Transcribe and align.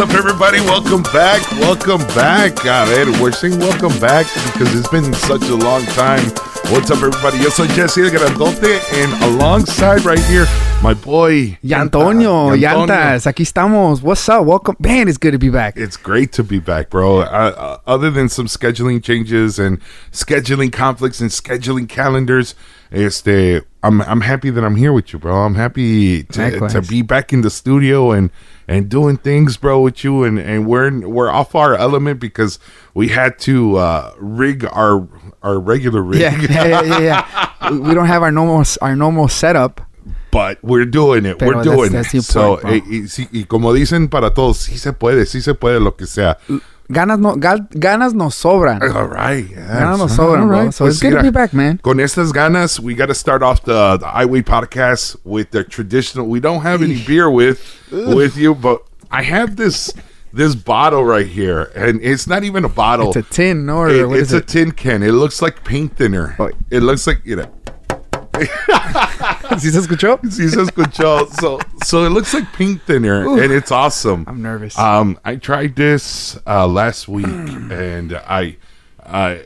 What's 0.00 0.14
up, 0.14 0.18
everybody? 0.18 0.60
Welcome 0.60 1.02
back. 1.12 1.42
Welcome 1.60 2.00
back. 2.14 2.64
A 2.64 2.86
ver, 2.86 3.20
we're 3.20 3.32
saying 3.32 3.58
welcome 3.58 3.92
back 4.00 4.24
because 4.46 4.74
it's 4.74 4.88
been 4.88 5.12
such 5.12 5.42
a 5.42 5.54
long 5.54 5.84
time. 5.92 6.24
What's 6.72 6.90
up, 6.90 7.02
everybody? 7.02 7.36
Yo 7.36 7.50
soy 7.50 7.66
Jesse 7.66 8.00
el 8.00 8.08
Grandote, 8.08 8.80
and 8.94 9.22
alongside 9.24 10.06
right 10.06 10.18
here, 10.20 10.46
my 10.82 10.94
boy 10.94 11.58
Y 11.62 11.74
Antonio, 11.74 12.56
Yanta- 12.56 12.86
Llantas, 12.86 13.26
aquí 13.26 13.42
estamos. 13.42 14.00
What's 14.00 14.26
up? 14.30 14.46
Welcome. 14.46 14.76
Man, 14.78 15.06
it's 15.06 15.18
good 15.18 15.32
to 15.32 15.38
be 15.38 15.50
back. 15.50 15.76
It's 15.76 15.98
great 15.98 16.32
to 16.32 16.42
be 16.42 16.60
back, 16.60 16.88
bro. 16.88 17.18
Uh, 17.18 17.24
uh, 17.24 17.78
other 17.86 18.10
than 18.10 18.30
some 18.30 18.46
scheduling 18.46 19.04
changes 19.04 19.58
and 19.58 19.80
scheduling 20.12 20.72
conflicts 20.72 21.20
and 21.20 21.28
scheduling 21.28 21.86
calendars, 21.86 22.54
este, 22.90 23.66
I'm 23.82 24.00
I'm 24.00 24.22
happy 24.22 24.48
that 24.48 24.64
I'm 24.64 24.76
here 24.76 24.94
with 24.94 25.12
you, 25.12 25.18
bro. 25.18 25.42
I'm 25.42 25.56
happy 25.56 26.22
to, 26.22 26.40
Likewise. 26.52 26.72
to 26.72 26.80
be 26.80 27.02
back 27.02 27.34
in 27.34 27.42
the 27.42 27.50
studio 27.50 28.12
and 28.12 28.30
and 28.70 28.88
doing 28.88 29.16
things, 29.18 29.56
bro, 29.58 29.80
with 29.82 30.04
you. 30.04 30.22
And 30.24 30.38
and 30.38 30.64
we're 30.66 30.90
we're 31.06 31.28
off 31.30 31.54
our 31.54 31.74
element 31.74 32.20
because 32.20 32.58
we 32.94 33.08
had 33.08 33.38
to 33.40 33.76
uh, 33.76 34.14
rig 34.18 34.64
our 34.72 35.06
our 35.42 35.58
regular 35.58 36.02
rig. 36.02 36.20
Yeah, 36.20 36.40
yeah, 36.40 36.82
yeah, 36.82 37.00
yeah. 37.00 37.70
we, 37.72 37.94
don't 37.94 38.06
have 38.06 38.22
our 38.22 38.30
normal 38.30 38.64
our 38.80 38.94
normal 38.94 39.26
setup. 39.28 39.80
but 40.30 40.58
we're 40.62 40.86
doing 40.86 41.26
it. 41.26 41.38
Pero 41.38 41.56
we're 41.56 41.64
doing 41.64 41.92
that's 41.92 42.14
it. 42.14 42.18
the 42.18 42.22
So, 42.22 42.56
point, 42.58 42.62
bro. 42.62 42.70
eh, 42.94 43.06
y, 43.32 43.40
y 43.40 43.44
como 43.46 43.72
dicen 43.74 44.08
para 44.08 44.30
todos, 44.30 44.58
sí 44.58 44.78
se 44.78 44.92
puede, 44.92 45.26
sí 45.26 45.40
se 45.42 45.54
puede, 45.54 45.80
lo 45.80 45.96
que 45.96 46.06
sea. 46.06 46.38
Ganas 46.90 47.18
no 47.20 47.36
gal- 47.36 47.68
ganas 47.70 48.14
nos 48.14 48.34
sobran. 48.34 48.82
All 48.82 49.06
right. 49.06 49.48
yes. 49.48 49.58
Ganas 49.70 49.98
nos 49.98 50.16
sobran, 50.16 50.46
bro. 50.48 50.70
So 50.70 50.84
Pues 50.84 50.94
it's 50.94 51.02
good 51.02 51.12
to 51.16 51.22
be 51.22 51.30
back, 51.30 51.52
man. 51.52 51.78
Con 51.78 51.98
estas 51.98 52.32
ganas, 52.32 52.80
we 52.80 52.94
got 52.94 53.06
to 53.06 53.14
start 53.14 53.42
off 53.42 53.62
the, 53.64 53.96
the 53.98 54.06
Highway 54.06 54.42
podcast 54.42 55.16
with 55.24 55.50
the 55.52 55.62
traditional. 55.64 56.26
We 56.26 56.40
don't 56.40 56.62
have 56.62 56.82
any 56.82 57.00
beer 57.04 57.30
with 57.30 57.60
with 57.92 58.36
you, 58.36 58.54
but 58.54 58.82
I 59.10 59.22
have 59.22 59.56
this 59.56 59.92
this 60.32 60.54
bottle 60.54 61.04
right 61.04 61.26
here, 61.26 61.70
and 61.74 62.00
it's 62.02 62.26
not 62.26 62.44
even 62.44 62.64
a 62.64 62.68
bottle. 62.68 63.08
It's 63.08 63.16
a 63.16 63.22
tin. 63.22 63.68
Or 63.68 63.88
It- 63.88 64.10
it's 64.12 64.32
a 64.32 64.38
it? 64.38 64.48
tin 64.48 64.72
can. 64.72 65.02
It 65.02 65.12
looks 65.12 65.40
like 65.42 65.64
paint 65.64 65.96
thinner. 65.96 66.34
Oh. 66.38 66.50
It 66.70 66.80
looks 66.82 67.06
like 67.06 67.20
you 67.24 67.36
know. 67.36 67.46
¿Sí 69.58 69.70
se 69.70 69.78
escuchó? 69.80 70.18
Sí 70.30 70.48
se 70.48 70.60
escuchó. 70.62 71.28
So 71.40 71.58
so 71.84 72.04
it 72.04 72.10
looks 72.10 72.32
like 72.34 72.52
pink 72.52 72.82
thinner, 72.84 73.26
and 73.26 73.52
it's 73.52 73.70
awesome. 73.70 74.24
I'm 74.26 74.42
nervous. 74.42 74.78
Um, 74.78 75.18
I 75.24 75.36
tried 75.36 75.76
this 75.76 76.38
uh, 76.46 76.66
last 76.66 77.08
week, 77.08 77.26
and 77.26 78.14
I, 78.14 78.56
I, 79.04 79.44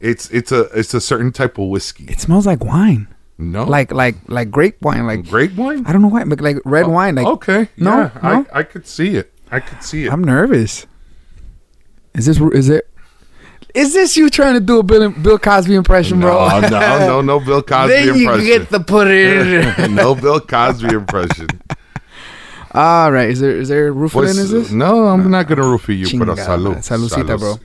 it's 0.00 0.30
it's 0.30 0.52
a 0.52 0.62
it's 0.78 0.94
a 0.94 1.00
certain 1.00 1.32
type 1.32 1.58
of 1.58 1.68
whiskey. 1.68 2.04
It 2.08 2.20
smells 2.20 2.46
like 2.46 2.64
wine. 2.64 3.08
No, 3.38 3.64
Like 3.64 3.92
like 3.92 4.16
like 4.28 4.50
grape 4.50 4.80
wine. 4.80 5.06
Like 5.06 5.28
grape 5.28 5.54
wine. 5.56 5.84
I 5.86 5.92
don't 5.92 6.00
know 6.02 6.08
why, 6.08 6.24
but 6.24 6.40
like 6.40 6.56
red 6.64 6.86
wine. 6.86 7.16
Like 7.16 7.26
okay, 7.26 7.68
No, 7.76 7.96
yeah, 7.96 8.10
no? 8.22 8.46
I 8.52 8.60
I 8.60 8.62
could 8.62 8.86
see 8.86 9.16
it. 9.16 9.32
I 9.50 9.60
could 9.60 9.82
see 9.82 10.06
it. 10.06 10.12
I'm 10.12 10.24
nervous. 10.24 10.86
Is 12.14 12.24
this 12.26 12.40
is 12.40 12.70
it? 12.70 12.88
Is 13.76 13.92
this 13.92 14.16
you 14.16 14.30
trying 14.30 14.54
to 14.54 14.60
do 14.60 14.78
a 14.78 14.82
Bill 14.82 15.10
Bill 15.10 15.38
Cosby 15.38 15.74
impression, 15.74 16.18
bro? 16.20 16.48
no, 16.48 16.68
no, 16.68 16.98
no, 16.98 17.20
no 17.20 17.40
Bill 17.40 17.62
Cosby 17.72 17.92
then 17.92 18.06
you 18.06 18.30
impression. 18.30 18.46
get 18.46 18.70
to 18.70 18.80
put 18.80 19.06
in. 19.08 19.94
no 19.94 20.14
Bill 20.14 20.40
Cosby 20.40 20.88
impression. 20.94 21.48
All 22.72 23.12
right. 23.12 23.28
Is 23.28 23.40
there 23.40 23.50
is 23.56 23.68
there 23.68 23.92
roofing 23.92 24.22
Pues, 24.22 24.36
in? 24.38 24.44
Is 24.44 24.50
this? 24.50 24.70
no, 24.70 25.06
I'm 25.08 25.30
not 25.30 25.46
gonna 25.46 25.62
roofie 25.62 25.98
you, 25.98 26.06
pero 26.18 26.34
Chingada, 26.34 26.46
salud. 26.46 26.76
Saludcita, 26.78 27.38
bro. 27.38 27.50
All 27.50 27.58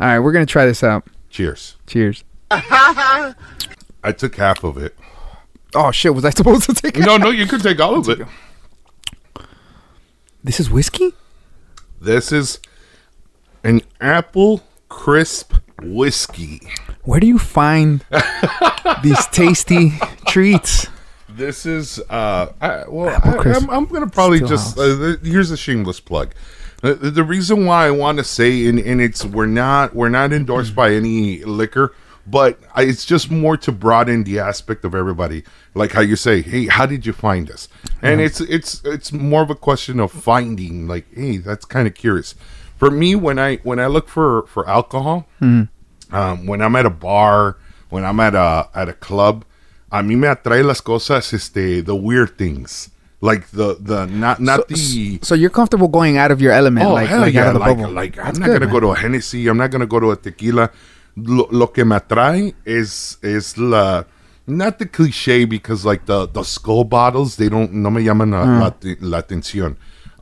right, 0.00 0.18
we're 0.18 0.32
gonna 0.32 0.44
try 0.46 0.66
this 0.66 0.82
out. 0.84 1.06
Cheers. 1.30 1.76
Cheers. 1.86 2.24
I 2.50 4.12
took 4.16 4.34
half 4.36 4.64
of 4.64 4.76
it. 4.76 4.94
Oh 5.74 5.90
shit! 5.90 6.14
Was 6.14 6.24
I 6.24 6.30
supposed 6.30 6.64
to 6.64 6.74
take 6.74 6.98
it? 6.98 7.04
No, 7.06 7.16
no, 7.16 7.30
you 7.30 7.46
could 7.46 7.62
take 7.62 7.80
all 7.80 7.96
of 7.98 8.08
it. 8.08 8.26
This 10.42 10.60
is 10.60 10.70
whiskey. 10.70 11.14
This 12.00 12.30
is 12.32 12.60
an 13.64 13.80
apple 14.00 14.62
crisp 14.94 15.52
whiskey. 15.82 16.60
Where 17.02 17.18
do 17.20 17.26
you 17.26 17.38
find 17.38 18.04
these 19.02 19.26
tasty 19.26 19.92
treats? 20.26 20.86
This 21.28 21.66
is 21.66 21.98
uh, 22.08 22.52
I, 22.60 22.84
well, 22.88 23.08
I, 23.08 23.56
am 23.56 23.68
I'm 23.68 23.86
gonna 23.86 24.06
probably 24.06 24.40
just 24.40 24.78
uh, 24.78 25.16
here's 25.22 25.50
a 25.50 25.56
shameless 25.56 25.98
plug. 25.98 26.32
The, 26.80 26.94
the 26.94 27.24
reason 27.24 27.66
why 27.66 27.86
I 27.86 27.90
want 27.90 28.18
to 28.18 28.24
say, 28.24 28.66
and, 28.66 28.78
and 28.78 29.00
it's 29.00 29.24
we're 29.24 29.46
not 29.46 29.94
we're 29.96 30.10
not 30.10 30.32
endorsed 30.32 30.76
by 30.76 30.92
any 30.92 31.44
liquor, 31.44 31.92
but 32.24 32.60
I, 32.74 32.84
it's 32.84 33.04
just 33.04 33.32
more 33.32 33.56
to 33.58 33.72
broaden 33.72 34.22
the 34.22 34.38
aspect 34.38 34.84
of 34.84 34.94
everybody. 34.94 35.42
Like 35.74 35.92
how 35.92 36.02
you 36.02 36.14
say, 36.14 36.40
hey, 36.40 36.68
how 36.68 36.86
did 36.86 37.04
you 37.04 37.12
find 37.12 37.50
us? 37.50 37.68
And 38.00 38.20
it's 38.20 38.40
it's 38.40 38.80
it's 38.84 39.12
more 39.12 39.42
of 39.42 39.50
a 39.50 39.56
question 39.56 39.98
of 39.98 40.12
finding. 40.12 40.86
Like, 40.86 41.12
hey, 41.12 41.38
that's 41.38 41.64
kind 41.64 41.88
of 41.88 41.94
curious. 41.94 42.36
For 42.76 42.90
me, 42.90 43.14
when 43.14 43.38
I 43.38 43.56
when 43.62 43.78
I 43.78 43.86
look 43.86 44.08
for 44.08 44.46
for 44.46 44.68
alcohol, 44.68 45.26
um, 45.40 46.46
when 46.46 46.60
I'm 46.60 46.76
at 46.76 46.86
a 46.86 46.90
bar, 46.90 47.56
when 47.90 48.04
I'm 48.04 48.20
at 48.20 48.34
a 48.34 48.68
at 48.74 48.88
a 48.88 48.92
club, 48.92 49.44
a 49.92 50.02
mí 50.02 50.16
me 50.16 50.28
atrae 50.28 50.64
las 50.64 50.80
cosas, 50.80 51.32
este, 51.32 51.84
the 51.84 51.94
weird 51.94 52.36
things, 52.36 52.90
like 53.20 53.50
the 53.52 53.76
the 53.80 54.06
not 54.06 54.40
not 54.40 54.68
the. 54.68 55.18
So 55.22 55.34
you're 55.34 55.50
comfortable 55.50 55.88
going 55.88 56.18
out 56.18 56.30
of 56.32 56.40
your 56.42 56.52
element, 56.52 56.86
Oh 56.86 56.94
like, 56.94 57.08
hell 57.08 57.20
like 57.20 57.34
yeah! 57.34 57.48
out 57.50 57.56
of 57.56 57.62
the 57.62 57.88
Like, 57.88 57.94
like 57.94 58.18
I'm 58.18 58.24
That's 58.26 58.38
not 58.40 58.46
good, 58.46 58.52
gonna 58.60 58.66
man. 58.66 58.72
go 58.74 58.80
to 58.80 58.86
a 58.88 58.96
Hennessy. 58.96 59.46
I'm 59.48 59.56
not 59.56 59.70
gonna 59.70 59.86
go 59.86 60.00
to 60.00 60.10
a 60.10 60.16
tequila. 60.16 60.70
Lo, 61.16 61.46
lo 61.52 61.68
que 61.68 61.84
me 61.84 61.94
atrae 61.96 62.54
is 62.66 63.18
is 63.22 63.56
la 63.56 64.02
not 64.48 64.78
the 64.80 64.86
cliche 64.86 65.44
because 65.44 65.84
like 65.86 66.06
the 66.06 66.26
the 66.26 66.42
skull 66.42 66.82
bottles 66.84 67.36
they 67.36 67.48
don't 67.48 67.72
no 67.72 67.88
me 67.90 68.02
llaman 68.02 68.32
la, 68.32 68.44
Mm. 68.44 68.60
la, 68.60 69.08
la 69.08 69.18
atención. 69.22 69.76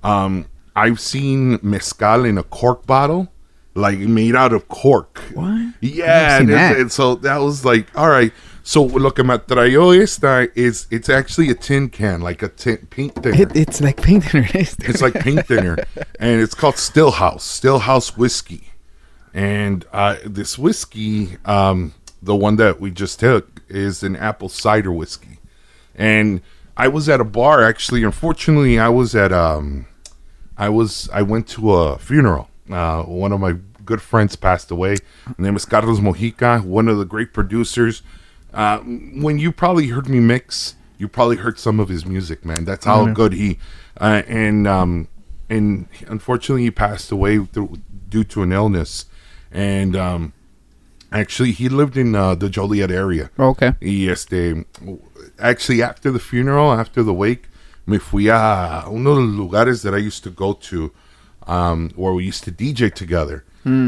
Um, 0.04 0.44
I've 0.74 1.00
seen 1.00 1.58
mezcal 1.62 2.24
in 2.24 2.38
a 2.38 2.42
cork 2.42 2.86
bottle, 2.86 3.28
like 3.74 3.98
made 3.98 4.34
out 4.34 4.52
of 4.52 4.68
cork. 4.68 5.18
What? 5.34 5.74
Yeah, 5.80 6.38
and, 6.38 6.48
that. 6.50 6.76
and 6.76 6.92
so 6.92 7.16
that 7.16 7.38
was 7.38 7.64
like, 7.64 7.86
all 7.96 8.08
right. 8.08 8.32
So 8.64 8.84
lo 8.84 9.10
que 9.10 9.24
me 9.24 9.34
atrayó 9.34 10.00
esta 10.00 10.48
is 10.54 10.86
it's 10.90 11.08
actually 11.08 11.50
a 11.50 11.54
tin 11.54 11.88
can, 11.88 12.20
like 12.20 12.42
a 12.42 12.48
tin 12.48 12.86
paint 12.90 13.14
thinner. 13.16 13.42
It, 13.42 13.56
it's 13.56 13.80
like 13.80 14.00
painting 14.00 14.44
it. 14.54 14.74
It's 14.78 15.02
like 15.02 15.14
paint 15.14 15.46
thinner, 15.46 15.78
and 16.20 16.40
it's 16.40 16.54
called 16.54 16.76
Stillhouse, 16.76 17.40
Stillhouse 17.40 18.16
whiskey. 18.16 18.68
And 19.34 19.84
uh, 19.92 20.16
this 20.24 20.58
whiskey, 20.58 21.38
um, 21.44 21.94
the 22.22 22.36
one 22.36 22.56
that 22.56 22.80
we 22.80 22.92
just 22.92 23.18
took, 23.18 23.62
is 23.68 24.02
an 24.02 24.14
apple 24.14 24.48
cider 24.48 24.92
whiskey. 24.92 25.38
And 25.94 26.40
I 26.76 26.88
was 26.88 27.08
at 27.08 27.20
a 27.20 27.24
bar 27.24 27.64
actually. 27.64 28.04
Unfortunately, 28.04 28.78
I 28.78 28.88
was 28.88 29.14
at 29.16 29.32
um, 29.32 29.86
I 30.62 30.68
was 30.68 31.08
I 31.12 31.22
went 31.22 31.48
to 31.56 31.72
a 31.72 31.98
funeral. 31.98 32.48
Uh, 32.70 33.02
one 33.02 33.32
of 33.32 33.40
my 33.40 33.54
good 33.84 34.00
friends 34.00 34.36
passed 34.36 34.70
away. 34.70 34.92
His 35.26 35.38
name 35.38 35.56
is 35.56 35.64
Carlos 35.64 35.98
Mojica, 35.98 36.64
one 36.64 36.86
of 36.86 36.98
the 36.98 37.04
great 37.04 37.32
producers. 37.32 38.02
Uh, 38.54 38.78
when 38.78 39.40
you 39.40 39.50
probably 39.50 39.88
heard 39.88 40.08
me 40.08 40.20
mix, 40.20 40.76
you 40.98 41.08
probably 41.08 41.38
heard 41.38 41.58
some 41.58 41.80
of 41.80 41.88
his 41.88 42.06
music, 42.06 42.44
man. 42.44 42.64
That's 42.64 42.84
how 42.84 43.06
good 43.12 43.32
he. 43.32 43.58
Uh, 44.00 44.22
and 44.28 44.68
um, 44.68 45.08
and 45.50 45.88
unfortunately, 46.06 46.62
he 46.62 46.70
passed 46.70 47.10
away 47.10 47.44
through, 47.44 47.78
due 48.08 48.22
to 48.24 48.44
an 48.44 48.52
illness. 48.52 49.06
And 49.50 49.96
um, 49.96 50.32
actually, 51.10 51.50
he 51.50 51.68
lived 51.68 51.96
in 51.96 52.14
uh, 52.14 52.36
the 52.36 52.48
Joliet 52.48 52.92
area. 52.92 53.30
okay. 53.36 53.74
Yes, 53.80 54.24
they 54.24 54.64
actually, 55.40 55.82
after 55.82 56.12
the 56.12 56.20
funeral, 56.20 56.72
after 56.72 57.02
the 57.02 57.12
wake, 57.12 57.48
me 57.86 57.98
fui 57.98 58.28
a 58.28 58.84
uno 58.88 59.14
de 59.14 59.20
los 59.20 59.34
lugares 59.50 59.82
that 59.82 59.94
I 59.94 59.98
used 59.98 60.22
to 60.24 60.30
go 60.30 60.52
to, 60.54 60.92
um, 61.46 61.90
where 61.96 62.12
we 62.12 62.24
used 62.24 62.44
to 62.44 62.52
DJ 62.52 62.92
together. 62.92 63.44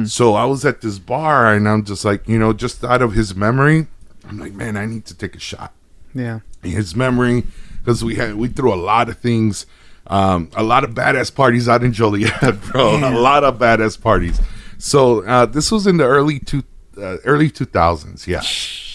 So 0.06 0.35
I 0.35 0.44
was 0.44 0.64
at 0.64 0.82
this 0.82 1.00
bar, 1.00 1.52
and 1.52 1.69
I'm 1.69 1.85
just 1.85 2.05
like, 2.05 2.29
you 2.29 2.38
know, 2.38 2.52
just 2.52 2.85
out 2.85 3.02
of 3.02 3.12
his 3.14 3.35
memory, 3.35 3.88
I'm 4.29 4.38
like, 4.38 4.52
man, 4.52 4.76
I 4.76 4.87
need 4.87 5.05
to 5.06 5.14
take 5.17 5.35
a 5.35 5.41
shot. 5.41 5.73
Yeah. 6.14 6.41
his 6.62 6.94
memory 6.94 7.43
because 7.81 8.05
we 8.05 8.14
had 8.14 8.37
we 8.37 8.46
threw 8.49 8.73
a 8.73 8.76
lot 8.76 9.08
of 9.08 9.19
things 9.19 9.67
um 10.06 10.49
a 10.55 10.62
lot 10.62 10.85
of 10.85 10.91
badass 10.91 11.35
parties 11.35 11.69
out 11.69 11.82
in 11.82 11.93
joliet 11.93 12.61
bro. 12.73 12.96
A 12.96 13.11
lot 13.19 13.43
of 13.43 13.58
badass 13.58 14.00
parties. 14.00 14.41
So 14.79 15.25
uh 15.25 15.46
this 15.46 15.73
was 15.73 15.87
in 15.88 15.96
the 15.96 16.05
early 16.05 16.38
two 16.38 16.62
uh, 16.96 17.17
early 17.25 17.50
2000s 17.50 18.29
yeah. 18.29 18.43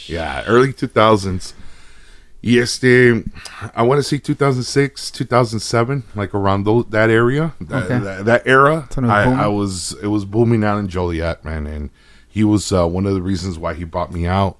Yeah 0.07 0.43
early 0.47 0.71
2000s 0.71 1.53
yes 2.41 2.77
they 2.77 3.23
i 3.75 3.81
want 3.81 3.99
to 3.99 4.03
say 4.03 4.17
2006 4.17 5.11
2007 5.11 6.03
like 6.15 6.33
around 6.33 6.63
those, 6.63 6.85
that 6.89 7.09
area 7.09 7.53
that, 7.61 7.83
Okay. 7.83 7.99
that, 7.99 8.25
that 8.25 8.43
era 8.47 8.87
So 8.91 9.01
it 9.01 9.05
was 9.05 9.11
I. 9.11 9.43
I 9.43 9.47
was 9.47 9.93
it 10.01 10.07
was 10.07 10.25
booming 10.25 10.63
out 10.63 10.77
in 10.77 10.87
joliet 10.87 11.43
man 11.43 11.67
and 11.67 11.89
he 12.27 12.43
was 12.43 12.71
uh, 12.71 12.87
one 12.87 13.05
of 13.05 13.13
the 13.13 13.21
reasons 13.21 13.57
why 13.59 13.73
he 13.73 13.83
bought 13.83 14.11
me 14.13 14.25
out 14.25 14.57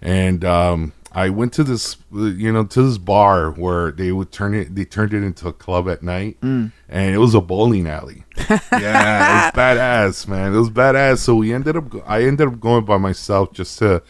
and 0.00 0.44
um 0.44 0.92
I 1.14 1.28
went 1.28 1.52
to 1.52 1.62
this, 1.62 1.98
you 2.10 2.50
know, 2.50 2.64
to 2.64 2.82
this 2.88 2.96
bar 2.96 3.50
where 3.50 3.90
they 3.92 4.12
would 4.12 4.32
turn 4.32 4.54
it. 4.54 4.74
They 4.74 4.86
turned 4.86 5.12
it 5.12 5.22
into 5.22 5.46
a 5.46 5.52
club 5.52 5.86
at 5.86 6.02
night, 6.02 6.40
Mm. 6.40 6.72
and 6.88 7.14
it 7.14 7.18
was 7.18 7.34
a 7.34 7.40
bowling 7.42 7.86
alley. 7.86 8.24
yeah, 8.48 9.50
it 9.50 9.54
was 9.54 9.62
badass, 9.62 10.26
man. 10.26 10.54
It 10.54 10.58
was 10.58 10.70
badass. 10.70 11.18
So 11.18 11.34
we 11.34 11.52
ended 11.52 11.76
up. 11.76 11.84
I 12.08 12.22
ended 12.22 12.48
up 12.48 12.58
going 12.60 12.86
by 12.86 12.96
myself 12.96 13.52
just 13.52 13.78
to 13.80 14.02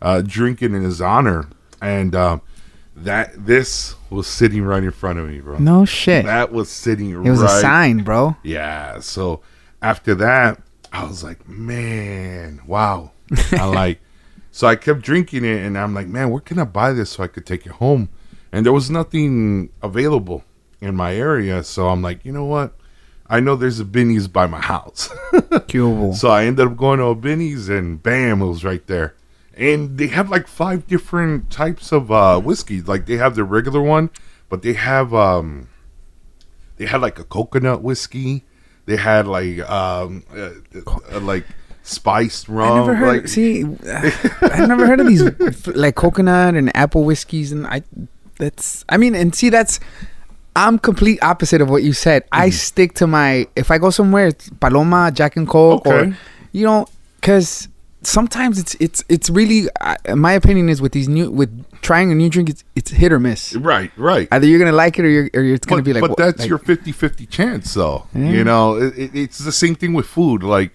uh, 0.00 0.22
drink 0.22 0.62
it 0.62 0.72
in 0.72 0.82
his 0.82 1.02
honor, 1.02 1.46
and 1.82 2.14
um, 2.14 2.40
that 2.96 3.46
this 3.46 3.94
was 4.08 4.26
sitting 4.26 4.64
right 4.64 4.82
in 4.82 4.90
front 4.90 5.18
of 5.18 5.28
me, 5.28 5.40
bro. 5.40 5.58
No 5.58 5.84
shit. 5.84 6.24
That 6.24 6.50
was 6.52 6.70
sitting 6.70 7.10
It 7.10 7.18
was 7.18 7.40
right 7.40 7.58
a 7.58 7.60
sign, 7.60 8.02
bro. 8.02 8.36
Yeah. 8.42 9.00
So 9.00 9.42
after 9.82 10.14
that, 10.16 10.62
I 10.92 11.04
was 11.04 11.22
like, 11.22 11.46
man, 11.46 12.60
wow. 12.66 13.12
I 13.52 13.64
like, 13.66 14.00
so 14.50 14.66
I 14.66 14.76
kept 14.76 15.02
drinking 15.02 15.44
it, 15.44 15.64
and 15.64 15.76
I'm 15.76 15.92
like, 15.92 16.06
man, 16.06 16.30
where 16.30 16.40
can 16.40 16.58
I 16.58 16.64
buy 16.64 16.92
this 16.92 17.10
so 17.10 17.22
I 17.22 17.26
could 17.26 17.44
take 17.44 17.66
it 17.66 17.72
home? 17.72 18.08
And 18.50 18.64
there 18.64 18.72
was 18.72 18.88
nothing 18.88 19.68
available 19.82 20.44
in 20.80 20.96
my 20.96 21.14
area, 21.14 21.62
so 21.64 21.88
I'm 21.88 22.00
like, 22.00 22.24
you 22.24 22.32
know 22.32 22.46
what? 22.46 22.72
I 23.28 23.40
know 23.40 23.56
there's 23.56 23.80
a 23.80 23.84
Binny's 23.84 24.28
by 24.28 24.46
my 24.46 24.60
house. 24.60 25.10
So 26.14 26.30
I 26.30 26.44
ended 26.44 26.66
up 26.66 26.76
going 26.76 27.00
to 27.00 27.06
a 27.06 27.14
Binny's, 27.14 27.68
and 27.68 28.02
bam, 28.02 28.40
it 28.40 28.46
was 28.46 28.64
right 28.64 28.86
there. 28.86 29.14
And 29.56 29.96
they 29.96 30.08
have 30.08 30.28
like 30.28 30.46
five 30.46 30.86
different 30.86 31.50
types 31.50 31.90
of 31.92 32.10
uh, 32.12 32.38
whiskey. 32.40 32.82
Like 32.82 33.06
they 33.06 33.16
have 33.16 33.34
the 33.36 33.44
regular 33.44 33.80
one, 33.80 34.10
but 34.50 34.62
they 34.62 34.74
have 34.74 35.14
um, 35.14 35.68
they 36.76 36.86
had 36.86 37.00
like 37.00 37.18
a 37.18 37.24
coconut 37.24 37.82
whiskey. 37.82 38.44
They 38.84 38.96
had 38.96 39.26
like 39.26 39.58
um, 39.68 40.24
uh, 40.36 40.50
uh, 41.10 41.20
like 41.20 41.44
spiced 41.82 42.48
rum. 42.48 42.70
I 42.72 42.76
never 42.80 42.94
heard. 42.94 43.08
like, 43.22 43.28
see, 43.28 43.62
I 43.62 44.66
never 44.66 44.86
heard 44.86 45.00
of 45.00 45.06
these 45.06 45.66
like 45.68 45.94
coconut 45.94 46.54
and 46.54 46.74
apple 46.76 47.04
whiskeys, 47.04 47.50
and 47.52 47.66
I. 47.66 47.82
That's. 48.38 48.84
I 48.90 48.98
mean, 48.98 49.14
and 49.14 49.34
see, 49.34 49.48
that's. 49.48 49.80
I'm 50.54 50.78
complete 50.78 51.22
opposite 51.22 51.60
of 51.62 51.68
what 51.70 51.82
you 51.82 51.92
said. 51.94 52.24
I 52.32 52.48
Mm-hmm. 52.48 52.52
stick 52.52 52.94
to 52.94 53.06
my. 53.06 53.46
If 53.56 53.70
I 53.70 53.78
go 53.78 53.88
somewhere, 53.90 54.26
it's 54.28 54.50
Paloma, 54.60 55.10
Jack 55.14 55.36
and 55.36 55.48
Coke, 55.48 55.86
Okay. 55.86 56.10
or 56.10 56.16
you 56.52 56.64
know, 56.66 56.86
because 57.20 57.68
sometimes 58.06 58.58
it's 58.58 58.74
it's 58.80 59.04
it's 59.08 59.28
really. 59.28 59.68
I 59.80 59.96
my 60.14 60.32
opinion 60.32 60.68
is 60.68 60.80
with 60.80 60.92
these 60.92 61.08
new 61.08 61.30
with 61.30 61.50
trying 61.82 62.10
a 62.12 62.14
new 62.14 62.30
drink, 62.30 62.48
it's 62.48 62.64
it's 62.74 62.90
hit 62.90 63.12
or 63.12 63.18
miss. 63.18 63.54
right, 63.56 63.90
right. 63.96 64.28
Either 64.30 64.46
you're 64.46 64.58
gonna 64.58 64.72
like 64.72 64.98
it 64.98 65.04
or 65.04 65.08
you're 65.08 65.30
or 65.34 65.42
it's 65.44 65.66
gonna 65.66 65.82
but, 65.82 65.84
be 65.84 65.92
like. 65.92 66.02
but 66.08 66.16
that's 66.16 66.40
like- 66.40 66.48
your 66.48 66.58
50-50 66.58 67.28
chance 67.28 67.74
though 67.74 68.06
Yeah. 68.14 68.30
you 68.30 68.44
know 68.44 68.76
it, 68.76 68.96
it, 68.98 69.10
it's 69.14 69.38
the 69.38 69.52
same 69.52 69.74
thing 69.74 69.92
with 69.92 70.06
food 70.06 70.42
like 70.42 70.72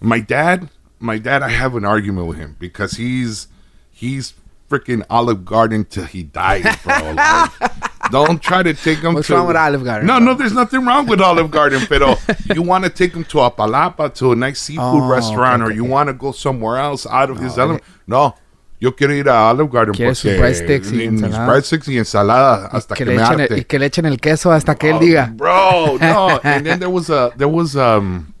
my 0.00 0.20
dad 0.20 0.68
my 0.98 1.18
dad 1.18 1.42
i 1.42 1.48
have 1.48 1.74
an 1.74 1.84
argument 1.84 2.26
with 2.28 2.38
him 2.38 2.56
because 2.58 2.92
he's 2.92 3.48
he's 3.90 4.34
freaking 4.70 5.04
olive 5.10 5.44
garden 5.44 5.84
till 5.84 6.04
he 6.04 6.22
dies 6.22 6.64
bro 6.82 7.12
like, 7.16 7.91
don't 8.10 8.42
try 8.42 8.62
to 8.62 8.74
take 8.74 8.98
him 8.98 9.14
What's 9.14 9.28
to 9.28 9.34
wrong 9.34 9.46
with 9.46 9.56
Olive 9.56 9.84
Garden, 9.84 10.06
no 10.06 10.18
no 10.18 10.34
there's 10.34 10.52
nothing 10.52 10.84
wrong 10.84 11.06
with 11.06 11.20
olive 11.20 11.50
garden 11.50 11.80
pero 11.88 12.16
you 12.54 12.62
want 12.62 12.84
to 12.84 12.90
take 12.90 13.14
him 13.14 13.24
to 13.24 13.40
a 13.40 13.50
palapa 13.50 14.12
to 14.14 14.32
a 14.32 14.36
nice 14.36 14.60
seafood 14.60 15.02
Oh, 15.04 15.08
restaurant 15.08 15.62
okay, 15.62 15.72
or 15.72 15.74
you 15.74 15.82
okay. 15.84 15.90
want 15.92 16.08
to 16.08 16.12
go 16.14 16.32
somewhere 16.32 16.78
else 16.78 17.06
out 17.06 17.30
of 17.30 17.38
his 17.38 17.56
No, 17.56 17.62
element 17.62 17.84
no 18.06 18.34
Yo 18.80 18.90
quiero 18.96 19.12
ir 19.14 19.28
a 19.28 19.48
Olive 19.50 19.70
Garden 19.70 19.94
Quiere 19.94 20.12
sus 20.16 20.24
porque 20.32 20.38
breadsticks 20.40 20.90
y 20.90 21.08
mis 21.08 21.22
ensalada. 21.22 21.46
breadsticks 21.46 21.88
y 21.88 21.98
ensalada 21.98 22.66
hasta 22.72 22.96
que 22.96 23.04
que, 23.04 23.10
me 23.12 23.22
echen 23.22 23.40
harte. 23.40 23.54
el, 23.54 23.60
y 23.60 23.64
que 23.64 23.78
le 23.78 23.86
echen 23.86 24.06
el 24.06 24.18
queso 24.18 24.50
hasta 24.50 24.74
que 24.74 24.88
él 24.90 24.96
Oh, 24.96 25.00
diga. 25.00 25.32
bro. 25.36 25.98
No, 26.00 26.40
and 26.42 26.66
then 26.66 26.80
there 26.80 26.90
was 26.90 27.08
a 27.08 27.30
there 27.36 27.46
was 27.48 27.76
um, 27.76 28.34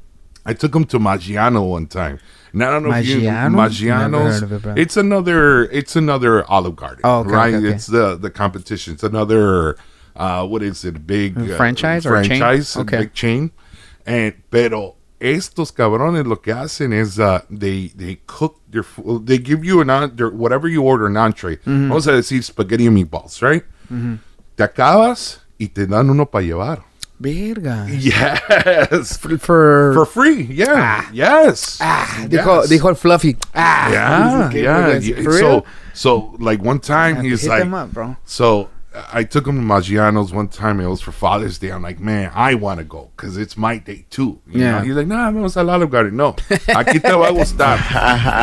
I 0.44 0.54
took 0.54 0.74
him 0.74 0.84
to 0.86 0.98
Maggiano 0.98 1.62
one 1.70 1.86
time. 1.86 2.18
And 2.52 2.62
I 2.62 2.70
don't 2.70 2.82
know 2.82 2.92
if 2.92 3.06
you 3.06 3.20
Maggiano's. 3.20 4.40
heard 4.40 4.52
of 4.52 4.66
it, 4.66 4.78
it's 4.78 4.96
another 4.96 5.64
it's 5.70 5.96
another 5.96 6.44
Olive 6.50 6.76
Garden. 6.76 7.00
Oh, 7.04 7.20
okay, 7.20 7.30
right. 7.30 7.54
okay, 7.54 7.66
okay. 7.66 7.74
It's 7.76 7.86
the 7.86 8.16
the 8.16 8.30
competition. 8.30 8.94
It's 8.94 9.02
another 9.02 9.76
uh, 10.14 10.46
what 10.46 10.62
is 10.62 10.84
it? 10.84 11.06
Big 11.06 11.38
uh, 11.38 11.56
Franchise 11.56 12.04
or 12.04 12.20
chain? 12.22 12.38
franchise, 12.40 12.76
Okay. 12.76 12.98
big 12.98 13.14
chain. 13.14 13.50
And 14.04 14.34
pero 14.50 14.96
estos 15.20 15.72
cabrones 15.72 16.26
lo 16.26 16.36
que 16.36 16.52
hacen 16.52 16.92
is 16.92 17.18
uh, 17.18 17.40
they 17.48 17.88
they 17.96 18.16
cook 18.26 18.60
their 18.68 18.82
food. 18.82 19.26
They 19.26 19.38
give 19.38 19.64
you 19.64 19.80
an 19.80 20.14
their, 20.16 20.28
whatever 20.28 20.68
you 20.68 20.82
order 20.82 21.06
an 21.06 21.16
entree. 21.16 21.56
Mm-hmm. 21.56 21.88
Vamos 21.88 22.06
a 22.06 22.12
decir 22.12 22.42
spaghetti 22.42 22.86
and 22.86 22.96
meatballs, 22.96 23.40
right? 23.40 23.64
Te 24.56 24.62
acabas 24.64 25.38
y 25.58 25.68
te 25.68 25.86
dan 25.86 26.10
uno 26.10 26.26
para 26.26 26.44
llevar. 26.44 26.82
Verga. 27.22 27.86
Yes. 27.90 29.16
For, 29.22 29.38
for, 29.38 29.92
For 29.94 30.06
free. 30.06 30.42
Yeah. 30.42 31.08
Yes. 31.12 31.78
ah, 31.80 32.26
dijo, 32.28 32.62
Yes. 32.62 32.70
dijo 32.70 32.88
el 32.88 32.94
fluffy. 32.96 33.36
Ah, 33.54 33.90
Yeah. 33.92 34.46
Okay, 34.48 34.62
yeah. 34.64 34.98
yeah. 34.98 35.16
real? 35.16 35.38
So 35.38 35.64
so 35.94 36.36
like 36.38 36.60
one 36.62 36.80
time 36.80 37.22
he's 37.22 37.46
like 37.46 37.64
up, 37.66 37.92
bro. 37.92 38.16
so 38.24 38.68
I 39.10 39.24
took 39.24 39.46
him 39.46 39.56
to 39.56 39.62
Maggiano's 39.74 40.34
one 40.34 40.48
time. 40.48 40.78
It 40.80 40.86
was 40.86 41.00
for 41.00 41.12
Father's 41.12 41.56
Day. 41.58 41.70
I'm 41.72 41.80
like, 41.82 41.98
man, 41.98 42.30
I 42.34 42.54
want 42.56 42.76
to 42.78 42.84
go 42.84 43.10
because 43.16 43.38
it's 43.38 43.56
my 43.56 43.78
day 43.78 44.04
too. 44.10 44.40
You 44.46 44.60
Yeah. 44.60 44.78
know? 44.78 44.84
He's 44.84 44.94
like, 44.96 45.06
nah, 45.06 45.30
vamos 45.30 45.56
al 45.56 45.70
Olive 45.70 45.90
Garden. 45.90 46.16
No, 46.16 46.36
I 46.50 46.84
aquí 46.84 47.00
te 47.00 47.08
va 47.10 47.28
a 47.28 47.32
gustar. 47.32 47.78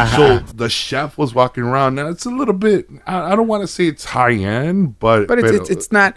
so 0.15 0.39
the 0.55 0.67
chef 0.69 1.17
was 1.19 1.35
walking 1.35 1.63
around. 1.63 1.95
Now 1.95 2.07
it's 2.07 2.25
a 2.25 2.31
little 2.31 2.55
bit. 2.55 2.87
I, 3.05 3.33
I 3.33 3.35
don't 3.35 3.47
want 3.47 3.61
to 3.61 3.67
say 3.67 3.85
it's 3.87 4.05
high 4.05 4.33
end, 4.33 4.97
but 4.99 5.27
But 5.27 5.37
it's, 5.39 5.51
pero- 5.51 5.61
it's 5.61 5.69
it's 5.69 5.91
not. 5.91 6.15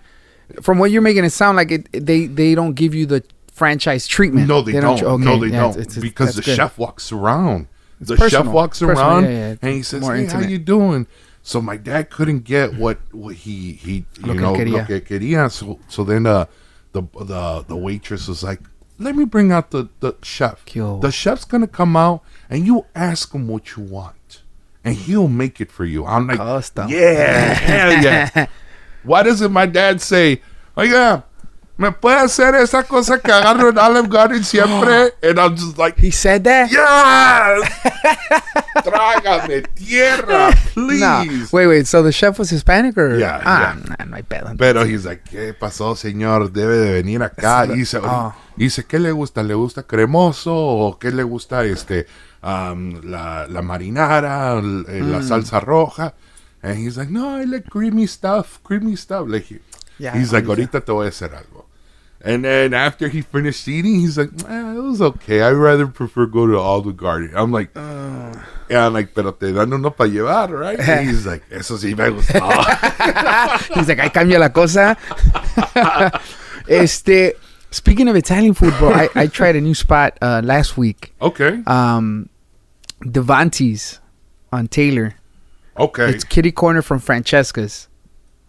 From 0.61 0.79
what 0.79 0.91
you're 0.91 1.03
making 1.03 1.25
it 1.25 1.31
sound 1.31 1.57
like, 1.57 1.71
it 1.71 1.89
they 1.93 2.27
they 2.27 2.55
don't 2.55 2.75
give 2.75 2.95
you 2.95 3.07
the 3.07 3.23
franchise 3.53 4.07
treatment. 4.07 4.49
No, 4.49 4.63
they, 4.63 4.73
don't. 4.81 5.03
okay, 5.03 5.25
no, 5.25 5.39
they 5.39 5.49
yeah, 5.49 5.61
don't. 5.61 5.71
it's- 5.71 5.87
it's- 5.97 5.99
because 5.99 6.35
the 6.37 6.43
good. 6.43 6.57
chef 6.57 6.77
walks 6.79 7.13
around. 7.13 7.69
the 8.01 8.17
personal. 8.17 8.45
chef 8.45 8.53
walks 8.53 8.81
Personal, 8.81 9.01
around 9.09 9.25
yeah, 9.25 9.55
and 9.63 9.73
he 9.75 9.83
says, 9.83 10.03
"Hey, 10.03 10.09
how 10.09 10.15
intimate. 10.15 10.51
you 10.51 10.59
doing?" 10.59 11.07
So 11.45 11.61
my 11.61 11.77
dad 11.77 12.11
couldn't 12.11 12.41
get 12.45 12.75
what 12.77 12.99
what 13.13 13.35
he 13.37 13.73
he 13.73 14.05
Lo 14.21 14.33
you 14.35 14.41
que 14.41 14.43
know 14.43 14.55
quería. 14.55 14.73
lo 14.73 14.85
que 14.85 15.01
quería. 15.01 15.51
So 15.51 15.79
so 15.89 16.03
then 16.05 16.27
uh 16.27 16.47
the 16.93 17.03
the 17.21 17.65
the 17.69 17.77
waitress 17.77 18.27
was 18.29 18.43
like, 18.43 18.61
"Let 18.99 19.15
me 19.17 19.25
bring 19.25 19.53
out 19.53 19.71
the 19.71 19.89
the 20.01 20.15
chef. 20.23 20.65
The 20.67 21.11
chef's 21.11 21.45
gonna 21.45 21.67
come 21.69 21.97
out 21.97 22.23
and 22.51 22.67
you 22.67 22.87
ask 22.95 23.33
him 23.33 23.47
what 23.49 23.77
you 23.77 23.83
want, 23.83 24.43
and 24.85 24.95
he'll 24.97 25.29
make 25.29 25.61
it 25.61 25.71
for 25.71 25.85
you." 25.85 26.05
I'm 26.07 26.27
like, 26.27 26.39
Custom. 26.39 26.89
"Yeah, 26.89 27.55
hell 27.55 27.93
yeah." 28.03 28.47
Why 29.05 29.23
doesn't 29.23 29.53
my 29.53 29.67
dad 29.67 30.01
say, 30.01 30.41
Oiga, 30.77 31.25
¿me 31.77 31.91
puede 31.93 32.17
hacer 32.19 32.55
esa 32.55 32.83
cosa 32.85 33.19
que 33.19 33.31
agarro 33.33 33.69
en 33.71 33.79
Olive 33.79 34.09
Garden 34.09 34.45
siempre? 34.45 35.13
And 35.23 35.39
I'm 35.39 35.57
just 35.57 35.77
like, 35.79 35.99
He 36.01 36.11
said 36.11 36.45
that. 36.45 36.71
yes! 36.71 37.69
Trágame 38.85 39.63
tierra, 39.75 40.51
please. 40.75 41.01
Nah. 41.01 41.25
Wait, 41.53 41.67
wait. 41.67 41.87
So 41.87 42.03
the 42.03 42.13
chef 42.13 42.39
was 42.39 42.51
Hispanic 42.51 42.97
or? 42.97 43.17
Yeah, 43.19 43.41
Ah, 43.45 43.77
yeah. 43.77 44.05
no 44.07 44.17
hay 44.17 44.23
pedo. 44.23 44.55
Pero 44.57 44.85
he's 44.85 45.05
like, 45.05 45.23
¿qué 45.31 45.55
pasó, 45.55 45.95
señor? 45.97 46.53
Debe 46.53 46.77
de 46.79 46.93
venir 46.93 47.23
acá. 47.23 47.67
Y 47.67 47.77
dice, 47.79 48.01
Ah. 48.03 48.35
dice, 48.57 48.85
¿qué 48.85 48.99
le 48.99 49.13
gusta? 49.13 49.43
¿Le 49.43 49.55
gusta 49.55 49.83
cremoso 49.85 50.55
o 50.55 50.99
qué 50.99 51.11
le 51.11 51.23
gusta 51.23 51.65
este 51.65 52.07
um, 52.43 53.01
la, 53.05 53.47
la 53.49 53.63
marinara, 53.63 54.59
l- 54.59 54.85
eh, 54.89 55.03
Mm. 55.03 55.11
la 55.13 55.23
salsa 55.23 55.61
roja? 55.61 56.15
And 56.63 56.79
he's 56.79 56.97
like, 56.97 57.11
no, 57.11 57.29
I 57.37 57.45
like 57.45 57.69
creamy 57.69 58.07
stuff, 58.07 58.61
creamy 58.63 58.97
stuff. 58.97 59.27
Like, 59.29 59.45
he- 59.45 59.59
Yeah, 59.99 60.17
he's 60.17 60.33
like, 60.33 60.45
ahorita 60.45 60.81
te 60.85 60.93
voy 60.93 61.07
a 61.07 61.11
hacer 61.11 61.29
algo. 61.31 61.65
And 62.25 62.45
then 62.45 62.73
after 62.73 63.09
he 63.09 63.21
finished 63.23 63.67
eating, 63.67 63.99
he's 63.99 64.17
like, 64.17 64.31
eh, 64.49 64.75
it 64.77 64.81
was 64.81 65.03
okay. 65.03 65.43
I 65.43 65.51
rather 65.51 65.89
prefer 65.89 66.27
go 66.27 66.47
to 66.47 66.57
Olive 66.57 66.97
Garden. 66.97 67.33
I'm 67.35 67.51
like, 67.51 67.71
Uh. 67.77 68.33
yeah, 68.71 68.87
I'm 68.87 68.93
like, 68.95 69.13
pero 69.13 69.33
te 69.33 69.51
dan 69.53 69.73
uno 69.73 69.91
para 69.91 70.09
llevar, 70.09 70.51
right? 70.51 70.79
And 70.79 71.07
he's 71.09 71.27
like, 71.27 71.43
eso 71.51 71.75
sí 71.77 71.97
me 71.99 72.11
gustó. 72.15 72.39
He's 73.75 73.89
like, 73.89 73.99
I 73.99 74.09
cambia 74.09 74.39
la 74.39 74.51
cosa. 74.51 74.97
este, 76.69 77.35
speaking 77.71 78.07
of 78.09 78.15
Italian 78.17 78.55
food, 78.55 78.75
bro, 78.79 78.93
I, 78.93 79.09
I 79.17 79.27
tried 79.27 79.57
a 79.57 79.61
new 79.61 79.75
spot 79.75 80.17
uh, 80.23 80.41
last 80.45 80.77
week. 80.79 81.13
okay, 81.21 81.61
Um, 81.67 82.29
Devantes 83.05 83.99
on 84.53 84.69
Taylor. 84.69 85.15
Okay. 85.79 86.11
It's 86.11 86.25
kitty 86.25 86.53
corner 86.53 86.83
from 86.83 86.99
Francesca's. 86.99 87.89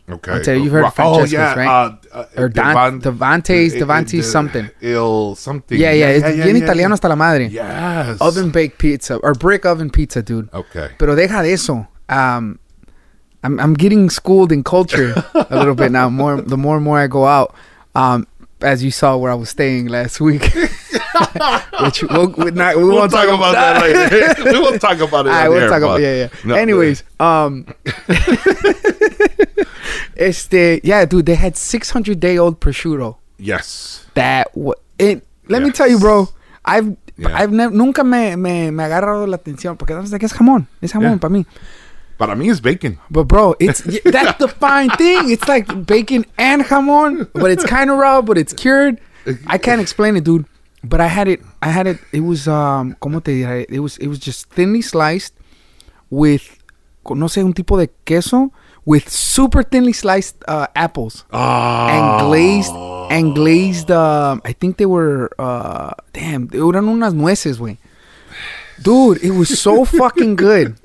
Okay. 0.09 0.31
I'll 0.31 0.41
tell 0.41 0.55
you, 0.55 0.63
you've 0.63 0.73
heard 0.73 0.83
of 0.83 0.91
oh, 0.99 1.15
Francesca's, 1.15 1.31
yeah, 1.31 1.53
right? 1.55 1.97
Uh, 2.11 2.17
uh, 2.17 2.25
Or 2.41 2.49
Dan- 2.49 2.99
Devantes, 2.99 3.71
Devantes 3.71 4.23
something. 4.23 4.69
Il 4.81 5.35
something. 5.35 5.79
Yeah, 5.79 5.93
yeah, 5.93 6.09
it's 6.09 6.43
bien 6.43 6.57
italiano 6.57 6.93
hasta 6.93 7.07
la 7.07 7.15
madre. 7.15 7.47
Yes. 7.47 8.19
Oven 8.19 8.49
baked 8.51 8.77
pizza 8.79 9.15
or 9.17 9.33
brick 9.33 9.65
oven 9.65 9.89
pizza, 9.89 10.21
dude. 10.21 10.49
Okay. 10.53 10.89
Pero 10.97 11.15
deja 11.15 11.41
de 11.41 11.53
eso. 11.53 11.87
Um, 12.09 12.59
I'm 13.43 13.59
I'm 13.59 13.73
getting 13.73 14.09
schooled 14.09 14.51
in 14.51 14.63
culture 14.63 15.13
a 15.33 15.57
little 15.57 15.75
bit 15.75 15.91
now. 15.91 16.09
More 16.09 16.41
the 16.41 16.57
more 16.57 16.75
and 16.75 16.83
more 16.83 16.99
I 16.99 17.07
go 17.07 17.25
out. 17.25 17.55
Um, 17.95 18.27
as 18.61 18.83
you 18.83 18.91
saw 18.91 19.17
where 19.17 19.31
I 19.31 19.35
was 19.35 19.49
staying 19.49 19.87
last 19.87 20.21
week, 20.21 20.51
which 21.83 22.03
we'll, 22.03 22.29
we're 22.37 22.51
not, 22.51 22.77
we 22.77 22.83
We'll 22.83 22.95
won't 22.97 23.11
talk 23.11 23.27
about 23.27 23.53
that 23.53 23.81
later. 23.81 24.43
we 24.51 24.59
will 24.59 24.79
talk 24.79 24.99
about 24.99 25.25
it. 25.25 25.29
All 25.29 25.35
right, 25.35 25.49
we'll 25.49 25.59
air, 25.59 25.69
talk 25.69 25.81
about 25.81 26.01
yeah, 26.01 26.15
yeah. 26.15 26.29
No, 26.45 26.55
Anyways, 26.55 27.03
um, 27.19 27.65
este, 30.15 30.79
yeah, 30.83 31.05
dude, 31.05 31.25
they 31.25 31.35
had 31.35 31.57
600 31.57 32.19
day 32.19 32.37
old 32.37 32.59
prosciutto. 32.59 33.17
Yes. 33.37 34.05
That 34.13 34.55
what 34.55 34.79
it. 34.99 35.25
Let 35.47 35.63
me 35.63 35.71
tell 35.71 35.89
you, 35.89 35.99
bro. 35.99 36.29
I've 36.65 36.95
Yeah. 37.15 37.29
I've 37.29 37.51
never, 37.51 37.71
nunca 37.75 38.03
me, 38.03 38.35
me 38.35 38.71
me 38.71 38.83
agarrado 38.83 39.27
la 39.27 39.37
atención 39.37 39.77
porque 39.77 39.93
sabes 39.93 40.09
que 40.17 40.25
es 40.25 40.33
jamón, 40.33 40.65
es 40.81 40.93
jamón 40.93 41.11
Yeah. 41.11 41.19
para 41.19 41.29
mí. 41.31 41.45
Para 42.17 42.35
mí 42.35 42.49
es 42.49 42.59
bacon. 42.59 42.97
But 43.11 43.27
bro, 43.27 43.53
it's 43.59 43.83
that's 44.03 44.39
the 44.39 44.47
fine 44.47 44.89
thing. 44.97 45.29
It's 45.29 45.47
like 45.47 45.67
bacon 45.85 46.25
and 46.39 46.63
jamon, 46.63 47.27
but 47.33 47.51
it's 47.51 47.63
kind 47.65 47.91
of 47.91 47.99
raw, 47.99 48.21
but 48.23 48.39
it's 48.39 48.51
cured. 48.53 48.99
I 49.45 49.59
can't 49.59 49.79
explain 49.79 50.15
it, 50.17 50.23
dude. 50.23 50.45
But 50.83 50.99
I 51.01 51.07
had 51.07 51.27
it. 51.27 51.39
I 51.61 51.69
had 51.69 51.87
it. 51.87 51.97
It 52.11 52.19
was 52.21 52.47
um, 52.47 52.95
¿cómo 53.01 53.23
te 53.23 53.31
diré? 53.41 53.65
It 53.69 53.79
was 53.79 53.97
it 53.97 54.07
was 54.07 54.19
just 54.19 54.49
thinly 54.49 54.81
sliced 54.81 55.33
with, 56.09 56.59
no 57.09 57.27
sé, 57.27 57.43
un 57.43 57.53
tipo 57.53 57.77
de 57.77 57.87
queso 58.05 58.51
with 58.85 59.07
super 59.07 59.63
thinly 59.63 59.93
sliced 59.93 60.35
uh, 60.47 60.67
apples 60.75 61.23
Oh. 61.31 61.87
and 61.87 62.27
glazed 62.27 62.73
and 63.11 63.33
glazed. 63.33 63.89
Um, 63.91 64.41
I 64.43 64.51
think 64.51 64.75
they 64.77 64.85
were 64.85 65.29
uh, 65.39 65.91
damn, 66.11 66.49
eran 66.53 66.89
unas 66.89 67.13
nueces, 67.13 67.59
güey. 67.59 67.77
Dude, 68.81 69.23
it 69.23 69.31
was 69.31 69.57
so 69.57 69.85
fucking 69.99 70.35
good. 70.35 70.75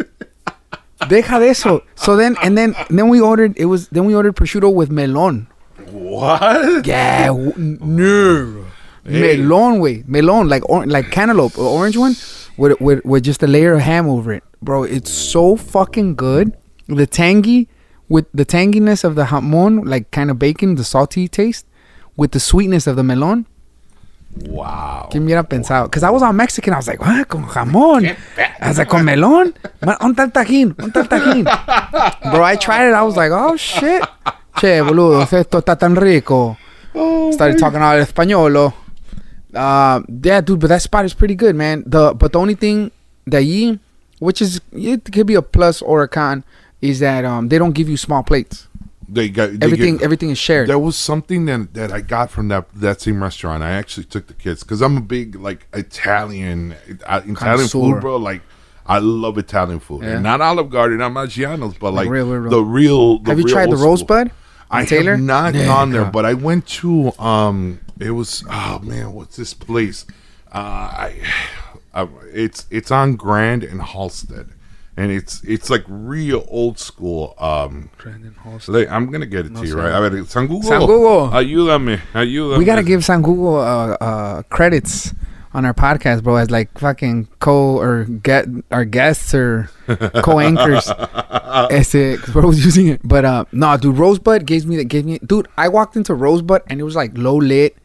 Deja 1.09 1.39
de 1.41 1.49
eso. 1.49 1.83
So 1.97 2.17
then 2.17 2.37
and 2.43 2.57
then 2.57 2.75
then 2.89 3.09
we 3.09 3.21
ordered 3.21 3.55
it 3.59 3.65
was 3.67 3.89
then 3.89 4.05
we 4.05 4.15
ordered 4.15 4.37
prosciutto 4.37 4.73
with 4.73 4.91
melon. 4.93 5.49
What? 5.91 6.87
Yeah, 6.87 7.33
no. 7.57 8.65
Hey. 9.09 9.37
Melon, 9.39 9.81
way 9.81 10.05
melon 10.07 10.49
like 10.49 10.69
or, 10.69 10.87
like 10.87 11.11
cantaloupe, 11.11 11.59
or 11.59 11.65
orange 11.65 11.97
one, 11.97 12.15
with, 12.57 12.81
with 12.81 13.05
with 13.05 13.25
just 13.25 13.43
a 13.43 13.47
layer 13.47 13.75
of 13.75 13.81
ham 13.81 14.07
over 14.09 14.33
it, 14.33 14.45
bro. 14.61 14.85
It's 14.85 15.11
so 15.11 15.57
fucking 15.57 16.15
good. 16.17 16.57
The 16.89 17.07
tangy, 17.07 17.69
with 18.09 18.27
the 18.33 18.45
tanginess 18.45 19.05
of 19.05 19.15
the 19.15 19.25
jamon, 19.25 19.89
like 19.89 20.11
kind 20.11 20.31
of 20.31 20.39
bacon, 20.39 20.75
the 20.77 20.85
salty 20.85 21.27
taste, 21.29 21.67
with 22.17 22.33
the 22.33 22.41
sweetness 22.41 22.87
of 22.87 22.97
the 22.97 23.03
melon. 23.03 23.47
Wow. 24.47 25.09
¿Quién 25.11 25.25
hubiera 25.25 25.43
pensado? 25.49 25.85
Because 25.85 26.03
I 26.05 26.11
was 26.11 26.23
all 26.23 26.33
Mexican. 26.33 26.75
I 26.75 26.77
was 26.77 26.87
like, 26.87 27.01
what? 27.01 27.27
Con 27.29 27.45
jamón. 27.45 28.15
I 28.61 28.69
was 28.69 28.79
like, 28.79 28.89
con 28.89 29.05
melon? 29.05 29.55
Man, 29.85 29.97
¿Dónde 30.01 30.17
está 30.17 30.25
el 30.25 30.33
tajín? 30.33 30.75
¿Dónde 30.77 31.01
está 31.01 31.01
el 31.01 31.09
tajín? 31.09 31.45
Bro, 32.33 32.45
I 32.45 32.57
tried 32.57 32.89
it. 32.91 32.95
I 32.95 33.03
was 33.03 33.17
like, 33.17 33.33
oh, 33.33 33.57
shit. 33.57 34.03
Che, 34.59 34.81
boludo, 34.83 35.23
esto 35.23 35.59
está 35.59 35.77
tan 35.79 35.97
rico. 35.97 36.57
Oh, 36.95 37.33
Started 37.33 37.59
talking 37.59 37.81
all 37.81 37.99
español. 38.01 38.73
Uh, 39.55 40.03
yeah, 40.23 40.41
dude, 40.41 40.61
but 40.61 40.69
that 40.69 40.83
spot 40.83 41.05
is 41.05 41.15
pretty 41.15 41.35
good, 41.35 41.57
man. 41.57 41.83
The 41.87 42.15
But 42.15 42.33
the 42.33 42.39
only 42.39 42.55
thing 42.55 42.91
that 43.27 43.45
ye, 43.45 43.79
which 44.19 44.43
is, 44.43 44.61
it 44.73 45.11
could 45.13 45.27
be 45.27 45.35
a 45.35 45.43
plus 45.43 45.81
or 45.83 46.03
a 46.03 46.09
con, 46.09 46.45
is 46.83 47.01
that 47.01 47.25
um 47.25 47.49
they 47.49 47.59
don't 47.59 47.73
give 47.73 47.89
you 47.89 47.97
small 47.97 48.23
plates. 48.23 48.69
They 49.11 49.31
got 49.31 49.59
they 49.59 49.65
Everything 49.67 49.97
get- 49.97 50.05
everything 50.05 50.31
is 50.31 50.39
shared. 50.39 50.69
There 50.69 50.79
was 50.79 50.95
something 50.97 51.47
that 51.47 51.73
that 51.75 51.93
I 51.93 52.03
got 52.03 52.31
from 52.31 52.49
that 52.49 52.67
that 52.75 53.01
same 53.01 53.23
restaurant. 53.23 53.63
I 53.63 53.71
actually 53.71 54.05
took 54.05 54.27
the 54.27 54.35
kids 54.35 54.63
because 54.63 54.83
I'm 54.83 54.99
a 54.99 55.01
big 55.01 55.35
like 55.37 55.67
Italian 55.73 56.73
uh, 57.07 57.21
Italian 57.25 57.35
Connoisseur. 57.35 57.69
food, 57.71 58.01
bro. 58.03 58.17
Like 58.17 58.43
I 58.87 58.99
love 58.99 59.39
Italian 59.39 59.81
food, 59.81 60.03
Yeah. 60.03 60.15
and 60.15 60.23
not 60.23 60.41
Olive 60.43 60.69
Garden, 60.71 60.99
not 60.99 61.13
Maggiano's, 61.13 61.77
but 61.79 61.93
like 61.95 62.09
real, 62.09 62.27
real, 62.29 62.41
real. 62.41 62.51
the 62.51 62.63
real. 62.63 63.19
The 63.21 63.31
Have 63.31 63.39
you 63.39 63.47
tried 63.47 63.71
the. 63.71 63.77
Rosebud? 63.77 64.31
I 64.71 64.85
Taylor? 64.85 65.13
have 65.13 65.21
not 65.25 65.55
Yeah, 65.55 65.65
gone 65.65 65.91
there, 65.91 66.03
God. 66.05 66.13
but 66.13 66.27
I 66.27 66.35
went 66.35 66.67
to 66.85 67.13
um. 67.19 67.81
It 68.01 68.11
was 68.11 68.45
oh 68.51 68.79
man, 68.81 69.13
what's 69.13 69.37
this 69.37 69.55
place? 69.55 70.07
Uh, 70.53 70.59
I, 70.59 71.15
I 71.95 72.09
it's 72.33 72.67
it's 72.71 72.91
on 72.91 73.17
Grand 73.17 73.65
and 73.65 73.81
Halsted, 73.81 74.51
and 74.97 75.11
it's 75.11 75.43
it's 75.45 75.69
like 75.71 75.85
real 75.89 76.47
old 76.49 76.79
school. 76.79 77.35
Um, 77.39 77.91
Grand 77.99 78.25
and 78.25 78.37
Halsted. 78.37 78.69
like, 78.69 78.91
I'm 78.91 79.11
gonna 79.11 79.27
get 79.27 79.47
it 79.47 79.55
to 79.55 79.67
you, 79.67 79.77
right? 79.77 79.93
I 79.93 80.09
mean, 80.09 80.25
San 80.27 80.47
Google, 80.47 80.63
San 80.63 80.81
Google. 80.81 81.29
ayúdame, 81.31 82.01
ayúdame. 82.13 82.59
We 82.59 82.65
gotta 82.65 82.83
give 82.83 83.05
San 83.05 83.23
Google 83.23 83.57
uh, 83.57 83.97
uh, 84.01 84.43
credits 84.45 85.13
on 85.55 85.65
our 85.65 85.75
podcast, 85.75 86.23
bro, 86.23 86.37
as 86.37 86.51
like 86.51 86.77
fucking 86.79 87.27
co 87.41 87.79
or 87.79 88.05
get 88.05 88.47
our 88.71 88.85
guests 88.85 89.35
or 89.35 89.71
co 90.23 90.39
anchors. 90.39 90.89
Este, 91.71 92.21
cause 92.21 92.33
bro 92.33 92.47
was 92.47 92.65
using 92.65 92.89
it, 92.89 93.01
but 93.03 93.25
uh, 93.25 93.45
no, 93.53 93.77
dude, 93.77 93.97
Rosebud 93.97 94.47
gave 94.47 94.67
me 94.67 94.77
that 94.77 94.85
gave 94.85 95.05
me, 95.05 95.19
dude. 95.19 95.49
I 95.57 95.69
walked 95.69 95.97
into 95.97 96.15
Rosebud 96.15 96.63
and 96.69 96.81
it 96.81 96.85
was 96.85 96.95
like 96.95 97.17
low 97.17 97.37
lit, 97.37 97.77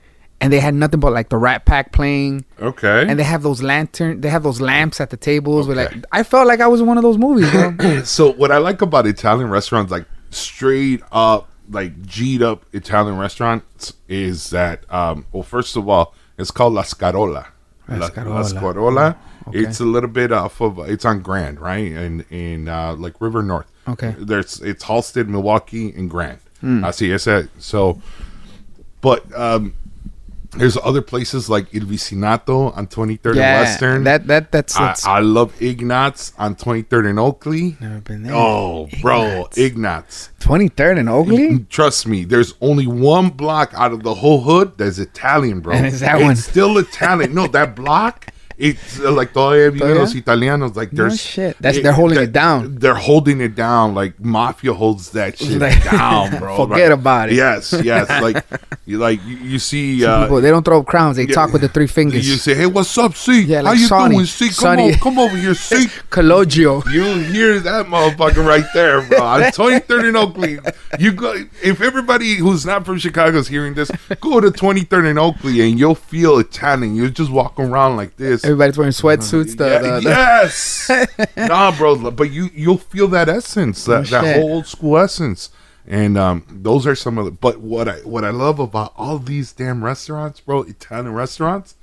and 0.44 0.54
they 0.54 0.60
had 0.60 0.74
nothing 0.74 1.00
but 1.00 1.14
like 1.14 1.30
the 1.30 1.38
Rat 1.38 1.66
Pack 1.66 1.92
playing, 1.92 2.46
Okay. 2.62 3.06
and 3.08 3.18
they 3.20 3.24
have 3.24 3.42
those 3.44 3.64
lantern, 3.64 4.22
they 4.22 4.30
have 4.30 4.44
those 4.44 4.60
lamps 4.62 5.00
at 5.02 5.10
the 5.10 5.18
tables. 5.18 5.68
Okay. 5.70 5.76
like, 5.86 6.06
I 6.12 6.24
felt 6.24 6.48
like 6.48 6.60
I 6.60 6.68
was 6.68 6.82
in 6.82 6.88
one 6.88 6.98
of 6.98 7.04
those 7.04 7.18
movies, 7.18 7.50
bro. 7.52 8.02
so 8.04 8.32
what 8.34 8.52
I 8.52 8.58
like 8.58 8.82
about 8.82 9.08
Italian 9.08 9.50
restaurants, 9.50 9.92
like 9.92 10.06
straight 10.30 11.02
up, 11.12 11.50
like 11.70 12.06
G'd 12.06 12.42
up 12.44 12.66
Italian 12.74 13.18
restaurants, 13.18 13.94
is 14.08 14.50
that 14.52 14.84
um, 14.94 15.26
well, 15.32 15.44
first 15.44 15.76
of 15.76 15.88
all, 15.90 16.14
it's 16.38 16.52
called 16.52 16.74
La 16.74 16.84
Scarola. 16.84 17.48
La 17.88 17.98
La, 17.98 18.10
Scarola. 18.10 18.30
La 18.36 18.44
Scarola. 18.44 19.18
Okay. 19.48 19.60
It's 19.60 19.80
a 19.80 19.86
little 19.86 20.10
bit 20.10 20.32
off 20.32 20.62
of. 20.62 20.80
It's 20.90 21.04
on 21.06 21.22
Grand, 21.22 21.60
right, 21.60 21.92
and 21.92 22.26
in 22.32 22.68
uh, 22.70 22.96
like 22.96 23.20
River 23.20 23.44
North. 23.44 23.70
Okay. 23.88 24.16
There's 24.18 24.62
it's 24.62 24.86
Halsted, 24.86 25.28
Milwaukee, 25.28 25.92
and 25.94 26.10
Grand. 26.10 26.40
I 26.64 26.92
see. 26.92 27.12
It's 27.12 27.26
that. 27.26 27.50
So, 27.60 28.02
but 29.02 29.22
um, 29.38 29.74
there's 30.58 30.78
other 30.78 31.02
places 31.02 31.50
like 31.50 31.74
Il 31.74 31.84
Vicinato 31.84 32.76
on 32.78 32.88
23rd 32.88 33.26
and 33.26 33.36
yeah, 33.36 33.62
Western. 33.62 34.04
that 34.04 34.28
that 34.28 34.52
that's, 34.52 34.76
I, 34.78 34.86
that's 34.86 35.06
I 35.06 35.20
love 35.20 35.54
Ignotz 35.60 36.34
on 36.38 36.56
23rd 36.56 37.10
and 37.10 37.20
Oakley. 37.20 37.76
never 37.80 38.00
been 38.02 38.24
there. 38.24 38.34
Oh, 38.36 38.88
bro, 39.02 39.22
Ignotz. 39.22 39.58
Ignotz. 39.58 40.30
Twenty 40.40 40.68
third 40.68 40.98
and 40.98 41.10
Oakley. 41.10 41.50
Mm, 41.50 41.70
trust 41.70 42.06
me, 42.08 42.26
there's 42.26 42.54
only 42.62 42.88
one 42.88 43.30
block 43.30 43.72
out 43.76 43.94
of 43.94 44.04
the 44.04 44.14
whole 44.16 44.42
hood 44.42 44.78
that's 44.78 44.98
Italian, 44.98 45.60
bro. 45.62 45.74
And 45.76 45.86
it's 45.86 46.00
that 46.02 46.16
it's 46.16 46.24
one. 46.24 46.36
still 46.36 46.78
Italian. 46.78 47.34
no, 47.34 47.48
that 47.48 47.76
block, 47.76 48.28
it's 48.58 49.00
uh, 49.00 49.12
like 49.12 49.34
todavía 49.34 49.72
viven 49.72 49.98
los 49.98 50.14
italianos. 50.14 50.76
Like 50.76 50.94
No 50.94 51.04
there's 51.08 51.20
shit. 51.22 51.58
That's- 51.60 51.82
they're 51.84 51.92
holding 51.94 52.20
it 52.20 52.32
down. 52.32 52.76
They're 52.76 52.96
holding 52.96 53.42
it 53.42 53.56
down. 53.56 53.94
Like 53.96 54.20
mafia 54.20 54.74
holds 54.74 55.12
that 55.12 55.38
shit 55.38 55.60
Like- 55.60 55.84
down, 55.84 56.38
bro. 56.40 56.56
Forget 56.58 56.90
Like, 56.92 57.00
about 57.00 57.30
it. 57.30 57.36
Yes, 57.36 57.74
yes. 57.84 58.08
Like 58.24 58.44
you, 58.86 58.98
like 58.98 59.20
you, 59.26 59.38
you 59.38 59.60
see. 59.60 60.06
Uh, 60.06 60.24
people, 60.24 60.42
they 60.42 60.50
don't 60.50 60.64
throw 60.64 60.84
crowns. 60.84 61.16
They 61.18 61.24
yeah, 61.28 61.34
talk 61.36 61.52
with 61.54 61.62
the 61.62 61.70
three 61.70 61.88
fingers. 61.88 62.28
You 62.30 62.36
say, 62.36 62.54
"Hey, 62.54 62.66
what's 62.68 62.98
up, 62.98 63.16
C? 63.16 63.42
Yeah, 63.42 63.58
How 63.58 63.64
like 63.72 63.80
you 63.80 63.88
Sonny. 63.88 64.16
doing, 64.16 64.26
C? 64.26 64.46
Come 64.48 64.54
Sonny. 64.54 64.94
on, 64.94 65.00
come 65.00 65.20
over 65.20 65.36
here, 65.36 65.54
C." 65.70 65.88
Cologio. 66.10 66.84
You 66.92 67.04
hear 67.32 67.60
that 67.60 67.86
motherfucker 67.88 68.46
right 68.46 68.66
there, 68.74 69.02
bro. 69.02 69.20
On 69.24 69.42
23rd 69.42 70.08
and 70.10 70.18
Oakley. 70.18 70.60
You 71.00 71.12
go 71.12 71.34
if 71.64 71.82
everybody 71.82 72.36
who's 72.36 72.66
not 72.66 72.86
from 72.86 72.98
Chicago 73.00 73.38
is 73.40 73.48
hearing 73.48 73.74
this, 73.74 73.90
go 74.22 74.40
to 74.40 74.50
23rd 74.52 75.10
and 75.10 75.20
Oakley 75.20 75.62
and 75.62 75.80
you'll 75.80 75.96
feel 75.96 76.38
Italian. 76.38 76.96
You'll 76.96 77.10
just 77.10 77.32
walk 77.32 77.58
around 77.60 77.98
like 77.98 78.16
this. 78.18 78.43
Everybody's 78.44 78.78
wearing 78.78 78.92
sweatsuits. 78.94 79.58
The, 79.58 79.66
Yeah, 79.70 79.80
the, 79.80 79.92
the- 79.92 80.02
yes. 80.02 80.92
nah, 81.38 81.76
bro, 81.76 82.12
but 82.12 82.32
you 82.32 82.50
you'll 82.54 82.78
feel 82.78 83.08
that 83.10 83.30
essence, 83.30 83.86
that, 83.86 84.08
that 84.08 84.36
whole 84.36 84.52
old 84.54 84.68
school 84.68 84.98
essence. 84.98 85.50
And 85.86 86.18
um, 86.18 86.46
those 86.50 86.88
are 86.88 86.96
some 86.96 87.18
of 87.18 87.26
the. 87.26 87.32
But 87.32 87.60
what 87.60 87.88
I 87.90 87.96
what 88.00 88.24
I 88.24 88.30
love 88.30 88.60
about 88.60 88.94
all 88.96 89.20
these 89.20 89.52
damn 89.52 89.84
restaurants, 89.84 90.40
bro, 90.40 90.64
Italian 90.64 91.14
restaurants, 91.14 91.76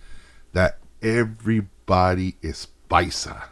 that 0.53 0.79
everybody 1.03 2.37
is 2.41 2.69
paisa. 2.91 3.45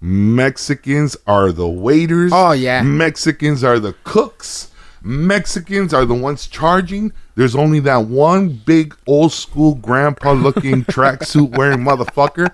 Mexicans 0.00 1.16
are 1.26 1.50
the 1.50 1.68
waiters. 1.68 2.30
Oh, 2.32 2.52
yeah. 2.52 2.82
Mexicans 2.82 3.64
are 3.64 3.80
the 3.80 3.94
cooks. 4.04 4.70
Mexicans 5.02 5.92
are 5.92 6.04
the 6.04 6.14
ones 6.14 6.46
charging. 6.46 7.12
There's 7.38 7.54
only 7.54 7.78
that 7.80 8.06
one 8.06 8.48
big 8.48 8.96
old 9.06 9.32
school 9.32 9.76
grandpa 9.76 10.32
looking 10.32 10.82
tracksuit 10.86 11.56
wearing 11.56 11.78
motherfucker 11.78 12.50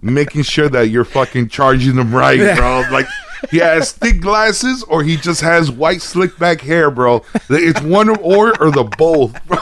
making 0.00 0.44
sure 0.44 0.68
that 0.68 0.90
you're 0.90 1.04
fucking 1.04 1.48
charging 1.48 1.96
them 1.96 2.14
right, 2.14 2.56
bro. 2.56 2.84
Like 2.92 3.06
he 3.50 3.58
has 3.58 3.90
thick 3.90 4.20
glasses 4.20 4.84
or 4.84 5.02
he 5.02 5.16
just 5.16 5.40
has 5.40 5.72
white 5.72 6.02
slick 6.02 6.38
back 6.38 6.60
hair, 6.60 6.88
bro. 6.88 7.24
It's 7.50 7.80
one 7.80 8.10
or 8.10 8.56
or 8.62 8.70
the 8.70 8.84
both. 8.96 9.34
bro. 9.46 9.58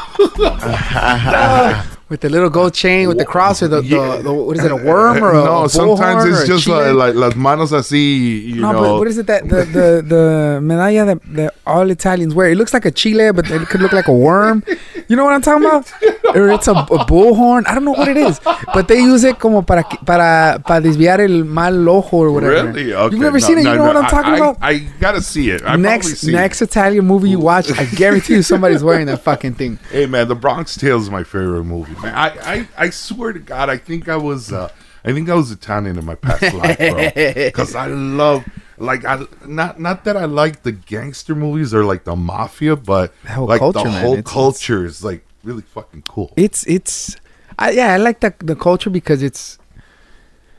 with 2.11 2.21
the 2.21 2.29
little 2.29 2.51
gold 2.51 2.75
chain 2.75 3.09
with 3.09 3.19
the 3.19 3.25
cross 3.25 3.63
or 3.63 3.69
the, 3.69 3.83
Yeah. 3.83 4.17
the, 4.17 4.25
the 4.25 4.33
what 4.33 4.57
is 4.59 4.65
it 4.65 4.73
a 4.73 4.77
worm 4.77 5.23
or 5.23 5.31
a 5.31 5.35
no, 5.45 5.65
a 5.65 5.69
sometimes 5.71 6.25
it's 6.25 6.49
just 6.49 6.67
like, 6.67 6.93
like 6.93 7.15
las 7.15 7.37
manos 7.37 7.71
así, 7.71 8.43
you 8.47 8.61
no, 8.61 8.73
know. 8.73 8.81
but 8.83 8.99
what 8.99 9.09
is 9.09 9.17
it 9.17 9.27
that 9.29 9.49
the 9.49 9.65
the 9.65 9.87
the 10.07 10.61
medalla 10.61 11.07
that, 11.07 11.21
that 11.37 11.55
all 11.67 11.89
Italians 11.89 12.35
wear? 12.35 12.51
It 12.51 12.57
looks 12.57 12.75
like 12.75 12.85
a 12.85 12.91
chile, 12.91 13.33
but 13.33 13.49
it 13.49 13.69
could 13.69 13.81
look 13.81 13.93
like 13.93 14.09
a 14.09 14.13
worm. 14.13 14.65
You 15.07 15.17
know 15.17 15.25
what 15.25 15.35
I'm 15.35 15.43
talking 15.43 15.65
about? 15.67 15.91
Or 16.35 16.51
it's 16.51 16.69
a, 16.69 16.73
a 16.73 17.05
bullhorn. 17.11 17.67
I 17.67 17.75
don't 17.75 17.85
know 17.85 17.93
what 17.93 18.09
it 18.09 18.17
is, 18.17 18.41
but 18.75 18.89
they 18.89 19.01
use 19.01 19.25
it 19.25 19.39
como 19.39 19.63
para 19.63 19.85
para 20.05 20.61
para 20.67 20.81
desviar 20.81 21.21
el 21.21 21.45
mal 21.45 21.89
ojo 21.89 22.19
or 22.19 22.33
whatever. 22.33 22.73
Really? 22.73 22.93
Okay. 22.93 23.15
You've 23.15 23.23
never 23.23 23.41
no, 23.41 23.47
seen 23.47 23.59
it? 23.59 23.65
no, 23.65 23.73
you 23.73 23.79
know 23.79 23.87
no, 23.87 23.95
what 23.95 24.05
I'm 24.05 24.11
talking 24.11 24.35
I, 24.35 24.37
about? 24.37 24.59
I, 24.61 24.79
gotta 24.99 25.23
see 25.23 25.51
it. 25.51 25.63
I 25.65 25.77
next 25.77 26.25
next 26.25 26.61
Italian 26.63 27.07
movie 27.07 27.31
you 27.31 27.39
watch, 27.39 27.71
I 27.71 27.85
guarantee 27.87 28.35
you 28.35 28.43
somebody's 28.43 28.83
wearing 28.83 29.07
that 29.07 29.23
fucking 29.23 29.55
thing. 29.55 29.79
Hey 29.91 30.07
man, 30.07 30.29
The 30.29 30.35
Bronx 30.35 30.77
Tale 30.77 30.99
is 30.99 31.11
my 31.11 31.23
favorite 31.25 31.65
movie. 31.65 31.95
Man, 32.03 32.15
I, 32.15 32.29
I, 32.55 32.69
I 32.77 32.91
swear 32.91 33.33
to 33.33 33.39
God, 33.39 33.69
I 33.69 33.77
think 33.77 34.09
I 34.09 34.17
was 34.17 34.53
uh, 34.53 34.71
I 35.05 35.13
think 35.13 35.29
I 35.29 35.35
was 35.35 35.51
Italian 35.51 35.99
in 35.99 36.05
my 36.05 36.15
past 36.15 36.53
life, 36.55 36.79
bro. 36.79 37.11
Because 37.35 37.75
I 37.75 37.87
love 37.89 38.45
like 38.79 39.05
I 39.05 39.25
not 39.47 39.79
not 39.81 40.05
that 40.05 40.17
I 40.17 40.25
like 40.25 40.63
the 40.63 40.73
gangster 40.73 41.35
movies 41.35 41.75
or 41.75 41.85
like 41.85 42.05
the 42.05 42.17
mafia, 42.17 42.77
but 42.77 43.13
The 43.25 43.41
like 43.43 43.59
culture, 43.61 43.81
the 43.81 43.85
man. 43.91 44.03
whole 44.03 44.15
It's- 44.19 44.33
culture 44.33 44.85
is 44.87 45.05
like 45.05 45.25
really 45.45 45.63
fucking 45.63 46.05
cool. 46.09 46.33
It's 46.37 46.67
it's, 46.67 47.17
I, 47.59 47.71
yeah, 47.73 47.93
I 47.95 47.97
like 47.99 48.21
the 48.21 48.33
the 48.39 48.57
culture 48.57 48.91
because 48.91 49.23
it's, 49.23 49.59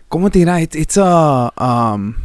como 0.10 0.30
te 0.30 0.44
dirá, 0.44 0.62
it's 0.62 0.76
it's 0.76 0.98
a 0.98 1.52
um, 1.58 2.22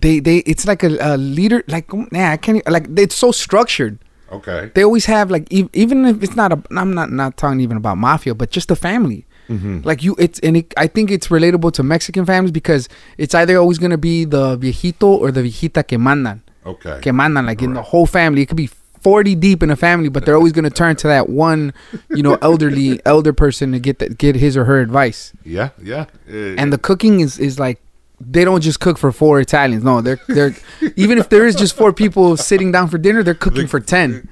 they 0.00 0.20
they 0.20 0.38
it's 0.38 0.66
like 0.66 0.82
a, 0.84 0.96
a 1.00 1.16
leader 1.16 1.64
like 1.68 1.90
yeah 2.12 2.32
I 2.32 2.36
can't 2.36 2.60
like 2.70 2.86
it's 2.98 3.14
so 3.16 3.32
structured. 3.32 3.98
Okay. 4.36 4.70
They 4.74 4.82
always 4.84 5.06
have 5.06 5.30
like 5.30 5.46
e- 5.50 5.68
even 5.72 6.04
if 6.06 6.22
it's 6.22 6.36
not 6.36 6.52
a 6.52 6.58
I'm 6.76 6.92
not 6.94 7.10
not 7.10 7.36
talking 7.36 7.60
even 7.60 7.76
about 7.76 7.96
mafia, 7.98 8.34
but 8.34 8.50
just 8.50 8.68
the 8.68 8.76
family. 8.76 9.24
Like 9.48 10.02
you, 10.02 10.16
it's 10.18 10.40
and 10.40 10.56
it, 10.56 10.74
I 10.76 10.88
think 10.88 11.10
it's 11.12 11.28
relatable 11.28 11.70
to 11.74 11.82
Mexican 11.84 12.26
families 12.26 12.50
because 12.50 12.88
it's 13.16 13.32
either 13.34 13.56
always 13.58 13.78
gonna 13.78 13.96
be 13.98 14.24
the 14.24 14.58
viejito 14.58 15.06
or 15.06 15.30
the 15.30 15.42
viejita 15.42 15.86
que 15.86 15.98
mandan. 15.98 16.42
Okay. 16.66 16.98
que 17.00 17.12
mandan 17.12 17.46
like 17.46 17.62
in 17.62 17.74
the 17.74 17.82
whole 17.82 18.06
family. 18.06 18.42
It 18.42 18.46
could 18.48 18.56
be 18.56 18.70
40 19.02 19.36
deep 19.36 19.62
in 19.62 19.70
a 19.70 19.76
family, 19.76 20.08
but 20.08 20.24
they're 20.26 20.34
always 20.34 20.50
going 20.50 20.64
to 20.64 20.70
turn 20.82 20.96
to 20.96 21.06
that 21.06 21.28
one, 21.28 21.72
you 22.10 22.24
know, 22.24 22.36
elderly 22.42 22.98
elder 23.06 23.32
person 23.32 23.70
to 23.70 23.78
get 23.78 24.00
that 24.00 24.18
get 24.18 24.34
his 24.34 24.56
or 24.56 24.64
her 24.64 24.80
advice. 24.80 25.32
Yeah, 25.44 25.68
yeah. 25.80 26.06
Uh, 26.28 26.58
And 26.58 26.72
the 26.72 26.78
cooking 26.78 27.20
is 27.20 27.38
is 27.38 27.60
like 27.60 27.78
they 28.20 28.44
don't 28.44 28.60
just 28.62 28.80
cook 28.80 28.98
for 28.98 29.12
four 29.12 29.40
Italians. 29.40 29.84
No, 29.84 30.00
they're 30.00 30.20
they're 30.28 30.54
even 30.96 31.18
if 31.18 31.28
there 31.28 31.46
is 31.46 31.54
just 31.54 31.76
four 31.76 31.92
people 31.92 32.36
sitting 32.36 32.72
down 32.72 32.88
for 32.88 32.98
dinner, 32.98 33.22
they're 33.22 33.34
cooking 33.34 33.66
for 33.66 33.80
10. 33.80 34.28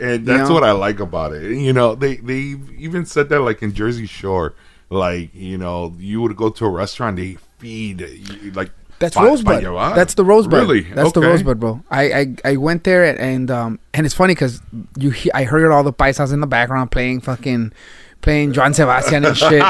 and 0.00 0.26
that's 0.26 0.48
know? 0.48 0.54
what 0.54 0.64
I 0.64 0.72
like 0.72 1.00
about 1.00 1.32
it. 1.32 1.56
You 1.56 1.72
know, 1.72 1.94
they 1.94 2.16
they 2.16 2.56
even 2.76 3.06
said 3.06 3.28
that 3.28 3.40
like 3.40 3.62
in 3.62 3.72
Jersey 3.72 4.06
Shore, 4.06 4.54
like 4.90 5.34
you 5.34 5.58
know, 5.58 5.94
you 5.98 6.20
would 6.20 6.36
go 6.36 6.50
to 6.50 6.64
a 6.66 6.70
restaurant, 6.70 7.16
they 7.16 7.36
feed 7.58 8.00
you, 8.00 8.50
like 8.52 8.70
That's 8.98 9.14
pa- 9.14 9.22
Rosebud. 9.22 9.62
pa- 9.64 9.94
That's 9.94 10.14
the 10.14 10.24
Rosebud. 10.24 10.58
Really? 10.60 10.80
That's 10.82 11.12
the 11.12 11.20
Rosebud, 11.20 11.60
bro. 11.60 11.82
I, 11.90 12.12
I 12.12 12.34
I 12.52 12.56
went 12.56 12.84
there 12.84 13.04
and 13.04 13.50
um 13.50 13.78
and 13.94 14.04
it's 14.06 14.14
funny 14.14 14.34
because 14.34 14.60
you 14.98 15.10
he- 15.10 15.32
I 15.32 15.44
heard 15.44 15.70
all 15.70 15.84
the 15.84 15.92
paisas 15.92 16.32
in 16.32 16.40
the 16.40 16.46
background 16.48 16.90
playing 16.90 17.20
fucking 17.20 17.72
playing 18.20 18.52
Joan 18.52 18.74
Sebastian 18.74 19.24
and 19.24 19.36
shit, 19.36 19.62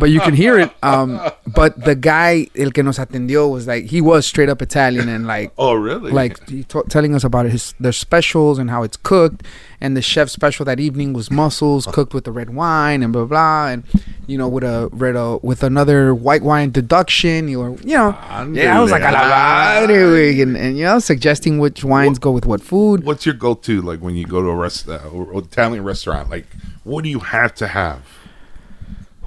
but 0.00 0.10
you 0.10 0.20
can 0.20 0.34
hear 0.34 0.58
it. 0.58 0.70
Um, 0.82 1.20
but 1.46 1.84
the 1.84 1.94
guy 1.94 2.46
el 2.56 2.70
que 2.70 2.82
nos 2.82 2.98
atendió 2.98 3.50
was 3.50 3.66
like 3.66 3.86
he 3.86 4.00
was 4.00 4.26
straight 4.26 4.48
up 4.48 4.62
Italian 4.62 5.08
and 5.08 5.26
like 5.26 5.52
Oh, 5.58 5.74
really? 5.74 6.12
like 6.12 6.48
he 6.48 6.62
t- 6.64 6.80
telling 6.88 7.14
us 7.14 7.24
about 7.24 7.46
his 7.46 7.74
their 7.80 7.92
specials 7.92 8.58
and 8.58 8.70
how 8.70 8.82
it's 8.82 8.96
cooked 8.96 9.42
and 9.80 9.96
the 9.96 10.02
chef's 10.02 10.32
special 10.32 10.64
that 10.66 10.78
evening 10.78 11.12
was 11.12 11.30
mussels 11.30 11.86
cooked 11.86 12.12
with 12.14 12.24
the 12.24 12.30
red 12.32 12.50
wine 12.50 13.02
and 13.02 13.12
blah 13.12 13.24
blah 13.24 13.68
and 13.68 13.82
you 14.26 14.36
know 14.38 14.46
with 14.46 14.62
a 14.62 14.88
red 14.92 15.16
uh, 15.16 15.38
with 15.42 15.62
another 15.62 16.14
white 16.14 16.42
wine 16.42 16.70
deduction 16.70 17.48
you 17.48 17.58
were 17.58 17.70
you 17.80 17.96
know 17.96 18.10
yeah 18.52 18.78
I 18.78 18.80
was 18.80 18.90
like 18.92 19.02
a 19.02 19.10
la 19.10 19.28
madre, 19.28 19.96
güey, 19.96 20.42
and, 20.42 20.56
and 20.56 20.78
you 20.78 20.84
know 20.84 20.98
suggesting 21.00 21.58
which 21.58 21.82
wines 21.82 22.18
go 22.18 22.30
with 22.30 22.46
what 22.46 22.60
food 22.62 23.02
What's 23.04 23.26
your 23.26 23.34
go-to 23.34 23.80
like 23.82 24.00
when 24.00 24.14
you 24.14 24.24
go 24.26 24.40
to 24.42 24.48
a 24.48 24.54
rest 24.54 24.88
uh, 24.88 24.98
or 25.12 25.38
Italian 25.40 25.82
restaurant? 25.84 26.30
Like, 26.30 26.46
what 26.90 27.04
do 27.04 27.10
you 27.10 27.20
have 27.20 27.54
to 27.54 27.68
have? 27.68 28.02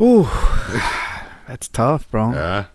Ooh, 0.02 0.24
that's 1.48 1.68
tough 1.68 2.10
bro 2.12 2.32
Yeah. 2.34 2.66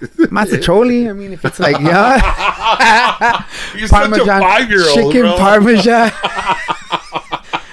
mostaccioli 0.30 1.10
I 1.10 1.12
mean 1.12 1.32
if 1.32 1.44
it's 1.44 1.58
like 1.66 1.78
yeah 1.80 3.44
You're 3.76 3.88
such 3.88 4.16
a 4.18 4.24
five-year-old, 4.24 4.94
chicken 4.94 5.22
bro. 5.22 5.36
parmesan, 5.36 6.10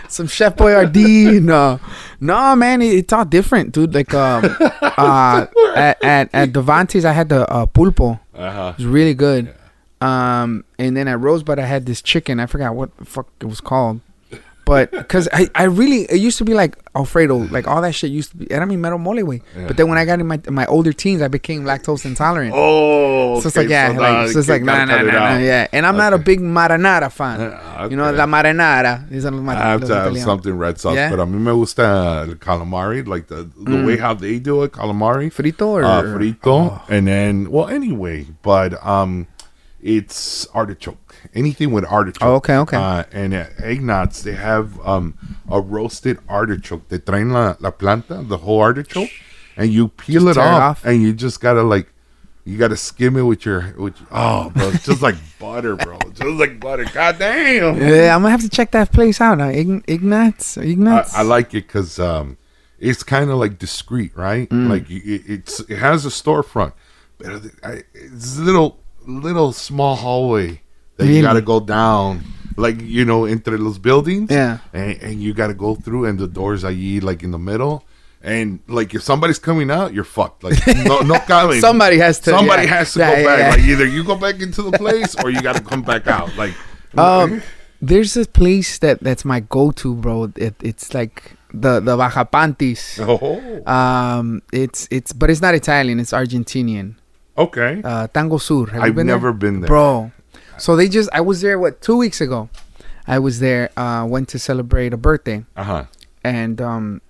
some 0.09 0.27
Chef 0.27 0.55
Boyardee. 0.55 1.41
No, 1.41 1.79
no, 2.19 2.55
man, 2.55 2.81
it, 2.81 2.93
it's 2.93 3.13
all 3.13 3.25
different, 3.25 3.71
dude. 3.73 3.93
Like 3.93 4.13
um, 4.13 4.45
uh, 4.81 5.45
at 5.75 6.03
at 6.03 6.29
at 6.33 6.49
Devante's, 6.51 7.05
I 7.05 7.11
had 7.11 7.29
the 7.29 7.47
uh, 7.51 7.65
pulpo. 7.65 8.19
Uh-huh. 8.33 8.73
It 8.73 8.77
was 8.77 8.85
really 8.87 9.13
good. 9.13 9.53
Um, 10.01 10.63
and 10.79 10.95
then 10.97 11.07
at 11.07 11.19
Rosebud, 11.19 11.59
I 11.59 11.65
had 11.65 11.85
this 11.85 12.01
chicken. 12.01 12.39
I 12.39 12.45
forgot 12.45 12.75
what 12.75 12.95
the 12.97 13.05
fuck 13.05 13.27
it 13.39 13.45
was 13.45 13.61
called. 13.61 14.01
But 14.65 14.91
because 14.91 15.29
I, 15.31 15.49
I 15.53 15.63
really 15.65 16.01
it 16.05 16.17
used 16.19 16.37
to 16.39 16.45
be 16.45 16.53
like 16.55 16.75
Alfredo 16.95 17.37
like 17.51 17.67
all 17.67 17.81
that 17.83 17.93
shit 17.93 18.09
used 18.09 18.31
to 18.31 18.37
be 18.37 18.51
era 18.51 18.65
mi 18.65 18.75
mero 18.77 18.97
mole 18.97 19.23
way. 19.23 19.41
But 19.67 19.77
then 19.77 19.87
when 19.89 19.97
I 19.99 20.05
got 20.05 20.19
in 20.19 20.25
my 20.27 20.41
in 20.47 20.53
my 20.55 20.65
older 20.65 20.91
teens 20.91 21.21
I 21.21 21.27
became 21.27 21.63
lactose 21.65 22.03
intolerant. 22.05 22.53
Oh, 22.55 23.39
So 23.41 23.47
it's 23.49 23.57
okay, 23.57 23.61
like 23.65 23.69
yeah, 23.69 23.93
so 23.93 24.01
like, 24.01 24.29
so 24.29 24.39
it's 24.39 24.49
like 24.49 24.63
nah, 24.63 24.85
nah, 24.85 25.01
nah, 25.01 25.11
nah, 25.11 25.37
yeah. 25.37 25.67
And 25.71 25.85
I'm 25.85 25.97
not 25.97 26.13
a 26.13 26.17
big 26.17 26.39
marinara 26.39 27.11
fan. 27.11 27.41
Uh, 27.41 27.87
You 27.91 27.97
know, 27.97 28.05
okay. 28.05 28.17
la 28.17 28.25
marinara. 28.25 29.05
Los 29.11 29.25
I 29.25 29.69
have 29.69 29.85
to 29.85 29.95
have 29.95 30.17
something 30.17 30.57
red 30.57 30.79
sauce, 30.79 30.95
Yeah? 30.95 31.09
but 31.11 31.19
a 31.19 31.25
mí 31.25 31.37
me 31.39 31.51
gusta 31.51 32.25
el 32.27 32.35
calamari, 32.35 33.05
like 33.05 33.27
the 33.27 33.47
the 33.57 33.85
way 33.85 33.97
how 33.97 34.13
they 34.15 34.39
do 34.39 34.63
it, 34.63 34.71
calamari, 34.71 35.29
Frito 35.31 35.67
or 35.67 35.83
uh, 35.83 36.01
frito, 36.01 36.45
Oh. 36.45 36.81
and 36.89 37.07
then 37.07 37.51
well, 37.51 37.67
anyway, 37.67 38.25
but 38.41 38.73
um, 38.83 39.27
it's 39.83 40.47
artichoke. 40.55 41.04
Anything 41.33 41.71
with 41.71 41.85
artichoke. 41.85 42.27
Oh, 42.27 42.35
okay, 42.35 42.57
okay. 42.57 42.77
Uh, 42.77 43.03
and 43.11 43.33
at 43.33 43.55
Ignotz, 43.57 44.23
they 44.23 44.33
have 44.33 44.79
um 44.85 45.17
a 45.49 45.59
roasted 45.59 46.19
artichoke. 46.29 46.87
They 46.89 46.99
train 46.99 47.31
la, 47.31 47.55
la 47.59 47.71
planta, 47.71 48.27
the 48.27 48.37
whole 48.37 48.61
artichoke, 48.61 49.09
and 49.57 49.71
you 49.71 49.87
peel 49.89 50.27
it 50.27 50.35
tear 50.35 50.43
it 50.43 50.47
off, 50.47 50.61
off? 50.79 50.85
and 50.85 51.01
you 51.01 51.13
just 51.13 51.39
gotta 51.41 51.63
like. 51.63 51.87
You 52.47 52.59
gotta 52.59 52.77
skim 52.77 53.17
it 53.17 53.23
with 53.23 53.43
your, 53.43 53.73
with 53.75 53.99
your, 53.99 54.07
oh, 54.11 54.51
bro, 54.51 54.69
it's 54.69 54.85
just 54.85 55.01
like 55.01 55.15
butter, 55.39 55.75
bro, 55.75 55.97
just 56.13 56.21
like 56.21 56.59
butter. 56.59 56.85
God 56.93 57.17
damn. 57.17 57.75
Yeah, 57.81 58.13
I'm 58.15 58.21
gonna 58.21 58.29
have 58.29 58.41
to 58.41 58.49
check 58.49 58.69
that 58.69 58.91
place 58.91 59.19
out. 59.19 59.41
Uh, 59.41 59.45
Ign- 59.45 59.83
Ignotz, 59.87 60.55
Ignotz. 60.61 61.15
I, 61.15 61.21
I 61.21 61.23
like 61.23 61.55
it 61.55 61.65
because 61.65 61.97
um, 61.97 62.37
it's 62.77 63.01
kind 63.01 63.31
of 63.31 63.39
like 63.39 63.57
discreet, 63.57 64.15
right? 64.15 64.47
Mm. 64.49 64.69
Like 64.69 64.87
it, 64.91 65.23
it's 65.25 65.59
it 65.61 65.77
has 65.77 66.05
a 66.05 66.09
storefront, 66.09 66.73
but 67.17 67.29
I- 67.63 67.81
it's 67.95 68.37
a 68.37 68.41
little 68.41 68.77
little 69.07 69.51
small 69.51 69.95
hallway 69.95 70.61
that 70.97 71.03
Really? 71.05 71.17
you 71.17 71.21
got 71.21 71.33
to 71.33 71.41
go 71.41 71.59
down, 71.59 72.23
like 72.57 72.79
you 72.81 73.05
know, 73.05 73.25
into 73.25 73.51
those 73.57 73.77
buildings. 73.79 74.31
Yeah. 74.31 74.59
and, 74.73 75.01
and 75.01 75.21
you 75.23 75.33
got 75.33 75.47
to 75.47 75.53
go 75.53 75.75
through, 75.75 76.05
and 76.05 76.17
the 76.19 76.27
doors 76.27 76.63
are 76.63 76.71
like 76.71 77.23
in 77.23 77.31
the 77.31 77.39
middle. 77.39 77.83
And 78.23 78.59
like 78.67 78.95
if 78.95 79.03
somebody's 79.03 79.37
coming 79.37 79.69
out, 79.69 79.93
you're 79.93 80.03
fucked. 80.03 80.43
Like 80.43 80.57
no, 80.85 81.01
no 81.01 81.19
coming. 81.27 81.61
Somebody 81.61 81.97
has 81.99 82.19
to- 82.21 82.31
Somebody 82.31 82.63
yeah. 82.63 82.73
has 82.75 82.93
to 82.93 82.99
Yeah, 82.99 83.15
go 83.15 83.21
yeah, 83.21 83.25
back. 83.37 83.57
Like 83.57 83.65
either 83.67 83.85
you 83.85 84.03
go 84.03 84.15
back 84.15 84.41
into 84.41 84.63
the 84.63 84.71
place 84.77 85.15
or 85.21 85.29
you 85.29 85.41
got 85.43 85.55
to 85.57 85.61
come 85.61 85.83
back 85.83 86.07
out. 86.07 86.35
Like 86.35 86.53
Um, 86.97 87.43
there's 87.81 88.17
a 88.17 88.25
place 88.25 88.79
that 88.79 88.99
that's 89.01 89.25
my 89.25 89.41
go-to, 89.41 89.93
bro. 89.93 90.31
It, 90.37 90.55
it's 90.63 90.93
like 90.95 91.33
the 91.53 91.79
the 91.81 91.95
Baja 91.97 92.23
Pantis. 92.23 92.97
oh, 92.97 93.61
Um, 93.71 94.41
it's 94.51 94.87
it's 94.89 95.13
but 95.13 95.29
it's 95.29 95.41
not 95.41 95.53
Italian. 95.53 95.99
It's 95.99 96.11
Argentinian. 96.13 96.95
okay. 97.37 97.81
Uh, 97.83 98.07
Tango 98.07 98.37
Sur. 98.39 98.67
Have 98.71 98.81
I've 98.81 98.95
been 98.95 99.05
there? 99.07 99.17
never 99.17 99.33
been 99.33 99.59
there. 99.61 99.67
bro. 99.67 100.11
So 100.57 100.75
they 100.75 100.87
just 100.89 101.09
I 101.13 101.21
was 101.21 101.41
there 101.41 101.57
what 101.59 101.81
two 101.81 101.97
weeks 101.97 102.21
ago. 102.21 102.49
I 103.07 103.19
was 103.19 103.39
there. 103.39 103.69
Uh, 103.77 104.05
went 104.09 104.29
to 104.29 104.39
celebrate 104.39 104.93
a 104.93 104.97
birthday, 104.97 105.45
Uh 105.55 105.63
huh. 105.63 105.83
and 106.23 106.59
um, 106.59 107.01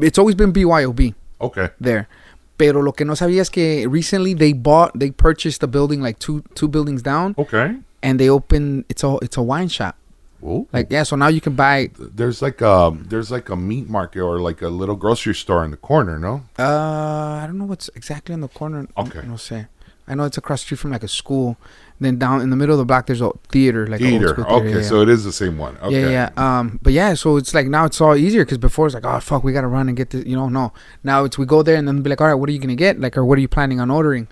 it's 0.00 0.18
always 0.18 0.34
been 0.34 0.52
BYOB 0.52 1.14
Okay. 1.40 1.68
there. 1.80 2.08
Pero 2.56 2.80
lo 2.80 2.92
que 2.92 3.04
no 3.04 3.14
sabía 3.14 3.40
es 3.42 3.50
que 3.50 3.86
recently 3.88 4.32
they 4.32 4.52
bought, 4.52 4.92
they 4.98 5.10
purchased 5.10 5.62
a 5.62 5.66
building 5.66 6.00
like 6.00 6.18
two 6.18 6.42
two 6.54 6.68
buildings 6.68 7.02
down, 7.02 7.34
Okay. 7.36 7.76
and 8.02 8.18
they 8.18 8.30
opened. 8.30 8.84
It's 8.88 9.02
a 9.04 9.18
it's 9.20 9.36
a 9.36 9.42
wine 9.42 9.68
shop. 9.68 9.96
Ooh. 10.42 10.68
Like 10.72 10.86
yeah, 10.90 11.02
so 11.02 11.16
now 11.16 11.28
you 11.28 11.40
can 11.40 11.54
buy. 11.54 11.90
there's 11.98 12.40
like 12.40 12.62
um 12.62 13.06
there's 13.08 13.30
like 13.30 13.48
a 13.50 13.56
meat 13.56 13.88
market 13.90 14.20
or 14.22 14.38
like 14.40 14.62
a 14.62 14.68
little 14.68 14.94
grocery 14.94 15.34
store 15.34 15.64
in 15.64 15.70
the 15.70 15.76
corner, 15.76 16.18
no? 16.18 16.44
Uh, 16.58 17.42
I 17.42 17.44
don't 17.46 17.58
know 17.58 17.64
what's 17.64 17.88
exactly 17.96 18.32
on 18.34 18.40
the 18.40 18.48
corner. 18.48 18.86
Okay. 18.96 19.22
no 19.26 19.34
sé. 19.34 19.66
I 20.06 20.14
know 20.14 20.24
it's 20.24 20.36
across 20.38 20.60
the 20.60 20.66
street 20.66 20.78
from 20.80 20.92
like 20.92 21.02
a 21.02 21.08
school. 21.08 21.56
Then 22.00 22.18
down 22.18 22.40
in 22.40 22.50
the 22.50 22.56
middle 22.56 22.74
of 22.74 22.78
the 22.78 22.84
block, 22.84 23.06
there's 23.06 23.20
a 23.20 23.30
theater, 23.50 23.86
like 23.86 24.00
a 24.00 24.04
old 24.04 24.10
Theater. 24.20 24.34
theater, 24.34 24.50
Okay, 24.50 24.74
yeah. 24.76 24.82
so 24.82 25.00
it 25.00 25.08
is 25.08 25.22
the 25.24 25.32
same 25.32 25.56
one. 25.58 25.76
Okay. 25.80 26.02
Yeah, 26.02 26.30
yeah. 26.36 26.58
Um, 26.58 26.80
but 26.82 26.92
yeah, 26.92 27.14
so 27.14 27.36
it's 27.36 27.54
like 27.54 27.68
now 27.68 27.84
it's 27.84 28.00
all 28.00 28.16
easier 28.16 28.44
because 28.44 28.58
before 28.58 28.86
it's 28.86 28.94
like, 28.94 29.06
oh 29.06 29.20
fuck, 29.20 29.44
we 29.44 29.52
gotta 29.52 29.68
run 29.68 29.86
and 29.88 29.96
get 29.96 30.10
this. 30.10 30.26
You 30.26 30.34
know, 30.36 30.48
no. 30.48 30.72
Now 31.04 31.22
it's 31.24 31.38
we 31.38 31.46
go 31.46 31.62
there 31.62 31.76
and 31.76 31.86
then 31.86 32.02
be 32.02 32.10
like, 32.10 32.20
all 32.20 32.26
right, 32.26 32.34
what 32.34 32.48
are 32.48 32.52
you 32.52 32.58
gonna 32.58 32.74
get? 32.74 32.98
Like, 33.00 33.16
or 33.16 33.24
what 33.24 33.38
are 33.38 33.40
you 33.40 33.48
planning 33.48 33.78
on 33.80 33.90
ordering? 33.92 34.26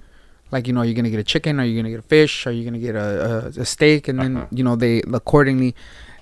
Like, 0.50 0.66
you 0.66 0.72
know, 0.74 0.82
you're 0.82 0.94
gonna 0.94 1.08
get 1.08 1.20
a 1.20 1.24
chicken, 1.24 1.60
are 1.60 1.64
you 1.64 1.76
gonna 1.80 1.88
get 1.90 2.00
a 2.00 2.02
fish, 2.02 2.46
are 2.46 2.50
you 2.52 2.64
gonna 2.64 2.78
get 2.80 2.94
a, 2.96 3.52
a, 3.56 3.60
a 3.60 3.64
steak, 3.64 4.08
and 4.08 4.18
then 4.18 4.36
Uh-huh. 4.36 4.46
you 4.50 4.64
know 4.64 4.74
they 4.76 5.00
accordingly. 5.02 5.74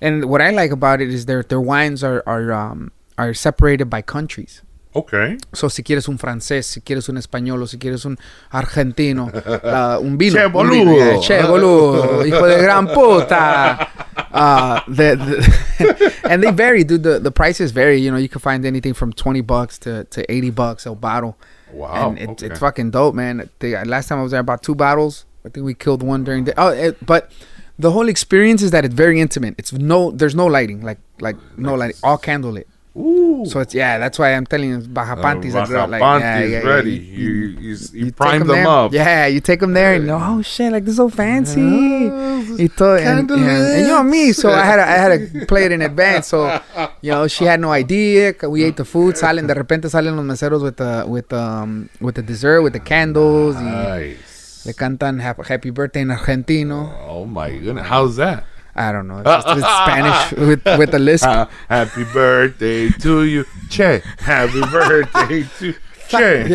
And 0.03 0.27
what 0.27 0.41
I 0.43 0.51
like 0.51 0.71
about 0.71 1.01
it 1.01 1.09
is 1.09 1.25
their 1.27 1.43
their 1.43 1.61
wines 1.61 2.05
are 2.05 2.23
are 2.27 2.53
um 2.53 2.93
are 3.17 3.33
separated 3.35 3.89
by 3.91 4.03
countries. 4.03 4.63
Okay. 4.93 5.39
So 5.53 5.71
si 5.71 5.83
quieres 5.83 6.09
un 6.09 6.19
francés, 6.19 6.67
si 6.67 6.81
quieres 6.81 7.09
un 7.09 7.17
español, 7.17 7.63
o 7.63 7.67
si 7.67 7.79
quieres 7.79 8.05
un 8.05 8.19
argentino, 8.51 9.27
uh, 9.27 10.01
un 10.03 10.19
vino. 10.19 10.37
Che, 10.37 10.47
un 10.47 10.69
vino, 10.69 10.91
boludo. 10.91 10.97
yeah, 10.97 11.21
che, 11.21 11.47
boludo, 11.47 12.27
hijo 12.27 12.47
de 12.47 12.63
gran 12.63 12.89
puta. 12.89 13.89
Uh, 14.33 14.81
the, 14.89 15.17
the 15.17 16.21
and 16.29 16.43
they 16.43 16.51
vary, 16.51 16.83
dude. 16.83 17.05
The, 17.05 17.21
the 17.21 17.31
prices 17.31 17.71
vary. 17.71 17.99
You 17.99 18.11
know, 18.11 18.17
you 18.17 18.29
can 18.29 18.41
find 18.41 18.65
anything 18.67 18.95
from 18.95 19.13
20 19.13 19.41
bucks 19.43 19.79
to, 19.79 20.05
to 20.05 20.31
80 20.31 20.51
bucks 20.51 20.87
a 20.87 20.95
bottle. 20.95 21.37
Wow. 21.73 22.11
and 22.11 22.19
it, 22.19 22.29
okay. 22.31 22.47
it's 22.47 22.59
fucking 22.59 22.91
dope, 22.91 23.15
man. 23.15 23.49
The, 23.61 23.85
last 23.85 24.09
time 24.09 24.19
I 24.19 24.23
was 24.23 24.33
there, 24.33 24.41
I 24.41 24.43
bought 24.43 24.63
two 24.63 24.75
bottles. 24.75 25.25
I 25.45 25.51
think 25.51 25.65
we 25.65 25.75
killed 25.75 26.03
one 26.03 26.25
during 26.25 26.45
the. 26.45 26.61
Oh, 26.61 26.69
it, 26.69 27.05
but 27.07 27.31
the 27.79 27.93
whole 27.93 28.09
experience 28.09 28.61
is 28.61 28.73
that 28.73 28.85
it's 28.85 28.95
very 28.95 29.21
intimate. 29.21 29.55
It's 29.57 29.73
no, 29.73 30.11
there's 30.11 30.35
no 30.35 30.47
lighting, 30.47 30.83
like 30.83 30.99
like 31.21 31.37
no 31.57 31.75
lighting, 31.75 31.97
all 32.03 32.19
candlelit. 32.19 32.65
Ooh. 32.97 33.45
So 33.47 33.61
it's 33.61 33.73
yeah, 33.73 33.99
that's 33.99 34.19
why 34.19 34.35
I'm 34.35 34.45
telling 34.47 34.69
you, 34.71 34.79
Baja 34.81 35.13
Uh, 35.13 35.23
Panties 35.23 35.55
are 35.55 35.65
Baja 35.67 35.85
like, 35.87 36.01
yeah, 36.01 36.19
Panties 36.19 36.51
yeah, 36.51 36.59
yeah, 36.63 36.69
ready. 36.69 36.91
you- 36.91 37.31
You 37.31 37.31
you, 37.61 37.77
you, 37.93 38.05
take 38.07 38.17
prime 38.17 38.41
them 38.41 38.49
there. 38.49 38.67
up. 38.69 38.93
Yeah, 38.93 39.27
you 39.27 39.41
take 39.41 39.61
them 39.61 39.73
there 39.75 39.95
and 39.95 40.03
you 40.05 40.09
know, 40.11 40.19
oh 40.21 40.43
shit, 40.43 40.73
like 40.73 40.85
this 40.85 40.93
is 40.93 40.97
so 40.97 41.09
fancy. 41.09 41.61
Oh, 41.63 42.57
Y 42.59 42.67
todo, 42.77 42.97
and, 42.97 43.31
yeah, 43.31 43.75
and 43.77 43.81
you 43.83 43.93
know 43.95 44.03
me, 44.03 44.33
so 44.33 44.51
I 44.51 44.65
had 44.65 44.77
to, 44.77 44.83
I 44.83 44.97
had 44.99 45.11
to 45.41 45.47
play 45.51 45.67
it 45.67 45.73
in 45.73 45.83
advance. 45.83 46.27
So 46.29 46.61
you 47.01 47.13
know, 47.13 47.29
she 47.29 47.45
had 47.45 47.61
no 47.61 47.71
idea. 47.71 48.35
We 48.43 48.65
ate 48.65 48.77
the 48.77 48.85
food. 48.85 49.17
Salen 49.17 49.47
de 49.47 49.55
repente 49.55 49.89
salen 49.89 50.17
los 50.17 50.25
meseros 50.25 50.61
with 50.63 50.77
the 50.79 51.05
with 51.07 51.33
um 51.33 51.89
with 52.01 52.17
the 52.17 52.23
dessert 52.23 52.63
with 52.63 52.73
the 52.73 52.81
candles. 52.81 53.55
Nice. 53.57 54.67
le 54.67 54.75
cantan 54.75 55.21
happy 55.21 55.71
birthday 55.71 56.01
in 56.03 56.09
argentino. 56.09 56.93
Oh 57.09 57.25
my 57.25 57.51
goodness. 57.57 57.87
How's 57.87 58.17
that? 58.17 58.45
I 58.81 58.93
don't 58.93 59.07
know. 59.07 59.19
It's, 59.19 59.45
just, 59.45 59.59
it's 59.59 59.67
Spanish 59.67 60.33
with 60.49 60.65
with 60.79 60.91
the 60.91 60.99
lisp. 60.99 61.27
Uh, 61.27 61.47
happy 61.69 62.05
birthday 62.05 62.89
to 62.89 63.25
you, 63.25 63.45
Che. 63.69 64.03
Happy 64.19 64.61
birthday 64.63 65.43
to 65.59 65.75
Che. 66.09 66.47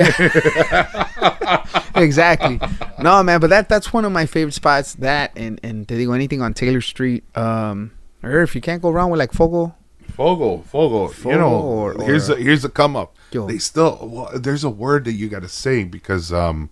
exactly. 1.96 2.60
no, 3.00 3.22
man, 3.22 3.40
but 3.40 3.52
that 3.52 3.70
that's 3.70 3.94
one 3.94 4.06
of 4.06 4.12
my 4.12 4.26
favorite 4.26 4.56
spots. 4.56 4.96
That 4.96 5.34
and 5.36 5.60
and 5.62 5.88
te 5.88 5.96
digo 5.96 6.16
anything 6.16 6.42
on 6.42 6.56
Taylor 6.56 6.82
Street. 6.82 7.24
Um, 7.38 7.92
or 8.24 8.42
if 8.42 8.56
you 8.56 8.62
can't 8.62 8.82
go 8.82 8.90
wrong 8.90 9.12
with 9.12 9.20
like 9.20 9.32
Fogo. 9.32 9.76
Fogo, 10.10 10.64
Fogo. 10.64 11.10
Fogo 11.10 11.30
you 11.30 11.38
know, 11.38 11.54
or- 11.54 12.04
here's 12.06 12.30
a 12.30 12.38
here's 12.38 12.66
a 12.66 12.70
come 12.70 12.96
up. 12.96 13.16
Yo. 13.32 13.46
They 13.46 13.60
still 13.60 14.00
well, 14.02 14.32
there's 14.34 14.64
a 14.64 14.70
word 14.70 15.06
that 15.06 15.14
you 15.14 15.30
got 15.30 15.44
to 15.44 15.50
say 15.50 15.84
because 15.84 16.34
um, 16.34 16.72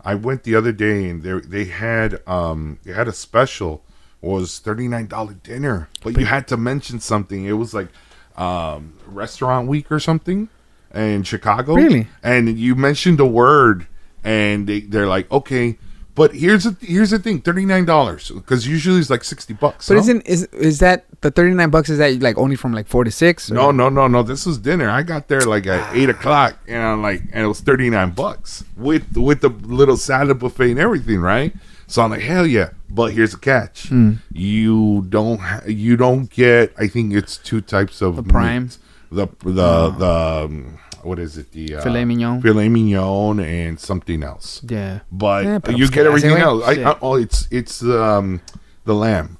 I 0.00 0.16
went 0.16 0.42
the 0.42 0.56
other 0.56 0.72
day 0.72 1.08
and 1.08 1.22
they 1.22 1.38
they 1.38 1.64
had 1.66 2.20
um 2.26 2.80
they 2.82 2.92
had 2.92 3.06
a 3.06 3.12
special 3.12 3.84
was 4.20 4.58
thirty 4.58 4.88
nine 4.88 5.06
dollar 5.06 5.34
dinner, 5.34 5.88
but 6.02 6.18
you 6.18 6.26
had 6.26 6.48
to 6.48 6.56
mention 6.56 7.00
something. 7.00 7.44
It 7.44 7.52
was 7.52 7.74
like 7.74 7.88
um 8.36 8.94
restaurant 9.06 9.68
week 9.68 9.90
or 9.90 10.00
something 10.00 10.48
in 10.94 11.22
Chicago. 11.22 11.74
Really? 11.74 12.08
And 12.22 12.58
you 12.58 12.74
mentioned 12.74 13.20
a 13.20 13.26
word, 13.26 13.86
and 14.24 14.66
they 14.66 14.80
they're 14.80 15.06
like 15.06 15.30
okay. 15.30 15.78
But 16.14 16.34
here's 16.34 16.64
the 16.64 16.76
here's 16.80 17.10
the 17.10 17.20
thing, 17.20 17.42
thirty 17.42 17.64
nine 17.64 17.84
dollars 17.84 18.32
because 18.32 18.66
usually 18.66 18.98
it's 18.98 19.08
like 19.08 19.22
sixty 19.22 19.54
bucks. 19.54 19.86
But 19.86 19.94
no? 19.94 20.00
isn't 20.00 20.26
is 20.26 20.44
is 20.46 20.80
that 20.80 21.04
the 21.20 21.30
thirty 21.30 21.54
nine 21.54 21.70
bucks? 21.70 21.90
Is 21.90 21.98
that 21.98 22.20
like 22.20 22.36
only 22.36 22.56
from 22.56 22.72
like 22.72 22.88
four 22.88 23.04
to 23.04 23.10
six? 23.12 23.52
or- 23.52 23.54
No, 23.54 23.70
no, 23.70 23.88
no, 23.88 24.08
no. 24.08 24.24
This 24.24 24.44
was 24.44 24.58
dinner. 24.58 24.90
I 24.90 25.04
got 25.04 25.28
there 25.28 25.42
like 25.42 25.68
at 25.68 25.94
eight 25.94 26.10
o'clock, 26.10 26.58
and 26.66 26.82
I'm 26.82 27.02
like, 27.02 27.22
and 27.32 27.44
it 27.44 27.46
was 27.46 27.60
thirty 27.60 27.88
nine 27.88 28.10
bucks 28.10 28.64
with 28.76 29.16
with 29.16 29.42
the 29.42 29.50
little 29.50 29.96
salad 29.96 30.40
buffet 30.40 30.72
and 30.72 30.80
everything, 30.80 31.20
right? 31.20 31.54
So 31.88 32.02
I'm 32.02 32.10
like, 32.10 32.20
hell 32.20 32.46
yeah. 32.46 32.70
But 32.90 33.12
here's 33.14 33.32
the 33.32 33.38
catch: 33.38 33.88
Hmm. 33.88 34.12
you 34.32 35.04
don't 35.08 35.40
ha- 35.40 35.62
you 35.66 35.96
don't 35.96 36.28
get. 36.30 36.72
I 36.78 36.86
think 36.86 37.14
it's 37.14 37.36
two 37.38 37.60
types 37.60 38.02
of 38.02 38.16
the 38.16 38.22
prime? 38.22 38.68
the 39.10 39.26
the 39.42 39.90
the 39.96 40.44
um, 40.44 40.78
what 41.02 41.18
is 41.18 41.38
it? 41.38 41.50
The 41.52 41.76
uh, 41.76 41.80
Filet 41.82 42.04
mignon. 42.04 42.42
filet 42.42 42.68
mignon, 42.68 43.40
and 43.40 43.80
something 43.80 44.22
else. 44.22 44.60
Yeah. 44.68 45.00
But 45.10 45.44
Yeah, 45.44 45.60
you 45.76 45.88
get 45.88 45.92
que 45.94 46.02
la 46.04 46.10
hace, 46.12 46.24
everything 46.24 46.36
güey. 46.36 46.40
else. 46.44 46.64
I, 46.68 46.90
I, 46.92 46.96
oh, 47.00 47.14
it's 47.16 47.48
it's 47.50 47.82
um 47.82 48.40
the 48.84 48.94
lamb. 48.94 49.38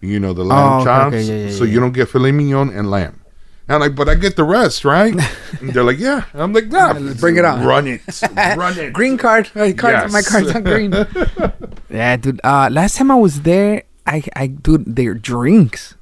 You 0.00 0.18
know 0.20 0.32
the 0.32 0.44
lamb 0.44 0.58
Oh, 0.72 0.76
okay, 0.80 0.84
chops. 0.84 1.14
okay, 1.14 1.22
yeah, 1.22 1.46
yeah, 1.50 1.52
so 1.58 1.64
you 1.64 1.78
don't 1.80 1.92
get 1.92 2.08
filet 2.08 2.32
mignon 2.32 2.70
and 2.72 2.90
lamb. 2.90 3.19
And 3.70 3.74
I'm 3.76 3.80
like, 3.86 3.94
but 3.94 4.08
I 4.08 4.16
get 4.16 4.34
the 4.34 4.42
rest, 4.42 4.84
right? 4.84 5.14
and 5.60 5.70
they're 5.70 5.84
like, 5.84 6.00
yeah. 6.00 6.24
And 6.32 6.42
I'm 6.42 6.52
like, 6.52 6.66
nah, 6.66 6.92
bring 7.22 7.36
it 7.36 7.44
on. 7.44 7.62
Run 7.64 7.86
it, 7.86 8.02
run 8.58 8.76
it. 8.76 8.92
Green 8.92 9.16
card. 9.16 9.48
My, 9.54 9.70
card 9.72 9.94
Yes. 9.94 10.12
my 10.12 10.22
card's 10.22 10.50
on 10.50 10.64
green. 10.64 10.90
yeah, 11.88 12.16
dude. 12.16 12.40
Uh, 12.42 12.68
last 12.72 12.96
time 12.96 13.12
I 13.12 13.14
was 13.14 13.42
there, 13.42 13.84
I, 14.06 14.24
I, 14.34 14.48
dude, 14.48 14.96
their 14.96 15.14
drinks. 15.14 15.94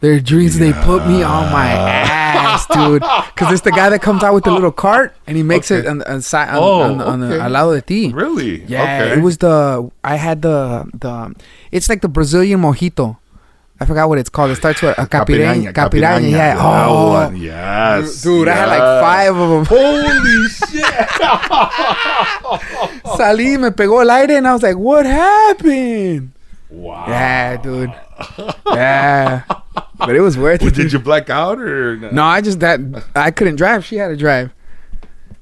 Their 0.00 0.20
drinks, 0.20 0.56
they 0.56 0.72
put 0.72 1.06
me 1.06 1.22
on 1.22 1.52
my 1.52 1.66
ass, 1.68 2.64
dude. 2.72 3.02
Because 3.02 3.52
it's 3.52 3.60
the 3.60 3.72
guy 3.72 3.90
that 3.90 4.00
comes 4.00 4.22
out 4.24 4.32
with 4.32 4.44
the 4.44 4.50
little 4.50 4.72
cart 4.72 5.14
and 5.26 5.36
he 5.36 5.42
makes 5.42 5.70
it 5.70 5.80
Okay. 5.84 5.88
on, 5.88 6.00
on, 6.04 6.22
side, 6.22 6.48
on, 6.48 6.56
Oh, 6.56 6.80
on, 6.80 6.96
the- 6.96 7.04
on 7.06 7.22
okay. 7.24 7.36
the 7.36 7.42
al 7.42 7.50
lado 7.50 7.74
de 7.74 7.82
ti. 7.82 8.10
Really? 8.10 8.64
Yeah, 8.64 8.80
Okay. 9.04 9.20
it 9.20 9.22
was 9.22 9.36
the 9.44 9.90
I 10.02 10.16
had 10.16 10.40
the 10.40 10.88
the 10.96 11.34
it's 11.70 11.90
like 11.90 12.00
the 12.00 12.08
Brazilian 12.08 12.62
mojito. 12.62 13.18
I 13.82 13.86
forgot 13.86 14.08
what 14.10 14.18
it's 14.18 14.28
called. 14.28 14.50
It 14.50 14.56
starts 14.56 14.82
with 14.82 14.98
a 14.98 15.06
capiraña. 15.06 15.72
Capiraña, 15.72 16.30
yeah. 16.30 16.54
That 16.56 16.86
Oh, 16.88 17.08
one, 17.12 17.36
yes. 17.36 18.22
dude, 18.22 18.46
I 18.48 18.54
had 18.54 18.66
like 18.68 18.78
five 19.02 19.34
of 19.36 19.48
them. 19.50 19.64
Holy 19.64 20.48
shit! 20.48 20.84
Salí, 23.16 23.58
me 23.58 23.70
pegó 23.70 24.02
el 24.02 24.10
aire, 24.10 24.36
and 24.36 24.46
I 24.46 24.52
was 24.52 24.62
like, 24.62 24.76
"What 24.76 25.06
happened?" 25.06 26.32
Wow. 26.68 27.06
Yeah, 27.08 27.56
dude. 27.56 27.92
Yeah, 28.66 29.42
but 29.98 30.14
it 30.14 30.20
was 30.20 30.36
worth 30.36 30.60
Well, 30.60 30.68
it. 30.68 30.74
did 30.74 30.92
you 30.92 30.98
black 30.98 31.30
out 31.30 31.58
or 31.58 31.96
no? 31.96 32.10
No, 32.10 32.22
I 32.24 32.40
just 32.42 32.60
that 32.60 32.80
I 33.16 33.30
couldn't 33.30 33.56
drive. 33.56 33.84
She 33.84 33.96
had 33.96 34.08
to 34.08 34.16
drive. 34.16 34.52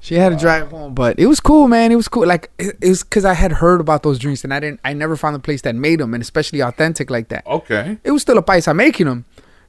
She 0.01 0.15
had 0.15 0.29
to 0.29 0.37
drive 0.37 0.71
home, 0.71 0.93
but 0.93 1.19
it 1.19 1.25
was 1.25 1.39
cool, 1.39 1.67
man. 1.67 1.91
It 1.91 1.95
was 1.95 2.07
cool. 2.07 2.25
Like 2.25 2.49
it, 2.57 2.77
it 2.81 2.89
was 2.89 3.03
because 3.03 3.25
I 3.25 3.33
had 3.33 3.51
heard 3.51 3.81
about 3.81 4.03
those 4.03 4.17
drinks, 4.17 4.43
and 4.43 4.53
I 4.53 4.59
didn't. 4.59 4.79
I 4.85 4.93
never 4.93 5.17
found 5.17 5.35
a 5.35 5.39
place 5.39 5.61
that 5.63 5.75
made 5.75 5.99
them, 5.99 6.13
and 6.13 6.21
especially 6.21 6.61
authentic 6.61 7.09
like 7.09 7.27
that. 7.29 7.45
Okay. 7.45 7.97
It 8.03 8.11
was 8.11 8.21
still 8.21 8.37
a 8.37 8.43
paisa 8.43 8.73
making 8.73 9.07
them, 9.07 9.25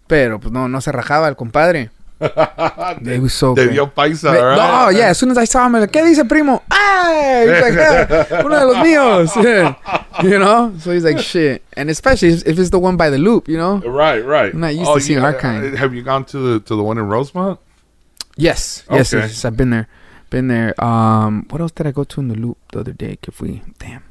pero 0.07 0.39
pues 0.39 0.53
no, 0.53 0.69
no 0.69 0.79
se 0.79 0.93
rajaba 0.93 1.29
el 1.29 1.35
compadre. 1.35 1.91
It 2.21 3.23
was 3.23 3.33
so 3.33 3.55
Te 3.55 3.65
good. 3.65 3.73
dio 3.73 3.87
paisa, 3.87 4.31
right? 4.33 4.57
No, 4.57 4.87
oh, 4.87 4.89
yeah. 4.91 5.09
As 5.09 5.19
soon 5.19 5.31
as 5.31 5.39
I 5.39 5.45
saw 5.45 5.67
him, 5.67 5.75
I'm 5.75 5.81
like, 5.81 5.91
¿qué 5.91 6.05
dice 6.05 6.23
primo? 6.29 6.63
¡Ay! 6.71 7.47
He's 7.49 7.63
like, 7.63 7.75
"Yeah, 7.75 8.45
uno 8.45 8.59
de 8.59 8.67
los 8.67 8.77
míos. 8.77 9.35
you 10.23 10.39
know? 10.39 10.75
So 10.81 10.93
he's 10.93 11.03
like, 11.03 11.19
shit. 11.19 11.65
And 11.79 11.89
especially 11.89 12.29
if 12.29 12.59
it's 12.59 12.69
the 12.69 12.79
one 12.79 12.99
by 12.99 13.09
the 13.09 13.17
loop, 13.17 13.49
you 13.49 13.57
know? 13.57 13.79
Right, 13.79 14.23
right. 14.23 14.53
I'm 14.53 14.61
not 14.61 14.75
used 14.75 14.91
oh, 14.91 14.97
to 14.97 15.01
seeing 15.01 15.19
yeah, 15.21 15.25
our 15.25 15.35
kind. 15.35 15.77
Have 15.79 15.95
you 15.95 16.03
gone 16.03 16.27
to 16.27 16.39
the 16.39 16.61
to 16.61 16.77
the 16.77 16.83
one 16.83 16.99
in 16.99 17.09
Rosemont? 17.09 17.59
Yes. 18.37 18.85
Yes, 18.91 19.15
Okay. 19.15 19.27
yes, 19.27 19.45
I've 19.47 19.57
been 19.57 19.71
there. 19.71 19.89
Been 20.31 20.47
there. 20.49 20.73
Um, 20.83 21.47
what 21.51 21.61
else 21.61 21.73
did 21.73 21.87
I 21.87 21.91
go 21.93 22.05
to 22.05 22.21
in 22.21 22.29
the 22.29 22.37
loop 22.37 22.57
the 22.73 22.81
other 22.81 22.93
day? 22.93 23.19
Que 23.21 23.33
fui. 23.33 23.63
Damn. 23.79 24.03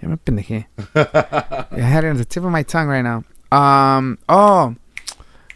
Ya 0.00 0.08
me 0.08 0.16
pendejé. 0.16 0.66
I 0.94 1.80
had 1.80 2.04
it 2.04 2.08
on 2.08 2.16
the 2.18 2.24
tip 2.24 2.44
of 2.44 2.50
my 2.50 2.62
tongue 2.62 2.86
right 2.88 3.02
now. 3.02 3.24
Um, 3.50 4.18
oh. 4.28 4.76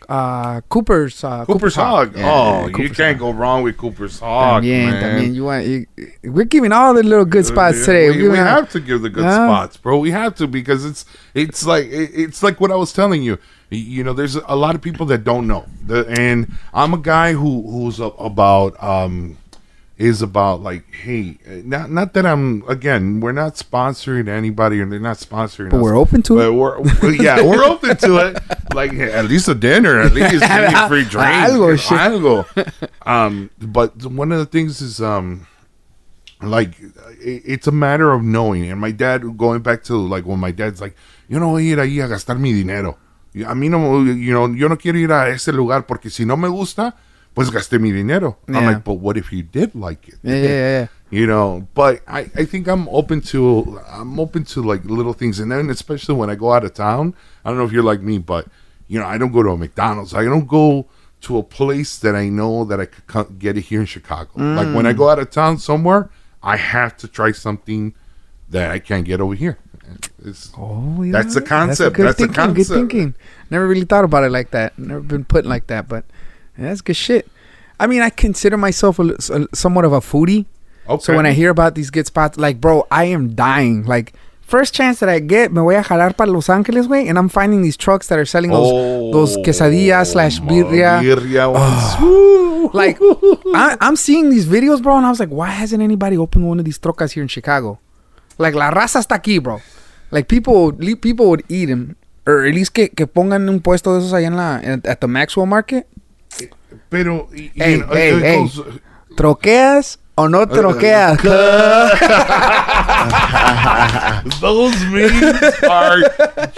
Uh, 0.09 0.61
Cooper's. 0.63 1.23
Uh, 1.23 1.45
Cooper's 1.45 1.77
Hawk. 1.77 2.11
Yeah, 2.17 2.29
oh, 2.33 2.67
you 2.67 2.73
Cooper's 2.75 2.97
can't 2.97 3.17
Hog. 3.17 3.33
go 3.35 3.39
wrong 3.39 3.63
with 3.63 3.77
Cooper's 3.77 4.19
Hawk, 4.19 4.65
También, 4.65 4.87
man. 4.91 5.03
también. 5.23 5.35
You 5.37 5.45
want, 5.45 5.65
you, 5.67 5.87
we're 6.25 6.47
giving 6.47 6.73
all 6.73 6.93
the 6.95 7.05
little 7.05 7.25
good 7.25 7.47
spots 7.47 7.79
Yeah, 7.79 7.85
today. 7.87 8.11
We, 8.11 8.25
We're 8.25 8.31
we 8.33 8.37
have 8.39 8.69
to 8.71 8.81
give 8.81 9.03
the 9.03 9.11
good 9.11 9.23
Yeah. 9.23 9.47
spots, 9.47 9.77
bro. 9.77 9.99
We 9.99 10.11
have 10.11 10.35
to 10.37 10.49
because 10.49 10.85
it's 10.85 11.05
it's 11.35 11.65
like 11.65 11.85
it- 11.85 12.11
it's 12.13 12.43
like 12.43 12.61
what 12.61 12.73
I 12.73 12.75
was 12.75 12.93
telling 12.93 13.23
you. 13.23 13.39
You 13.71 14.03
know, 14.03 14.13
there's 14.13 14.35
a 14.35 14.57
lot 14.57 14.75
of 14.75 14.83
people 14.83 15.07
that 15.07 15.23
don't 15.23 15.47
know, 15.47 15.67
the, 15.87 16.05
and 16.09 16.51
I'm 16.75 16.93
a 16.93 16.99
guy 16.99 17.35
who 17.35 17.63
who's 17.71 18.01
a- 18.01 18.07
about 18.19 18.83
um 18.83 19.37
is 20.01 20.23
about 20.23 20.63
like, 20.63 20.83
hey, 20.95 21.37
not 21.65 21.91
not 21.91 22.15
that 22.15 22.25
I'm 22.25 22.65
again, 22.67 23.21
we're 23.21 23.33
not 23.37 23.55
sponsoring 23.57 24.29
anybody, 24.29 24.81
and 24.81 24.91
they're 24.91 24.99
not 24.99 25.19
sponsoring. 25.19 25.69
But 25.71 25.77
us, 25.77 25.83
we're 25.83 25.95
open 25.97 26.23
to 26.23 26.41
it. 26.41 26.51
We're 26.51 27.13
yeah, 27.13 27.43
we're 27.45 27.63
open 27.65 27.97
to 27.99 28.17
it. 28.29 28.39
Like 28.75 28.95
at 28.95 29.27
least 29.27 29.47
a 29.49 29.55
dinner, 29.55 30.01
at 30.01 30.13
least 30.15 30.41
maybe 30.41 30.73
a 30.75 30.89
free 30.89 31.05
drink, 31.05 31.29
Algo, 31.29 31.79
shit. 31.79 31.99
algo. 31.99 32.47
Um, 33.07 33.51
but 33.61 34.05
one 34.07 34.33
of 34.33 34.39
the 34.39 34.47
things 34.47 34.81
is 34.81 35.01
um 35.03 35.47
like 36.43 36.79
it- 37.21 37.43
it's 37.45 37.67
a 37.67 37.73
matter 37.73 38.13
of 38.13 38.23
knowing 38.23 38.71
and 38.71 38.81
my 38.81 38.91
dad 38.93 39.37
going 39.37 39.61
back 39.61 39.83
to 39.85 39.97
like 39.97 40.25
when 40.25 40.39
my 40.39 40.51
dad's 40.51 40.81
like 40.81 40.97
you 41.29 41.39
know, 41.39 41.57
ir 41.59 41.77
ahí 41.79 42.01
a 42.03 42.09
gastar 42.09 42.39
mi 42.39 42.53
dinero 42.53 42.97
a 43.35 43.55
mí 43.55 43.69
no 43.69 44.03
you 44.03 44.33
know 44.33 44.47
yo 44.47 44.69
no 44.69 44.77
quiero 44.77 44.99
ir 44.99 45.13
a 45.13 45.29
ese 45.29 45.49
lugar 45.53 45.83
porque 45.87 46.11
si 46.11 46.25
no 46.25 46.37
me 46.37 46.49
gusta 46.49 46.95
pues 47.41 47.51
gasté 47.51 47.81
mi 47.81 47.93
dinero 47.93 48.37
i'm 48.49 48.67
like 48.67 48.85
but 48.85 48.95
what 48.95 49.17
if 49.17 49.33
you 49.33 49.43
did 49.43 49.75
like 49.75 50.09
it 50.09 50.19
Yeah, 50.23 50.37
yeah, 50.37 50.49
yeah. 50.49 50.87
you 51.11 51.27
know 51.27 51.67
but 51.75 52.03
i 52.07 52.21
i 52.37 52.45
think 52.45 52.69
i'm 52.69 52.89
open 52.89 53.21
to 53.33 53.81
i'm 53.89 54.19
open 54.21 54.45
to 54.45 54.63
like 54.63 54.85
little 54.85 55.13
things 55.13 55.41
and 55.41 55.51
then 55.51 55.71
especially 55.71 56.15
when 56.15 56.31
i 56.31 56.35
go 56.35 56.53
out 56.53 56.65
of 56.65 56.75
town 56.75 57.15
i 57.45 57.49
don't 57.49 57.59
know 57.59 57.65
if 57.65 57.73
you're 57.73 57.83
like 57.93 58.01
me 58.01 58.19
but 58.19 58.47
you 58.89 58.99
know 58.99 59.07
i 59.07 59.17
don't 59.19 59.33
go 59.33 59.43
to 59.43 59.51
a 59.51 59.57
mcdonald's 59.57 60.13
i 60.15 60.25
don't 60.25 60.49
go 60.49 60.87
to 61.21 61.39
a 61.39 61.43
place 61.43 61.99
that 61.99 62.15
i 62.15 62.29
know 62.29 62.65
that 62.65 62.81
i 62.81 62.87
could 62.87 63.07
co- 63.07 63.25
get 63.25 63.57
it 63.57 63.63
here 63.63 63.81
in 63.81 63.87
chicago 63.87 64.31
like 64.37 64.75
when 64.75 64.87
i 64.87 64.93
mm. 64.93 64.97
go 64.97 65.09
out 65.09 65.19
of 65.19 65.31
town 65.31 65.59
somewhere 65.59 66.11
i 66.43 66.57
have 66.57 66.97
to 66.97 67.09
try 67.09 67.33
something 67.33 67.95
that 68.49 68.71
i 68.71 68.79
can't 68.79 69.05
get 69.05 69.21
over 69.21 69.35
here 69.35 69.59
it's, 70.25 70.53
Oh, 70.57 71.03
yeah. 71.03 71.13
That's 71.13 71.35
the 71.35 71.43
concept. 71.43 71.97
good 71.97 72.07
That's 72.07 72.19
the 72.19 72.27
thinking. 72.27 72.55
Good 72.55 72.67
concept. 72.67 72.79
thinking. 72.93 73.15
Never 73.51 73.67
really 73.67 73.85
thought 73.85 74.05
about 74.05 74.25
it 74.25 74.31
like 74.31 74.51
that. 74.51 74.79
Never 74.79 75.01
been 75.01 75.25
put 75.25 75.45
like 75.47 75.67
that, 75.67 75.89
but 75.89 76.05
yeah, 76.61 76.69
that's 76.69 76.83
good 76.83 76.97
shit. 76.97 77.29
I 77.79 77.87
mean, 77.87 78.03
I 78.03 78.11
consider 78.11 78.57
myself 78.57 78.99
a, 78.99 79.17
a- 79.33 79.57
somewhat 79.57 79.85
of 79.85 79.93
a 79.93 80.01
foodie. 80.01 80.45
okay 80.89 81.03
So 81.03 81.17
when 81.17 81.25
I 81.27 81.33
hear 81.33 81.51
about 81.51 81.75
these 81.75 81.91
good 81.91 82.07
spots, 82.07 82.37
like, 82.37 82.61
bro, 82.61 82.87
I 82.91 83.05
am 83.05 83.35
dying. 83.35 83.85
Like, 83.85 84.13
first 84.43 84.75
chance 84.75 85.01
that 85.01 85.09
I 85.09 85.21
get, 85.21 85.53
me 85.53 85.61
voy 85.61 85.77
a 85.79 85.83
jalar 85.83 86.15
para 86.17 86.31
Los 86.31 86.51
Angeles, 86.51 86.87
way, 86.87 87.09
and 87.09 87.17
I'm 87.19 87.29
finding 87.29 87.63
these 87.63 87.77
trucks 87.77 88.09
that 88.09 88.19
are 88.19 88.27
selling 88.27 88.51
those 88.51 88.71
those 89.13 89.37
oh, 89.37 89.43
quesadillas 89.43 90.13
slash 90.13 90.41
birria. 90.41 91.01
birria. 91.01 91.53
Ah. 91.57 91.99
Woo. 92.03 92.71
Like, 92.75 92.99
I, 93.55 93.77
I'm 93.81 93.97
seeing 93.97 94.29
these 94.29 94.47
videos, 94.47 94.83
bro, 94.83 94.97
and 94.99 95.07
I 95.07 95.11
was 95.11 95.19
like, 95.21 95.31
why 95.31 95.49
hasn't 95.49 95.83
anybody 95.83 96.19
opened 96.19 96.47
one 96.47 96.59
of 96.59 96.65
these 96.67 96.79
trocas 96.79 97.13
here 97.13 97.23
in 97.23 97.29
Chicago? 97.29 97.79
Like, 98.37 98.55
la 98.55 98.71
raza 98.71 98.99
está 99.01 99.17
aquí, 99.17 99.43
bro. 99.43 99.61
Like, 100.11 100.29
people 100.29 100.65
would, 100.65 101.01
people 101.01 101.31
would 101.31 101.45
eat 101.49 101.67
them. 101.67 101.97
Or 102.27 102.45
at 102.45 102.55
least 102.55 102.75
que, 102.75 102.89
que 102.89 103.07
pongan 103.07 103.49
un 103.49 103.61
puesto 103.61 103.95
de 103.95 104.01
esos 104.01 104.13
allá 104.13 104.27
en 104.27 104.37
la, 104.37 104.61
at 104.85 105.01
the 105.01 105.09
Maxwell 105.09 105.47
Market. 105.47 105.87
Pero 106.89 107.29
y- 107.33 107.51
y, 107.55 107.57
Hey, 107.57 107.73
you 107.73 107.79
know, 107.87 107.95
hey, 107.95 108.21
hey. 108.21 108.51
¿Troqueas 109.17 109.99
o 110.17 110.29
no 110.29 110.47
troqueas? 110.47 111.19
Those 114.41 114.75
memes 114.87 115.43
are 115.69 115.99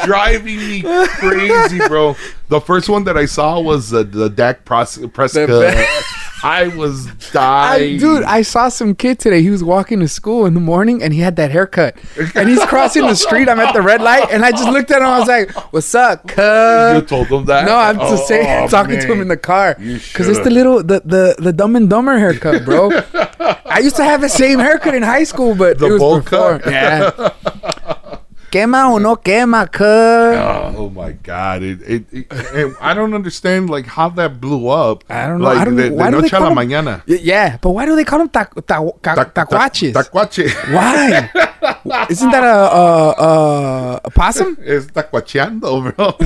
driving 0.05 0.59
me 0.59 0.83
crazy, 0.83 1.79
bro. 1.89 2.17
The 2.49 2.61
first 2.61 2.89
one 2.89 3.05
that 3.05 3.17
I 3.17 3.27
saw 3.27 3.61
was 3.61 3.93
uh, 3.93 4.03
the 4.03 4.29
Dak 4.29 4.65
Pres- 4.65 4.99
Prescott. 5.13 5.49
I 6.45 6.69
was 6.69 7.09
I, 7.09 7.13
dying, 7.33 7.99
dude, 7.99 8.23
I 8.25 8.43
saw 8.43 8.69
some 8.69 8.95
kid 8.95 9.19
today. 9.19 9.43
He 9.43 9.51
was 9.51 9.63
walking 9.63 10.01
to 10.01 10.09
school 10.09 10.45
in 10.47 10.55
the 10.55 10.61
morning 10.61 11.03
and 11.03 11.13
he 11.13 11.21
had 11.21 11.37
that 11.37 11.51
haircut. 11.51 11.97
And 12.35 12.49
he's 12.49 12.65
crossing 12.65 13.07
the 13.07 13.15
street. 13.15 13.49
I'm 13.49 13.61
at 13.61 13.73
the 13.73 13.83
red 13.83 14.03
light 14.03 14.27
and 14.31 14.45
I 14.45 14.51
just 14.51 14.69
looked 14.69 14.91
at 14.91 15.03
him. 15.03 15.09
I 15.09 15.19
was 15.19 15.29
like, 15.29 15.51
"What's 15.73 15.95
up, 15.95 16.23
you 16.29 16.35
cuz?" 16.35 17.09
told 17.09 17.29
him 17.29 17.45
that? 17.47 17.65
No, 17.67 17.77
I'm 17.77 17.97
just 17.99 18.25
Oh, 18.25 18.27
saying, 18.27 18.69
talking 18.77 18.99
to 19.01 19.13
him 19.13 19.21
in 19.21 19.29
the 19.29 19.37
car 19.37 19.75
because 19.79 20.29
it's 20.29 20.41
the 20.41 20.51
little 20.51 20.83
the, 20.83 21.01
the 21.05 21.37
the 21.39 21.53
dumb 21.53 21.77
and 21.77 21.89
dumber 21.89 22.19
haircut, 22.19 22.65
bro. 22.65 22.91
I 23.67 23.79
used 23.79 23.97
to 23.97 24.05
have 24.05 24.21
the 24.21 24.29
same 24.29 24.59
haircut 24.59 24.95
in 24.95 25.03
high 25.03 25.25
school, 25.25 25.55
but 25.55 25.79
The 25.79 25.87
it 25.87 25.93
was 25.93 26.01
bowl 26.01 26.21
before. 26.21 26.59
cut? 26.59 26.71
Yeah. 26.71 27.31
quema 28.53 28.89
o 28.93 28.99
no 29.01 29.17
quema, 29.17 29.67
cuz. 29.67 29.83
Oh, 30.37 30.75
oh 30.85 30.91
my 30.91 31.13
god! 31.25 31.63
It, 31.63 31.81
it, 31.89 32.05
it- 32.13 32.77
I 32.81 32.93
don't 32.95 33.15
understand 33.15 33.71
like 33.71 33.87
how 33.89 34.11
that 34.11 34.41
blew 34.41 34.69
up. 34.69 35.03
I 35.09 35.27
don't 35.27 35.39
know. 35.41 35.49
Like 35.49 35.59
I 35.59 35.65
don't 35.65 35.77
the. 35.77 35.89
Why 35.91 36.11
the 36.11 36.17
do 36.19 36.23
noche 36.23 36.33
a 36.35 36.39
la 36.41 36.49
them- 36.51 36.59
mañana. 36.59 37.03
Yeah, 37.07 37.57
but 37.63 37.71
why 37.71 37.87
do 37.87 37.97
they 37.97 38.05
call 38.05 38.19
them 38.21 38.29
ta- 38.29 38.45
ta- 38.67 38.85
Ta- 39.03 39.15
ta- 39.25 39.47
tacuaches? 39.47 39.93
Tacuache. 39.95 40.53
Why? 40.71 41.31
Isn't 42.11 42.31
that 42.31 42.45
a, 42.45 42.57
a, 42.77 42.85
a, 43.27 44.01
a 44.05 44.11
possum? 44.11 44.57
Es 44.65 44.87
tacuacheando, 44.89 45.81
bro. 45.97 46.13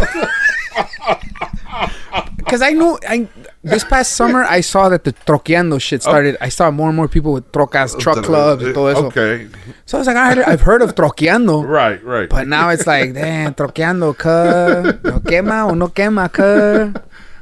Because 2.36 2.62
I 2.62 2.70
know 2.72 2.98
I 3.08 3.26
this 3.66 3.84
past 3.84 4.12
summer 4.12 4.44
I 4.44 4.60
saw 4.62 4.88
that 4.88 5.04
the 5.04 5.12
troqueando 5.12 5.80
shit 5.80 6.02
started. 6.02 6.36
I 6.40 6.48
saw 6.48 6.70
more 6.70 6.88
and 6.88 6.96
more 6.96 7.08
people 7.08 7.32
with 7.32 7.50
trocas, 7.52 7.94
truck 7.98 8.24
clubs, 8.24 8.62
and 8.64 8.74
todo 8.74 8.86
eso. 8.86 9.06
Okay. 9.06 9.48
So 9.84 9.98
I 9.98 10.00
was 10.00 10.06
like, 10.06 10.16
I 10.16 10.34
heard, 10.34 10.44
I've 10.44 10.60
heard 10.62 10.82
of 10.82 10.94
troqueando, 10.94 11.66
Right, 11.68 12.02
right. 12.04 12.28
but 12.28 12.48
now 12.48 12.70
it's 12.70 12.86
like, 12.86 13.12
damn, 13.14 13.54
troqueando, 13.54 14.14
cuz. 14.16 15.02
No 15.04 15.20
quema 15.20 15.70
o 15.70 15.74
no 15.74 15.88
quema, 15.88 16.28
cuz. 16.32 16.94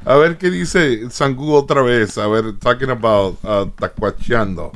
A 0.07 0.19
ver 0.19 0.35
qué 0.35 0.51
dice 0.51 1.09
San 1.11 1.33
Google 1.35 1.63
otra 1.63 1.83
vez. 1.83 2.17
A 2.17 2.27
ver, 2.29 2.51
talking 2.53 2.89
about 2.91 3.37
uh, 3.43 3.65
tacuacheando. 3.77 4.73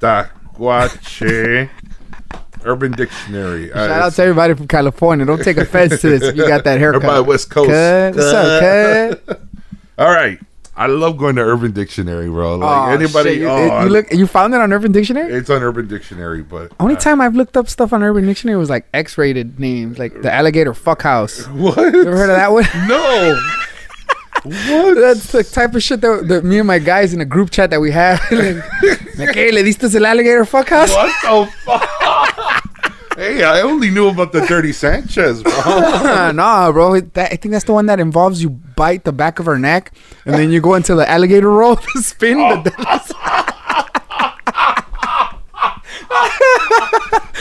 Tacuache. 0.00 1.68
Urban 2.64 2.92
Dictionary. 2.92 3.72
Uh, 3.72 3.88
Shout 3.88 4.02
out 4.02 4.12
to 4.12 4.22
everybody 4.22 4.54
from 4.54 4.68
California. 4.68 5.24
Don't 5.24 5.42
take 5.42 5.56
offense 5.56 5.98
to 6.02 6.08
this 6.10 6.22
if 6.22 6.36
you 6.36 6.46
got 6.46 6.64
that 6.64 6.78
haircut. 6.82 7.02
Everybody 7.04 7.26
West 7.28 7.50
Coast. 7.50 7.70
Cuz, 7.70 8.16
what's 8.16 8.32
up, 8.34 9.26
cuz? 9.26 9.36
All 9.98 10.10
right. 10.10 10.38
I 10.76 10.86
love 10.86 11.18
going 11.18 11.36
to 11.36 11.42
Urban 11.42 11.72
Dictionary, 11.72 12.28
bro. 12.28 12.56
Like 12.56 12.68
Aw, 12.70 12.90
anybody, 12.92 13.30
shit, 13.30 13.38
you, 13.40 13.48
oh, 13.48 13.84
you 13.84 13.90
look, 13.90 14.12
you 14.12 14.26
found 14.26 14.54
it 14.54 14.60
on 14.60 14.72
Urban 14.72 14.92
Dictionary. 14.92 15.32
it's 15.32 15.50
on 15.50 15.62
Urban 15.62 15.88
Dictionary, 15.88 16.42
but 16.42 16.72
Only 16.80 16.96
uh, 16.96 17.00
time 17.00 17.20
I've 17.20 17.34
looked 17.34 17.56
up 17.56 17.68
stuff 17.68 17.92
on 17.92 18.02
Urban 18.02 18.24
Dictionary 18.24 18.58
was 18.58 18.70
like 18.70 18.86
X-rated 18.94 19.58
names, 19.60 19.98
like 19.98 20.22
the 20.22 20.32
alligator 20.32 20.72
fuck 20.72 21.02
house. 21.02 21.46
what? 21.48 21.76
You 21.76 22.06
ever 22.06 22.16
heard 22.16 22.30
of 22.30 22.36
that 22.36 22.52
one? 22.52 22.64
No. 22.88 23.40
what? 24.44 24.94
That's 24.94 25.32
the 25.32 25.44
type 25.44 25.74
of 25.74 25.82
shit 25.82 26.00
that, 26.00 26.26
that 26.28 26.44
me 26.44 26.58
and 26.58 26.66
my 26.66 26.78
guys 26.78 27.12
in 27.12 27.20
a 27.20 27.26
group 27.26 27.50
chat 27.50 27.68
that 27.70 27.80
we 27.80 27.90
have. 27.90 28.18
like, 28.30 29.18
like, 29.18 29.34
hey, 29.34 29.52
le 29.52 29.62
diste 29.62 29.94
el 29.94 30.06
alligator 30.06 30.46
fuck 30.46 30.68
house? 30.68 30.94
What 30.94 31.46
the 31.46 31.52
fuck? 31.64 32.79
Hey, 33.16 33.42
I 33.44 33.60
only 33.62 33.90
knew 33.90 34.08
about 34.08 34.32
the 34.32 34.40
Dirty 34.46 34.72
Sanchez, 34.72 35.42
bro. 35.42 35.52
nah, 36.34 36.70
bro. 36.72 36.94
it- 36.94 37.14
That, 37.14 37.32
I 37.32 37.36
think 37.36 37.52
that's 37.52 37.64
the 37.64 37.72
one 37.72 37.86
that 37.86 38.00
involves 38.00 38.42
you 38.42 38.50
bite 38.50 39.04
the 39.04 39.12
back 39.12 39.38
of 39.38 39.46
her 39.46 39.58
neck 39.58 39.92
and 40.24 40.34
then 40.34 40.50
you 40.50 40.60
go 40.60 40.74
into 40.74 40.94
the 40.94 41.08
alligator 41.08 41.50
roll 41.50 41.76
to 41.76 42.02
spin. 42.02 42.38
The, 42.38 42.72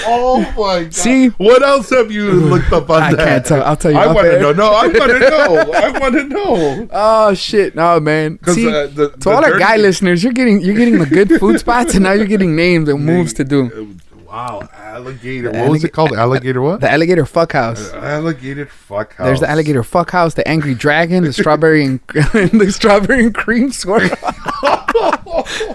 oh 0.05 0.39
my 0.57 0.83
god. 0.83 0.93
See? 0.93 1.27
What 1.29 1.61
else 1.63 1.89
have 1.91 2.11
you 2.11 2.31
looked 2.31 2.71
up 2.71 2.89
on 2.89 3.01
I 3.03 3.13
that? 3.13 3.25
can't 3.25 3.45
tell. 3.45 3.63
I'll 3.63 3.75
tell 3.77 3.91
you 3.91 3.97
I 3.97 4.07
want 4.11 4.27
to 4.27 4.39
know. 4.39 4.51
No, 4.53 4.71
I 4.71 4.87
want 4.87 5.11
to 5.11 5.19
know. 5.29 5.71
I 5.73 5.99
want 5.99 6.13
to 6.15 6.23
know. 6.23 6.87
oh 6.91 7.33
shit, 7.33 7.75
no 7.75 7.99
man. 7.99 8.39
See, 8.47 8.67
uh, 8.67 8.87
the- 8.87 9.11
to 9.11 9.17
the 9.19 9.29
all 9.29 9.43
our 9.43 9.57
guy 9.57 9.77
listeners, 9.77 10.23
you're 10.23 10.33
getting 10.33 10.61
you're 10.61 10.75
getting 10.75 10.99
the 10.99 11.05
good 11.05 11.39
food 11.39 11.59
spots, 11.59 11.93
and 11.95 12.03
now 12.03 12.11
you're 12.13 12.25
getting 12.27 12.55
names 12.55 12.89
and 12.89 13.05
moves 13.05 13.33
to 13.33 13.43
do. 13.43 13.95
Wow, 14.29 14.69
alligator. 14.75 15.49
What 15.49 15.71
was 15.71 15.83
it 15.83 15.89
called? 15.89 16.11
Alligator 16.13 16.61
what? 16.61 16.81
The 16.81 16.91
alligator 16.91 17.25
fuck 17.25 17.53
house. 17.53 17.91
Alligator 17.93 18.67
fuck 18.67 19.15
house. 19.15 19.25
There's 19.25 19.39
the 19.39 19.49
alligator 19.49 19.81
fuck 19.81 20.11
house, 20.11 20.35
the 20.35 20.47
angry 20.47 20.75
dragon, 20.75 21.23
the 21.23 21.33
strawberry 21.33 21.83
and 21.83 21.99
the 22.09 22.71
strawberry 22.71 23.25
and 23.25 23.33
cream 23.33 23.71
swirl. 23.71 24.01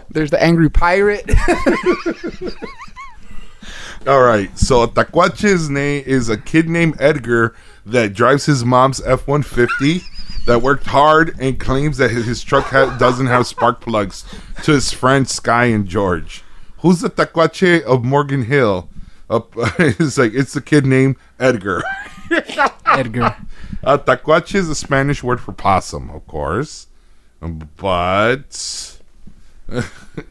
There's 0.09 0.31
the 0.31 0.40
angry 0.40 0.71
pirate. 0.71 1.29
All 4.07 4.23
right. 4.23 4.57
So 4.57 4.87
Tacuache's 4.87 5.69
name 5.69 6.05
is 6.07 6.29
a 6.29 6.37
kid 6.37 6.69
named 6.69 6.95
Edgar 7.01 7.57
that 7.85 8.14
drives 8.14 8.47
his 8.47 8.64
mom's 8.64 9.01
F 9.03 9.27
one 9.27 9.43
fifty 9.43 10.03
that 10.47 10.62
worked 10.62 10.87
hard 10.87 11.35
and 11.40 11.59
claims 11.59 11.97
that 11.97 12.12
his, 12.12 12.27
his 12.27 12.45
truck 12.45 12.67
ha- 12.67 12.97
doesn't 12.99 13.27
have 13.27 13.49
spark 13.49 13.81
plugs 13.81 14.25
to 14.62 14.71
his 14.73 14.93
friends 14.93 15.33
Sky 15.33 15.64
and 15.64 15.88
George. 15.88 16.44
Who's 16.85 17.01
the 17.01 17.09
Tacuache 17.09 17.81
of 17.85 18.05
Morgan 18.05 18.42
Hill? 18.44 18.90
Up, 19.31 19.53
it's 19.79 20.18
like 20.18 20.35
it's 20.35 20.53
the 20.53 20.61
kid 20.61 20.85
named 20.85 21.16
Edgar. 21.40 21.83
Edgar. 22.85 23.35
Uh, 23.83 23.97
tacuache 23.97 24.55
is 24.55 24.68
a 24.68 24.75
Spanish 24.75 25.23
word 25.23 25.40
for 25.40 25.53
possum, 25.53 26.11
of 26.11 26.27
course, 26.27 26.88
but 27.40 28.51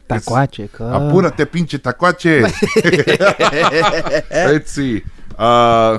Tacuache. 0.08 0.68
Apúrate, 0.70 1.44
pinche 1.46 1.76
tacuache. 1.80 2.42
Let's 4.30 4.70
see. 4.70 5.02
Uh, 5.36 5.98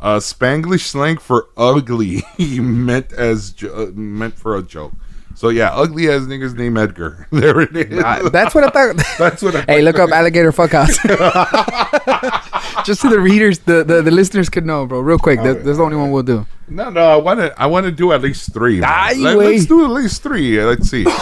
uh, 0.00 0.20
Spanglish 0.20 0.86
slang 0.86 1.16
for 1.16 1.48
ugly 1.56 2.22
meant 2.38 3.12
as 3.14 3.50
jo- 3.50 3.90
meant 3.92 4.34
for 4.34 4.56
a 4.56 4.62
joke. 4.62 4.92
So 5.34 5.48
yeah, 5.48 5.70
ugly 5.72 6.08
as 6.08 6.26
niggas 6.26 6.54
named 6.56 6.78
Edgar. 6.78 7.26
There 7.40 7.60
it 7.60 7.74
is. 7.74 8.30
That's 8.30 8.54
what 8.54 8.64
I 8.64 8.68
thought. 8.68 9.04
That's 9.18 9.42
what 9.42 9.56
I 9.56 9.62
hey, 9.62 9.82
look 9.82 9.98
up 9.98 10.10
alligator 10.10 10.52
fuck 10.52 10.72
house. 10.72 10.96
Just 12.84 13.00
so 13.02 13.08
the 13.08 13.20
readers, 13.20 13.60
the, 13.60 13.84
the, 13.84 14.02
the 14.02 14.10
listeners 14.10 14.48
could 14.48 14.66
know, 14.66 14.86
bro. 14.86 15.00
Real 15.00 15.18
quick. 15.18 15.42
That, 15.42 15.64
that's 15.64 15.78
the 15.78 15.82
only 15.84 15.96
one 15.96 16.10
we'll 16.10 16.22
do. 16.22 16.46
No, 16.68 16.90
no, 16.90 17.10
I 17.10 17.16
want 17.16 17.40
to. 17.40 17.60
I 17.60 17.66
want 17.66 17.86
to 17.86 17.92
do 17.92 18.12
at 18.12 18.20
least 18.20 18.52
three. 18.52 18.80
Let, 18.80 19.16
us 19.16 19.66
do 19.66 19.84
at 19.84 19.90
least 19.90 20.22
three. 20.22 20.62
Let's 20.62 20.88
see. 20.88 21.04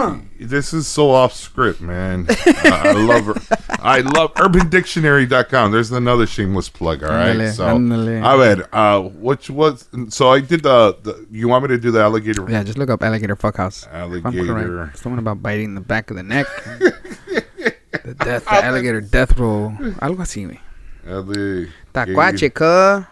this 0.40 0.72
is 0.72 0.86
so 0.86 1.10
off 1.10 1.32
script, 1.32 1.80
man. 1.80 2.26
I, 2.28 2.82
I 2.84 2.92
love 2.92 3.26
her. 3.26 3.34
I 3.80 4.00
love 4.00 4.34
UrbanDictionary.com. 4.34 5.72
There's 5.72 5.90
another 5.90 6.26
shameless 6.26 6.68
plug. 6.68 7.02
All 7.02 7.10
right. 7.10 7.36
Ándale, 7.36 7.52
so, 7.52 7.64
ándale. 7.64 8.22
I 8.22 8.36
read. 8.36 8.68
Uh, 8.72 9.00
which 9.02 9.50
was 9.50 9.88
so 10.08 10.30
I 10.30 10.40
did 10.40 10.62
the, 10.62 10.96
the. 11.02 11.26
You 11.30 11.48
want 11.48 11.64
me 11.64 11.68
to 11.68 11.78
do 11.78 11.90
the 11.90 12.00
alligator? 12.00 12.48
Yeah, 12.50 12.62
just 12.62 12.78
look 12.78 12.90
up 12.90 13.02
alligator 13.02 13.36
fuck 13.36 13.56
house. 13.56 13.84
If 13.84 13.92
I'm 13.92 14.12
Alligator. 14.12 14.54
correct. 14.54 14.98
Someone 14.98 15.18
about 15.18 15.42
biting 15.42 15.74
the 15.74 15.80
back 15.80 16.10
of 16.10 16.16
the 16.16 16.22
neck. 16.22 16.46
the 16.68 18.14
death, 18.18 18.44
the 18.44 18.64
alligator 18.64 19.00
death 19.00 19.38
roll. 19.38 19.70
Algo 20.00 20.22
así, 20.22 20.46
güey. 20.46 21.68
Tacuache, 21.92 22.52
cuz. 22.54 23.06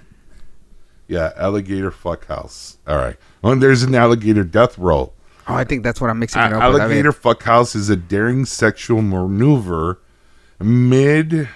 Yeah, 1.06 1.32
alligator 1.36 1.90
fuck 1.90 2.26
house. 2.26 2.78
All 2.86 2.96
right. 2.96 3.16
Well, 3.42 3.56
there's 3.56 3.82
an 3.82 3.94
alligator 3.94 4.44
death 4.44 4.78
roll. 4.78 5.12
Oh, 5.46 5.54
I 5.54 5.64
think 5.64 5.82
that's 5.82 6.00
what 6.00 6.10
I'm 6.10 6.18
mixing 6.18 6.42
it 6.42 6.52
up 6.52 6.72
with. 6.72 6.80
Alligator 6.80 7.12
fuck 7.12 7.42
house 7.42 7.74
is 7.74 7.90
a 7.90 7.96
daring 7.96 8.46
sexual 8.46 9.02
maneuver 9.02 10.00
mid 10.60 11.48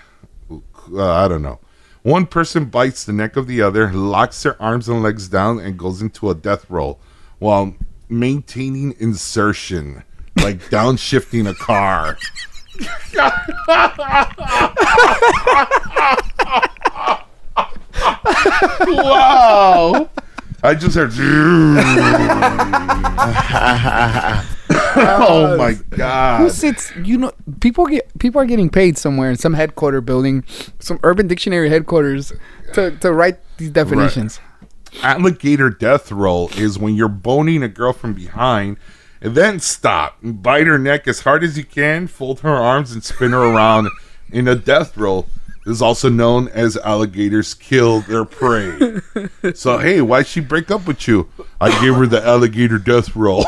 uh, 0.92 1.12
i 1.12 1.28
don't 1.28 1.42
know. 1.42 1.60
One 2.02 2.26
person 2.26 2.66
bites 2.66 3.04
the 3.04 3.12
neck 3.12 3.36
of 3.36 3.46
the 3.46 3.60
other 3.60 3.92
locks 3.92 4.42
their 4.42 4.60
arms 4.62 4.88
and 4.88 5.02
legs 5.02 5.28
down 5.28 5.58
and 5.58 5.78
goes 5.78 6.00
into 6.00 6.30
a 6.30 6.34
death 6.34 6.68
roll 6.70 6.98
while 7.38 7.74
maintaining 8.08 8.94
insertion 8.98 10.04
like 10.42 10.60
downshifting 10.70 11.48
a 11.48 11.54
car. 11.54 12.16
Wow 18.86 20.08
i 20.62 20.74
just 20.74 20.94
heard 20.96 21.12
oh 25.00 25.56
my 25.56 25.74
god 25.90 26.40
Who 26.40 26.50
sits? 26.50 26.92
You 26.96 27.18
know, 27.18 27.32
people 27.60 27.86
get 27.86 28.10
people 28.18 28.40
are 28.40 28.46
getting 28.46 28.70
paid 28.70 28.98
somewhere 28.98 29.30
in 29.30 29.36
some 29.36 29.54
headquarter 29.54 30.00
building, 30.00 30.44
some 30.78 30.98
Urban 31.02 31.26
Dictionary 31.26 31.68
headquarters, 31.68 32.32
to 32.74 32.96
to 32.98 33.12
write 33.12 33.38
these 33.58 33.70
definitions. 33.70 34.40
alligator 35.02 35.70
death 35.70 36.10
roll 36.10 36.48
is 36.56 36.78
when 36.78 36.94
you're 36.94 37.08
boning 37.08 37.62
a 37.62 37.68
girl 37.68 37.92
from 37.92 38.14
behind 38.14 38.76
and 39.20 39.34
then 39.34 39.60
stop 39.60 40.16
and 40.22 40.42
bite 40.42 40.66
her 40.66 40.78
neck 40.78 41.06
as 41.06 41.20
hard 41.20 41.44
as 41.44 41.58
you 41.58 41.64
can, 41.64 42.06
fold 42.06 42.40
her 42.40 42.54
arms 42.54 42.92
and 42.92 43.04
spin 43.04 43.32
her 43.32 43.42
around 43.42 43.88
in 44.30 44.48
a 44.48 44.54
death 44.54 44.96
roll. 44.96 45.26
This 45.68 45.76
is 45.76 45.82
also 45.82 46.08
known 46.08 46.48
as 46.48 46.78
alligators 46.78 47.52
kill 47.52 48.00
their 48.00 48.24
prey. 48.24 49.02
so 49.54 49.76
hey, 49.76 50.00
why'd 50.00 50.26
she 50.26 50.40
break 50.40 50.70
up 50.70 50.86
with 50.86 51.06
you? 51.06 51.28
I 51.60 51.68
gave 51.82 51.94
her 51.96 52.06
the 52.06 52.26
alligator 52.26 52.78
death 52.78 53.14
roll. 53.14 53.44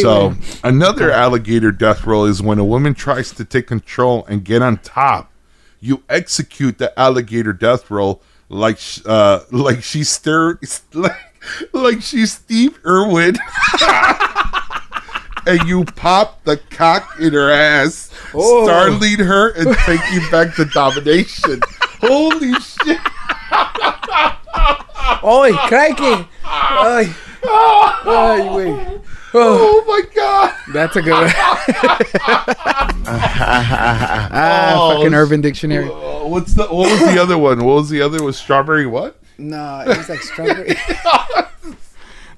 So 0.00 0.34
another 0.64 1.10
alligator 1.10 1.70
death 1.72 2.06
roll 2.06 2.24
is 2.24 2.40
when 2.40 2.58
a 2.58 2.64
woman 2.64 2.94
tries 2.94 3.32
to 3.32 3.44
take 3.44 3.66
control 3.66 4.24
and 4.30 4.42
get 4.42 4.62
on 4.62 4.78
top. 4.78 5.30
You 5.80 6.02
execute 6.08 6.78
the 6.78 6.98
alligator 6.98 7.52
death 7.52 7.90
roll 7.90 8.22
like 8.48 8.78
sh- 8.78 9.02
uh 9.04 9.40
like 9.50 9.82
she's 9.82 10.08
stir 10.08 10.58
like 10.94 11.18
like 11.74 12.00
she's 12.00 12.32
Steve 12.32 12.78
Irwin. 12.86 13.36
and 15.46 15.68
you 15.68 15.84
pop 15.84 16.42
the 16.44 16.56
cock 16.70 17.16
in 17.20 17.32
her 17.32 17.50
ass, 17.50 18.10
Oh. 18.34 18.64
startling 18.64 19.18
her 19.18 19.50
and 19.50 19.76
taking 19.78 20.28
back 20.30 20.54
the 20.56 20.64
domination. 20.72 21.60
Holy 22.00 22.52
shit. 22.54 22.98
Oi, 25.24 25.52
crikey! 25.68 26.28
Ay, 26.44 27.14
Ay, 27.44 28.40
güey. 28.52 29.00
Oh 29.38 29.84
my 29.86 30.02
god! 30.14 30.54
That's 30.72 30.96
a 30.96 31.02
good 31.02 31.12
one. 31.12 31.30
ah, 33.06 34.74
Oh, 34.76 34.96
fucking 34.96 35.14
Urban 35.14 35.40
Dictionary. 35.40 35.86
Uh, 35.88 36.26
what's 36.26 36.54
the 36.54 36.64
what 36.66 36.90
was 36.90 37.00
the 37.14 37.20
other 37.20 37.36
one? 37.38 37.64
What 37.64 37.74
was 37.74 37.88
the 37.90 38.00
other? 38.02 38.22
Was 38.22 38.36
strawberry 38.38 38.86
what? 38.86 39.18
No, 39.38 39.80
it 39.86 39.96
was 39.96 40.08
like 40.08 40.22
strawberry. 40.22 40.74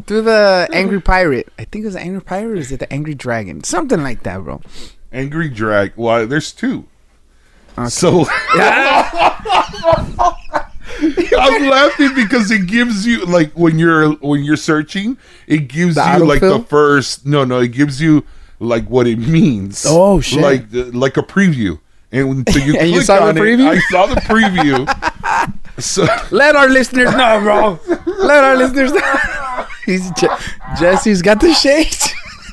Do 0.08 0.22
the 0.22 0.66
Angry 0.72 1.02
Pirate. 1.02 1.52
I 1.58 1.64
think 1.64 1.82
it 1.82 1.88
was 1.88 1.94
the 1.94 2.00
Angry 2.00 2.22
Pirate 2.22 2.52
or 2.52 2.56
is 2.56 2.72
it 2.72 2.80
the 2.80 2.90
Angry 2.90 3.14
Dragon? 3.14 3.62
Something 3.62 4.02
like 4.02 4.22
that, 4.22 4.42
bro. 4.42 4.62
Angry 5.12 5.50
drag. 5.50 5.92
Why? 5.96 6.24
There's 6.24 6.50
two. 6.50 6.86
Okay. 7.76 7.90
So 7.90 8.24
I'm 11.38 11.68
laughing 11.68 12.14
because 12.14 12.50
it 12.50 12.66
gives 12.66 13.06
you 13.06 13.26
like 13.26 13.52
when 13.52 13.78
you're 13.78 14.12
when 14.14 14.44
you're 14.44 14.56
searching, 14.56 15.18
it 15.46 15.68
gives 15.68 15.96
The 15.96 16.16
you 16.16 16.24
like 16.24 16.40
the 16.40 16.60
first. 16.60 17.26
No, 17.26 17.44
no, 17.44 17.60
it 17.60 17.72
gives 17.72 18.00
you 18.00 18.24
like 18.60 18.88
what 18.88 19.06
it 19.06 19.18
means. 19.18 19.84
Oh, 19.86 20.20
shit. 20.22 20.40
Like 20.40 20.64
like 20.72 21.18
a 21.18 21.22
preview. 21.22 21.78
And 22.12 22.48
so 22.50 22.58
you 22.58 22.76
And 22.78 22.88
you 22.88 22.96
click 22.96 23.06
saw 23.06 23.30
the 23.30 23.40
on 23.40 23.46
it. 23.46 23.60
I 23.60 23.78
saw 23.90 24.06
the 24.06 24.16
preview. 24.22 24.88
so 25.78 26.06
Let 26.30 26.56
our 26.56 26.68
listeners 26.68 27.12
know, 27.12 27.40
bro. 27.42 27.78
Let 28.06 28.42
our 28.42 28.56
listeners 28.56 28.92
know. 28.92 29.34
He's 29.88 30.10
Je- 30.20 30.28
Jesse's 30.78 31.22
got 31.22 31.40
the 31.40 31.54
shades. 31.54 32.12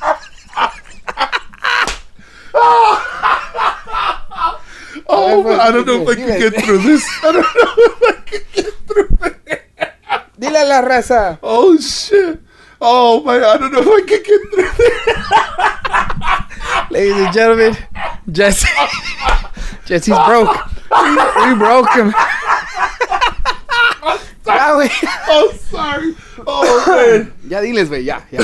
oh, 5.06 5.42
but 5.44 5.60
I 5.60 5.70
don't 5.70 5.86
know 5.86 6.00
if 6.00 6.08
I 6.08 6.14
can 6.14 6.40
get 6.40 6.64
through 6.64 6.78
this. 6.78 7.04
I 7.22 7.32
don't 7.32 7.44
know 7.44 7.74
if 7.76 8.02
I 8.08 8.12
can 8.24 8.40
get 8.54 8.72
through 8.88 9.12
it. 9.52 9.68
Dile 10.40 10.64
la 10.66 10.80
raza. 10.80 11.38
Oh 11.42 11.76
shit. 11.76 12.40
Oh 12.80 13.20
my! 13.20 13.36
I 13.36 13.58
don't 13.58 13.70
know 13.70 13.84
if 13.84 13.86
I 13.86 14.00
can 14.08 14.22
get 14.24 14.40
through 14.48 14.72
this. 14.72 14.96
Ladies 16.90 17.20
and 17.20 17.34
gentlemen, 17.34 17.76
Jesse. 18.32 18.66
Jesse's 19.84 20.16
broke. 20.24 20.56
We 20.88 21.54
broke 21.54 21.92
him. 21.92 22.14
Güey. 24.46 24.88
Oh, 25.28 25.52
sorry. 25.68 26.16
Oh 26.46 26.84
man. 26.86 27.32
Ya 27.48 27.60
diles, 27.60 27.88
güey. 27.88 28.04
Ya, 28.04 28.20
ya. 28.30 28.40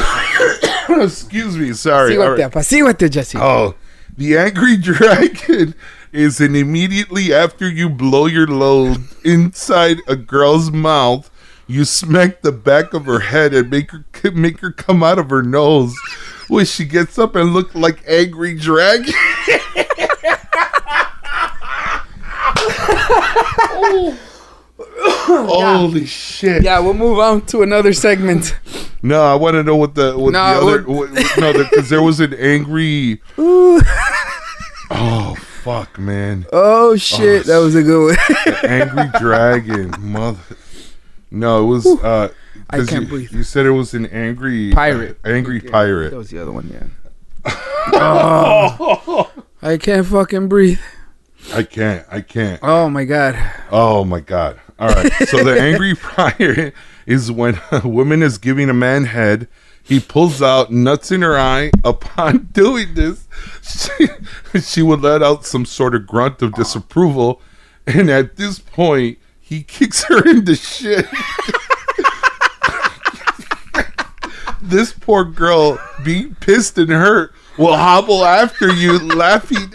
Excuse 1.03 1.57
me. 1.57 1.73
Sorry. 1.73 2.17
All 2.17 2.25
Apacíguate, 2.25 2.39
right. 2.39 2.53
apacíguate, 2.53 3.11
Jesse. 3.11 3.39
Oh, 3.39 3.75
the 4.17 4.37
angry 4.37 4.77
dragon 4.77 5.75
is 6.13 6.41
an 6.41 6.55
immediately 6.55 7.33
after 7.33 7.69
you 7.69 7.89
blow 7.89 8.27
your 8.27 8.47
load 8.47 8.99
inside 9.25 9.99
a 10.07 10.15
girl's 10.17 10.71
mouth, 10.71 11.31
you 11.67 11.85
smack 11.85 12.43
the 12.43 12.53
back 12.53 12.93
of 12.93 13.07
her 13.07 13.21
head 13.21 13.55
and 13.55 13.71
make 13.71 13.91
her 13.91 14.05
make 14.33 14.61
her 14.61 14.71
come 14.71 15.03
out 15.03 15.19
of 15.19 15.31
her 15.31 15.43
nose, 15.43 15.95
when 16.49 16.65
she 16.67 16.85
gets 16.85 17.19
up 17.19 17.35
and 17.35 17.53
look 17.55 17.75
like 17.75 18.03
angry 18.07 18.55
dragon. 18.55 19.15
Oh. 23.85 24.17
Holy 25.27 26.07
shit! 26.07 26.63
Yeah, 26.63 26.79
we'll 26.81 26.95
move 26.95 27.19
on 27.19 27.45
to 27.47 27.63
another 27.63 27.93
segment. 27.93 28.55
No, 29.03 29.23
I 29.23 29.35
want 29.35 29.55
to 29.55 29.63
know 29.63 29.77
what 29.77 29.95
the 29.95 30.17
what 30.17 30.33
No, 30.33 30.55
the 30.55 30.61
other 30.61 30.83
what- 30.83 31.13
no 31.39 31.53
because 31.53 31.89
there 31.89 32.03
was 32.03 32.21
an 32.21 32.35
angry. 32.35 33.21
oh 33.39 35.35
fuck, 35.63 35.99
man! 35.99 36.47
Oh 36.53 36.97
shit, 36.97 37.47
that 37.47 37.59
was 37.59 37.75
a 37.75 37.83
good 37.83 38.17
one. 38.17 38.65
Angry 38.71 39.11
dragon, 39.19 39.95
mother. 39.99 40.39
No, 41.31 41.63
it 41.65 41.67
was. 41.67 41.87
uh 41.87 42.29
I 42.71 42.85
can't 42.85 43.03
you, 43.03 43.09
breathe. 43.09 43.33
You 43.33 43.43
said 43.43 43.67
it 43.67 43.71
was 43.71 43.93
an 43.95 44.07
angry 44.07 44.73
Pirate. 44.73 45.19
uh, 45.25 45.29
angry 45.29 45.59
That 45.61 45.71
pirate. 45.73 46.11
That 46.11 46.17
was 46.17 46.31
the 46.31 46.39
other 46.39 46.53
one, 46.53 46.69
yeah. 46.73 47.53
Oh, 47.95 49.31
I 49.63 49.77
can't 49.77 50.07
fucking 50.07 50.49
breathe. 50.49 50.81
I 51.53 51.65
can't. 51.65 52.07
I 52.11 52.21
can't. 52.21 52.61
Oh 52.63 52.89
my 52.89 53.05
god. 53.05 53.37
Oh 53.71 54.05
my 54.05 54.21
god! 54.21 54.61
All 54.79 54.89
right. 54.89 55.13
So 55.29 55.43
the 55.43 55.61
angry 55.61 55.95
pirate 55.95 56.75
is 57.07 57.31
when 57.31 57.61
a 57.71 57.87
woman 57.87 58.23
is 58.23 58.39
giving 58.39 58.69
a 58.69 58.75
man 58.75 59.05
head. 59.05 59.49
He 59.83 59.99
pulls 59.99 60.41
out 60.41 60.71
nuts 60.71 61.11
in 61.11 61.23
her 61.23 61.37
eye. 61.37 61.71
Upon 61.85 62.39
doing 62.53 62.95
this, 62.95 63.27
she, 63.63 64.09
she 64.61 64.83
would 64.83 65.01
let 65.01 65.23
out 65.23 65.45
some 65.45 65.65
sort 65.65 65.95
of 65.95 66.07
grunt 66.07 66.41
of 66.43 66.55
disapproval, 66.55 67.41
and 67.87 68.09
at 68.09 68.37
this 68.37 68.59
point, 68.59 69.19
he 69.41 69.63
kicks 69.63 70.05
her 70.05 70.29
in 70.29 70.45
the 70.45 70.55
shit. 70.55 71.07
this 74.63 74.93
poor 74.93 75.25
girl, 75.25 75.81
being 76.05 76.37
pissed 76.37 76.79
and 76.79 76.91
hurt, 76.91 77.35
will 77.59 77.77
hobble 77.77 78.25
after 78.25 78.73
you, 78.73 78.99
laughing. 78.99 79.73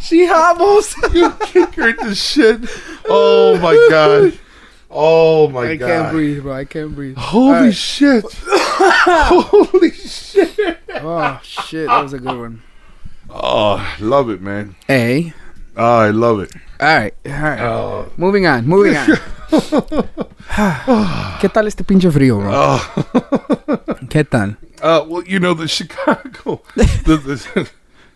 She 0.00 0.26
hobbles. 0.26 0.94
you 1.14 1.30
kick 1.40 1.74
her 1.74 1.92
the 1.92 2.14
shit. 2.14 2.60
Oh 3.08 3.58
my 3.58 3.74
god. 3.90 4.38
Oh 4.90 5.48
my 5.48 5.70
I 5.70 5.76
god. 5.76 5.90
I 5.90 5.94
can't 5.94 6.12
breathe, 6.12 6.42
bro. 6.42 6.54
I 6.54 6.64
can't 6.64 6.94
breathe. 6.94 7.16
Holy 7.16 7.54
Alright. 7.54 7.74
shit. 7.74 8.24
Holy 8.46 9.90
shit. 9.90 10.78
Oh 10.90 11.40
shit, 11.42 11.88
that 11.88 12.02
was 12.02 12.12
a 12.12 12.18
good 12.18 12.38
one. 12.38 12.62
Oh, 13.30 13.96
love 13.98 14.30
it, 14.30 14.40
man. 14.40 14.76
Hey. 14.86 15.32
Oh, 15.76 15.98
I 15.98 16.10
love 16.10 16.38
it. 16.40 16.52
All 16.80 16.86
right, 16.86 17.14
all 17.26 17.32
right. 17.32 17.60
Oh. 17.60 18.12
Moving 18.16 18.46
on, 18.46 18.66
moving 18.66 18.96
on. 18.96 19.08
¿Qué 21.40 21.48
tal 21.48 21.66
este 21.66 21.82
pinche 21.82 22.10
frío, 22.12 22.38
bro? 22.38 22.50
Oh. 22.52 22.80
¿Qué 24.08 24.22
tal? 24.24 24.56
Uh, 24.84 25.02
well, 25.08 25.24
you 25.24 25.40
know 25.40 25.54
the 25.54 25.66
Chicago, 25.66 26.60
the, 26.76 27.16
the, 27.16 27.70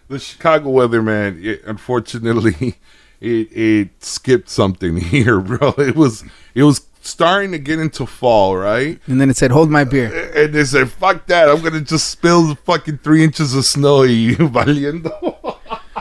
the 0.08 0.18
Chicago 0.18 0.68
weather, 0.68 1.00
man. 1.00 1.40
It, 1.42 1.62
unfortunately, 1.64 2.76
it 3.22 3.48
it 3.50 4.04
skipped 4.04 4.50
something 4.50 4.98
here, 4.98 5.40
bro. 5.48 5.72
It 5.78 5.96
was 5.96 6.24
it 6.54 6.64
was 6.64 6.82
starting 7.00 7.52
to 7.52 7.58
get 7.58 7.78
into 7.78 8.04
fall, 8.04 8.54
right? 8.54 9.00
And 9.06 9.18
then 9.18 9.30
it 9.30 9.38
said, 9.38 9.50
"Hold 9.50 9.70
my 9.70 9.84
beer." 9.84 10.30
And 10.36 10.52
they 10.52 10.64
said, 10.64 10.90
"Fuck 10.90 11.26
that! 11.28 11.48
I'm 11.48 11.62
gonna 11.62 11.80
just 11.80 12.10
spill 12.10 12.48
the 12.48 12.56
fucking 12.56 12.98
three 12.98 13.24
inches 13.24 13.54
of 13.54 13.64
snow, 13.64 14.02
you 14.02 14.36
valiendo." 14.36 15.56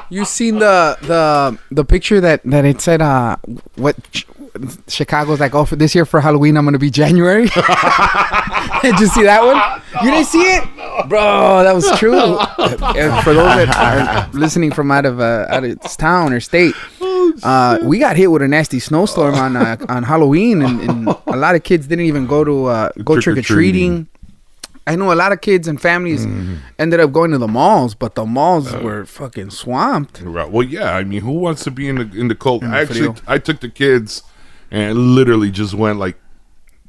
You 0.10 0.26
seen 0.26 0.60
the 0.60 0.98
the 1.02 1.58
the 1.72 1.86
picture 1.86 2.20
that 2.20 2.42
that 2.44 2.66
it 2.66 2.82
said 2.82 3.02
uh 3.02 3.38
what 3.76 3.96
Chicago's 4.88 5.40
like 5.40 5.54
oh 5.56 5.66
for 5.66 5.76
this 5.76 5.94
year 5.96 6.06
for 6.06 6.20
Halloween 6.20 6.58
I'm 6.58 6.66
gonna 6.66 6.80
be 6.80 6.90
January. 6.90 7.50
Did 8.82 9.00
you 9.00 9.08
see 9.08 9.24
that 9.24 9.44
one? 9.44 9.82
You 10.04 10.12
didn't 10.12 10.28
see 10.28 10.42
it, 10.42 10.64
bro? 11.10 11.64
That 11.64 11.74
was 11.74 11.90
true. 11.98 12.38
And 12.38 13.24
for 13.24 13.34
those 13.34 13.56
that 13.56 13.76
are 13.76 14.30
listening 14.38 14.72
from 14.72 14.92
out 14.92 15.06
of 15.06 15.20
uh, 15.20 15.48
out 15.50 15.64
of 15.64 15.80
town 15.98 16.34
or 16.34 16.40
state, 16.40 16.76
uh, 17.44 17.80
we 17.84 18.00
got 18.00 18.16
hit 18.16 18.32
with 18.32 18.42
a 18.42 18.48
nasty 18.48 18.80
snowstorm 18.80 19.36
on 19.36 19.56
uh, 19.56 19.78
on 19.90 20.04
Halloween, 20.04 20.62
and, 20.62 20.82
and 20.82 21.08
a 21.28 21.36
lot 21.36 21.56
of 21.56 21.64
kids 21.64 21.88
didn't 21.88 22.06
even 22.06 22.28
go 22.28 22.44
to 22.44 22.66
uh, 22.66 22.90
go 23.04 23.20
trick 23.20 23.38
or 23.38 23.42
Trick-or-treating. 23.42 24.08
I 24.86 24.96
know 24.96 25.12
a 25.12 25.16
lot 25.16 25.34
of 25.34 25.42
kids 25.42 25.68
and 25.68 25.82
families 25.82 26.26
ended 26.80 27.02
up 27.02 27.12
going 27.12 27.32
to 27.32 27.38
the 27.38 27.48
malls, 27.48 27.94
but 27.94 28.16
the 28.16 28.26
malls 28.26 28.72
were 28.74 29.06
fucking 29.06 29.50
swamped. 29.50 30.22
Right. 30.22 30.50
Well, 30.50 30.66
yeah. 30.66 30.96
I 30.96 31.04
mean, 31.04 31.22
who 31.22 31.34
wants 31.34 31.66
to 31.66 31.72
be 31.72 31.90
in 31.90 31.96
the 31.96 32.20
in 32.20 32.28
the 32.30 32.36
cold? 32.36 32.64
In 32.64 32.72
the 32.72 32.78
Actually, 32.78 33.00
frio. 33.00 33.16
I 33.28 33.38
took 33.38 33.60
the 33.60 33.70
kids 33.70 34.24
and 34.72 34.98
literally 34.98 35.52
just 35.52 35.74
went 35.74 36.00
like 36.00 36.18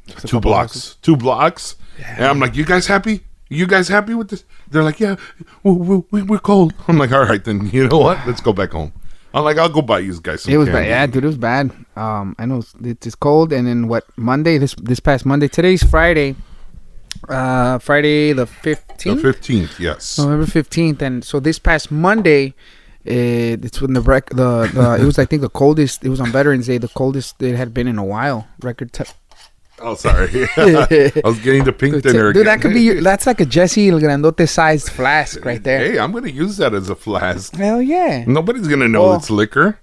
two 0.06 0.14
couple 0.22 0.40
blocks, 0.40 0.96
two 1.02 1.16
blocks, 1.16 1.76
and 2.04 2.24
I'm 2.26 2.40
like, 2.40 2.54
"You 2.56 2.64
guys 2.64 2.86
happy? 2.86 3.20
You 3.48 3.66
guys 3.66 3.88
happy 3.88 4.14
with 4.14 4.28
this?" 4.28 4.44
They're 4.70 4.82
like, 4.82 5.00
"Yeah, 5.00 5.16
we, 5.62 6.02
we, 6.10 6.22
we're 6.22 6.38
cold." 6.38 6.74
I'm 6.88 6.98
like, 6.98 7.12
"All 7.12 7.24
right, 7.24 7.42
then. 7.42 7.68
You 7.70 7.88
know 7.88 7.98
what? 7.98 8.18
Let's 8.26 8.40
go 8.40 8.52
back 8.52 8.72
home." 8.72 8.92
I'm 9.34 9.44
like, 9.44 9.58
"I'll 9.58 9.68
go 9.68 9.82
buy 9.82 10.00
you 10.00 10.18
guys 10.20 10.42
some." 10.42 10.52
It 10.52 10.56
was 10.56 10.68
candy." 10.68 10.82
bad, 10.82 10.88
yeah, 10.88 11.06
dude. 11.06 11.24
It 11.24 11.26
was 11.26 11.38
bad. 11.38 11.72
Um, 11.96 12.34
I 12.38 12.46
know 12.46 12.58
it's, 12.58 12.74
it's 13.06 13.14
cold, 13.14 13.52
and 13.52 13.66
then 13.66 13.88
what? 13.88 14.04
Monday, 14.16 14.58
this 14.58 14.74
this 14.74 15.00
past 15.00 15.26
Monday. 15.26 15.48
Today's 15.48 15.82
Friday. 15.82 16.36
Uh, 17.28 17.78
Friday 17.78 18.32
the 18.32 18.44
The 18.44 18.46
fifteenth, 18.46 19.22
fifteenth, 19.22 19.80
yes. 19.80 20.18
November 20.18 20.46
fifteenth, 20.46 21.02
and 21.02 21.24
so 21.24 21.40
this 21.40 21.58
past 21.58 21.90
Monday, 21.90 22.54
uh, 23.06 23.56
it's 23.66 23.80
when 23.80 23.92
the 23.94 24.00
rec- 24.00 24.30
the 24.30 24.68
the 24.72 24.98
it 25.00 25.04
was 25.04 25.18
I 25.18 25.24
think 25.24 25.42
the 25.42 25.48
coldest. 25.48 26.04
It 26.04 26.08
was 26.10 26.20
on 26.20 26.30
Veterans 26.32 26.66
Day, 26.66 26.78
the 26.78 26.88
coldest 26.88 27.40
it 27.42 27.56
had 27.56 27.72
been 27.72 27.86
in 27.88 27.98
a 27.98 28.04
while. 28.04 28.46
Record. 28.62 28.92
T- 28.92 29.04
Oh, 29.80 29.94
sorry. 29.94 30.26
I 30.56 31.20
was 31.22 31.38
getting 31.38 31.62
the 31.62 31.72
pink 31.72 32.02
dinner. 32.02 32.32
dude, 32.32 32.48
that 32.48 32.60
could 32.60 32.72
be 32.74 32.80
your, 32.82 33.00
that's 33.00 33.28
like 33.28 33.38
a 33.40 33.46
Jesse 33.46 33.88
El 33.88 34.00
Grandote 34.00 34.48
sized 34.48 34.88
flask 34.90 35.44
right 35.44 35.62
there. 35.62 35.78
Hey, 35.78 35.98
I'm 36.00 36.10
gonna 36.10 36.30
use 36.30 36.56
that 36.56 36.74
as 36.74 36.90
a 36.90 36.96
flask. 36.96 37.54
Hell 37.54 37.80
yeah, 37.80 38.24
Nobody's 38.26 38.66
gonna 38.66 38.88
know 38.88 39.04
Well, 39.04 39.14
it's 39.14 39.30
liquor. 39.30 39.78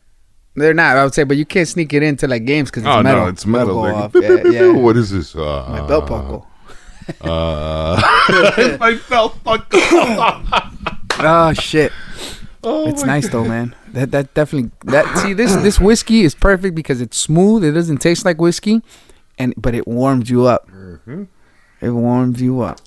they're 0.54 0.74
not. 0.74 0.98
I 0.98 1.06
would 1.06 1.14
say, 1.14 1.24
but 1.24 1.38
you 1.38 1.46
can't 1.46 1.66
sneak 1.66 1.94
it 1.94 2.04
into 2.04 2.28
like 2.28 2.44
games 2.44 2.70
because 2.70 2.84
it's 2.84 2.90
Oh 2.92 3.02
metal. 3.04 3.22
no, 3.24 3.28
it's 3.30 3.46
metal. 3.46 3.76
Go 3.76 3.84
They're- 4.20 4.34
off. 4.44 4.52
Yeah, 4.54 4.66
yeah. 4.66 4.72
What 4.74 4.98
is 4.98 5.12
this? 5.12 5.34
Uh, 5.34 5.66
My 5.70 5.88
belt 5.88 6.08
buckle. 6.08 6.46
Uh, 7.22 7.96
my 8.82 9.00
belt 9.08 9.42
buckle. 9.46 9.80
Oh 11.20 11.54
shit. 11.54 11.94
Oh 12.66 12.88
it's 12.88 13.04
nice 13.04 13.30
though, 13.30 13.46
man. 13.46 13.76
That 13.94 14.12
that 14.12 14.34
definitely 14.34 14.72
that 14.86 15.18
see 15.20 15.34
this 15.34 15.56
this 15.58 15.80
whiskey 15.80 16.22
is 16.22 16.34
perfect 16.36 16.76
because 16.76 17.00
it's 17.02 17.18
smooth. 17.18 17.64
It 17.64 17.72
doesn't 17.74 17.98
taste 18.00 18.26
like 18.26 18.40
whiskey, 18.42 18.82
and 19.38 19.54
but 19.58 19.76
it 19.76 19.88
warms 19.88 20.30
you 20.30 20.46
up. 20.46 20.70
Mhm. 20.70 21.28
It 21.82 21.92
warms 21.92 22.42
you 22.42 22.62
up. 22.62 22.80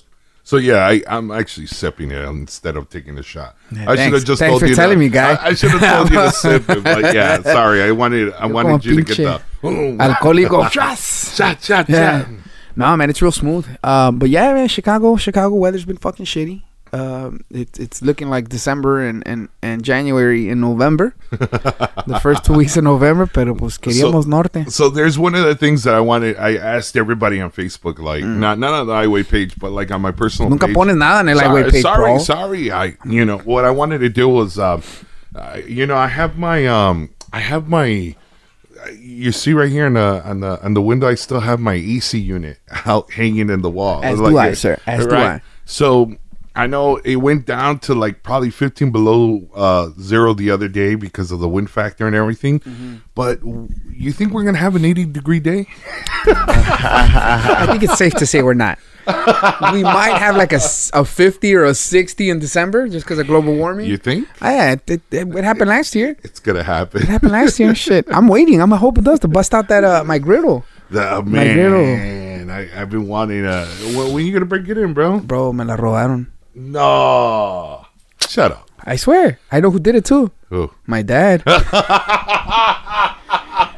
So 0.43 0.57
yeah, 0.57 0.87
I, 0.87 1.03
I'm 1.07 1.29
actually 1.29 1.67
sipping 1.67 2.09
it 2.09 2.23
instead 2.25 2.75
of 2.75 2.89
taking 2.89 3.17
a 3.19 3.23
shot. 3.23 3.55
Yeah, 3.71 3.81
I 3.83 3.85
should 3.91 3.97
thanks. 3.97 4.17
have 4.17 4.25
just 4.25 4.39
Thanks 4.39 4.51
told 4.51 4.61
for 4.61 4.67
you. 4.67 4.73
telling 4.75 4.97
to, 4.97 4.99
me, 4.99 5.09
guy. 5.09 5.33
I, 5.35 5.45
I 5.49 5.53
should 5.53 5.69
have 5.71 5.81
told 5.97 6.09
you 6.09 6.15
to 6.17 6.31
sip 6.43 6.69
it, 6.69 6.83
but 6.83 7.13
yeah, 7.13 7.39
sorry. 7.43 7.83
I 7.83 7.91
wanted 7.91 8.33
I 8.33 8.45
You're 8.47 8.53
wanted 8.55 8.83
you 8.83 8.95
to 8.95 9.03
get 9.03 9.17
the 9.17 9.41
oh, 9.63 9.69
Alcohólico. 9.97 10.69
shot, 11.35 11.61
shot, 11.61 11.87
Yeah. 11.87 12.21
shot. 12.25 12.27
No, 12.75 12.97
man, 12.97 13.09
it's 13.11 13.21
real 13.21 13.31
smooth. 13.31 13.67
Um, 13.83 14.17
but 14.17 14.29
yeah, 14.29 14.51
man, 14.53 14.67
Chicago, 14.69 15.15
Chicago 15.17 15.53
weather's 15.55 15.85
been 15.85 15.97
fucking 15.97 16.25
shitty. 16.25 16.63
Um, 16.91 17.45
it's 17.51 17.77
it's 17.77 18.01
looking 18.01 18.29
like 18.29 18.49
December 18.49 19.05
and, 19.05 19.21
and, 19.27 19.49
and 19.61 19.83
January 19.83 20.49
and 20.49 20.59
November, 20.59 21.13
the 21.29 22.19
first 22.21 22.43
two 22.45 22.53
weeks 22.53 22.77
of 22.77 22.83
November. 22.83 23.27
Pero 23.27 23.53
pues 23.53 23.77
queríamos 23.77 24.25
norte. 24.25 24.69
So 24.71 24.89
there's 24.89 25.17
one 25.19 25.35
of 25.35 25.43
the 25.45 25.53
things 25.55 25.83
that 25.83 25.93
I 25.93 25.99
wanted. 25.99 26.37
I 26.37 26.55
asked 26.57 26.97
everybody 26.97 27.39
on 27.39 27.51
Facebook, 27.51 27.99
like 27.99 28.23
Mm. 28.23 28.37
not 28.39 28.57
not 28.57 28.73
on 28.73 28.87
the 28.87 28.93
highway 28.93 29.21
page, 29.23 29.55
but 29.59 29.71
like 29.71 29.91
on 29.91 30.01
my 30.01 30.11
personal. 30.11 30.49
Nunca 30.49 30.65
page. 30.65 30.75
pones 30.75 30.97
nada 30.97 31.19
en 31.19 31.29
el 31.29 31.37
sorry, 31.37 31.47
highway 31.47 31.71
page, 31.71 31.81
sorry, 31.83 32.03
bro. 32.13 32.17
sorry. 32.17 32.71
I 32.71 32.97
you 33.05 33.23
know 33.23 33.37
what 33.39 33.65
I 33.65 33.71
wanted 33.71 33.99
to 33.99 34.09
do 34.09 34.27
was, 34.27 34.57
uh, 34.57 34.81
uh, 35.35 35.57
you 35.67 35.85
know, 35.85 35.95
I 35.95 36.07
have 36.07 36.37
my 36.39 36.65
um, 36.65 37.09
I 37.31 37.39
have 37.39 37.67
my. 37.67 38.15
You 38.97 39.31
see 39.33 39.53
right 39.53 39.69
here 39.69 39.85
on 39.85 39.93
the 39.93 40.21
on 40.25 40.39
the 40.39 40.59
on 40.63 40.73
the 40.73 40.81
window, 40.81 41.07
I 41.07 41.15
still 41.15 41.41
have 41.41 41.59
my 41.59 41.73
AC 41.75 42.17
unit 42.17 42.57
out 42.85 43.11
hanging 43.11 43.49
in 43.49 43.61
the 43.61 43.69
wall. 43.69 44.01
As 44.03 44.19
Like 44.19 44.31
do 44.31 44.37
I, 44.37 44.47
it- 44.47 44.55
sir. 44.55 44.79
As 44.87 45.05
do 45.05 45.15
I. 45.15 45.41
So 45.65 46.15
I 46.55 46.67
know 46.67 46.97
it 46.97 47.17
went 47.17 47.45
down 47.45 47.79
to 47.79 47.93
like 47.93 48.21
probably 48.23 48.49
15 48.49 48.91
below 48.91 49.47
uh, 49.55 49.89
zero 50.01 50.33
the 50.33 50.51
other 50.51 50.67
day 50.67 50.95
because 50.95 51.31
of 51.31 51.39
the 51.39 51.47
wind 51.47 51.69
factor 51.69 52.05
and 52.07 52.15
everything. 52.15 52.59
Mm-hmm. 52.59 52.95
But 53.15 53.39
you 53.91 54.11
think 54.11 54.33
we're 54.33 54.43
gonna 54.43 54.57
have 54.57 54.75
an 54.75 54.83
80 54.83 55.05
degree 55.05 55.39
day? 55.39 55.67
I 56.25 57.67
think 57.69 57.83
it's 57.83 57.97
safe 57.97 58.13
to 58.15 58.25
say 58.25 58.41
we're 58.41 58.53
not. 58.55 58.77
we 59.73 59.81
might 59.83 60.17
have 60.17 60.35
like 60.35 60.53
a 60.53 60.59
50 60.59 61.55
or 61.55 61.63
a 61.65 61.73
60 61.73 62.29
in 62.29 62.39
December 62.39 62.87
just 62.87 63.05
because 63.05 63.19
of 63.19 63.27
global 63.27 63.55
warming. 63.55 63.87
You 63.87 63.97
think 63.97 64.27
Ah, 64.41 64.49
yeah, 64.51 64.71
it, 64.73 64.89
it, 64.89 65.01
it 65.11 65.43
happened 65.43 65.69
last 65.69 65.95
year. 65.95 66.15
it's 66.23 66.39
gonna 66.39 66.63
happen? 66.63 67.01
It 67.03 67.07
happened 67.07 67.31
last 67.31 67.59
year. 67.59 67.73
Shit, 67.73 68.05
I'm 68.11 68.27
waiting. 68.27 68.61
I'm 68.61 68.71
hope 68.71 68.97
it 68.97 69.03
does 69.03 69.19
to 69.21 69.27
bust 69.27 69.53
out 69.53 69.67
that 69.69 69.83
uh 69.83 70.03
my 70.05 70.19
griddle, 70.19 70.63
The, 70.91 71.21
My 71.25 71.53
girl. 71.53 71.83
man, 71.83 72.49
I, 72.49 72.81
I've 72.81 72.89
been 72.89 73.07
wanting. 73.07 73.45
Uh, 73.45 73.65
when, 73.95 74.13
when 74.13 74.25
you 74.25 74.33
gonna 74.33 74.45
break 74.45 74.67
it 74.67 74.77
in, 74.77 74.93
bro? 74.93 75.19
bro. 75.19 75.53
Me 75.53 75.63
la 75.63 75.75
robaron. 75.75 76.27
No, 76.59 77.85
shut 78.27 78.51
up. 78.51 78.69
I 78.83 78.97
swear, 78.97 79.39
I 79.51 79.61
know 79.61 79.71
who 79.71 79.79
did 79.79 79.95
it 79.95 80.03
too. 80.03 80.31
Oh 80.51 80.71
My 80.85 81.01
dad. 81.01 81.41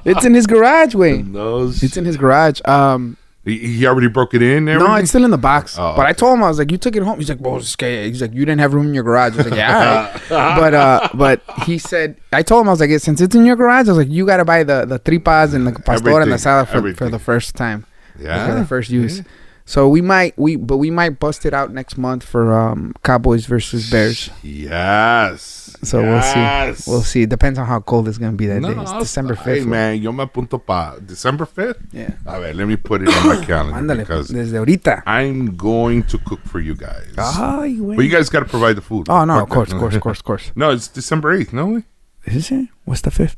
it's 0.03 0.25
in 0.25 0.33
his 0.33 0.47
garage. 0.47 0.95
Wait, 0.95 1.25
no, 1.27 1.67
it's 1.67 1.95
in 1.95 2.05
his 2.05 2.17
garage. 2.17 2.59
Um, 2.65 3.17
he, 3.45 3.57
he 3.57 3.85
already 3.85 4.07
broke 4.07 4.33
it 4.33 4.41
in. 4.41 4.67
and 4.67 4.79
no, 4.79 4.95
it's 4.95 5.09
still 5.09 5.25
in 5.25 5.31
the 5.31 5.37
box. 5.37 5.77
Oh, 5.77 5.95
but 5.95 6.07
I 6.07 6.13
told 6.13 6.37
him 6.37 6.43
I 6.43 6.47
was 6.47 6.57
like, 6.57 6.71
"You 6.71 6.77
took 6.77 6.95
it 6.95 7.03
home." 7.03 7.19
He's 7.19 7.29
like, 7.29 7.39
"Well, 7.39 7.57
it's 7.57 7.75
okay." 7.75 8.07
He's 8.07 8.21
like, 8.21 8.33
"You 8.33 8.45
didn't 8.45 8.61
have 8.61 8.73
room 8.73 8.87
in 8.87 8.93
your 8.95 9.03
garage." 9.03 9.33
I 9.33 9.37
was 9.37 9.45
like, 9.47 9.57
"Yeah, 9.57 10.19
all 10.31 10.37
right." 10.37 10.59
but 10.59 10.73
uh, 10.73 11.09
but 11.13 11.41
he 11.65 11.77
said, 11.77 12.17
I 12.33 12.41
told 12.41 12.61
him 12.61 12.69
I 12.69 12.71
was 12.71 12.79
like, 12.79 12.89
"Since 12.99 13.21
it's 13.21 13.35
in 13.35 13.45
your 13.45 13.55
garage, 13.55 13.87
I 13.87 13.91
was 13.91 13.97
like, 13.99 14.09
you 14.09 14.25
got 14.25 14.37
to 14.37 14.45
buy 14.45 14.63
the 14.63 14.85
the 14.85 14.99
tripas 14.99 15.53
and 15.53 15.67
the 15.67 15.71
pastor 15.79 16.19
and 16.19 16.31
the 16.31 16.39
salad 16.39 16.67
for, 16.67 16.93
for 16.95 17.09
the 17.09 17.19
first 17.19 17.55
time, 17.55 17.85
yeah. 18.19 18.47
for 18.47 18.59
the 18.59 18.65
first 18.65 18.89
use." 18.89 19.21
So 19.65 19.87
we 19.87 20.01
might 20.01 20.37
we 20.37 20.55
but 20.55 20.77
we 20.77 20.89
might 20.91 21.19
bust 21.19 21.45
it 21.45 21.53
out 21.53 21.71
next 21.71 21.97
month 21.97 22.23
for 22.23 22.53
um 22.53 22.93
Cowboys 23.03 23.45
versus 23.45 23.89
Bears. 23.89 24.29
Yes. 24.43 25.75
So 25.83 26.01
yes. 26.01 26.07
we'll 26.07 26.75
see. 26.75 26.91
We'll 26.91 27.01
see. 27.03 27.21
It 27.23 27.29
Depends 27.29 27.57
on 27.57 27.65
how 27.65 27.79
cold 27.79 28.07
it's 28.07 28.17
gonna 28.17 28.33
be 28.33 28.47
that 28.47 28.61
day. 28.61 28.75
It's 28.75 28.91
December 28.93 29.35
Hey, 29.35 29.59
fifth. 29.59 29.67
man, 29.67 30.01
yo 30.01 30.11
me 30.11 30.25
apunto 30.25 30.63
pa 30.63 30.97
December 30.99 31.45
5th. 31.45 31.79
Yeah. 31.91 32.11
A 32.25 32.39
ver, 32.39 32.53
let 32.53 32.67
me 32.67 32.75
put 32.75 33.01
it 33.01 33.09
on 33.09 33.27
my 33.27 33.45
calendar 33.45 33.95
because 33.95 34.29
desde 34.29 34.53
ahorita. 34.53 35.03
I'm 35.05 35.55
going 35.55 36.03
to 36.03 36.17
cook 36.19 36.41
for 36.45 36.59
you 36.59 36.75
guys. 36.75 37.13
Ay, 37.17 37.77
güey. 37.79 37.95
But 37.95 38.05
you 38.05 38.11
guys 38.11 38.29
got 38.29 38.39
to 38.41 38.45
provide 38.49 38.75
the 38.75 38.81
food. 38.81 39.07
Oh 39.09 39.25
no, 39.25 39.39
Fuck 39.39 39.43
of 39.43 39.49
course, 39.49 39.71
of 39.71 39.79
course, 39.79 39.95
of 39.95 40.01
course, 40.01 40.19
of 40.19 40.25
course. 40.25 40.51
No, 40.55 40.71
it's 40.71 40.87
December 40.87 41.37
8th, 41.37 41.53
no? 41.53 41.81
Is 42.25 42.51
it? 42.51 42.67
What's 42.85 43.01
the 43.01 43.11
fifth? 43.11 43.37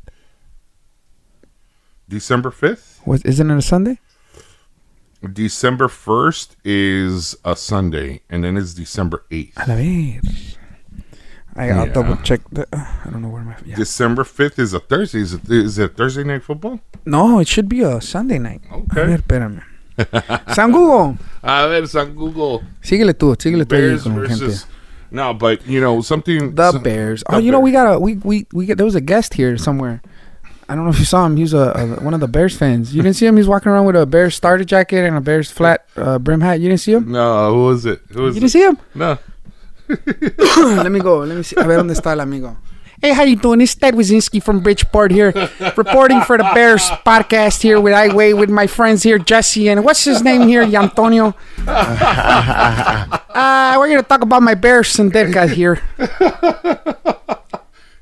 December 2.09 2.51
5th? 2.51 2.99
What 3.05 3.25
isn't 3.25 3.49
it 3.49 3.57
a 3.57 3.61
Sunday? 3.61 3.99
December 5.31 5.87
1st 5.87 6.55
is 6.65 7.35
a 7.45 7.55
Sunday, 7.55 8.21
and 8.29 8.43
then 8.43 8.57
it's 8.57 8.73
December 8.73 9.23
8th. 9.31 9.53
A 9.57 9.67
la. 9.69 9.75
I, 11.55 11.69
I'll 11.69 11.85
Yeah. 11.87 11.93
double 11.93 12.17
check. 12.17 12.41
The, 12.51 12.63
uh, 12.73 12.83
I 13.05 13.09
don't 13.11 13.21
know 13.21 13.29
where 13.29 13.43
my. 13.43 13.55
Yeah. 13.65 13.75
December 13.75 14.23
5th 14.23 14.57
is 14.59 14.73
a 14.73 14.79
Thursday. 14.79 15.19
Is 15.21 15.33
it, 15.35 15.41
is 15.49 15.77
it 15.77 15.95
Thursday 15.95 16.23
night 16.23 16.43
football? 16.43 16.79
No, 17.05 17.39
it 17.39 17.47
should 17.47 17.69
be 17.69 17.81
a 17.83 18.01
Sunday 18.01 18.39
night. 18.39 18.61
Okay. 18.71 19.01
A 19.01 19.05
ver, 19.05 19.17
espérame. 19.19 19.61
San 20.55 20.71
Google. 20.71 21.17
A 21.43 21.67
ver, 21.67 21.85
San 21.85 22.15
Google. 22.15 22.63
Síguele 22.81 23.13
tú, 23.13 23.35
síguele 23.37 23.65
tú. 23.65 23.69
Bears 23.69 24.03
con 24.03 24.15
la 24.21 24.27
gente. 24.27 24.45
versus. 24.45 24.65
No, 25.11 25.31
but, 25.35 25.65
you 25.67 25.79
know, 25.79 26.01
something. 26.01 26.55
The 26.55 26.71
some- 26.71 26.81
Bears. 26.81 27.23
Oh, 27.29 27.35
the 27.35 27.43
you 27.43 27.51
know 27.51 27.59
we 27.59 27.71
got 27.71 27.93
a 27.93 27.99
we 27.99 28.15
we 28.23 28.47
we 28.51 28.65
get 28.65 28.77
there 28.77 28.85
was 28.85 28.95
a 28.95 29.01
guest 29.01 29.35
here 29.35 29.55
somewhere. 29.57 30.01
I 30.69 30.75
don't 30.75 30.85
know 30.85 30.91
if 30.91 30.99
you 30.99 31.05
saw 31.05 31.25
him. 31.25 31.35
He 31.35 31.43
was 31.43 31.53
a, 31.53 31.71
a 31.75 31.85
one 32.03 32.13
of 32.13 32.19
the 32.19 32.27
Bears 32.27 32.55
fans. 32.55 32.95
You 32.95 33.01
didn't 33.01 33.15
see 33.17 33.25
him. 33.25 33.37
He's 33.37 33.47
walking 33.47 33.71
around 33.71 33.85
with 33.85 33.95
a 33.95 34.05
Bears 34.05 34.35
starter 34.35 34.63
jacket 34.63 35.05
and 35.05 35.17
a 35.17 35.21
Bears 35.21 35.51
flat 35.51 35.85
uh, 35.95 36.19
brim 36.19 36.41
hat. 36.41 36.59
You 36.61 36.69
didn't 36.69 36.81
see 36.81 36.93
him. 36.93 37.11
No, 37.11 37.53
who 37.53 37.65
was 37.65 37.85
it? 37.85 38.01
Who 38.11 38.23
was 38.23 38.35
You 38.35 38.39
it? 38.39 38.41
didn't 38.41 38.51
see 38.51 38.63
him. 38.63 38.77
No. 38.95 39.17
Let 40.83 40.91
me 40.91 40.99
go. 40.99 41.19
Let 41.19 41.35
me 41.35 41.43
see. 41.43 41.55
A 41.57 41.63
ver 41.63 41.77
dónde 41.77 41.91
está 41.93 42.11
el 42.13 42.21
amigo. 42.21 42.55
Hey, 43.01 43.11
how 43.13 43.23
you 43.23 43.35
doing? 43.35 43.59
It's 43.59 43.75
Ted 43.75 43.95
Wazinski 43.95 44.41
from 44.41 44.61
Bridgeport 44.61 45.11
here, 45.11 45.33
reporting 45.75 46.21
for 46.21 46.37
the 46.37 46.49
Bears 46.55 46.83
podcast 47.05 47.61
here 47.61 47.81
with 47.81 47.93
I 47.93 48.15
Way 48.15 48.33
with 48.33 48.49
my 48.49 48.65
friends 48.65 49.03
here, 49.03 49.19
Jesse 49.19 49.67
and 49.67 49.83
what's 49.83 50.05
his 50.05 50.23
name 50.23 50.47
here, 50.47 50.61
Antonio. 50.63 51.35
uh, 51.67 53.75
we're 53.77 53.89
gonna 53.89 54.03
talk 54.03 54.21
about 54.21 54.41
my 54.41 54.55
Bears 54.55 54.97
and 54.99 55.11
Ditka 55.11 55.49
here. 55.51 55.81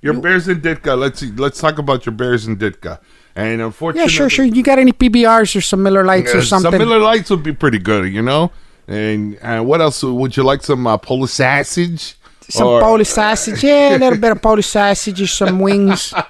Your 0.02 0.16
Bears 0.16 0.47
and 0.47 0.62
Ditka. 0.62 0.97
Let's 0.97 1.20
see. 1.20 1.32
Let's 1.32 1.60
talk 1.60 1.78
about 1.78 2.06
your 2.06 2.14
Bears 2.14 2.45
and 2.47 2.58
Ditka. 2.60 2.99
And 3.36 3.62
unfortunately, 3.62 4.12
Yeah, 4.12 4.18
sure, 4.18 4.30
sure. 4.30 4.45
You 4.45 4.64
got 4.64 4.80
any 4.80 4.91
PBRs 4.91 5.56
or 5.56 5.62
some 5.62 5.84
Miller 5.84 6.04
Lights 6.04 6.34
or 6.34 6.39
Uh, 6.39 6.41
Some 6.41 6.62
something? 6.64 6.80
Miller 6.80 6.99
Lights 6.99 7.30
would 7.30 7.43
be 7.43 7.54
pretty 7.54 7.80
good, 7.80 8.12
you 8.12 8.22
know. 8.22 8.52
And 8.88 9.38
uh, 9.41 9.62
what 9.62 9.80
else 9.80 10.04
would 10.04 10.36
you 10.36 10.43
like? 10.43 10.64
Some 10.64 10.86
uh, 10.88 10.97
Polish 10.97 11.32
sausage? 11.32 12.16
some 12.49 12.68
Or- 12.68 12.82
Polish 12.82 13.08
sausage. 13.10 13.64
Yeah, 13.64 13.95
a 13.95 13.99
little 13.99 14.20
bit 14.20 14.32
of 14.32 14.41
Polish 14.41 14.66
sausage, 14.68 15.32
some 15.32 15.60
wings. 15.60 16.14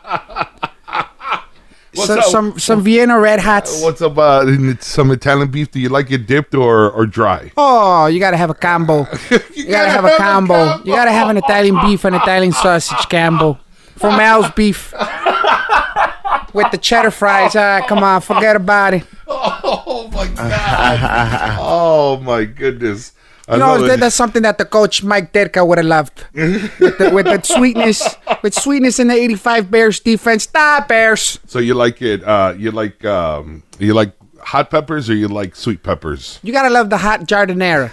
What's 1.93 2.07
some, 2.07 2.19
up? 2.19 2.25
some 2.25 2.59
some 2.59 2.83
Vienna 2.83 3.19
Red 3.19 3.39
Hats. 3.39 3.81
What's 3.81 4.01
up? 4.01 4.17
Uh, 4.17 4.45
some 4.79 5.11
Italian 5.11 5.51
beef? 5.51 5.71
Do 5.71 5.79
you 5.79 5.89
like 5.89 6.09
it 6.11 6.25
dipped 6.25 6.55
or 6.55 6.89
or 6.89 7.05
dry? 7.05 7.51
Oh, 7.57 8.05
you 8.05 8.19
gotta 8.19 8.37
have 8.37 8.49
a 8.49 8.53
combo. 8.53 9.07
You 9.55 9.67
gotta 9.67 9.91
have 9.91 10.05
a 10.05 10.15
combo. 10.17 10.81
You 10.83 10.95
gotta 10.95 11.11
have 11.11 11.29
an 11.29 11.37
Italian 11.37 11.77
beef 11.81 12.03
and 12.05 12.15
Italian 12.15 12.51
sausage 12.51 13.07
combo. 13.09 13.59
From 13.95 14.19
Al's 14.19 14.49
beef. 14.51 14.93
With 16.53 16.71
the 16.71 16.77
cheddar 16.77 17.11
fries. 17.11 17.55
Ah, 17.55 17.81
come 17.87 18.03
on, 18.03 18.21
forget 18.21 18.55
about 18.55 18.93
it. 18.95 19.03
Oh 19.33 20.09
my 20.13 20.27
god! 20.27 21.57
oh 21.59 22.19
my 22.19 22.43
goodness! 22.43 23.13
You 23.49 23.57
know, 23.57 23.87
that, 23.87 23.99
that's 23.99 24.15
something 24.15 24.43
that 24.43 24.57
the 24.57 24.65
coach 24.65 25.03
Mike 25.03 25.33
Ditka 25.33 25.65
would 25.65 25.77
have 25.77 25.87
loved. 25.87 26.25
with, 26.33 26.97
the, 26.97 27.11
with 27.13 27.25
the 27.25 27.41
sweetness, 27.43 28.15
with 28.41 28.53
sweetness 28.53 28.99
in 28.99 29.07
the 29.07 29.15
'85 29.15 29.71
Bears 29.71 29.99
defense. 29.99 30.47
Nah, 30.53 30.85
Bears. 30.85 31.39
so 31.47 31.59
you 31.59 31.73
like 31.73 32.01
it? 32.01 32.23
Uh, 32.23 32.53
you 32.57 32.71
like 32.71 33.03
um, 33.03 33.63
you 33.79 33.93
like 33.93 34.13
hot 34.39 34.69
peppers 34.69 35.09
or 35.09 35.15
you 35.15 35.27
like 35.27 35.55
sweet 35.55 35.83
peppers? 35.83 36.39
You 36.43 36.53
gotta 36.53 36.69
love 36.69 36.89
the 36.89 36.97
hot 36.97 37.21
giardiniera. 37.21 37.91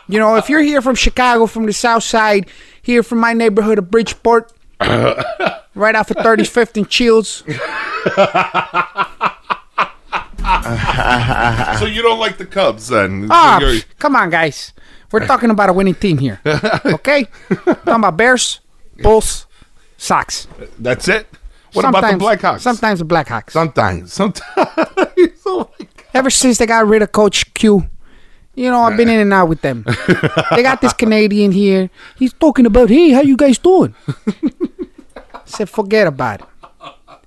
you 0.08 0.18
know, 0.18 0.36
if 0.36 0.48
you're 0.48 0.62
here 0.62 0.82
from 0.82 0.94
Chicago, 0.94 1.46
from 1.46 1.66
the 1.66 1.72
South 1.72 2.02
Side, 2.02 2.48
here 2.82 3.02
from 3.02 3.18
my 3.18 3.32
neighborhood 3.32 3.78
of 3.78 3.90
Bridgeport, 3.90 4.52
right 4.80 5.94
off 5.94 6.10
of 6.10 6.16
35th 6.16 6.76
and 6.76 6.92
Shields. 6.92 7.42
so 11.78 11.86
you 11.86 12.02
don't 12.02 12.18
like 12.18 12.38
the 12.38 12.46
Cubs 12.46 12.88
then? 12.88 13.28
Ah, 13.30 13.58
So 13.60 13.78
come 13.98 14.16
on, 14.16 14.30
guys. 14.30 14.72
We're 15.12 15.26
talking 15.32 15.50
about 15.50 15.68
a 15.68 15.72
winning 15.72 15.94
team 15.94 16.18
here. 16.18 16.40
Okay? 16.84 17.26
talking 17.48 17.94
about 17.94 18.16
Bears, 18.16 18.60
Bulls, 19.02 19.46
Sox. 19.96 20.46
that's 20.78 21.08
it. 21.08 21.26
What 21.72 21.84
about 21.84 22.02
the 22.18 22.18
Blackhawks? 22.24 22.60
Sometimes 22.60 22.98
the 22.98 23.04
Blackhawks. 23.06 23.50
Sometimes, 23.50 24.12
sometimes. 24.12 24.44
oh. 25.46 25.70
Ever 26.12 26.30
since 26.30 26.58
they 26.58 26.66
got 26.66 26.86
rid 26.86 27.02
of 27.02 27.12
Coach 27.12 27.54
Q, 27.54 27.88
you 28.56 28.70
know, 28.70 28.82
I've 28.82 28.96
been 28.96 29.08
in 29.08 29.20
and 29.20 29.32
out 29.32 29.48
with 29.48 29.60
them. 29.60 29.84
they 30.50 30.62
got 30.62 30.80
this 30.80 30.92
Canadian 30.92 31.52
here. 31.52 31.88
He's 32.18 32.32
talking 32.32 32.66
about, 32.66 32.88
hey, 32.90 33.10
how 33.10 33.20
you 33.22 33.36
guys 33.36 33.58
doing? 33.58 33.94
I 34.26 35.42
said, 35.44 35.70
forget 35.70 36.08
about 36.08 36.40
it. 36.42 36.46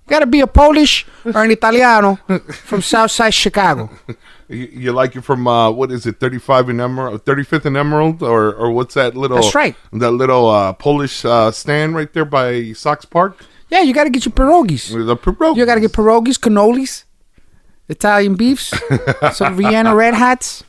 You 0.06 0.10
gotta 0.10 0.26
be 0.26 0.42
a 0.42 0.48
Polish 0.48 1.06
or 1.26 1.44
an 1.44 1.52
Italiano 1.52 2.16
from 2.66 2.82
Southside 2.82 3.34
Chicago. 3.34 3.90
You, 4.50 4.68
you 4.74 4.92
like 4.92 5.16
it 5.16 5.22
from 5.22 5.48
uh, 5.48 5.72
what 5.72 5.90
is 5.90 6.06
it, 6.06 6.20
thirty 6.20 6.38
five 6.38 6.68
and 6.68 6.80
Emerald, 6.80 7.26
thirty 7.26 7.44
fifth 7.44 7.66
and 7.66 7.78
Emerald, 7.78 8.22
or 8.22 8.54
or 8.54 8.72
what's 8.72 8.94
that 8.94 9.16
little? 9.16 9.38
That's 9.38 9.56
right. 9.56 9.74
That 9.94 10.12
little 10.12 10.50
uh, 10.50 10.74
Polish 10.74 11.24
uh, 11.24 11.50
stand 11.52 11.96
right 11.96 12.12
there 12.12 12.26
by 12.26 12.74
Sox 12.74 13.06
Park. 13.06 13.46
Yeah, 13.70 13.82
you 13.82 13.94
got 13.94 14.04
to 14.04 14.10
get 14.10 14.26
your 14.26 14.34
pierogies. 14.34 14.90
The 14.92 15.16
pierogies. 15.16 15.56
You 15.56 15.66
got 15.66 15.76
to 15.76 15.82
get 15.82 15.94
pierogies, 15.94 16.38
cannolis, 16.38 17.06
Italian 17.88 18.36
beefs, 18.36 18.74
some 19.34 19.56
Vienna 19.56 19.96
Red 19.96 20.14
Hats. 20.14 20.66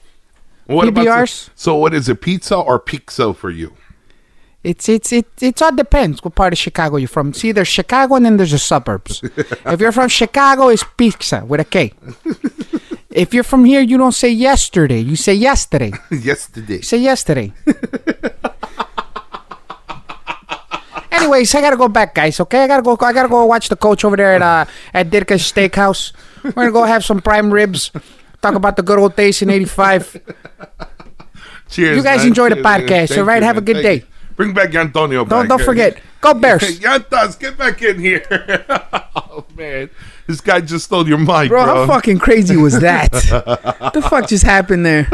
What 0.66 0.88
about 0.88 1.04
the- 1.04 1.10
PBRs? 1.10 1.50
so 1.56 1.74
what 1.74 1.92
is 1.92 2.08
it, 2.08 2.20
pizza 2.22 2.56
or 2.56 2.78
pizza 2.78 3.34
for 3.34 3.50
you? 3.50 3.74
It's 4.64 4.88
it's 4.88 5.12
it 5.12 5.26
it's 5.40 5.60
all 5.60 5.76
depends 5.76 6.24
what 6.24 6.34
part 6.34 6.54
of 6.54 6.58
Chicago 6.58 6.96
you're 6.96 7.06
from. 7.06 7.34
See, 7.34 7.52
there's 7.52 7.68
Chicago 7.68 8.14
and 8.16 8.24
then 8.24 8.38
there's 8.38 8.52
the 8.52 8.58
suburbs. 8.58 9.20
if 9.66 9.78
you're 9.78 9.92
from 9.92 10.08
Chicago, 10.08 10.68
it's 10.68 10.84
pizza 10.96 11.44
with 11.44 11.60
a 11.60 11.64
K. 11.68 11.92
if 13.10 13.34
you're 13.34 13.44
from 13.44 13.66
here, 13.66 13.82
you 13.82 13.98
don't 13.98 14.16
say 14.16 14.30
yesterday. 14.30 15.00
You 15.00 15.16
say 15.16 15.34
yesterday. 15.34 15.92
Yesterday. 16.10 16.80
Say 16.80 16.96
yesterday. 16.96 17.52
Anyways, 21.12 21.54
I 21.54 21.60
gotta 21.60 21.76
go 21.76 21.88
back, 21.88 22.14
guys. 22.14 22.40
Okay, 22.40 22.64
I 22.64 22.66
gotta 22.66 22.82
go. 22.82 22.96
I 23.00 23.12
gotta 23.12 23.28
go 23.28 23.44
watch 23.44 23.68
the 23.68 23.76
coach 23.76 24.04
over 24.04 24.16
there 24.16 24.34
at 24.34 24.42
uh, 24.42 24.64
at 24.94 25.10
Ditka's 25.10 25.42
Steakhouse. 25.42 26.12
We're 26.42 26.52
gonna 26.52 26.72
go 26.72 26.84
have 26.84 27.04
some 27.04 27.20
prime 27.20 27.52
ribs. 27.52 27.90
Talk 28.40 28.54
about 28.54 28.76
the 28.76 28.82
good 28.82 28.98
old 28.98 29.14
days 29.14 29.42
in 29.42 29.50
'85. 29.50 30.20
Cheers. 31.68 31.96
You 31.96 32.02
guys 32.02 32.18
man. 32.18 32.28
enjoy 32.28 32.48
the 32.48 32.56
Cheers, 32.56 32.66
podcast, 32.66 33.10
man. 33.10 33.18
All 33.20 33.24
right? 33.24 33.42
you, 33.42 33.46
Have 33.46 33.58
a 33.58 33.60
good 33.60 33.76
Thank 33.76 33.84
day. 33.84 33.94
you. 34.06 34.13
Bring 34.36 34.52
back 34.52 34.74
Antonio. 34.74 35.24
Don't 35.24 35.42
back. 35.42 35.48
don't 35.48 35.64
forget. 35.64 36.00
Go 36.20 36.34
Bears, 36.34 36.62
Yantas, 36.80 37.38
get 37.38 37.56
back 37.56 37.82
in 37.82 37.98
here. 37.98 38.24
oh 39.16 39.44
man, 39.56 39.90
this 40.26 40.40
guy 40.40 40.60
just 40.60 40.86
stole 40.86 41.06
your 41.06 41.18
mic, 41.18 41.48
bro. 41.48 41.64
bro. 41.64 41.64
How 41.64 41.86
fucking 41.86 42.18
crazy 42.18 42.56
was 42.56 42.80
that? 42.80 43.12
the 43.94 44.02
fuck 44.02 44.28
just 44.28 44.44
happened 44.44 44.86
there? 44.86 45.06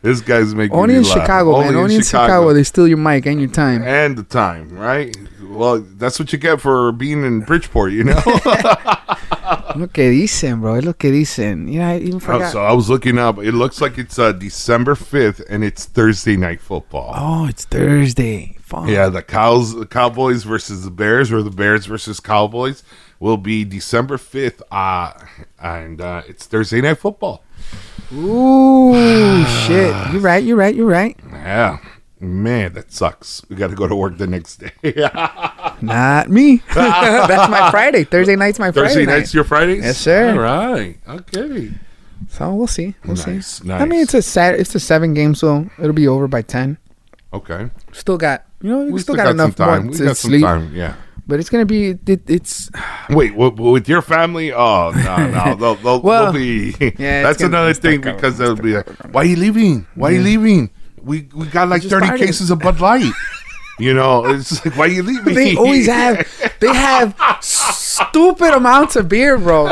This 0.00 0.20
guy's 0.20 0.54
making 0.54 0.76
Only 0.76 0.94
in 0.94 1.02
laugh. 1.02 1.12
Chicago, 1.12 1.60
man. 1.60 1.74
Only 1.74 1.96
in 1.96 2.02
Chicago, 2.02 2.52
they 2.52 2.62
steal 2.62 2.88
your 2.88 2.98
mic 2.98 3.26
and 3.26 3.40
your 3.40 3.50
time. 3.50 3.82
and 3.82 4.16
the 4.16 4.22
time, 4.22 4.70
right? 4.76 5.14
Well, 5.42 5.80
that's 5.80 6.18
what 6.18 6.32
you 6.32 6.38
get 6.38 6.60
for 6.60 6.92
being 6.92 7.24
in 7.24 7.40
Bridgeport, 7.40 7.92
you 7.92 8.04
know. 8.04 8.22
Lo 9.76 9.86
que 9.88 10.10
dicen, 10.10 10.60
bro. 10.60 10.76
Es 10.76 10.84
lo 10.84 10.92
que 10.94 11.10
dicen. 11.10 11.68
You 11.72 11.80
know, 11.80 11.88
I 11.90 11.96
even 11.98 12.14
Oh, 12.16 12.18
forgot. 12.20 12.52
so 12.52 12.62
I 12.64 12.72
was 12.72 12.88
looking 12.88 13.18
up. 13.18 13.38
It 13.38 13.52
looks 13.52 13.80
like 13.80 13.98
it's 13.98 14.18
uh, 14.18 14.32
December 14.32 14.94
fifth, 14.94 15.40
and 15.50 15.62
it's 15.64 15.84
Thursday 15.84 16.36
night 16.36 16.60
football. 16.60 17.12
Oh, 17.16 17.46
it's 17.48 17.64
Thursday. 17.64 18.56
Fuck. 18.62 18.88
Yeah, 18.88 19.08
the 19.08 19.22
cows, 19.22 19.74
the 19.74 19.86
Cowboys 19.86 20.44
versus 20.44 20.84
the 20.84 20.90
Bears, 20.90 21.32
or 21.32 21.42
the 21.42 21.50
Bears 21.50 21.86
versus 21.86 22.20
Cowboys, 22.20 22.82
will 23.20 23.36
be 23.38 23.64
December 23.64 24.18
fifth. 24.18 24.62
Uh, 24.70 25.12
and 25.60 26.00
uh, 26.00 26.22
it's 26.28 26.46
Thursday 26.46 26.80
night 26.80 26.98
football. 26.98 27.42
Ooh, 28.12 29.44
shit. 29.66 29.94
You're 30.12 30.20
right. 30.20 30.42
You're 30.42 30.56
right. 30.56 30.74
You're 30.74 30.86
right. 30.86 31.16
Yeah, 31.30 31.78
man, 32.20 32.72
that 32.74 32.92
sucks. 32.92 33.42
We 33.48 33.56
got 33.56 33.70
to 33.70 33.76
go 33.76 33.86
to 33.86 33.94
work 33.96 34.18
the 34.18 34.26
next 34.26 34.56
day. 34.56 34.72
Not 35.80 36.28
me. 36.28 36.56
That's 36.74 37.50
my 37.50 37.70
Friday. 37.70 38.04
Thursday 38.04 38.36
night's 38.36 38.58
my 38.58 38.72
Friday. 38.72 38.88
Thursday 38.88 39.06
night's 39.06 39.32
your 39.34 39.44
Fridays. 39.44 39.84
Yes, 39.84 39.98
sir. 39.98 40.30
All 40.32 40.38
right. 40.38 40.98
Okay. 41.08 41.70
So 42.28 42.52
we'll 42.54 42.66
see. 42.66 42.94
We'll 43.04 43.16
Nice, 43.16 43.60
see. 43.62 43.70
I 43.70 43.84
mean, 43.84 44.00
it's 44.00 44.14
a 44.14 44.22
sat. 44.22 44.58
It's 44.58 44.74
a 44.74 44.80
seven 44.80 45.14
game, 45.14 45.34
so 45.34 45.68
it'll 45.78 45.92
be 45.92 46.08
over 46.08 46.26
by 46.26 46.42
ten. 46.42 46.78
Okay. 47.32 47.70
Still 47.92 48.18
got 48.18 48.44
you 48.60 48.70
know 48.70 48.84
we, 48.84 48.90
We 48.92 49.00
still, 49.00 49.14
got, 49.14 49.28
enough 49.28 49.56
some 49.56 49.66
time. 49.66 49.86
We 49.88 49.96
to 49.98 50.04
got 50.06 50.16
some 50.16 50.30
sleep. 50.30 50.42
time. 50.42 50.74
Yeah. 50.74 50.94
But 51.26 51.38
it's 51.40 51.50
gonna 51.50 51.66
be 51.66 51.90
it, 52.06 52.28
it's 52.28 52.70
Wait, 53.10 53.32
w- 53.32 53.50
w- 53.50 53.70
with 53.72 53.88
your 53.88 54.02
family? 54.02 54.52
Oh 54.52 54.90
no, 54.96 55.30
no, 55.30 55.54
they'll, 55.60 55.74
they'll, 55.76 56.00
Well, 56.00 56.32
they'll 56.32 56.40
be. 56.40 56.74
yeah, 56.98 57.22
that's 57.22 57.42
another 57.42 57.74
thing 57.74 58.00
because 58.00 58.38
they'll 58.38 58.56
be 58.56 58.76
like, 58.76 58.88
"Why 59.12 59.22
are 59.22 59.24
you 59.26 59.36
leaving? 59.36 59.86
Why 59.94 60.08
are 60.08 60.12
you 60.14 60.22
leaving? 60.22 60.70
We 61.08 61.28
we 61.34 61.46
got 61.46 61.68
like 61.68 61.82
thirty 61.82 62.06
started." 62.06 62.24
cases 62.26 62.50
of 62.50 62.58
Bud 62.60 62.78
Light." 62.80 63.12
you 63.80 63.94
know, 63.94 64.26
it's 64.26 64.64
like, 64.64 64.76
"Why 64.76 64.86
you 64.86 65.02
leaving?" 65.02 65.34
they 65.34 65.56
always 65.56 65.86
have 65.86 66.26
they 66.60 66.72
have 66.74 67.14
stupid 67.40 68.52
amounts 68.54 68.96
of 68.96 69.08
beer, 69.08 69.38
bro. 69.38 69.64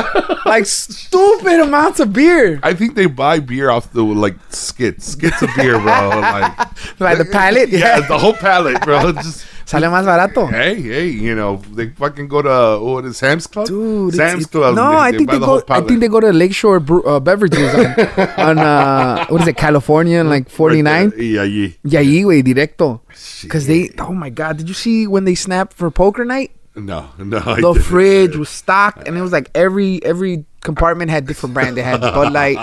Like 0.47 0.66
stupid 0.66 1.61
amounts 1.61 1.99
of 2.01 2.12
beer. 2.12 2.61
I 2.62 2.72
think 2.74 2.95
they 2.95 3.07
buy 3.07 3.41
beer 3.41 3.68
off 3.70 3.93
the 3.93 4.03
like 4.03 4.37
skits, 4.51 5.07
skits 5.12 5.43
of 5.43 5.51
beer, 5.57 5.78
bro. 5.78 6.09
Like, 6.20 6.59
Like 7.01 7.18
the 7.18 7.24
pallet. 7.24 7.68
yeah, 7.70 8.01
the 8.01 8.16
whole 8.18 8.32
pallet, 8.34 8.80
bro. 8.82 9.12
Just 9.12 9.45
Sale 9.67 9.89
más 9.91 10.07
barato. 10.07 10.49
hey, 10.49 10.81
hey, 10.81 11.09
you 11.09 11.35
know, 11.35 11.57
they 11.75 11.91
fucking 11.91 12.29
go 12.29 12.41
to 12.41 12.79
what 12.81 13.05
is 13.05 13.17
Sam's 13.17 13.49
Club? 13.49 13.67
Dude, 13.67 14.14
Sam's 14.14 14.45
it- 14.45 14.51
Club. 14.53 14.77
No, 14.77 14.97
I 14.97 15.11
think 15.11 15.29
they 15.29 15.39
the 15.39 15.45
go. 15.45 15.62
I 15.69 15.81
think 15.81 15.99
they 16.01 16.07
go 16.09 16.21
to 16.21 16.33
Lakeshore 16.33 16.79
Brew, 16.79 17.03
uh, 17.03 17.19
Beverages 17.19 17.75
on, 18.39 18.39
on 18.39 18.59
uh, 18.59 19.27
what 19.27 19.43
is 19.43 19.49
it, 19.49 19.57
California, 19.57 20.21
and 20.21 20.31
like 20.31 20.49
forty 20.49 20.83
nine. 20.83 21.09
Right 21.11 21.17
there. 21.19 21.45
Yeah, 21.47 21.69
yeah. 21.83 22.01
Yeah, 22.01 22.23
güey, 22.23 22.43
directo. 22.45 23.01
Because 23.43 23.67
they, 23.67 23.91
oh 23.99 24.14
my 24.14 24.31
god, 24.31 24.59
did 24.59 24.69
you 24.69 24.75
see 24.75 25.07
when 25.09 25.25
they 25.25 25.35
snapped 25.35 25.73
for 25.75 25.91
poker 25.91 26.25
night? 26.25 26.53
No, 26.77 27.09
no. 27.19 27.39
I 27.39 27.59
The 27.61 27.73
didn't. 27.73 27.83
fridge 27.83 28.37
was 28.37 28.49
stocked, 28.51 29.09
and 29.09 29.17
it 29.19 29.23
was 29.23 29.33
like 29.33 29.51
every 29.55 29.99
every 30.05 30.45
compartment 30.61 31.11
had 31.11 31.27
different 31.27 31.55
brand. 31.55 31.75
They 31.77 31.83
had 31.83 32.01
Bud 32.03 32.33
Light, 32.33 32.59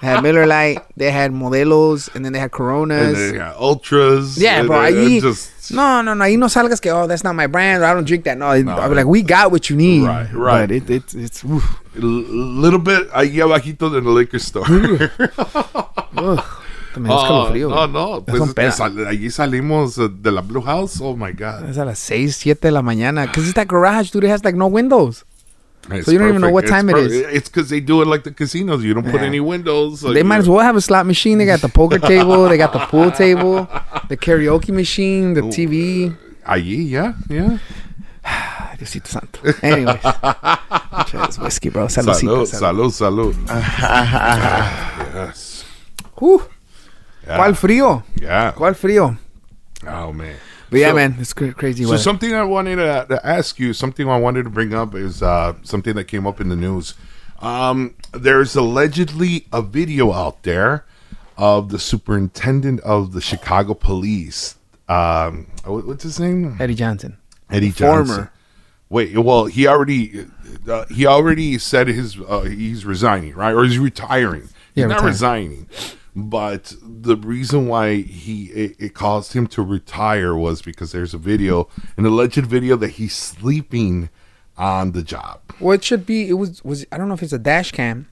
they 0.00 0.06
had 0.08 0.22
Miller 0.22 0.46
Light, 0.46 0.78
they 0.96 1.10
had 1.10 1.30
Modelos, 1.32 2.08
and 2.16 2.24
then 2.24 2.32
they 2.32 2.38
had 2.40 2.50
And 2.50 2.52
Coronas. 2.52 3.14
then, 3.18 3.34
yeah, 3.34 3.52
ultras. 3.58 4.38
Yeah, 4.38 4.62
bro. 4.64 4.90
then 4.90 5.20
just 5.20 5.51
no, 5.70 6.02
no, 6.02 6.14
no. 6.14 6.24
Ahí 6.24 6.36
no 6.36 6.48
salgas 6.48 6.80
que, 6.80 6.90
oh, 6.90 7.06
that's 7.06 7.22
not 7.24 7.34
my 7.34 7.46
brand. 7.46 7.82
Or 7.82 7.86
I 7.86 7.94
don't 7.94 8.06
drink 8.06 8.24
that. 8.24 8.36
No, 8.36 8.52
be 8.52 8.64
like, 8.94 9.06
we 9.06 9.22
got 9.22 9.50
what 9.52 9.70
you 9.70 9.76
need. 9.76 10.04
Right, 10.04 10.32
right. 10.32 10.68
But 10.68 10.70
it, 10.72 10.90
it, 10.90 11.14
it's, 11.14 11.44
oof. 11.44 11.80
a 11.96 12.00
little 12.00 12.80
bit 12.80 13.08
ahí 13.12 13.40
abajito 13.40 13.86
in 13.96 14.04
the 14.04 14.10
liquor 14.10 14.38
store. 14.38 14.64
También 16.92 17.16
es 17.16 17.22
calofrío, 17.22 17.70
no, 17.70 17.86
no. 17.86 18.18
Es 18.18 18.52
Pues, 18.54 18.74
sal- 18.74 19.06
allí 19.06 19.30
salimos 19.30 19.96
uh, 19.96 20.08
de 20.08 20.30
la 20.30 20.42
Blue 20.42 20.62
House. 20.62 21.00
Oh 21.00 21.16
my 21.16 21.32
God. 21.32 21.70
Es 21.70 21.78
a 21.78 21.84
las 21.84 21.98
6, 21.98 22.36
7 22.36 22.68
de 22.68 22.72
la 22.72 22.82
mañana. 22.82 23.22
Because 23.22 23.44
it's 23.44 23.54
that 23.54 23.66
garage, 23.66 24.10
dude. 24.10 24.24
It 24.24 24.30
has 24.30 24.44
like 24.44 24.56
no 24.56 24.66
windows. 24.66 25.24
It's 25.90 26.06
you 26.08 26.18
don't 26.18 26.28
even 26.28 26.40
know 26.40 26.50
what 26.50 26.66
time 26.66 26.88
it's 26.90 26.98
it 26.98 27.04
is. 27.06 27.12
It's 27.36 27.48
because 27.48 27.68
they 27.68 27.80
do 27.80 28.02
it 28.02 28.06
like 28.06 28.22
the 28.22 28.30
casinos. 28.30 28.84
You 28.84 28.94
don't 28.94 29.10
put 29.10 29.20
any 29.20 29.40
windows. 29.40 30.00
so 30.00 30.12
They 30.12 30.22
might 30.22 30.38
as 30.38 30.48
well 30.48 30.60
have 30.60 30.76
a 30.76 30.80
slot 30.80 31.06
machine. 31.06 31.38
They 31.38 31.46
got 31.46 31.60
the 31.60 31.68
poker 31.68 31.98
table. 32.14 32.48
They 32.48 32.56
got 32.56 32.72
the 32.72 32.78
pool 32.86 33.10
table, 33.10 33.68
the 34.08 34.16
karaoke 34.16 34.70
machine, 34.70 35.34
the 35.34 35.42
TV. 35.42 36.16
Allí, 36.46 36.88
yeah, 36.90 37.14
yeah. 37.28 37.58
Diosito 38.78 39.06
santo. 39.08 39.40
Anyways. 39.62 40.00
Cheers, 41.10 41.38
whiskey, 41.38 41.70
bro. 41.70 41.86
Saludcita, 41.86 42.46
Salud, 42.46 42.46
salud. 42.46 42.90
salud, 42.90 43.34
salud. 43.34 43.46
Ah, 43.48 43.78
ah, 43.82 44.08
ah, 44.22 45.10
yes. 45.14 45.64
Uh, 46.20 46.38
Yeah. 47.26 47.36
¿Cuál 47.36 47.54
frío? 47.54 48.02
Yeah. 48.20 48.52
¿Cuál 48.52 48.74
frío? 48.74 49.16
Oh 49.86 50.12
man. 50.12 50.34
But 50.72 50.80
yeah, 50.80 50.88
So- 50.88 50.94
man, 50.96 51.16
it's 51.20 51.32
cra- 51.32 51.52
crazy 51.54 51.84
So 51.84 51.90
weather. 51.90 52.02
something 52.02 52.34
I 52.34 52.42
wanted 52.44 52.76
to, 52.76 53.06
to 53.10 53.26
ask 53.26 53.58
you, 53.60 53.72
something 53.74 54.08
I 54.08 54.18
wanted 54.18 54.44
to 54.44 54.50
bring 54.50 54.72
up 54.74 54.94
is 54.94 55.22
uh, 55.22 55.54
something 55.62 55.94
that 55.96 56.04
came 56.04 56.26
up 56.26 56.40
in 56.40 56.48
the 56.48 56.56
news. 56.56 56.94
Um, 57.40 57.94
there's 58.12 58.56
allegedly 58.56 59.46
a 59.52 59.60
video 59.62 60.12
out 60.12 60.42
there 60.44 60.84
of 61.36 61.68
the 61.70 61.78
superintendent 61.78 62.80
of 62.80 63.12
the 63.12 63.20
Chicago 63.20 63.74
Police. 63.74 64.56
Um, 64.88 65.46
what- 65.64 65.86
what's 65.86 66.02
his 66.04 66.18
name? 66.18 66.56
Eddie 66.58 66.74
Johnson. 66.74 67.16
Eddie 67.50 67.68
Johnson. 67.68 67.86
Former. 67.86 68.06
Johnson. 68.06 68.28
Wait, 68.88 69.18
well, 69.18 69.46
he 69.46 69.66
already 69.66 70.26
uh, 70.68 70.84
he 70.90 71.06
already 71.06 71.56
said 71.58 71.88
his 71.88 72.18
uh, 72.28 72.42
he's 72.42 72.84
resigning, 72.84 73.34
right? 73.34 73.52
Or 73.54 73.64
he's 73.64 73.78
retiring. 73.78 74.42
He's 74.42 74.50
Yeah, 74.74 74.86
not 74.86 74.96
retiring. 75.02 75.12
resigning. 75.12 75.66
But 76.14 76.74
the 76.82 77.16
reason 77.16 77.68
why 77.68 78.02
he 78.02 78.44
it, 78.46 78.76
it 78.78 78.94
caused 78.94 79.32
him 79.32 79.46
to 79.48 79.62
retire 79.62 80.34
was 80.34 80.60
because 80.60 80.92
there's 80.92 81.14
a 81.14 81.18
video, 81.18 81.68
an 81.96 82.04
alleged 82.04 82.44
video 82.44 82.76
that 82.76 82.90
he's 82.90 83.14
sleeping 83.14 84.10
on 84.58 84.92
the 84.92 85.02
job. 85.02 85.40
Well, 85.58 85.72
it 85.72 85.82
should 85.82 86.04
be. 86.04 86.28
It 86.28 86.34
was. 86.34 86.62
Was 86.64 86.84
I 86.92 86.98
don't 86.98 87.08
know 87.08 87.14
if 87.14 87.22
it's 87.22 87.32
a 87.32 87.38
dash 87.38 87.72
cam. 87.72 88.08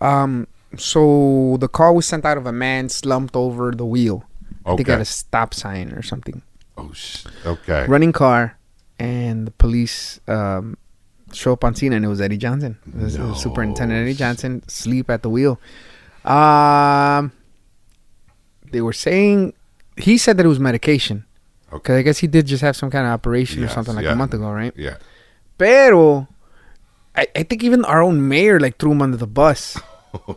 Um. 0.00 0.46
So 0.76 1.56
the 1.58 1.68
car 1.68 1.92
was 1.92 2.06
sent 2.06 2.24
out 2.24 2.36
of 2.36 2.46
a 2.46 2.52
man 2.52 2.88
slumped 2.88 3.34
over 3.36 3.72
the 3.72 3.86
wheel. 3.86 4.24
Okay. 4.66 4.92
at 4.92 5.00
a 5.00 5.04
stop 5.04 5.54
sign 5.54 5.92
or 5.92 6.02
something. 6.02 6.42
Oh, 6.76 6.90
sh- 6.92 7.26
okay. 7.44 7.86
Running 7.86 8.12
car, 8.12 8.58
and 8.98 9.46
the 9.46 9.50
police 9.52 10.20
um, 10.26 10.76
show 11.32 11.52
up 11.52 11.64
on 11.64 11.74
scene, 11.74 11.92
and 11.92 12.04
it 12.04 12.08
was 12.08 12.20
Eddie 12.20 12.38
Johnson, 12.38 12.78
it 12.86 12.94
was, 12.94 13.14
it 13.14 13.20
was 13.20 13.28
No 13.28 13.34
Superintendent 13.34 14.00
Eddie 14.00 14.14
Johnson, 14.14 14.62
sleep 14.68 15.10
at 15.10 15.22
the 15.22 15.28
wheel. 15.28 15.60
Um. 16.24 17.32
They 18.70 18.80
were 18.80 18.92
saying 18.92 19.54
he 19.96 20.18
said 20.18 20.36
that 20.36 20.46
it 20.46 20.48
was 20.48 20.60
medication. 20.60 21.24
Okay. 21.72 21.78
Because 21.78 21.98
I 21.98 22.02
guess 22.02 22.18
he 22.18 22.26
did 22.26 22.46
just 22.46 22.62
have 22.62 22.76
some 22.76 22.90
kind 22.90 23.06
of 23.06 23.12
operation 23.12 23.62
or 23.64 23.68
something 23.68 23.94
like 23.94 24.04
yeah. 24.04 24.12
a 24.12 24.16
month 24.16 24.34
ago, 24.34 24.50
right? 24.50 24.72
Yeah. 24.76 24.96
Pero 25.58 26.28
I, 27.16 27.26
I 27.34 27.42
think 27.42 27.62
even 27.62 27.84
our 27.84 28.02
own 28.02 28.28
mayor 28.28 28.60
like 28.60 28.78
threw 28.78 28.92
him 28.92 29.02
under 29.02 29.16
the 29.16 29.26
bus. 29.26 29.78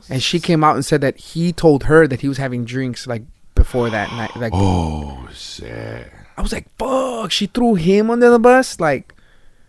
And 0.09 0.23
she 0.23 0.39
came 0.39 0.63
out 0.63 0.73
and 0.73 0.83
said 0.83 1.01
that 1.01 1.17
he 1.17 1.53
told 1.53 1.83
her 1.83 2.07
that 2.07 2.21
he 2.21 2.27
was 2.27 2.39
having 2.39 2.65
drinks 2.65 3.05
like 3.05 3.21
before 3.53 3.91
that 3.91 4.09
night. 4.13 4.35
Like 4.35 4.51
Oh 4.55 5.29
shit. 5.31 6.11
I 6.35 6.41
was 6.41 6.51
like, 6.51 6.67
fuck, 6.79 7.29
she 7.31 7.45
threw 7.45 7.75
him 7.75 8.09
under 8.09 8.31
the 8.31 8.39
bus. 8.39 8.79
Like 8.79 9.13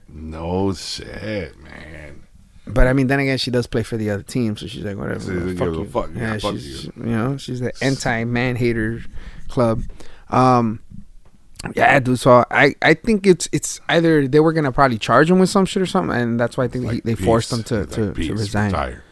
No 0.09 0.73
shit, 0.73 1.61
man. 1.61 2.23
But 2.73 2.87
I 2.87 2.93
mean, 2.93 3.07
then 3.07 3.21
again, 3.21 3.39
she 3.39 3.51
does 3.51 3.67
play 3.67 3.83
for 3.83 3.97
the 3.97 4.11
other 4.11 4.23
team, 4.23 4.57
so 4.57 4.67
she's 4.67 4.85
like, 4.85 4.97
whatever. 4.97 5.21
So, 5.21 5.55
fuck 5.57 5.69
you. 5.69 5.85
fuck- 5.87 6.11
yeah, 6.15 6.21
yeah, 6.35 6.39
fuck 6.39 6.53
she's 6.55 6.85
you. 6.85 6.93
you 6.97 7.03
know 7.07 7.37
she's 7.37 7.61
the 7.61 7.73
anti 7.83 8.25
man 8.25 8.57
hater 8.57 9.01
club. 9.49 9.83
Um, 10.31 10.81
yeah, 11.75 11.99
dude. 11.99 12.19
So 12.21 12.45
I 12.51 12.75
I 12.83 12.95
think 12.95 13.27
it's 13.27 13.49
it's 13.53 13.81
either 13.89 14.29
they 14.29 14.41
were 14.41 14.53
gonna 14.53 14.73
probably 14.73 14.99
charge 14.99 15.31
him 15.31 15.39
with 15.39 15.51
some 15.51 15.65
shit 15.67 15.83
or 15.83 15.87
something, 15.87 16.17
and 16.17 16.39
that's 16.39 16.57
why 16.57 16.65
I 16.65 16.69
think 16.69 16.85
he, 16.85 16.91
Like 16.91 17.03
they 17.05 17.15
forced 17.15 17.53
him 17.53 17.63
to 17.65 17.81
Like 17.81 17.91
to, 17.91 18.13
to 18.15 18.33
resign. 18.35 18.71
retire. 18.71 19.03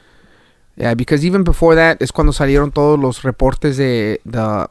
Yeah, 0.76 0.94
because 0.94 1.24
even 1.24 1.42
before 1.42 1.74
that, 1.74 2.00
is 2.02 2.10
cuando 2.10 2.32
salieron 2.32 2.72
todos 2.72 2.98
los 3.00 3.20
reportes 3.22 3.78
de 3.78 4.18
the 4.26 4.68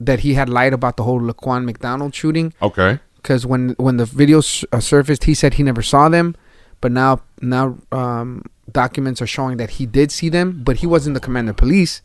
that 0.00 0.20
he 0.20 0.34
had 0.34 0.48
lied 0.48 0.72
about 0.72 0.96
the 0.96 1.04
whole 1.04 1.20
Laquan 1.20 1.64
McDonald 1.64 2.14
shooting. 2.14 2.52
Okay. 2.60 2.98
Because 3.16 3.46
when 3.46 3.70
when 3.78 3.96
the 3.96 4.04
videos 4.04 4.64
uh, 4.72 4.80
surfaced, 4.80 5.24
he 5.24 5.32
said 5.34 5.54
he 5.54 5.62
never 5.62 5.80
saw 5.80 6.08
them, 6.10 6.34
but 6.80 6.92
now 6.92 7.22
now 7.40 7.78
um, 7.92 8.44
documents 8.70 9.20
are 9.22 9.26
showing 9.26 9.56
that 9.58 9.70
he 9.70 9.86
did 9.86 10.10
see 10.12 10.28
them, 10.28 10.62
but 10.64 10.76
he 10.78 10.86
wasn't 10.86 11.14
the 11.14 11.20
commander 11.20 11.50
of 11.50 11.56
police. 11.56 12.02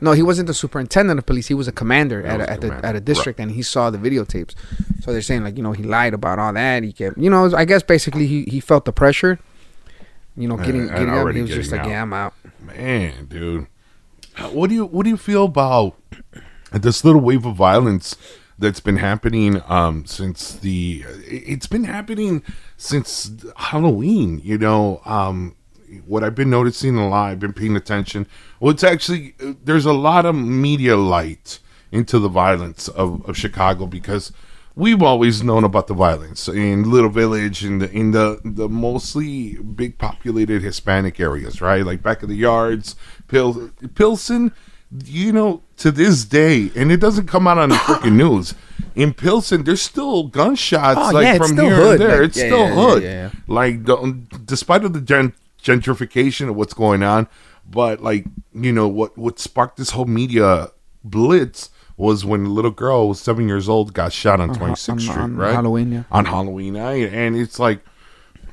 No, 0.00 0.12
he 0.12 0.22
wasn't 0.22 0.48
the 0.48 0.54
superintendent 0.54 1.18
of 1.18 1.26
police. 1.26 1.46
He 1.48 1.54
was 1.54 1.68
a 1.68 1.72
commander 1.72 2.26
at 2.26 2.40
a, 2.40 2.50
at, 2.50 2.60
the, 2.60 2.66
commander. 2.68 2.86
at 2.86 2.96
a 2.96 3.00
district, 3.00 3.38
and 3.38 3.52
he 3.52 3.62
saw 3.62 3.90
the 3.90 3.98
videotapes. 3.98 4.54
So 5.00 5.12
they're 5.12 5.22
saying 5.22 5.44
like 5.44 5.56
you 5.56 5.62
know 5.62 5.72
he 5.72 5.82
lied 5.82 6.14
about 6.14 6.38
all 6.38 6.52
that. 6.52 6.82
He 6.82 6.92
kept 6.92 7.16
you 7.16 7.30
know 7.30 7.54
I 7.54 7.64
guess 7.64 7.82
basically 7.82 8.26
he, 8.26 8.42
he 8.44 8.60
felt 8.60 8.84
the 8.84 8.92
pressure. 8.92 9.38
You 10.36 10.48
know, 10.48 10.56
And- 10.56 10.64
getting 10.66 10.80
and 10.82 10.90
getting 10.90 11.10
up. 11.10 11.32
He 11.32 11.42
was 11.42 11.50
just 11.50 11.70
like, 11.70 11.82
out. 11.82 11.88
yeah, 11.88 12.02
I'm 12.02 12.12
out. 12.12 12.34
Man, 12.60 13.26
dude. 13.26 13.68
What 14.50 14.68
do 14.68 14.74
you 14.74 14.84
what 14.86 15.04
do 15.04 15.10
you 15.10 15.16
feel 15.16 15.44
about 15.44 15.94
this 16.72 17.04
little 17.04 17.20
wave 17.20 17.46
of 17.46 17.54
violence 17.54 18.16
that's 18.58 18.80
been 18.80 18.96
happening 18.96 19.60
um 19.68 20.04
since 20.06 20.54
the 20.54 21.04
it's 21.26 21.66
been 21.66 21.84
happening 21.84 22.42
since 22.76 23.30
Halloween, 23.56 24.40
you 24.44 24.58
know, 24.58 25.00
um 25.04 25.56
what 26.06 26.24
I've 26.24 26.34
been 26.34 26.50
noticing 26.50 26.96
a 26.96 27.08
lot, 27.08 27.30
I've 27.30 27.38
been 27.38 27.52
paying 27.52 27.76
attention. 27.76 28.26
Well, 28.58 28.72
it's 28.72 28.82
actually 28.84 29.34
there's 29.38 29.86
a 29.86 29.92
lot 29.92 30.26
of 30.26 30.34
media 30.34 30.96
light 30.96 31.60
into 31.92 32.18
the 32.18 32.28
violence 32.28 32.88
of, 32.88 33.24
of 33.28 33.36
Chicago 33.36 33.86
because 33.86 34.32
we've 34.74 35.02
always 35.02 35.44
known 35.44 35.62
about 35.62 35.86
the 35.86 35.94
violence 35.94 36.48
in 36.48 36.90
Little 36.90 37.10
Village 37.10 37.62
and 37.64 37.80
the, 37.80 37.90
in 37.92 38.10
the 38.10 38.40
the 38.44 38.68
mostly 38.68 39.54
big 39.56 39.98
populated 39.98 40.62
Hispanic 40.62 41.20
areas, 41.20 41.60
right? 41.60 41.84
Like 41.84 42.02
back 42.02 42.22
of 42.22 42.28
the 42.28 42.36
yards, 42.36 42.96
Pil- 43.28 43.70
Pilsen. 43.94 44.52
You 45.06 45.32
know, 45.32 45.62
to 45.78 45.90
this 45.90 46.24
day, 46.24 46.70
and 46.76 46.92
it 46.92 46.98
doesn't 47.00 47.26
come 47.26 47.48
out 47.48 47.58
on 47.58 47.70
the 47.70 47.74
freaking 47.74 48.12
news. 48.16 48.54
In 48.94 49.12
Pilsen, 49.12 49.64
there's 49.64 49.82
still 49.82 50.24
gunshots 50.28 51.00
Oh, 51.02 51.10
like 51.12 51.24
yeah, 51.24 51.38
from 51.38 51.56
here 51.58 51.74
hood, 51.74 52.00
and 52.00 52.10
there. 52.10 52.20
like, 52.20 52.28
it's 52.28 52.36
yeah, 52.38 52.46
still 52.46 53.00
yeah, 53.02 53.28
hood. 53.28 53.32
Like, 53.48 53.84
the, 53.86 54.14
despite 54.44 54.84
of 54.84 54.92
the 54.92 55.00
gen- 55.00 55.32
gentrification 55.60 56.48
of 56.48 56.54
what's 56.54 56.74
going 56.74 57.02
on, 57.02 57.26
but 57.68 58.00
like 58.02 58.24
you 58.54 58.72
know 58.72 58.86
what 58.86 59.18
what 59.18 59.40
sparked 59.40 59.78
this 59.78 59.90
whole 59.90 60.04
media 60.04 60.68
blitz 61.02 61.70
was 61.96 62.24
when 62.24 62.44
a 62.46 62.50
little 62.50 62.70
girl 62.70 63.08
was 63.08 63.20
seven 63.20 63.48
years 63.48 63.68
old 63.68 63.92
got 63.94 64.12
shot 64.12 64.40
on 64.40 64.54
Twenty 64.54 64.76
Sixth 64.76 64.90
on- 64.90 65.00
Street, 65.00 65.16
on 65.22 65.36
right? 65.36 65.54
Halloween, 65.54 65.90
yeah. 65.92 66.02
On 66.12 66.24
Halloween 66.24 66.74
night, 66.74 67.12
and 67.12 67.36
it's 67.36 67.58
like. 67.58 67.80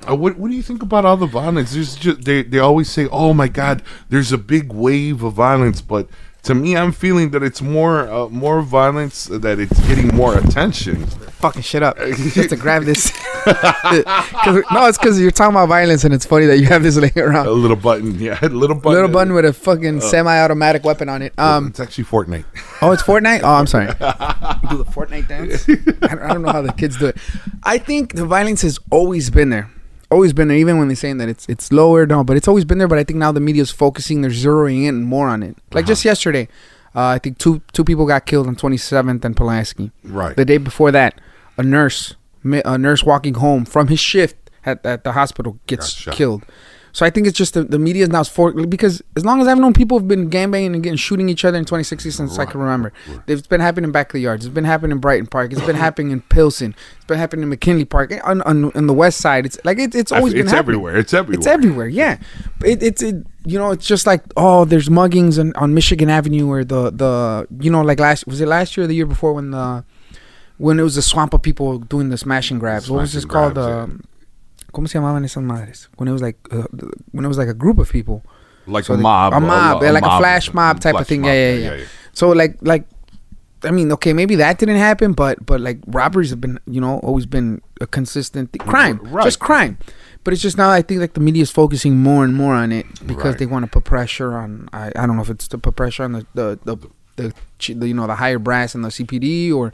Uh, 0.10 0.16
what 0.16 0.36
what 0.40 0.50
do 0.50 0.58
you 0.58 0.64
think 0.64 0.82
about 0.82 1.06
all 1.06 1.16
the 1.16 1.28
violence? 1.28 1.74
There's 1.74 1.96
just 1.96 2.24
they 2.24 2.42
they 2.42 2.58
always 2.58 2.90
say, 2.90 3.08
"Oh 3.12 3.36
my 3.36 3.48
God, 3.48 3.84
there's 4.10 4.32
a 4.32 4.38
big 4.40 4.74
wave 4.74 5.22
of 5.22 5.34
violence," 5.34 5.80
but 5.80 6.10
to 6.44 6.56
me, 6.56 6.76
I'm 6.76 6.92
feeling 6.92 7.30
that 7.32 7.44
it's 7.44 7.62
more 7.62 8.10
uh, 8.10 8.28
more 8.30 8.62
violence 8.62 9.26
that 9.26 9.60
it's 9.60 9.80
getting 9.88 10.08
more 10.16 10.38
attention. 10.38 11.06
fucking 11.06 11.62
shit 11.62 11.84
up 11.84 11.98
just 12.34 12.50
to 12.50 12.56
grab 12.56 12.84
this. 12.84 13.12
no, 13.46 14.86
it's 14.88 14.98
because 14.98 15.20
you're 15.20 15.32
talking 15.32 15.54
about 15.56 15.70
violence, 15.70 16.04
and 16.04 16.14
it's 16.14 16.26
funny 16.26 16.46
that 16.46 16.58
you 16.58 16.66
have 16.68 16.84
this 16.84 16.98
laying 17.04 17.18
around. 17.18 17.48
A 17.48 17.52
little 17.52 17.76
button, 17.78 18.20
yeah, 18.20 18.38
a 18.42 18.50
little 18.50 18.76
button, 18.76 18.94
Little 18.94 19.10
button 19.10 19.34
with 19.34 19.46
a 19.46 19.54
fucking 19.54 20.02
semi-automatic 20.02 20.84
weapon 20.84 21.10
on 21.10 21.22
it. 21.22 21.34
Um, 21.40 21.68
it's 21.68 21.80
actually 21.80 22.04
Fortnite. 22.06 22.46
oh, 22.82 22.92
it's 22.92 23.04
Fortnite. 23.04 23.42
Oh, 23.44 23.54
I'm 23.54 23.68
sorry. 23.68 23.88
do 23.88 24.78
the 24.78 24.86
Fortnite 24.86 25.28
dance. 25.28 25.68
I 25.70 25.76
don't, 26.08 26.20
I 26.22 26.28
don't 26.34 26.42
know 26.44 26.52
how 26.52 26.62
the 26.62 26.74
kids 26.74 26.98
do 26.98 27.08
it. 27.08 27.18
I 27.64 27.78
think 27.78 28.14
the 28.16 28.26
violence 28.26 28.62
has 28.62 28.80
always 28.92 29.30
been 29.30 29.50
there, 29.50 29.70
always 30.12 30.34
been 30.34 30.48
there. 30.50 30.58
Even 30.58 30.78
when 30.78 30.88
they're 30.88 30.96
saying 30.96 31.18
that 31.18 31.30
it's 31.30 31.48
it's 31.48 31.72
lower, 31.72 32.06
no, 32.06 32.24
but 32.24 32.38
it's 32.38 32.48
always 32.48 32.66
been 32.66 32.78
there. 32.78 32.88
But 32.88 33.00
I 33.00 33.04
think 33.04 33.18
now 33.18 33.32
the 33.32 33.40
media's 33.40 33.72
focusing, 33.72 34.22
they're 34.22 34.32
zeroing 34.32 34.86
in 34.86 35.04
more 35.04 35.28
on 35.28 35.42
it. 35.42 35.58
Like 35.72 35.86
just 35.86 36.06
yesterday, 36.06 36.48
uh, 36.96 37.08
I 37.08 37.20
think 37.20 37.38
two 37.38 37.62
two 37.74 37.84
people 37.84 38.06
got 38.06 38.26
killed 38.26 38.48
on 38.48 38.56
27th 38.56 39.24
and 39.26 39.36
Pulaski. 39.36 39.92
Right. 40.04 40.36
The 40.36 40.46
day 40.46 40.58
before 40.58 40.92
that, 40.92 41.20
a 41.58 41.64
nurse, 41.64 42.16
a 42.44 42.78
nurse 42.78 43.04
walking 43.04 43.36
home 43.36 43.66
from 43.66 43.88
his 43.88 44.00
shift 44.00 44.36
at, 44.66 44.86
at 44.86 45.04
the 45.04 45.14
hospital 45.14 45.60
gets 45.68 46.06
killed. 46.06 46.46
So 46.94 47.06
I 47.06 47.10
think 47.10 47.28
it's 47.28 47.38
just 47.38 47.54
the, 47.54 47.64
the 47.64 47.80
media 47.80 48.04
is 48.04 48.10
now 48.10 48.24
for 48.24 48.52
because 48.66 49.02
as 49.16 49.26
long 49.26 49.42
as 49.42 49.48
I've 49.48 49.58
known 49.58 49.74
people 49.74 49.98
have 49.98 50.08
been 50.08 50.30
gangbanging 50.30 50.74
and 50.74 50.84
getting 50.84 50.98
shooting 50.98 51.30
each 51.30 51.46
other 51.46 51.58
in 51.58 51.66
2060 51.66 52.12
since 52.12 52.38
I 52.38 52.46
can 52.46 52.60
remember. 52.60 52.92
It's 53.28 53.48
been 53.48 53.62
happening 53.62 53.86
in 53.86 53.92
back 53.92 54.10
of 54.10 54.14
the 54.14 54.20
yards. 54.20 54.46
It's 54.46 54.54
been 54.54 54.66
happening 54.66 54.92
in 54.92 55.00
Brighton 55.00 55.28
Park. 55.28 55.52
It's 55.52 55.66
been 55.66 55.76
happening 55.76 56.12
in 56.12 56.22
Pilsen. 56.22 56.76
It's 56.98 57.06
been 57.06 57.18
happening 57.18 57.44
in 57.44 57.50
McKinley 57.50 57.86
Park 57.86 58.14
on, 58.24 58.42
on, 58.42 58.72
on 58.74 58.88
the 58.88 58.94
west 58.94 59.20
side. 59.20 59.46
It's 59.46 59.58
like 59.64 59.80
it, 59.80 59.96
it's 59.96 60.12
always 60.12 60.34
been 60.34 60.44
it's 60.44 60.52
happening. 60.52 60.76
everywhere. 60.76 60.98
It's 60.98 61.14
everywhere. 61.14 61.40
It's 61.40 61.48
everywhere. 61.48 61.88
Yeah, 61.88 62.20
it, 62.64 62.84
it's 62.84 63.02
it, 63.02 63.26
you 63.46 63.58
know 63.58 63.72
it's 63.72 63.88
just 63.88 64.06
like 64.06 64.24
oh 64.38 64.66
there's 64.66 64.90
muggings 64.90 65.40
on, 65.40 65.54
on 65.56 65.74
Michigan 65.74 66.10
Avenue 66.10 66.50
or 66.50 66.64
the 66.64 66.92
the 66.92 67.48
you 67.60 67.72
know 67.72 67.82
like 67.82 68.00
last 68.00 68.28
was 68.28 68.42
it 68.42 68.48
last 68.48 68.78
year 68.78 68.84
or 68.84 68.88
the 68.88 68.96
year 68.96 69.06
before 69.06 69.34
when 69.34 69.52
the 69.52 69.84
when 70.58 70.80
it 70.80 70.84
was 70.84 70.96
the 70.96 71.02
swamp 71.02 71.34
of 71.34 71.42
people 71.42 71.80
doing 71.80 72.10
the 72.10 72.18
smash 72.18 72.52
and 72.52 72.60
grabs. 72.60 72.90
what 72.90 73.02
was 73.02 73.14
this 73.14 73.26
called? 73.26 73.56
grabs, 73.56 73.68
um, 73.68 74.04
¿Cómo 74.72 74.88
se 74.88 74.98
llamaban 75.00 75.24
esas 75.26 75.44
madres? 75.44 75.90
When 75.98 76.08
it 76.08 76.12
was 76.14 76.22
like 76.22 76.38
uh, 76.52 76.64
when 77.12 77.26
it 77.26 77.28
was 77.28 77.38
like 77.38 77.50
a 77.50 77.54
group 77.54 77.78
of 77.80 77.90
people. 77.92 78.24
like 78.68 78.86
So 78.86 78.94
a 78.94 78.98
they- 78.98 79.04
mob, 79.04 79.34
a 79.34 79.40
mob, 79.40 79.82
yeah, 79.84 79.92
like 79.92 80.06
a 80.06 80.18
flash 80.18 80.54
mob 80.54 80.80
type 80.80 80.96
of 80.96 81.08
thing. 81.08 81.22
mob, 81.22 81.30
Yeah, 81.30 81.54
yeah, 81.54 81.74
yeah. 81.76 81.86
So 82.14 82.30
like 82.30 82.58
like 82.62 82.86
I 83.64 83.70
mean, 83.72 83.92
okay, 83.92 84.14
maybe 84.14 84.36
that 84.38 84.58
didn't 84.58 84.78
happen, 84.78 85.14
but 85.14 85.46
but 85.46 85.62
like 85.62 85.80
robberies 85.88 86.30
have 86.32 86.42
been, 86.42 86.60
you 86.66 86.82
know, 86.82 87.00
always 87.00 87.26
been 87.28 87.62
a 87.80 87.86
consistent 87.88 88.52
th- 88.54 88.62
crime, 88.68 89.00
Right. 89.04 89.24
just 89.24 89.40
crime. 89.40 89.78
But 90.24 90.34
it's 90.34 90.42
just 90.42 90.58
now 90.58 90.70
I 90.70 90.82
think 90.82 91.00
like 91.02 91.14
the 91.14 91.20
media 91.20 91.42
is 91.44 91.52
focusing 91.52 91.98
more 91.98 92.24
and 92.24 92.36
more 92.36 92.54
on 92.54 92.72
it 92.72 92.86
because 93.06 93.34
Right. 93.34 93.40
they 93.40 93.46
want 93.48 93.66
to 93.66 93.70
put 93.72 93.84
pressure 93.84 94.34
on. 94.38 94.68
I, 94.74 94.92
I 94.96 95.06
don't 95.06 95.16
know 95.16 95.22
if 95.24 95.30
it's 95.30 95.48
to 95.50 95.58
put 95.58 95.76
pressure 95.76 96.04
on 96.04 96.12
the 96.14 96.26
the 96.34 96.60
the, 96.64 96.78
the, 97.18 97.34
the 97.76 97.88
you 97.88 97.94
know 97.94 98.08
the 98.08 98.16
higher 98.16 98.40
brass 98.40 98.74
and 98.76 98.84
the 98.86 98.90
CPD 98.90 99.52
or 99.54 99.74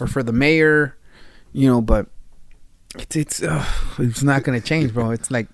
or 0.00 0.06
for 0.06 0.22
the 0.22 0.32
mayor, 0.32 0.96
you 1.52 1.68
know. 1.68 1.80
But 1.80 2.06
it's 2.96 3.16
it's 3.16 3.42
uh, 3.42 3.64
it's 3.98 4.22
not 4.22 4.42
gonna 4.44 4.60
change, 4.60 4.94
bro. 4.94 5.10
It's 5.10 5.30
like 5.30 5.48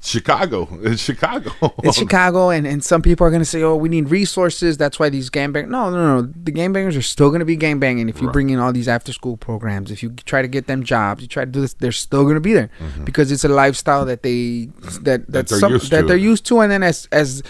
Chicago. 0.00 0.68
It's 0.82 1.02
Chicago. 1.02 1.50
it's 1.82 1.98
Chicago, 1.98 2.50
and, 2.50 2.66
and 2.66 2.84
some 2.84 3.02
people 3.02 3.26
are 3.26 3.30
gonna 3.30 3.44
say, 3.44 3.62
"Oh, 3.62 3.74
we 3.76 3.88
need 3.88 4.10
resources." 4.10 4.76
That's 4.78 4.98
why 4.98 5.08
these 5.10 5.28
gangbang. 5.28 5.68
No, 5.68 5.90
no, 5.90 6.20
no. 6.20 6.32
The 6.44 6.52
gangbangers 6.52 6.96
are 6.96 7.02
still 7.02 7.30
gonna 7.30 7.44
be 7.44 7.56
gangbanging 7.56 8.08
if 8.08 8.20
you 8.20 8.28
Right. 8.28 8.32
bring 8.32 8.50
in 8.50 8.58
all 8.58 8.72
these 8.72 8.88
after-school 8.88 9.36
programs. 9.36 9.90
If 9.90 10.02
you 10.02 10.10
try 10.24 10.40
to 10.40 10.48
get 10.48 10.66
them 10.66 10.82
jobs, 10.84 11.22
you 11.22 11.28
try 11.28 11.44
to 11.44 11.50
do 11.50 11.60
this, 11.60 11.74
they're 11.74 11.92
still 11.92 12.24
gonna 12.24 12.40
be 12.40 12.52
there 12.54 12.70
because 13.04 13.32
it's 13.32 13.44
a 13.44 13.48
lifestyle 13.48 14.04
that 14.06 14.22
they 14.22 14.68
that 15.02 15.02
That 15.04 15.32
that's 15.32 15.50
they're 15.50 15.60
some, 15.60 15.72
used 15.72 15.90
that 15.90 16.06
they're 16.06 16.16
used 16.16 16.46
to, 16.46 16.60
and 16.60 16.70
then 16.70 16.82
as 16.82 17.08
as 17.12 17.42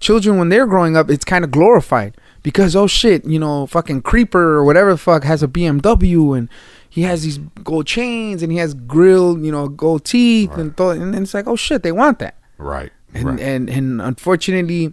children 0.00 0.38
when 0.38 0.48
they're 0.50 0.66
growing 0.66 0.96
up, 0.96 1.08
it's 1.08 1.24
kind 1.24 1.44
of 1.44 1.50
glorified 1.50 2.16
because 2.42 2.74
oh 2.76 2.86
shit, 2.88 3.24
you 3.24 3.38
know, 3.38 3.66
fucking 3.66 4.02
creeper 4.02 4.56
or 4.56 4.64
whatever 4.64 4.90
the 4.90 4.98
fuck 4.98 5.22
has 5.24 5.42
a 5.42 5.48
BMW 5.48 6.36
and 6.36 6.48
he 6.96 7.02
has 7.10 7.22
these 7.22 7.38
gold 7.62 7.86
chains 7.86 8.42
and 8.42 8.50
he 8.50 8.58
has 8.64 8.72
grilled, 8.74 9.44
you 9.44 9.52
know, 9.52 9.68
gold 9.68 10.02
teeth 10.04 10.52
and 10.56 10.74
th- 10.76 10.96
and 11.00 11.14
it's 11.14 11.34
like 11.34 11.46
oh 11.46 11.56
shit, 11.66 11.82
they 11.82 11.92
want 11.92 12.18
that. 12.24 12.34
right. 12.58 12.90
And, 13.14 13.24
right. 13.24 13.40
and 13.40 13.70
and 13.70 14.02
unfortunately, 14.02 14.92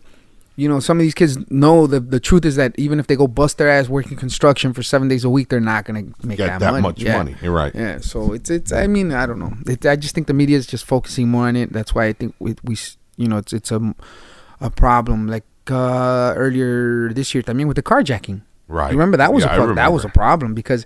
you 0.55 0.67
know, 0.69 0.79
some 0.87 0.97
of 0.99 1.03
these 1.07 1.15
kids 1.21 1.33
know 1.49 1.87
the 1.87 1.99
the 2.15 2.19
truth 2.19 2.45
is 2.45 2.55
that 2.61 2.71
even 2.77 2.99
if 3.01 3.07
they 3.07 3.15
go 3.15 3.27
bust 3.27 3.57
their 3.57 3.69
ass 3.77 3.89
working 3.89 4.15
construction 4.25 4.71
for 4.73 4.83
seven 4.83 5.07
days 5.07 5.23
a 5.25 5.29
week, 5.37 5.47
they're 5.49 5.59
not 5.73 5.83
gonna 5.85 6.03
make 6.23 6.37
that, 6.37 6.59
that 6.59 6.71
money. 6.71 6.81
much 6.87 7.01
Yeah. 7.01 7.17
money. 7.17 7.35
You're 7.41 7.51
right. 7.63 7.73
Yeah, 7.75 7.97
so 8.11 8.33
it's 8.37 8.49
it's. 8.57 8.71
I 8.71 8.85
mean, 8.87 9.11
I 9.11 9.25
don't 9.25 9.39
know. 9.39 9.53
It, 9.73 9.85
I 9.85 9.95
just 9.95 10.13
think 10.15 10.27
the 10.27 10.33
media 10.43 10.57
is 10.57 10.67
just 10.67 10.85
focusing 10.85 11.27
more 11.29 11.47
on 11.47 11.55
it. 11.55 11.73
That's 11.73 11.95
why 11.95 12.05
I 12.05 12.13
think 12.13 12.35
we, 12.39 12.55
we 12.63 12.75
you 13.17 13.27
know, 13.29 13.37
it's 13.43 13.51
it's 13.51 13.71
a 13.71 13.79
a 14.61 14.69
problem. 14.69 15.27
Like 15.27 15.45
uh 15.71 16.33
earlier 16.37 17.11
this 17.13 17.33
year, 17.33 17.43
I 17.47 17.53
mean, 17.53 17.67
with 17.67 17.75
the 17.81 17.83
carjacking. 17.83 18.41
Right. 18.69 18.91
You 18.91 18.97
remember 18.97 19.17
that 19.17 19.33
was 19.33 19.43
Yeah, 19.43 19.53
a 19.53 19.57
pro- 19.57 19.75
that 19.75 19.91
was 19.91 20.05
a 20.05 20.09
problem 20.09 20.53
because 20.53 20.85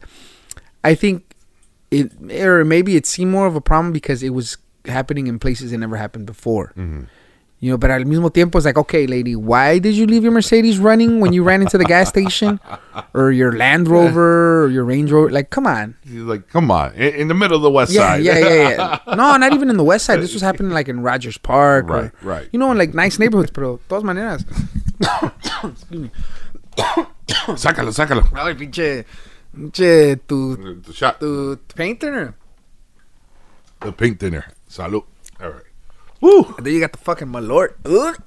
I 0.83 0.95
think 0.95 1.23
it 1.91 2.11
or 2.41 2.63
maybe 2.65 2.95
it 2.95 3.05
seemed 3.05 3.31
more 3.31 3.47
of 3.47 3.55
a 3.55 3.61
problem 3.61 3.91
because 3.93 4.23
it 4.23 4.31
was 4.31 4.57
happening 4.85 5.27
in 5.27 5.39
places 5.39 5.71
it 5.73 5.77
never 5.77 5.95
happened 5.97 6.25
before. 6.25 6.73
Mm-hmm. 6.77 7.03
You 7.59 7.71
know, 7.71 7.77
but 7.79 7.89
al 7.89 8.01
mismo 8.01 8.31
tiempo, 8.31 8.59
it's 8.59 8.65
like, 8.65 8.77
okay, 8.77 9.07
lady, 9.07 9.35
why 9.35 9.79
did 9.79 9.95
you 9.95 10.05
leave 10.05 10.21
your 10.21 10.31
Mercedes 10.31 10.77
running 10.77 11.19
when 11.19 11.33
you 11.33 11.41
ran 11.41 11.63
into 11.63 11.79
the 11.79 11.85
gas 11.85 12.07
station, 12.07 12.59
or 13.15 13.31
your 13.31 13.57
Land 13.57 13.87
Rover, 13.87 14.65
or 14.65 14.69
your 14.69 14.85
Range 14.85 15.11
Rover? 15.11 15.31
Like, 15.31 15.49
come 15.49 15.65
on. 15.65 15.95
He's 16.03 16.21
like, 16.21 16.47
come 16.49 16.69
on, 16.69 16.93
in, 16.93 17.15
in 17.15 17.27
the 17.29 17.33
middle 17.33 17.57
of 17.57 17.63
the 17.63 17.71
West 17.71 17.91
Yeah, 17.91 18.13
Side. 18.13 18.23
yeah, 18.23 18.37
yeah, 18.37 18.69
yeah. 18.69 18.99
No, 19.15 19.35
not 19.37 19.53
even 19.53 19.71
in 19.71 19.77
the 19.77 19.83
West 19.83 20.05
Side. 20.05 20.21
This 20.21 20.33
was 20.33 20.43
happening 20.43 20.71
like 20.71 20.87
in 20.87 20.99
Rogers 21.01 21.39
Park, 21.39 21.89
Right, 21.89 22.03
or, 22.03 22.13
right. 22.21 22.47
You 22.51 22.59
know, 22.59 22.69
in 22.71 22.77
like 22.77 22.93
nice 22.93 23.17
neighborhoods, 23.17 23.49
pero 23.49 23.79
todas 23.89 24.03
maneras. 24.03 24.45
sácalo, 27.57 27.91
sácalo. 27.91 28.23
Ay, 28.35 28.53
pinche, 28.53 29.05
pinche, 29.57 30.19
tu, 30.27 30.81
The 30.81 30.93
shot. 30.93 31.19
tu 31.19 31.57
painter. 31.75 32.35
The 33.81 33.91
pink 33.91 34.19
dinner. 34.19 34.45
Salud. 34.69 35.03
All 35.41 35.49
right. 35.49 35.63
Woo. 36.21 36.53
And 36.57 36.65
then 36.65 36.73
you 36.73 36.79
got 36.79 36.91
the 36.91 36.97
fucking 36.97 37.27
Malort. 37.27 37.75
Ugh. 37.85 38.17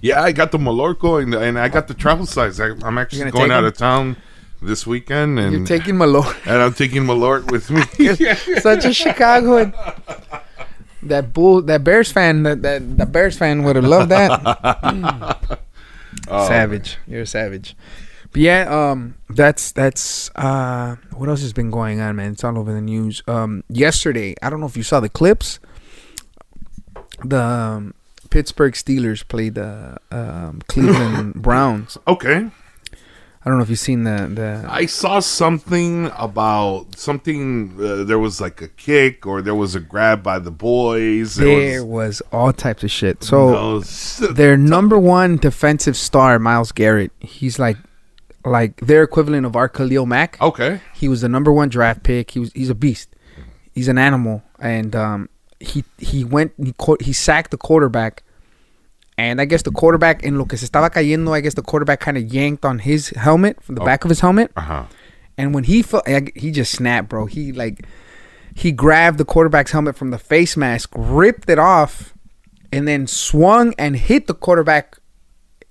Yeah, 0.00 0.22
I 0.22 0.32
got 0.32 0.50
the 0.50 0.58
Malorco 0.58 1.22
and, 1.22 1.34
and 1.34 1.58
I 1.58 1.68
got 1.68 1.86
the 1.88 1.94
travel 1.94 2.26
size. 2.26 2.58
I, 2.58 2.70
I'm 2.82 2.98
actually 2.98 3.30
going 3.30 3.50
out 3.50 3.60
him? 3.60 3.66
of 3.66 3.76
town 3.76 4.16
this 4.62 4.86
weekend, 4.86 5.38
and 5.38 5.52
You're 5.52 5.66
taking 5.66 5.94
Malort. 5.96 6.34
and 6.46 6.62
I'm 6.62 6.74
taking 6.74 7.04
Malort 7.04 7.50
with 7.50 7.70
me. 7.70 7.82
Such 8.60 8.84
a 8.84 8.92
Chicago. 8.92 9.72
That 11.02 11.32
bull, 11.32 11.62
that 11.62 11.82
Bears 11.84 12.12
fan, 12.12 12.42
that 12.42 12.62
that, 12.62 12.98
that 12.98 13.12
Bears 13.12 13.36
fan 13.38 13.62
would 13.62 13.76
have 13.76 13.86
loved 13.86 14.10
that. 14.10 15.60
Oh, 16.28 16.48
savage, 16.48 16.98
you're 17.06 17.22
a 17.22 17.26
savage. 17.26 17.74
But 18.32 18.42
yeah, 18.42 18.90
um, 18.90 19.16
that's 19.28 19.72
that's 19.72 20.30
uh, 20.36 20.96
what 21.14 21.28
else 21.28 21.42
has 21.42 21.52
been 21.52 21.70
going 21.70 22.00
on, 22.00 22.16
man? 22.16 22.32
It's 22.32 22.44
all 22.44 22.56
over 22.58 22.72
the 22.72 22.80
news. 22.80 23.22
Um, 23.26 23.64
yesterday, 23.68 24.36
I 24.40 24.50
don't 24.50 24.60
know 24.60 24.66
if 24.66 24.76
you 24.76 24.84
saw 24.84 25.00
the 25.00 25.08
clips. 25.08 25.58
The 27.24 27.42
um, 27.42 27.94
Pittsburgh 28.30 28.74
Steelers 28.74 29.26
played 29.26 29.56
the 29.56 29.98
um, 30.12 30.62
Cleveland 30.68 31.34
Browns. 31.34 31.98
Okay. 32.06 32.50
I 33.42 33.48
don't 33.48 33.56
know 33.56 33.62
if 33.62 33.70
you've 33.70 33.78
seen 33.78 34.04
the 34.04 34.30
the. 34.32 34.66
I 34.68 34.84
saw 34.86 35.18
something 35.18 36.10
about 36.16 36.98
something. 36.98 37.74
Uh, 37.80 38.04
there 38.04 38.18
was 38.18 38.40
like 38.40 38.60
a 38.60 38.68
kick, 38.68 39.26
or 39.26 39.40
there 39.42 39.54
was 39.54 39.74
a 39.74 39.80
grab 39.80 40.22
by 40.22 40.38
the 40.38 40.50
boys. 40.50 41.36
There 41.36 41.82
was, 41.82 42.20
was 42.20 42.22
all 42.32 42.52
types 42.52 42.84
of 42.84 42.90
shit. 42.90 43.24
So. 43.24 43.50
no, 43.50 43.80
their 43.80 44.58
number 44.58 44.98
one 44.98 45.38
defensive 45.38 45.96
star, 45.96 46.38
Myles 46.38 46.70
Garrett. 46.70 47.12
He's 47.18 47.58
like, 47.58 47.78
like 48.44 48.80
their 48.80 49.02
equivalent 49.02 49.44
of 49.46 49.54
our 49.56 49.68
Khalil 49.68 50.06
Mack. 50.06 50.40
okay. 50.40 50.80
He 50.94 51.08
was 51.08 51.20
the 51.20 51.28
number 51.28 51.52
one 51.52 51.68
draft 51.68 52.02
pick. 52.02 52.30
He 52.30 52.38
was 52.40 52.52
he's 52.52 52.70
a 52.70 52.74
beast. 52.74 53.14
He's 53.72 53.88
an 53.88 53.98
animal, 53.98 54.42
and 54.58 54.94
um, 54.96 55.28
he 55.60 55.84
he 55.98 56.24
went 56.24 56.52
he 56.62 56.72
caught, 56.72 57.02
he 57.02 57.12
sacked 57.12 57.50
the 57.52 57.56
quarterback, 57.56 58.22
and 59.18 59.40
I 59.40 59.44
guess 59.44 59.62
the 59.62 59.70
quarterback 59.70 60.22
in 60.22 60.38
lo 60.38 60.44
que 60.44 60.58
se 60.58 60.66
estaba 60.66 60.90
cayendo, 60.90 61.32
I 61.32 61.40
guess 61.40 61.54
the 61.54 61.62
quarterback 61.62 62.00
kind 62.00 62.16
of 62.16 62.24
yanked 62.24 62.64
on 62.64 62.80
his 62.80 63.10
helmet 63.10 63.62
from 63.62 63.76
the 63.76 63.84
back 63.84 64.04
of 64.04 64.08
his 64.08 64.20
helmet, 64.20 64.50
Uh 64.56 64.60
huh. 64.62 64.84
and 65.38 65.54
when 65.54 65.64
he 65.64 65.82
felt 65.82 66.06
he 66.34 66.50
just 66.50 66.72
snapped, 66.72 67.08
bro. 67.08 67.26
He 67.26 67.52
like 67.52 67.86
he 68.54 68.72
grabbed 68.72 69.18
the 69.18 69.24
quarterback's 69.24 69.70
helmet 69.70 69.96
from 69.96 70.10
the 70.10 70.18
face 70.18 70.56
mask, 70.56 70.90
ripped 70.96 71.48
it 71.48 71.58
off, 71.58 72.12
and 72.72 72.88
then 72.88 73.06
swung 73.06 73.72
and 73.78 73.94
hit 73.96 74.26
the 74.26 74.34
quarterback 74.34 74.96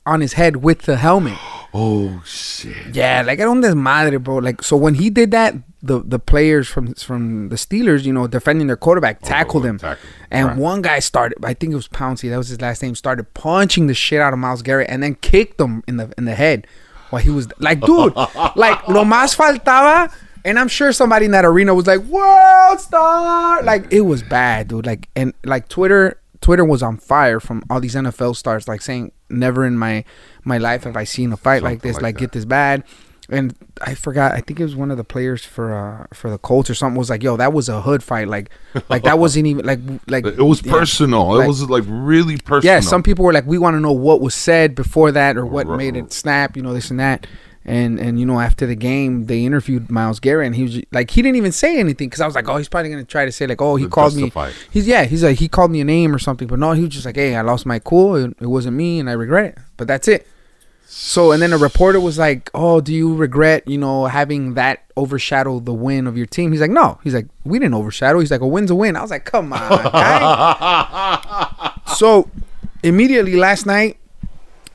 on 0.05 0.21
his 0.21 0.33
head 0.33 0.57
with 0.57 0.83
the 0.83 0.95
helmet. 0.97 1.37
Oh 1.73 2.21
shit. 2.25 2.95
Yeah, 2.95 3.21
like 3.21 3.39
I 3.39 3.43
don't 3.43 3.61
desmadre, 3.61 4.21
bro. 4.23 4.37
Like 4.37 4.63
so 4.63 4.75
when 4.75 4.95
he 4.95 5.09
did 5.09 5.31
that, 5.31 5.55
the 5.83 6.01
the 6.03 6.19
players 6.19 6.67
from 6.67 6.93
from 6.95 7.49
the 7.49 7.55
Steelers, 7.55 8.03
you 8.03 8.13
know, 8.13 8.27
defending 8.27 8.67
their 8.67 8.75
quarterback, 8.77 9.19
oh, 9.23 9.27
tackled 9.27 9.65
him. 9.65 9.77
tackled 9.77 10.03
him, 10.03 10.13
And 10.31 10.47
right. 10.47 10.57
one 10.57 10.81
guy 10.81 10.99
started, 10.99 11.37
I 11.43 11.53
think 11.53 11.71
it 11.71 11.75
was 11.75 11.87
Pouncey, 11.87 12.29
that 12.29 12.37
was 12.37 12.49
his 12.49 12.59
last 12.59 12.81
name, 12.81 12.95
started 12.95 13.33
punching 13.33 13.87
the 13.87 13.93
shit 13.93 14.19
out 14.19 14.33
of 14.33 14.39
Myles 14.39 14.61
Garrett 14.61 14.89
and 14.89 15.03
then 15.03 15.15
kicked 15.15 15.59
him 15.61 15.83
in 15.87 15.97
the 15.97 16.11
in 16.17 16.25
the 16.25 16.35
head 16.35 16.65
while 17.11 17.21
he 17.21 17.29
was 17.29 17.47
like, 17.59 17.81
dude, 17.81 18.15
like 18.55 18.87
lo 18.87 19.03
más 19.03 19.35
faltaba. 19.35 20.11
And 20.45 20.57
I'm 20.57 20.69
sure 20.69 20.91
somebody 20.93 21.25
in 21.25 21.31
that 21.31 21.43
arena 21.43 21.75
was 21.75 21.85
like, 21.85 21.99
"World 21.99 22.79
star!" 22.79 23.61
Like 23.61 23.91
it 23.91 24.01
was 24.01 24.23
bad, 24.23 24.69
dude. 24.69 24.85
Like 24.85 25.09
and 25.13 25.33
like 25.43 25.67
Twitter, 25.67 26.17
Twitter 26.41 26.63
was 26.65 26.81
on 26.81 26.97
fire 26.97 27.39
from 27.39 27.63
all 27.69 27.79
these 27.79 27.95
NFL 27.95 28.35
stars, 28.35 28.67
like 28.67 28.81
saying, 28.81 29.11
"Never 29.29 29.65
in 29.65 29.77
my 29.77 30.03
my 30.43 30.57
life 30.57 30.83
have 30.85 30.95
I 30.97 31.03
seen 31.03 31.31
a 31.33 31.37
fight 31.37 31.63
like 31.63 31.81
this. 31.81 31.95
like 31.95 32.03
Like, 32.03 32.17
get 32.17 32.31
this 32.31 32.45
bad." 32.45 32.83
And 33.31 33.53
I 33.81 33.93
forgot. 33.93 34.31
I 34.31 34.41
think 34.41 34.59
it 34.59 34.63
was 34.63 34.75
one 34.75 34.89
of 34.89 34.97
the 34.97 35.03
players 35.03 35.45
for 35.45 35.71
uh 35.75 36.07
for 36.15 36.31
the 36.31 36.39
Colts 36.39 36.67
or 36.69 36.73
something. 36.73 36.97
Was 36.97 37.09
like, 37.11 37.21
"Yo, 37.21 37.37
that 37.37 37.53
was 37.53 37.69
a 37.69 37.81
hood 37.81 38.01
fight. 38.01 38.27
Like, 38.27 38.49
like 38.89 39.03
that 39.03 39.19
wasn't 39.19 39.45
even 39.45 39.65
like 39.65 39.79
like 40.07 40.25
It 40.25 40.41
was 40.41 40.65
yeah. 40.65 40.71
personal. 40.71 41.35
Like- 41.35 41.45
it 41.45 41.47
was 41.47 41.69
like 41.69 41.83
really 41.87 42.37
personal. 42.37 42.73
Yeah, 42.75 42.79
some 42.79 43.03
people 43.03 43.23
were 43.25 43.33
like, 43.33 43.45
we 43.45 43.59
want 43.59 43.75
to 43.75 43.79
know 43.79 43.91
what 43.91 44.19
was 44.21 44.33
said 44.33 44.73
before 44.73 45.11
that 45.11 45.37
or 45.37 45.45
what 45.45 45.67
Right. 45.67 45.77
made 45.77 45.95
it 45.95 46.11
snap, 46.11 46.55
you 46.57 46.63
know, 46.63 46.73
this 46.73 46.89
and 46.89 46.99
that. 46.99 47.27
And 47.65 47.99
and 47.99 48.19
you 48.19 48.25
know, 48.25 48.39
after 48.39 48.65
the 48.65 48.75
game, 48.75 49.25
they 49.25 49.45
interviewed 49.45 49.91
Myles 49.91 50.19
Garrett, 50.19 50.47
and 50.47 50.55
he 50.55 50.63
was 50.63 50.81
like, 50.91 51.11
he 51.11 51.21
didn't 51.21 51.35
even 51.35 51.51
say 51.51 51.77
anything 51.79 52.07
because 52.07 52.21
I 52.21 52.25
was 52.25 52.33
like, 52.33 52.47
oh, 52.49 52.57
he's 52.57 52.69
probably 52.69 52.89
gonna 52.89 53.03
try 53.03 53.25
to 53.25 53.31
say 53.31 53.45
like, 53.47 53.61
oh, 53.61 53.75
he 53.75 53.83
To 53.83 53.89
called 53.89 54.15
me. 54.15 54.23
justify. 54.23 54.51
He's 54.71 54.87
yeah, 54.87 55.03
he's 55.03 55.23
like, 55.23 55.37
he 55.37 55.47
called 55.47 55.69
me 55.69 55.81
a 55.81 55.85
name 55.85 56.15
or 56.15 56.19
something, 56.19 56.47
but 56.47 56.57
no, 56.57 56.71
he 56.71 56.81
was 56.81 56.89
just 56.91 57.05
like, 57.05 57.15
hey, 57.17 57.35
I 57.35 57.41
lost 57.41 57.65
my 57.65 57.77
cool. 57.79 58.15
It, 58.15 58.33
it 58.39 58.47
wasn't 58.47 58.75
me, 58.77 58.99
and 58.99 59.09
I 59.09 59.13
regret 59.13 59.45
it. 59.45 59.57
But 59.77 59.87
that's 59.87 60.07
it. 60.07 60.25
So 60.91 61.31
and 61.33 61.41
then 61.41 61.53
a 61.53 61.57
reporter 61.59 61.99
was 61.99 62.17
like, 62.17 62.49
"Oh, 62.55 62.81
do 62.81 62.91
you 62.91 63.13
regret, 63.13 63.67
you 63.67 63.77
know, 63.77 64.05
having 64.07 64.55
that 64.55 64.85
overshadow 64.97 65.59
the 65.59 65.71
win 65.73 66.07
of 66.07 66.17
your 66.17 66.25
team?" 66.25 66.51
He's 66.51 66.61
like, 66.61 66.71
"No." 66.71 66.97
He's 67.03 67.13
like, 67.13 67.27
"We 67.43 67.59
didn't 67.59 67.75
overshadow." 67.75 68.19
He's 68.19 68.31
like, 68.31 68.41
"A 68.41 68.47
win's 68.47 68.71
a 68.71 68.75
win." 68.75 68.95
I 68.95 69.01
was 69.03 69.11
like, 69.11 69.23
"Come 69.25 69.53
on, 69.53 69.69
so 71.95 72.29
immediately 72.83 73.35
last 73.35 73.67
night, 73.67 73.97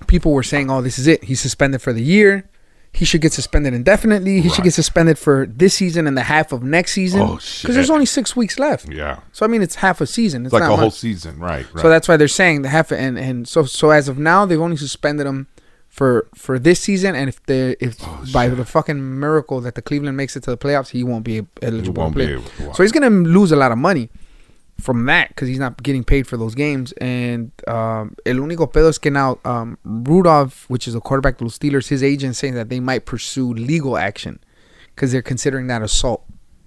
people 0.06 0.32
were 0.32 0.44
saying, 0.44 0.70
"Oh, 0.70 0.82
this 0.82 0.98
is 1.00 1.06
it. 1.08 1.24
He's 1.24 1.40
suspended 1.40 1.82
for 1.82 1.92
the 1.92 2.02
year. 2.02 2.48
He 2.94 3.04
should 3.04 3.20
get 3.20 3.32
suspended 3.32 3.74
indefinitely. 3.74 4.40
He 4.40 4.48
should 4.48 4.62
get 4.62 4.72
suspended 4.72 5.18
for 5.18 5.46
this 5.46 5.74
season 5.74 6.06
and 6.06 6.16
the 6.16 6.22
half 6.22 6.52
of 6.52 6.62
next 6.62 6.92
season 6.92 7.22
Oh, 7.22 7.34
because 7.36 7.74
there's 7.74 7.90
only 7.90 8.06
six 8.06 8.36
weeks 8.36 8.56
left. 8.58 8.88
Yeah. 8.88 9.18
So 9.32 9.44
I 9.44 9.48
mean, 9.48 9.62
it's 9.62 9.74
half 9.76 10.00
a 10.00 10.06
season. 10.06 10.44
It's, 10.46 10.52
like 10.52 10.60
not 10.62 10.68
a 10.68 10.70
much. 10.70 10.80
whole 10.80 10.90
season, 10.90 11.38
right? 11.40 11.66
right. 11.74 11.82
So 11.82 11.88
that's 11.88 12.06
why 12.06 12.16
they're 12.16 12.28
saying 12.28 12.62
the 12.62 12.68
half 12.68 12.92
and 12.92 13.18
and 13.18 13.48
so 13.48 13.64
so 13.64 13.90
as 13.90 14.08
of 14.08 14.16
now 14.18 14.46
they've 14.46 14.60
only 14.60 14.76
suspended 14.76 15.26
him 15.26 15.48
for 15.88 16.28
for 16.34 16.58
this 16.58 16.80
season 16.80 17.14
and 17.16 17.28
if 17.28 17.44
the 17.46 17.76
if 17.80 17.96
Oh, 18.02 18.24
by 18.32 18.48
the 18.48 18.64
fucking 18.64 19.18
miracle 19.20 19.60
that 19.60 19.74
the 19.74 19.82
Cleveland 19.82 20.16
makes 20.16 20.36
it 20.36 20.42
to 20.44 20.50
the 20.50 20.58
playoffs 20.58 20.90
he 20.90 21.02
won't 21.04 21.24
be 21.24 21.46
eligible 21.62 21.94
He 21.94 22.04
won't 22.04 22.14
to 22.14 22.26
be 22.26 22.32
able. 22.64 22.74
So 22.74 22.82
he's 22.84 22.92
gonna 22.92 23.10
lose 23.10 23.50
a 23.52 23.56
lot 23.56 23.70
of 23.72 23.78
money 23.78 24.08
from 24.80 25.06
that 25.06 25.28
because 25.28 25.48
he's 25.48 25.58
not 25.58 25.82
getting 25.82 26.02
paid 26.04 26.26
for 26.26 26.36
those 26.36 26.54
games 26.54 26.92
and 27.00 27.52
um, 27.68 28.14
el 28.26 28.36
único 28.36 28.70
pedo 28.70 28.88
es 28.88 28.98
que 28.98 29.10
now 29.10 29.38
um, 29.44 29.78
Rudolph 29.84 30.64
which 30.68 30.88
is 30.88 30.94
a 30.94 31.00
quarterback 31.00 31.40
of 31.40 31.46
the 31.46 31.52
Steelers 31.70 31.88
his 31.88 32.02
agent 32.02 32.34
saying 32.36 32.54
that 32.54 32.68
they 32.68 32.80
might 32.80 33.06
pursue 33.06 33.54
legal 33.54 33.96
action 33.96 34.40
because 34.94 35.12
they're 35.12 35.22
considering 35.22 35.68
that 35.68 35.80
assault. 35.82 36.24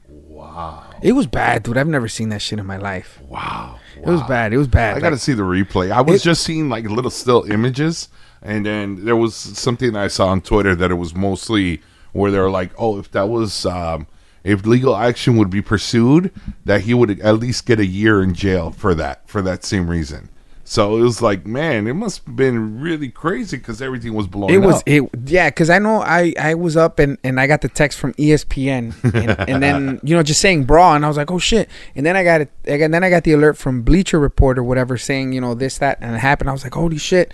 wow, 0.09 0.83
It 1.01 1.13
was 1.13 1.27
bad, 1.27 1.63
dude. 1.63 1.77
I've 1.77 1.87
never 1.87 2.07
seen 2.07 2.29
that 2.29 2.41
shit 2.41 2.59
in 2.59 2.65
my 2.65 2.77
life. 2.77 3.19
wow, 3.27 3.77
It 3.95 4.05
was 4.05 4.21
wow. 4.21 4.27
bad. 4.27 4.53
It 4.53 4.57
was 4.57 4.67
bad. 4.67 4.91
I 4.91 4.93
Like- 4.95 5.03
got 5.03 5.09
to 5.11 5.17
see 5.17 5.33
the 5.33 5.43
replay. 5.43 5.91
I 5.91 6.01
was 6.01 6.21
It- 6.21 6.25
just 6.25 6.43
seeing 6.43 6.69
like 6.69 6.89
little 6.89 7.11
still 7.11 7.43
images, 7.49 8.09
and 8.41 8.65
then 8.65 9.05
there 9.05 9.15
was 9.15 9.35
something 9.35 9.95
I 9.95 10.07
saw 10.07 10.27
on 10.27 10.41
Twitter 10.41 10.75
that 10.75 10.91
it 10.91 10.95
was 10.95 11.13
mostly 11.15 11.81
where 12.13 12.31
they're 12.31 12.49
like, 12.49 12.71
"Oh, 12.77 12.97
if 12.99 13.11
that 13.11 13.29
was 13.29 13.65
um, 13.65 14.07
if 14.47 14.65
legal 14.65 14.95
action 14.95 15.37
would 15.37 15.49
be 15.49 15.61
pursued, 15.61 16.31
that 16.65 16.81
he 16.81 16.93
would 16.93 17.19
at 17.19 17.37
least 17.39 17.65
get 17.65 17.79
a 17.79 17.85
year 17.85 18.21
in 18.21 18.33
jail 18.33 18.71
for 18.71 18.95
that 18.95 19.27
for 19.29 19.41
that 19.41 19.63
same 19.63 19.89
reason." 19.89 20.29
So 20.69 20.97
it 20.97 21.01
was 21.01 21.21
like, 21.21 21.45
man, 21.47 21.87
it 21.87 21.93
must 21.93 22.25
have 22.25 22.35
been 22.35 22.81
really 22.81 23.07
crazy 23.07 23.55
because 23.55 23.81
everything 23.81 24.13
was 24.13 24.27
blowing 24.27 24.53
It 24.53 24.57
was 24.57 24.75
up. 24.75 24.83
it 24.85 25.09
yeah, 25.25 25.49
because 25.49 25.69
I 25.69 25.79
know 25.79 26.01
I 26.01 26.33
I 26.37 26.55
was 26.55 26.75
up 26.75 26.99
and 26.99 27.17
and 27.23 27.39
I 27.39 27.47
got 27.47 27.61
the 27.61 27.69
text 27.69 27.97
from 27.97 28.13
ESPN 28.15 28.93
and, 29.15 29.39
and 29.49 29.63
then 29.63 30.01
you 30.03 30.13
know 30.13 30.23
just 30.23 30.41
saying 30.41 30.65
brawl 30.65 30.93
and 30.93 31.05
I 31.05 31.07
was 31.07 31.15
like 31.15 31.31
oh 31.31 31.39
shit 31.39 31.69
and 31.95 32.05
then 32.05 32.17
I 32.17 32.25
got 32.25 32.41
it 32.41 32.51
and 32.65 32.93
then 32.93 33.01
I 33.01 33.09
got 33.09 33.23
the 33.23 33.31
alert 33.31 33.55
from 33.57 33.81
Bleacher 33.81 34.19
Report 34.19 34.59
or 34.59 34.63
whatever 34.63 34.97
saying 34.97 35.31
you 35.31 35.39
know 35.39 35.53
this 35.53 35.77
that 35.77 35.99
and 36.01 36.13
it 36.13 36.19
happened 36.19 36.49
I 36.49 36.53
was 36.53 36.65
like 36.65 36.73
holy 36.73 36.97
shit 36.97 37.31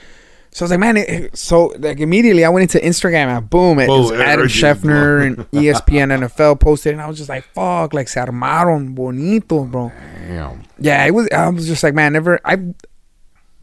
so 0.54 0.64
I 0.64 0.66
was 0.66 0.72
like 0.72 0.80
man 0.80 0.98
it, 0.98 1.38
so 1.38 1.74
like 1.80 2.00
immediately 2.00 2.46
I 2.46 2.50
went 2.50 2.62
into 2.74 2.86
Instagram 2.86 3.36
and 3.36 3.50
boom 3.50 3.80
it 3.80 3.88
was 3.90 4.12
Adam. 4.12 4.48
Schefter 4.48 5.26
and 5.26 5.38
ESPN 5.52 6.12
NFL 6.28 6.60
posted 6.60 6.94
and 6.94 7.02
I 7.02 7.08
was 7.08 7.18
just 7.18 7.30
like 7.30 7.44
fuck 7.54 7.94
like 7.94 8.08
se 8.08 8.22
armaron 8.22 8.94
bonito 8.96 9.66
bro 9.66 9.92
Damn. 10.28 10.64
yeah, 10.80 11.04
it 11.06 11.12
was. 11.12 11.28
I 11.36 11.50
was 11.50 11.68
just 11.68 11.84
like, 11.84 11.94
man, 11.94 12.14
never. 12.14 12.40
I, 12.46 12.58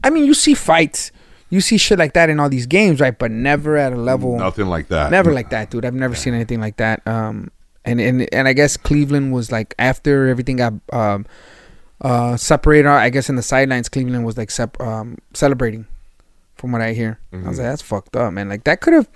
I 0.05 0.11
mean, 0.11 0.27
you 0.27 0.35
see 0.35 0.53
fights, 0.55 1.11
you 1.49 1.61
see 1.63 1.79
shit 1.79 1.99
like 1.99 2.13
that 2.13 2.29
in 2.29 2.39
all 2.39 2.51
these 2.51 2.67
games, 2.67 3.01
right? 3.01 3.19
But 3.19 3.31
never 3.31 3.77
at 3.79 3.93
a 3.95 3.97
level, 3.97 4.37
Nothing 4.39 4.67
like 4.67 4.89
that. 4.89 5.11
never 5.11 5.33
like 5.33 5.49
that, 5.51 5.71
dude. 5.71 5.87
I've 5.87 5.95
never 5.95 6.15
seen 6.15 6.35
anything 6.35 6.61
like 6.61 6.77
that. 6.77 7.01
Um, 7.07 7.51
and 7.85 7.99
and 7.99 8.29
and 8.35 8.47
I 8.47 8.53
guess 8.53 8.77
Cleveland 8.77 9.33
was 9.33 9.51
like 9.51 9.75
after 9.79 10.29
everything 10.29 10.57
got 10.57 10.75
um, 10.93 11.25
uh, 12.03 12.37
separated. 12.37 12.87
I 12.89 13.09
guess 13.11 13.29
in 13.31 13.37
the 13.37 13.43
sidelines, 13.43 13.89
Cleveland 13.89 14.25
was 14.27 14.37
like 14.37 14.51
sep- 14.51 14.79
um, 14.81 15.17
celebrating, 15.33 15.87
from 16.61 16.73
what 16.73 16.83
I 16.83 16.93
hear. 16.93 17.19
I 17.33 17.37
was 17.37 17.45
like, 17.47 17.53
mm-hmm. 17.55 17.63
that's 17.63 17.83
fucked 17.83 18.15
up, 18.17 18.33
man. 18.33 18.49
Like 18.49 18.65
that 18.65 18.81
could 18.81 18.93
have. 18.93 19.09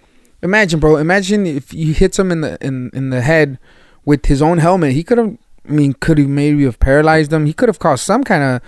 Imagine, 0.43 0.81
bro. 0.81 0.97
Imagine 0.97 1.47
if 1.47 1.73
you 1.73 1.93
hits 1.95 2.19
him 2.19 2.33
in 2.33 2.41
the 2.41 2.59
in 2.61 2.91
in 2.93 3.11
the 3.11 3.21
head 3.21 3.59
with 4.05 4.27
his 4.27 4.43
own 4.43 4.59
helmet. 4.59 4.93
He 4.93 5.05
could 5.05 5.19
have. 5.19 5.37
I 5.69 5.73
mean, 5.73 5.95
could 5.95 6.19
have 6.19 6.29
maybe 6.29 6.65
have 6.65 6.79
paralyzed 6.79 7.33
him? 7.33 7.47
He 7.47 7.53
could 7.55 7.69
have 7.71 7.79
caused 7.79 8.05
some 8.05 8.23
kind 8.25 8.43
of 8.43 8.61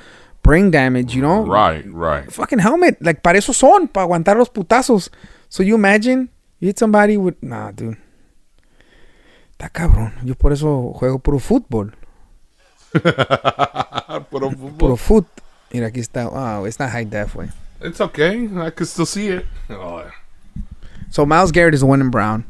brain 0.43 0.71
damage. 0.71 1.15
You 1.15 1.21
know, 1.23 1.45
Right, 1.45 1.85
right. 1.93 2.33
fucking 2.33 2.61
helmet. 2.61 2.97
Like, 3.03 3.23
para 3.23 3.37
eso 3.37 3.53
son, 3.53 3.89
para 3.89 4.07
aguantar 4.07 4.37
los 4.37 4.49
putazos. 4.49 5.11
So 5.51 5.63
you 5.63 5.75
imagine 5.75 6.31
you 6.61 6.69
hit 6.69 6.79
somebody 6.79 7.17
with. 7.19 7.37
Nah, 7.43 7.73
dude. 7.73 7.97
Está 9.59 9.69
cabrón. 9.71 10.13
Yo 10.25 10.35
por 10.35 10.53
eso 10.53 10.93
juego 10.95 11.19
puro 11.19 11.39
fútbol. 11.39 11.93
Pero- 12.93 14.51
Puro 14.79 14.97
foot. 14.97 15.27
Mira, 15.73 15.89
aquí 15.89 16.01
está. 16.01 16.29
Wow, 16.31 16.65
it's 16.67 16.79
not 16.79 16.91
high 16.91 17.05
def, 17.05 17.35
way. 17.35 17.49
It's 17.81 18.01
okay. 18.01 18.49
I 18.57 18.71
could 18.71 18.89
still 18.89 19.07
see 19.07 19.29
it. 19.29 19.47
Oh, 19.71 20.11
So 21.11 21.27
Myles 21.27 21.53
Garrett 21.53 21.75
is 21.75 21.81
the 21.81 21.87
one 21.87 22.01
in 22.01 22.11
brown. 22.11 22.45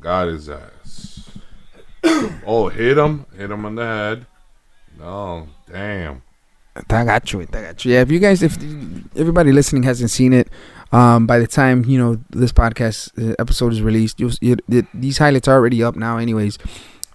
got 0.00 0.28
his 0.28 0.48
ass. 0.48 1.30
oh, 2.46 2.68
hit 2.68 2.96
him. 2.96 3.26
Hit 3.36 3.50
him 3.50 3.64
on 3.64 3.74
the 3.74 3.84
head. 3.84 4.26
No, 4.98 5.48
damn. 5.70 6.22
I 6.76 7.04
got 7.04 7.32
you. 7.32 7.40
I 7.40 7.44
got 7.46 7.84
you. 7.84 7.92
Yeah, 7.92 8.00
if 8.02 8.10
you 8.10 8.18
guys, 8.18 8.42
if 8.42 8.56
everybody 9.16 9.52
listening 9.52 9.82
hasn't 9.82 10.10
seen 10.10 10.32
it, 10.32 10.48
um, 10.92 11.26
by 11.26 11.38
the 11.38 11.46
time 11.46 11.84
you 11.84 11.98
know 11.98 12.20
this 12.30 12.52
podcast 12.52 13.10
uh, 13.18 13.34
episode 13.38 13.72
is 13.72 13.82
released, 13.82 14.20
you'll, 14.20 14.32
you, 14.40 14.56
it, 14.68 14.86
these 14.94 15.18
highlights 15.18 15.48
are 15.48 15.54
already 15.56 15.82
up 15.82 15.96
now. 15.96 16.18
Anyways, 16.18 16.58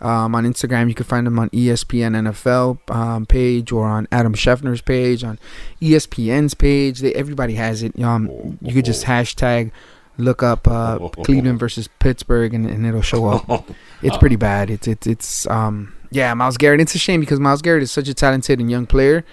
um, 0.02 0.36
on 0.36 0.44
Instagram, 0.46 0.90
you 0.90 0.96
can 0.96 1.06
find 1.06 1.26
them 1.26 1.40
on 1.40 1.50
ESPN 1.52 2.30
NFL 2.30 2.94
um, 2.94 3.26
page 3.26 3.72
or 3.72 3.86
on 3.88 4.08
Adam 4.12 4.34
Schefter's 4.34 4.82
page, 4.82 5.24
on 5.24 5.40
ESPN's 5.82 6.54
page. 6.54 7.00
They, 7.00 7.14
everybody 7.14 7.54
has 7.56 7.82
it. 7.84 8.00
Um, 8.02 8.58
you 8.62 8.74
could 8.74 8.86
just 8.86 9.06
hashtag 9.06 9.72
look 10.18 10.44
up 10.44 10.68
uh, 10.68 11.10
Cleveland 11.24 11.60
versus 11.60 11.88
Pittsburgh, 12.00 12.54
and, 12.54 12.66
and 12.66 12.86
it'll 12.86 13.02
show 13.02 13.28
up. 13.28 13.70
It's 14.02 14.18
pretty 14.18 14.36
bad. 14.36 14.70
It's 14.70 14.88
it's 14.88 15.08
it's 15.08 15.48
um 15.48 15.96
yeah, 16.12 16.32
Myles 16.36 16.58
Garrett. 16.58 16.80
It's 16.80 16.94
a 16.94 17.00
shame 17.00 17.22
because 17.22 17.40
Myles 17.40 17.64
Garrett 17.64 17.82
is 17.82 17.92
such 17.92 18.08
a 18.08 18.14
talented 18.14 18.60
and 18.60 18.70
young 18.70 18.86
player, 18.86 19.26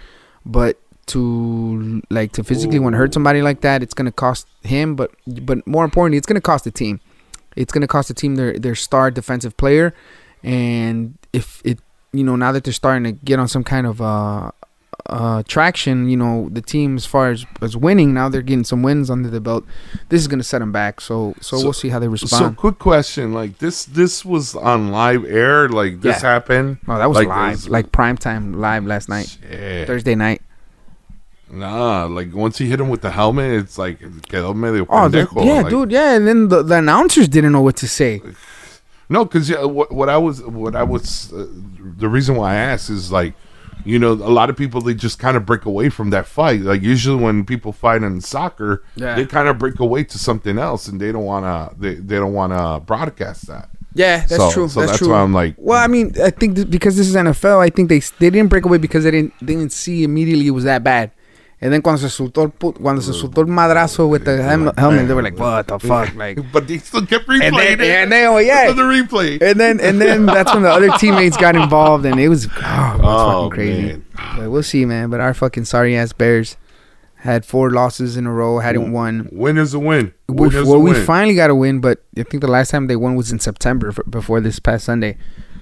but 0.47 0.79
to 1.07 2.01
like 2.09 2.33
to 2.33 2.45
physically 2.45 2.79
want 2.79 2.95
to 2.95 2.97
hurt 2.97 3.13
somebody 3.13 3.43
like 3.43 3.61
that, 3.61 3.83
it's 3.83 3.93
gonna 3.93 4.13
cost 4.13 4.47
him. 4.63 4.97
But 4.97 5.11
but 5.27 5.67
more 5.67 5.85
importantly, 5.85 6.17
it's 6.17 6.27
gonna 6.27 6.41
cost 6.41 6.65
the 6.65 6.71
team. 6.71 7.01
It's 7.55 7.73
gonna 7.73 7.89
cost 7.89 8.09
the 8.09 8.15
team 8.15 8.37
their 8.37 8.59
their 8.59 8.75
star 8.75 9.11
defensive 9.11 9.57
player, 9.59 9.95
and 10.43 11.17
if 11.33 11.61
it 11.65 11.79
you 12.13 12.25
know 12.25 12.37
now 12.37 12.53
that 12.53 12.65
they're 12.65 12.73
starting 12.73 13.05
to 13.05 13.13
get 13.25 13.39
on 13.39 13.49
some 13.49 13.65
kind 13.65 13.87
of 13.87 14.01
uh 14.03 14.51
uh 15.07 15.43
traction, 15.49 16.09
you 16.09 16.17
know 16.17 16.49
the 16.53 16.61
team 16.61 16.97
as 16.97 17.05
far 17.07 17.31
as 17.31 17.45
as 17.61 17.77
winning 17.77 18.15
now 18.15 18.29
they're 18.29 18.43
getting 18.43 18.65
some 18.65 18.83
wins 18.83 19.11
under 19.11 19.29
the 19.31 19.41
belt. 19.41 19.65
This 20.11 20.21
is 20.21 20.29
gonna 20.29 20.43
set 20.45 20.61
them 20.61 20.71
back. 20.73 21.01
So 21.01 21.35
so, 21.41 21.57
So- 21.59 21.65
we'll 21.65 21.73
see 21.73 21.89
how 21.89 21.99
they 21.99 22.09
respond 22.09 22.55
So, 22.55 22.61
quick 22.61 22.79
question: 22.79 23.33
like 23.33 23.59
this, 23.59 23.85
this 23.85 24.25
was 24.25 24.55
on 24.55 24.91
live 24.93 25.25
air. 25.25 25.69
Like 25.69 26.01
this 26.03 26.23
Yeah. 26.23 26.29
happened. 26.33 26.79
oh, 26.87 26.99
that 26.99 27.07
was 27.09 27.17
like, 27.19 27.29
live, 27.29 27.53
it's- 27.55 27.69
like 27.69 27.91
prime 27.93 28.17
time 28.17 28.53
live 28.61 28.85
last 28.87 29.09
night, 29.09 29.37
Shit. 29.51 29.87
Thursday 29.87 30.15
night. 30.15 30.43
Nah, 31.51 32.05
like 32.07 32.33
once 32.35 32.57
he 32.57 32.67
hit 32.67 32.81
him 32.81 32.89
with 32.89 33.03
the 33.03 33.11
helmet, 33.11 33.53
it's 33.53 33.77
like 33.77 34.01
quedó 34.01 34.55
medio 34.55 34.87
Oh, 34.89 34.95
pendejo, 35.09 35.45
yeah, 35.45 35.61
like- 35.63 35.69
dude, 35.71 35.91
yeah. 35.93 36.15
And 36.15 36.27
then 36.27 36.49
the, 36.49 36.63
the 36.63 36.77
announcers 36.79 37.29
didn't 37.29 37.53
know 37.53 37.61
what 37.61 37.77
to 37.77 37.89
say. 37.89 38.23
No, 39.13 39.25
because 39.25 39.49
yeah, 39.51 39.65
what, 39.65 39.93
what 39.93 40.09
I 40.09 40.17
was, 40.19 40.43
what 40.43 40.75
I 40.75 40.83
was, 40.83 41.33
uh, 41.33 41.47
the 41.99 42.09
reason 42.09 42.35
why 42.37 42.53
I 42.53 42.57
asked 42.57 42.91
is 42.91 43.13
like, 43.13 43.35
you 43.85 43.99
know, 43.99 44.13
a 44.13 44.33
lot 44.41 44.49
of 44.51 44.57
people 44.57 44.81
they 44.81 44.95
just 44.95 45.19
kind 45.19 45.37
of 45.37 45.45
break 45.45 45.65
away 45.65 45.89
from 45.91 46.11
that 46.11 46.27
fight. 46.27 46.61
Like 46.61 46.83
usually 46.83 47.21
when 47.23 47.45
people 47.45 47.73
fight 47.73 48.03
in 48.03 48.21
soccer, 48.21 48.83
Yeah. 48.97 49.15
they 49.17 49.27
kind 49.27 49.49
of 49.49 49.59
break 49.59 49.79
away 49.81 50.05
to 50.05 50.19
something 50.19 50.57
else, 50.59 50.89
and 50.89 51.01
they 51.01 51.11
don't 51.13 51.25
wanna, 51.25 51.73
they, 51.79 51.95
they 51.95 52.17
don't 52.17 52.33
wanna 52.33 52.81
broadcast 52.81 53.47
that. 53.49 53.69
Yeah, 53.95 54.19
that's 54.19 54.37
So- 54.37 54.51
true. 54.53 54.69
so 54.69 54.81
that's, 54.81 54.93
that's 54.93 54.99
true. 55.01 55.11
why 55.11 55.21
I'm 55.21 55.35
like- 55.35 55.55
well, 55.59 55.83
I 55.83 55.87
mean, 55.89 56.15
I 56.23 56.31
think 56.31 56.55
th- 56.57 56.71
because 56.71 56.97
this 56.97 57.09
is 57.09 57.15
NFL, 57.17 57.59
I 57.61 57.69
think 57.71 57.89
they 57.91 57.99
they 58.21 58.31
didn't 58.31 58.49
break 58.49 58.65
away 58.65 58.79
because 58.79 59.05
they 59.05 59.11
didn't 59.11 59.35
they 59.43 59.55
didn't 59.55 59.73
see 59.73 60.03
immediately 60.05 60.47
it 60.47 60.53
was 60.53 60.65
that 60.65 60.83
bad. 60.83 61.11
And 61.63 61.73
then 61.73 61.81
cuando 61.81 62.01
se 62.01 62.09
soltó 62.09 62.43
el 62.43 62.49
pu- 62.51 62.75
cuando 62.75 63.01
se 63.01 63.13
soltó 63.13 63.39
el 63.39 63.47
madrazo 63.47 64.09
with 64.11 64.25
the 64.25 64.43
hem- 64.43 64.73
helmet, 64.77 65.07
they 65.07 65.15
were 65.15 65.23
like, 65.23 65.39
"What 65.39 65.69
the 65.69 65.79
fuck?" 65.79 66.13
Like, 66.17 66.37
But 66.53 66.67
they 66.67 66.79
still 66.79 67.07
kept 67.07 67.29
replaying 67.29 67.43
and 67.45 67.57
then 67.57 67.81
it. 67.81 67.87
and 68.03 68.11
then 68.13 68.29
oh 68.29 68.39
yeah, 68.39 68.73
the 68.73 68.83
replay. 68.83 69.41
and 69.41 69.61
then 69.61 69.79
and 69.81 70.01
then 70.01 70.27
that's 70.27 70.53
when 70.53 70.65
the 70.65 70.71
other 70.71 70.91
teammates 70.99 71.37
got 71.37 71.55
involved, 71.55 72.05
and 72.05 72.19
it 72.19 72.29
was 72.29 72.47
oh, 72.47 72.51
it 72.51 72.59
was 72.59 73.01
Oh, 73.05 73.49
fucking 73.49 73.51
crazy. 73.51 74.03
But 74.37 74.51
we'll 74.51 74.65
see, 74.65 74.85
man. 74.85 75.09
But 75.09 75.21
our 75.21 75.35
fucking 75.35 75.65
sorry 75.67 75.97
ass 75.97 76.13
Bears 76.13 76.57
had 77.15 77.47
four 77.47 77.71
losses 77.71 78.17
in 78.17 78.27
a 78.27 78.33
row, 78.33 78.59
hadn't 78.59 78.91
won. 78.91 79.29
Win 79.31 79.57
is 79.57 79.73
a 79.73 79.79
win. 79.79 80.13
We, 80.29 80.49
Win 80.49 80.57
is 80.57 80.65
well, 80.67 80.75
a 80.75 80.79
we 80.81 80.91
win. 80.91 81.05
finally 81.07 81.37
got 81.37 81.51
a 81.51 81.55
win, 81.55 81.81
but 81.81 82.03
I 82.19 82.25
think 82.25 82.41
the 82.41 82.51
last 82.51 82.73
time 82.73 82.89
they 82.89 82.97
won 82.97 83.15
was 83.15 83.31
in 83.31 83.39
September 83.39 83.93
before 84.11 84.41
this 84.41 84.59
past 84.59 84.85
Sunday. 84.87 85.17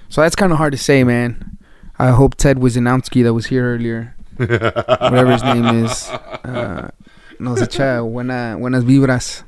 So 0.09 0.21
that's 0.21 0.35
kind 0.35 0.51
of 0.51 0.57
hard 0.57 0.71
to 0.71 0.79
say, 0.79 1.03
man. 1.03 1.59
I 1.99 2.09
hope 2.09 2.33
Ted 2.33 2.57
Wizenowski 2.57 3.21
that 3.23 3.35
was 3.35 3.45
here 3.47 3.75
earlier, 3.75 4.15
whatever 4.41 5.31
his 5.31 5.43
name 5.43 5.65
is, 5.85 6.09
uh, 6.09 6.89
nos 7.39 7.61
echa 7.61 8.01
buena, 8.03 8.57
buenas 8.59 8.83
vibras. 8.83 9.43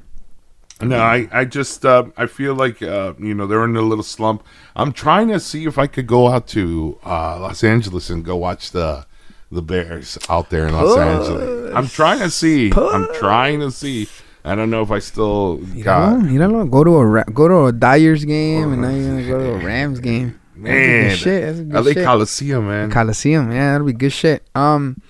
No, 0.81 0.99
I, 0.99 1.27
I 1.31 1.45
just 1.45 1.85
uh, 1.85 2.05
I 2.17 2.25
feel 2.25 2.55
like 2.55 2.81
uh, 2.81 3.13
you 3.19 3.33
know 3.33 3.47
they're 3.47 3.63
in 3.63 3.75
a 3.75 3.81
little 3.81 4.03
slump. 4.03 4.43
I'm 4.75 4.91
trying 4.91 5.29
to 5.29 5.39
see 5.39 5.65
if 5.65 5.77
I 5.77 5.87
could 5.87 6.07
go 6.07 6.27
out 6.29 6.47
to 6.49 6.97
uh, 7.05 7.39
Los 7.39 7.63
Angeles 7.63 8.09
and 8.09 8.23
go 8.25 8.35
watch 8.35 8.71
the 8.71 9.05
the 9.51 9.61
Bears 9.61 10.17
out 10.29 10.49
there 10.49 10.67
in 10.67 10.73
Los 10.73 10.97
Angeles. 10.97 11.73
I'm 11.75 11.87
trying 11.87 12.19
to 12.19 12.29
see. 12.29 12.71
I'm 12.75 13.07
trying 13.13 13.59
to 13.59 13.71
see. 13.71 14.07
I 14.45 14.55
don't 14.55 14.69
know 14.69 14.81
if 14.81 14.91
I 14.91 14.99
still 14.99 15.57
got 15.83 16.19
Míralo, 16.19 16.67
míralo. 16.67 16.69
Go 16.69 16.83
to 16.83 17.19
a 17.19 17.23
go 17.31 17.47
to 17.47 17.65
a 17.67 17.71
Dyers 17.71 18.25
game, 18.25 18.73
and 18.73 18.81
now 18.81 18.89
you're 18.89 19.07
gonna 19.07 19.27
go 19.27 19.37
to 19.39 19.53
a 19.53 19.65
Rams 19.65 20.01
game. 20.01 20.39
That's 20.63 20.73
man. 20.73 21.09
good 21.09 21.17
shit. 21.17 21.43
That's 21.43 21.59
good 21.59 21.85
LA 21.85 21.91
shit. 21.93 22.05
Coliseum, 22.05 22.67
man. 22.67 22.91
Coliseum. 22.91 23.51
Yeah, 23.51 23.71
that'll 23.73 23.87
be 23.87 23.93
good 23.93 24.13
shit. 24.13 24.43
Um, 24.55 25.01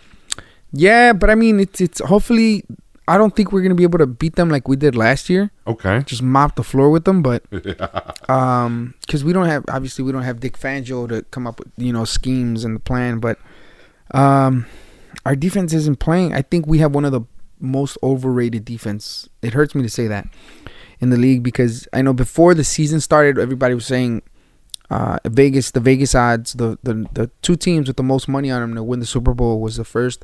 yeah, 0.71 1.13
but 1.13 1.29
I 1.29 1.35
mean, 1.35 1.59
it's 1.59 1.81
it's 1.81 1.99
hopefully. 1.99 2.63
I 3.05 3.17
don't 3.17 3.35
think 3.35 3.51
we're 3.51 3.61
gonna 3.61 3.75
be 3.75 3.83
able 3.83 3.99
to 3.99 4.07
beat 4.07 4.37
them 4.37 4.49
like 4.49 4.69
we 4.69 4.77
did 4.77 4.95
last 4.95 5.29
year. 5.29 5.51
okay. 5.67 6.03
Just 6.05 6.21
mop 6.21 6.55
the 6.55 6.63
floor 6.63 6.89
with 6.89 7.03
them, 7.03 7.21
but 7.21 7.43
um, 8.29 8.93
because 9.01 9.25
we 9.25 9.33
don't 9.33 9.47
have 9.47 9.65
obviously 9.67 10.05
we 10.05 10.13
don't 10.13 10.23
have 10.23 10.37
Vic 10.37 10.57
Fangio 10.57 11.09
to 11.09 11.21
come 11.23 11.45
up 11.45 11.59
with 11.59 11.69
you 11.75 11.91
know 11.91 12.05
schemes 12.05 12.63
and 12.63 12.77
the 12.77 12.79
plan, 12.79 13.19
but 13.19 13.39
um, 14.11 14.65
our 15.25 15.35
defense 15.35 15.73
isn't 15.73 15.99
playing. 15.99 16.33
I 16.33 16.43
think 16.43 16.65
we 16.65 16.77
have 16.77 16.95
one 16.95 17.03
of 17.03 17.11
the 17.11 17.21
most 17.59 17.97
overrated 18.03 18.63
defense. 18.63 19.27
It 19.41 19.53
hurts 19.53 19.75
me 19.75 19.83
to 19.83 19.89
say 19.89 20.07
that 20.07 20.27
in 20.99 21.09
the 21.09 21.17
league 21.17 21.43
because 21.43 21.87
I 21.91 22.01
know 22.01 22.13
before 22.13 22.53
the 22.53 22.63
season 22.63 23.01
started, 23.01 23.37
everybody 23.37 23.73
was 23.73 23.85
saying 23.85 24.21
uh, 24.93 25.17
Vegas, 25.25 25.71
the 25.71 25.79
Vegas 25.89 26.13
odds, 26.15 26.53
the, 26.53 26.77
the 26.83 26.93
the 27.17 27.25
two 27.41 27.55
teams 27.55 27.87
with 27.89 27.97
the 27.97 28.03
most 28.13 28.27
money 28.27 28.49
on 28.51 28.61
them 28.61 28.75
to 28.75 28.83
win 28.83 28.99
the 28.99 29.05
Super 29.15 29.33
Bowl 29.33 29.59
was 29.65 29.75
the 29.77 29.83
first 29.95 30.23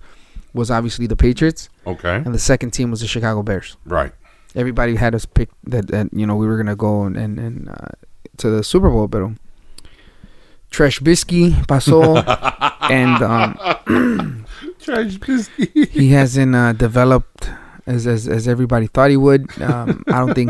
was 0.53 0.70
obviously 0.78 1.07
the 1.07 1.15
Patriots, 1.15 1.70
Okay. 1.86 2.15
and 2.26 2.34
the 2.34 2.39
second 2.51 2.72
team 2.72 2.91
was 2.91 3.01
the 3.01 3.07
Chicago 3.07 3.41
Bears. 3.43 3.78
Right. 3.86 4.13
Everybody 4.55 4.95
had 4.95 5.13
us 5.15 5.26
pick 5.26 5.49
that, 5.74 5.88
that 5.93 6.07
you 6.13 6.26
know 6.28 6.36
we 6.41 6.45
were 6.49 6.57
gonna 6.61 6.76
go 6.76 7.03
and 7.07 7.15
and, 7.17 7.39
and 7.39 7.70
uh, 7.70 7.93
to 8.38 8.49
the 8.49 8.63
Super 8.63 8.89
Bowl, 8.89 9.07
but 9.07 9.22
Tresh 10.72 10.99
Bisky 11.01 11.51
pasó, 11.65 12.22
and 12.89 13.22
um, 13.24 14.45
Trash 14.80 15.17
biscuit. 15.17 15.89
he 15.91 16.09
hasn't 16.11 16.55
uh, 16.55 16.74
developed 16.74 17.49
as, 17.86 18.05
as 18.07 18.28
as 18.28 18.47
everybody 18.47 18.88
thought 18.88 19.09
he 19.09 19.17
would. 19.17 19.49
Um, 19.61 20.03
I 20.07 20.17
don't 20.26 20.34
think. 20.34 20.49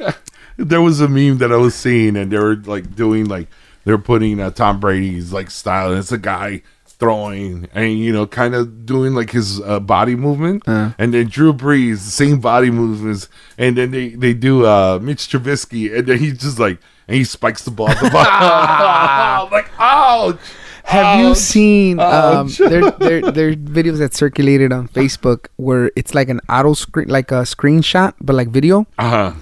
there 0.56 0.80
was 0.82 1.00
a 1.00 1.08
meme 1.08 1.38
that 1.38 1.52
I 1.52 1.56
was 1.56 1.74
seeing, 1.74 2.16
and 2.16 2.30
they 2.32 2.38
were 2.38 2.56
like 2.56 2.94
doing 2.94 3.26
like 3.26 3.48
they're 3.84 3.98
putting 3.98 4.40
uh, 4.40 4.50
Tom 4.50 4.80
Brady's 4.80 5.32
like 5.32 5.50
style. 5.50 5.90
And 5.90 5.98
it's 5.98 6.12
a 6.12 6.18
guy 6.18 6.62
throwing 6.98 7.68
and 7.74 7.98
you 7.98 8.10
know 8.10 8.26
kind 8.26 8.54
of 8.54 8.86
doing 8.86 9.12
like 9.14 9.30
his 9.30 9.60
uh, 9.60 9.78
body 9.80 10.16
movement, 10.16 10.62
Uh. 10.66 10.92
and 10.98 11.12
then 11.12 11.26
Drew 11.28 11.52
Brees 11.52 11.98
same 11.98 12.40
body 12.40 12.70
movements, 12.70 13.28
and 13.58 13.76
then 13.76 13.90
they 13.90 14.08
they 14.10 14.32
do 14.32 14.64
uh 14.64 14.98
Mitch 15.02 15.28
Trubisky, 15.28 15.94
and 15.96 16.06
then 16.06 16.18
he's 16.18 16.38
just 16.38 16.58
like 16.58 16.78
and 17.06 17.16
he 17.16 17.24
spikes 17.24 17.64
the 17.64 17.70
ball 17.70 17.90
at 17.90 18.00
the 18.00 18.10
bottom. 18.10 19.50
Like 19.52 19.70
ouch. 19.78 20.38
Have 20.84 21.18
you 21.20 21.34
seen 21.34 21.98
um, 21.98 22.46
there, 22.58 22.90
there 22.98 23.20
there 23.32 23.48
are 23.50 23.54
videos 23.58 23.98
that 23.98 24.14
circulated 24.14 24.72
on 24.72 24.86
Facebook 24.88 25.46
where 25.56 25.90
it's 25.96 26.14
like 26.14 26.28
an 26.28 26.40
auto 26.48 26.74
screen 26.74 27.08
like 27.08 27.30
a 27.32 27.42
screenshot 27.42 28.14
but 28.20 28.34
like 28.36 28.48
video 28.48 28.86
Uh-huh. 28.98 29.32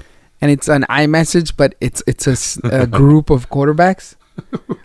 And 0.44 0.52
it's 0.52 0.68
an 0.68 0.84
iMessage 0.90 1.54
but 1.56 1.74
it's 1.80 2.02
it's 2.06 2.26
a, 2.26 2.82
a 2.82 2.86
group 3.00 3.30
of 3.30 3.48
quarterbacks 3.48 4.14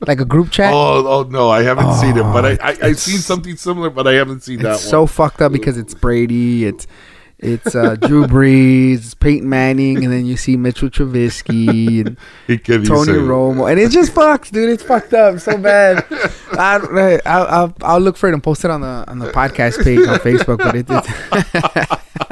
like 0.07 0.19
a 0.19 0.25
group 0.25 0.51
chat. 0.51 0.71
Oh, 0.73 1.05
oh 1.07 1.23
no, 1.23 1.49
I 1.49 1.63
haven't 1.63 1.93
seen 1.95 2.15
it, 2.17 2.23
but 2.23 2.45
I, 2.45 2.51
I 2.61 2.77
I've 2.83 2.99
seen 2.99 3.17
something 3.17 3.55
similar, 3.55 3.89
but 3.89 4.07
I 4.07 4.13
haven't 4.13 4.41
seen 4.41 4.59
that 4.61 4.75
it's 4.75 4.83
so 4.83 5.05
fucked 5.05 5.41
up 5.41 5.51
because 5.51 5.75
it's 5.75 5.93
Brady, 5.93 6.65
it's 6.65 6.87
it's 7.39 7.73
uh, 7.73 7.95
Drew 7.95 8.27
Brees, 8.27 8.97
it's 8.97 9.13
Peyton 9.13 9.47
Manning, 9.47 10.03
and 10.03 10.13
then 10.13 10.25
you 10.25 10.35
see 10.37 10.57
Mitchell 10.57 10.89
Trubisky 10.89 12.05
and 12.05 12.17
Tony 12.65 13.13
Romo, 13.13 13.71
and 13.71 13.79
it 13.79 13.91
just 13.91 14.13
fucks, 14.13 14.51
dude. 14.51 14.69
It's 14.69 14.83
fucked 14.83 15.13
up 15.13 15.39
so 15.39 15.57
bad. 15.57 16.05
I, 16.51 17.19
I'll, 17.25 17.47
I'll 17.47 17.75
I'll 17.81 17.99
look 17.99 18.17
for 18.17 18.29
it 18.29 18.33
and 18.33 18.43
post 18.43 18.65
it 18.65 18.71
on 18.71 18.81
the 18.81 19.05
on 19.07 19.19
the 19.19 19.31
podcast 19.31 19.83
page 19.83 20.05
on 20.07 20.19
Facebook, 20.19 20.57
but 20.57 20.75
it, 20.75 20.85
it's 20.89 22.28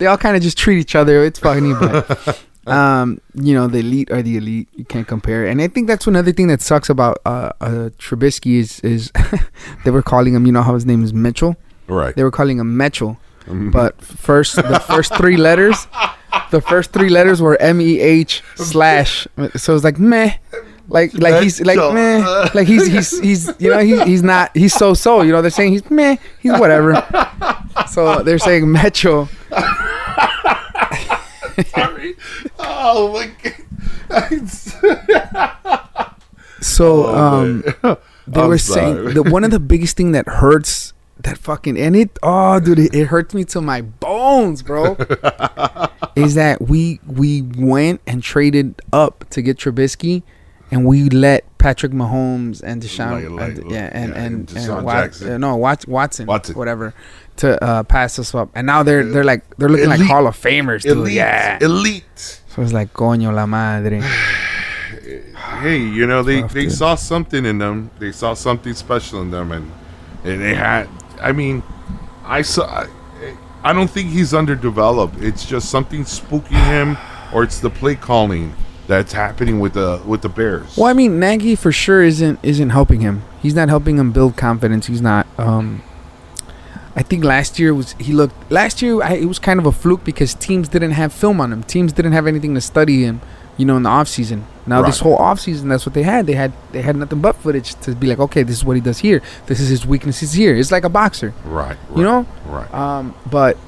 they 0.00 0.06
all 0.06 0.16
kind 0.18 0.34
of 0.36 0.42
just 0.42 0.58
treat 0.58 0.78
each 0.80 0.96
other. 0.96 1.22
It's 1.24 1.38
funny, 1.38 1.72
but 1.74 2.42
um, 2.66 3.20
you 3.34 3.54
know, 3.54 3.68
the 3.68 3.78
elite 3.78 4.10
are 4.10 4.22
the 4.22 4.36
elite. 4.38 4.68
You 4.74 4.84
can't 4.84 5.06
compare. 5.06 5.46
And 5.46 5.60
I 5.62 5.68
think 5.68 5.86
that's 5.86 6.06
another 6.08 6.32
thing 6.32 6.48
that 6.48 6.60
sucks 6.62 6.88
about 6.90 7.18
uh, 7.24 7.52
uh 7.60 7.90
Trubisky 7.98 8.56
is 8.58 8.80
is 8.80 9.12
they 9.84 9.90
were 9.92 10.02
calling 10.02 10.34
him. 10.34 10.46
You 10.46 10.52
know 10.52 10.62
how 10.62 10.74
his 10.74 10.86
name 10.86 11.04
is 11.04 11.12
Mitchell. 11.14 11.54
Right. 11.86 12.14
They 12.16 12.24
were 12.24 12.30
calling 12.30 12.58
him 12.58 12.76
Mitchell, 12.76 13.18
Mhm. 13.46 13.70
but 13.72 14.00
first 14.02 14.56
the 14.56 14.80
first 14.80 15.14
three 15.16 15.36
letters, 15.36 15.86
the 16.50 16.60
first 16.60 16.92
three 16.92 17.08
letters 17.10 17.40
were 17.42 17.56
M 17.60 17.80
E 17.80 18.00
H 18.00 18.42
slash. 18.56 19.26
So 19.56 19.74
it's 19.74 19.84
like 19.84 19.98
meh. 19.98 20.34
Like 20.88 21.14
like 21.14 21.42
he's 21.42 21.60
like 21.60 21.76
Mitchell. 21.76 21.92
meh. 21.92 22.48
Like 22.54 22.66
he's 22.66 22.86
he's 22.86 23.18
he's 23.20 23.42
you 23.58 23.70
know 23.70 23.78
he's 23.78 24.02
he's 24.02 24.22
not 24.22 24.50
he's 24.56 24.74
so 24.74 24.94
so 24.94 25.22
you 25.22 25.30
know 25.32 25.40
they're 25.42 25.50
saying 25.60 25.72
he's 25.72 25.88
meh 25.90 26.16
he's 26.40 26.52
whatever. 26.58 26.94
So 27.90 28.22
they're 28.22 28.38
saying 28.38 28.70
Metro. 28.70 29.28
Sorry. 31.64 32.14
Oh 32.58 33.12
my 33.12 33.30
god. 33.42 34.48
So 36.60 37.06
Oh, 37.06 37.16
um 37.16 37.62
they 38.26 38.40
I'm 38.40 38.48
were 38.48 38.58
sorry. 38.58 38.94
saying 38.94 39.14
the 39.14 39.22
one 39.22 39.44
of 39.44 39.50
the 39.50 39.60
biggest 39.60 39.96
thing 39.96 40.12
that 40.12 40.28
hurts 40.28 40.92
that 41.22 41.38
fucking 41.38 41.78
and 41.78 41.96
it 41.96 42.18
oh 42.22 42.60
dude 42.60 42.78
it, 42.78 42.94
it 42.94 43.06
hurts 43.06 43.34
me 43.34 43.44
to 43.44 43.60
my 43.60 43.80
bones 43.82 44.62
bro 44.62 44.94
is 46.16 46.34
that 46.34 46.58
we 46.60 47.00
we 47.06 47.42
went 47.42 48.00
and 48.06 48.22
traded 48.22 48.80
up 48.92 49.28
to 49.30 49.42
get 49.42 49.56
Trubisky 49.58 50.22
and 50.70 50.84
we 50.86 51.08
let 51.10 51.44
Patrick 51.58 51.92
Mahomes 51.92 52.62
and 52.62 52.82
Deshaun 52.82 53.30
Like- 53.36 53.48
like- 53.48 53.58
and- 53.58 53.70
yeah 53.70 53.90
and 53.92 54.10
yeah, 54.12 54.14
and, 54.14 54.14
and 54.14 54.34
and, 54.36 54.48
Deshaun 54.48 54.82
Wat- 54.84 54.94
Jackson. 55.04 55.32
uh, 55.32 55.38
no 55.38 55.56
Wat- 55.56 55.86
Watson 55.88 56.26
Watson. 56.26 56.54
whatever 56.56 56.94
to 57.40 57.62
uh, 57.64 57.82
pass 57.82 58.18
us 58.18 58.34
up 58.34 58.48
and 58.54 58.66
now 58.66 58.82
they're 58.82 59.04
they're 59.04 59.24
like 59.32 59.42
they're 59.56 59.68
looking 59.68 59.88
like 59.88 60.00
Hall 60.00 60.26
of 60.26 60.36
Famers 60.36 60.82
dude 60.82 60.96
elite, 60.96 61.12
yeah 61.14 61.58
elite. 61.60 62.40
so 62.48 62.62
it's 62.62 62.72
like 62.72 62.92
coño 62.92 63.32
la 63.34 63.46
madre 63.46 64.00
Hey, 65.60 65.76
you 65.78 66.06
know 66.06 66.22
they 66.22 66.40
Tough, 66.42 66.52
they 66.54 66.64
dude. 66.64 66.72
saw 66.72 66.94
something 66.94 67.44
in 67.44 67.58
them. 67.58 67.90
They 67.98 68.12
saw 68.12 68.32
something 68.34 68.72
special 68.72 69.20
in 69.20 69.30
them, 69.30 69.52
and, 69.52 69.70
and 70.24 70.40
they 70.40 70.54
had. 70.54 70.88
I 71.20 71.32
mean, 71.32 71.62
I 72.24 72.40
saw. 72.42 72.64
I, 72.64 72.86
I 73.62 73.72
don't 73.74 73.90
think 73.90 74.10
he's 74.10 74.32
underdeveloped. 74.32 75.16
It's 75.20 75.44
just 75.44 75.68
something 75.70 76.04
spooking 76.04 76.64
him, 76.64 76.96
or 77.34 77.42
it's 77.42 77.58
the 77.60 77.68
play 77.68 77.94
calling 77.94 78.54
that's 78.86 79.12
happening 79.12 79.60
with 79.60 79.74
the 79.74 80.00
with 80.06 80.22
the 80.22 80.30
Bears. 80.30 80.76
Well, 80.78 80.86
I 80.86 80.94
mean, 80.94 81.20
Nagy 81.20 81.54
for 81.56 81.72
sure 81.72 82.02
isn't 82.02 82.38
isn't 82.42 82.70
helping 82.70 83.00
him. 83.00 83.22
He's 83.42 83.54
not 83.54 83.68
helping 83.68 83.98
him 83.98 84.12
build 84.12 84.36
confidence. 84.36 84.86
He's 84.86 85.02
not. 85.02 85.26
Um, 85.38 85.82
I 86.96 87.02
think 87.02 87.22
last 87.24 87.58
year 87.58 87.72
was 87.72 87.92
he 87.98 88.12
looked 88.12 88.50
last 88.50 88.82
year. 88.82 89.02
I, 89.02 89.14
it 89.14 89.26
was 89.26 89.38
kind 89.38 89.60
of 89.60 89.66
a 89.66 89.72
fluke 89.72 90.04
because 90.04 90.34
teams 90.34 90.68
didn't 90.68 90.90
have 90.92 91.12
film 91.12 91.40
on 91.40 91.52
him. 91.52 91.62
Teams 91.62 91.92
didn't 91.92 92.12
have 92.12 92.26
anything 92.26 92.54
to 92.54 92.60
study 92.60 93.04
him. 93.04 93.20
You 93.56 93.66
know, 93.66 93.76
in 93.76 93.82
the 93.82 93.90
off 93.90 94.08
season. 94.08 94.46
Now 94.66 94.80
this 94.80 95.00
whole 95.00 95.16
off 95.16 95.38
season, 95.38 95.68
that's 95.68 95.84
what 95.84 95.94
they 95.94 96.02
had. 96.02 96.26
They 96.26 96.32
had 96.32 96.52
they 96.72 96.80
had 96.80 96.96
nothing 96.96 97.20
but 97.20 97.36
footage 97.36 97.74
to 97.82 97.94
be 97.94 98.06
like, 98.06 98.18
okay, 98.18 98.42
this 98.42 98.56
is 98.56 98.64
what 98.64 98.74
he 98.74 98.80
does 98.80 99.00
here. 99.00 99.20
This 99.46 99.60
is 99.60 99.68
his 99.68 99.86
weaknesses 99.86 100.32
here. 100.32 100.56
It's 100.56 100.72
like 100.72 100.84
a 100.84 100.88
boxer, 100.88 101.34
Right, 101.44 101.76
right. 101.88 101.96
you 101.96 102.02
know. 102.02 102.26
Right. 102.46 102.72
Um, 102.72 103.14
but 103.30 103.58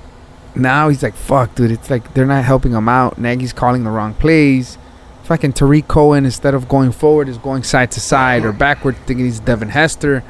now 0.55 0.89
he's 0.89 1.03
like, 1.03 1.15
fuck, 1.15 1.55
dude. 1.55 1.71
It's 1.71 1.91
like 1.91 2.15
they're 2.15 2.25
not 2.27 2.43
helping 2.45 2.73
him 2.73 2.89
out. 2.89 3.19
Nagy's 3.19 3.53
calling 3.53 3.85
the 3.85 3.91
wrong 3.91 4.15
plays. 4.15 4.79
Fucking 5.25 5.53
Tarik 5.53 5.89
Cohen, 5.89 6.25
instead 6.25 6.55
of 6.55 6.69
going 6.71 6.93
forward, 6.93 7.29
is 7.29 7.37
going 7.37 7.63
side 7.63 7.91
to 7.93 8.01
side 8.01 8.45
or 8.47 8.53
backward, 8.53 8.97
thinking 9.07 9.27
he's 9.27 9.41
Devin 9.41 9.69
Hester. 9.69 10.25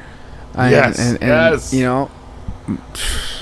And, 0.55 0.71
Yes, 0.71 0.99
and, 0.99 1.23
and, 1.23 1.53
yes. 1.53 1.73
You 1.73 1.83
know, 1.85 2.11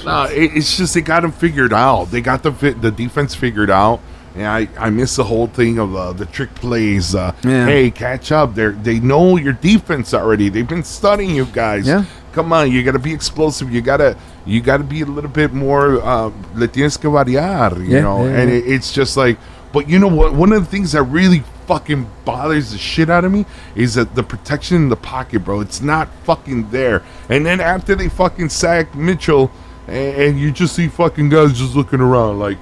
No, 0.05 0.23
it, 0.23 0.51
it's 0.55 0.77
just 0.77 0.93
they 0.93 1.01
got 1.01 1.21
them 1.21 1.31
figured 1.31 1.73
out. 1.73 2.05
They 2.05 2.21
got 2.21 2.43
the 2.43 2.51
the 2.51 2.91
defense 2.91 3.35
figured 3.35 3.69
out. 3.69 3.99
And 4.33 4.47
I, 4.47 4.69
I 4.79 4.89
miss 4.89 5.17
the 5.17 5.25
whole 5.25 5.47
thing 5.47 5.77
of 5.77 5.93
uh, 5.93 6.13
the 6.13 6.25
trick 6.25 6.55
plays. 6.55 7.13
Uh, 7.13 7.33
Yeah. 7.43 7.65
Hey, 7.65 7.91
catch 7.91 8.31
up! 8.31 8.55
They 8.55 8.69
they 8.69 8.99
know 8.99 9.35
your 9.37 9.53
defense 9.53 10.13
already. 10.13 10.47
They've 10.49 10.67
been 10.67 10.83
studying 10.85 11.35
you 11.35 11.45
guys. 11.45 11.85
Yeah. 11.85 12.05
Come 12.31 12.53
on, 12.53 12.71
you 12.71 12.81
got 12.81 12.93
to 12.93 12.99
be 12.99 13.13
explosive. 13.13 13.73
You 13.73 13.81
gotta 13.81 14.15
you 14.45 14.61
gotta 14.61 14.85
be 14.85 15.01
a 15.01 15.05
little 15.05 15.29
bit 15.29 15.51
more. 15.53 16.01
Uh, 16.01 16.31
le 16.55 16.67
tienes 16.69 16.95
que 16.97 17.09
variar. 17.09 17.75
You 17.77 17.95
Yeah, 17.95 18.01
know, 18.01 18.25
yeah, 18.25 18.37
and. 18.39 18.49
It, 18.49 18.65
it's 18.67 18.93
just 18.93 19.17
like. 19.17 19.37
But 19.73 19.87
you 19.89 19.99
know 19.99 20.07
what? 20.07 20.33
One 20.33 20.51
of 20.53 20.63
the 20.63 20.69
things 20.69 20.93
that 20.93 21.03
really 21.03 21.43
fucking 21.71 22.05
bothers 22.25 22.71
the 22.73 22.77
shit 22.77 23.09
out 23.09 23.23
of 23.23 23.31
me 23.31 23.45
is 23.75 23.93
that 23.93 24.13
the 24.13 24.21
protection 24.23 24.75
in 24.75 24.89
the 24.89 24.95
pocket, 24.97 25.39
bro. 25.39 25.61
It's 25.61 25.79
not 25.81 26.09
fucking 26.25 26.69
there. 26.69 27.01
And 27.29 27.45
then 27.45 27.61
after 27.61 27.95
they 27.95 28.09
fucking 28.09 28.49
sack 28.49 28.93
Mitchell, 28.93 29.49
and, 29.87 30.15
and 30.21 30.39
you 30.39 30.51
just 30.51 30.75
see 30.75 30.89
fucking 30.89 31.29
guys 31.29 31.57
just 31.57 31.73
looking 31.73 32.01
around 32.01 32.39
like, 32.39 32.57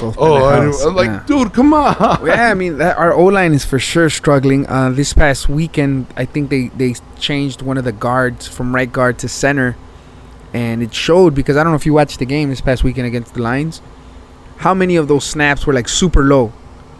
both 0.00 0.14
oh, 0.16 0.44
I 0.46 0.58
pendejas. 0.58 0.82
don't- 0.84 0.94
like, 0.94 1.06
Yeah. 1.08 1.22
dude, 1.26 1.52
come 1.54 1.74
on. 1.74 1.96
Yeah, 2.24 2.50
I 2.50 2.54
mean, 2.54 2.78
that, 2.78 2.96
our 2.98 3.12
O 3.12 3.24
line 3.24 3.52
is 3.52 3.64
for 3.64 3.80
sure 3.80 4.08
struggling. 4.10 4.64
Uh, 4.68 4.90
this 4.90 5.12
past 5.12 5.48
weekend, 5.48 6.06
I 6.16 6.24
think 6.24 6.48
they, 6.50 6.68
they 6.68 6.94
changed 7.18 7.62
one 7.62 7.76
of 7.78 7.84
the 7.84 7.92
guards 7.92 8.46
from 8.46 8.72
right 8.76 8.92
guard 8.92 9.18
to 9.20 9.28
center, 9.28 9.74
and 10.54 10.84
it 10.84 10.94
showed 10.94 11.34
because 11.34 11.56
I 11.56 11.64
don't 11.64 11.72
know 11.72 11.76
if 11.76 11.86
you 11.86 11.94
watched 11.94 12.20
the 12.20 12.26
game 12.26 12.50
this 12.50 12.60
past 12.60 12.84
weekend 12.84 13.08
against 13.08 13.34
the 13.34 13.42
Lions. 13.42 13.80
How 14.58 14.72
many 14.72 14.94
of 14.94 15.08
those 15.08 15.24
snaps 15.24 15.66
were 15.66 15.72
like 15.72 15.88
super 15.88 16.22
low? 16.22 16.52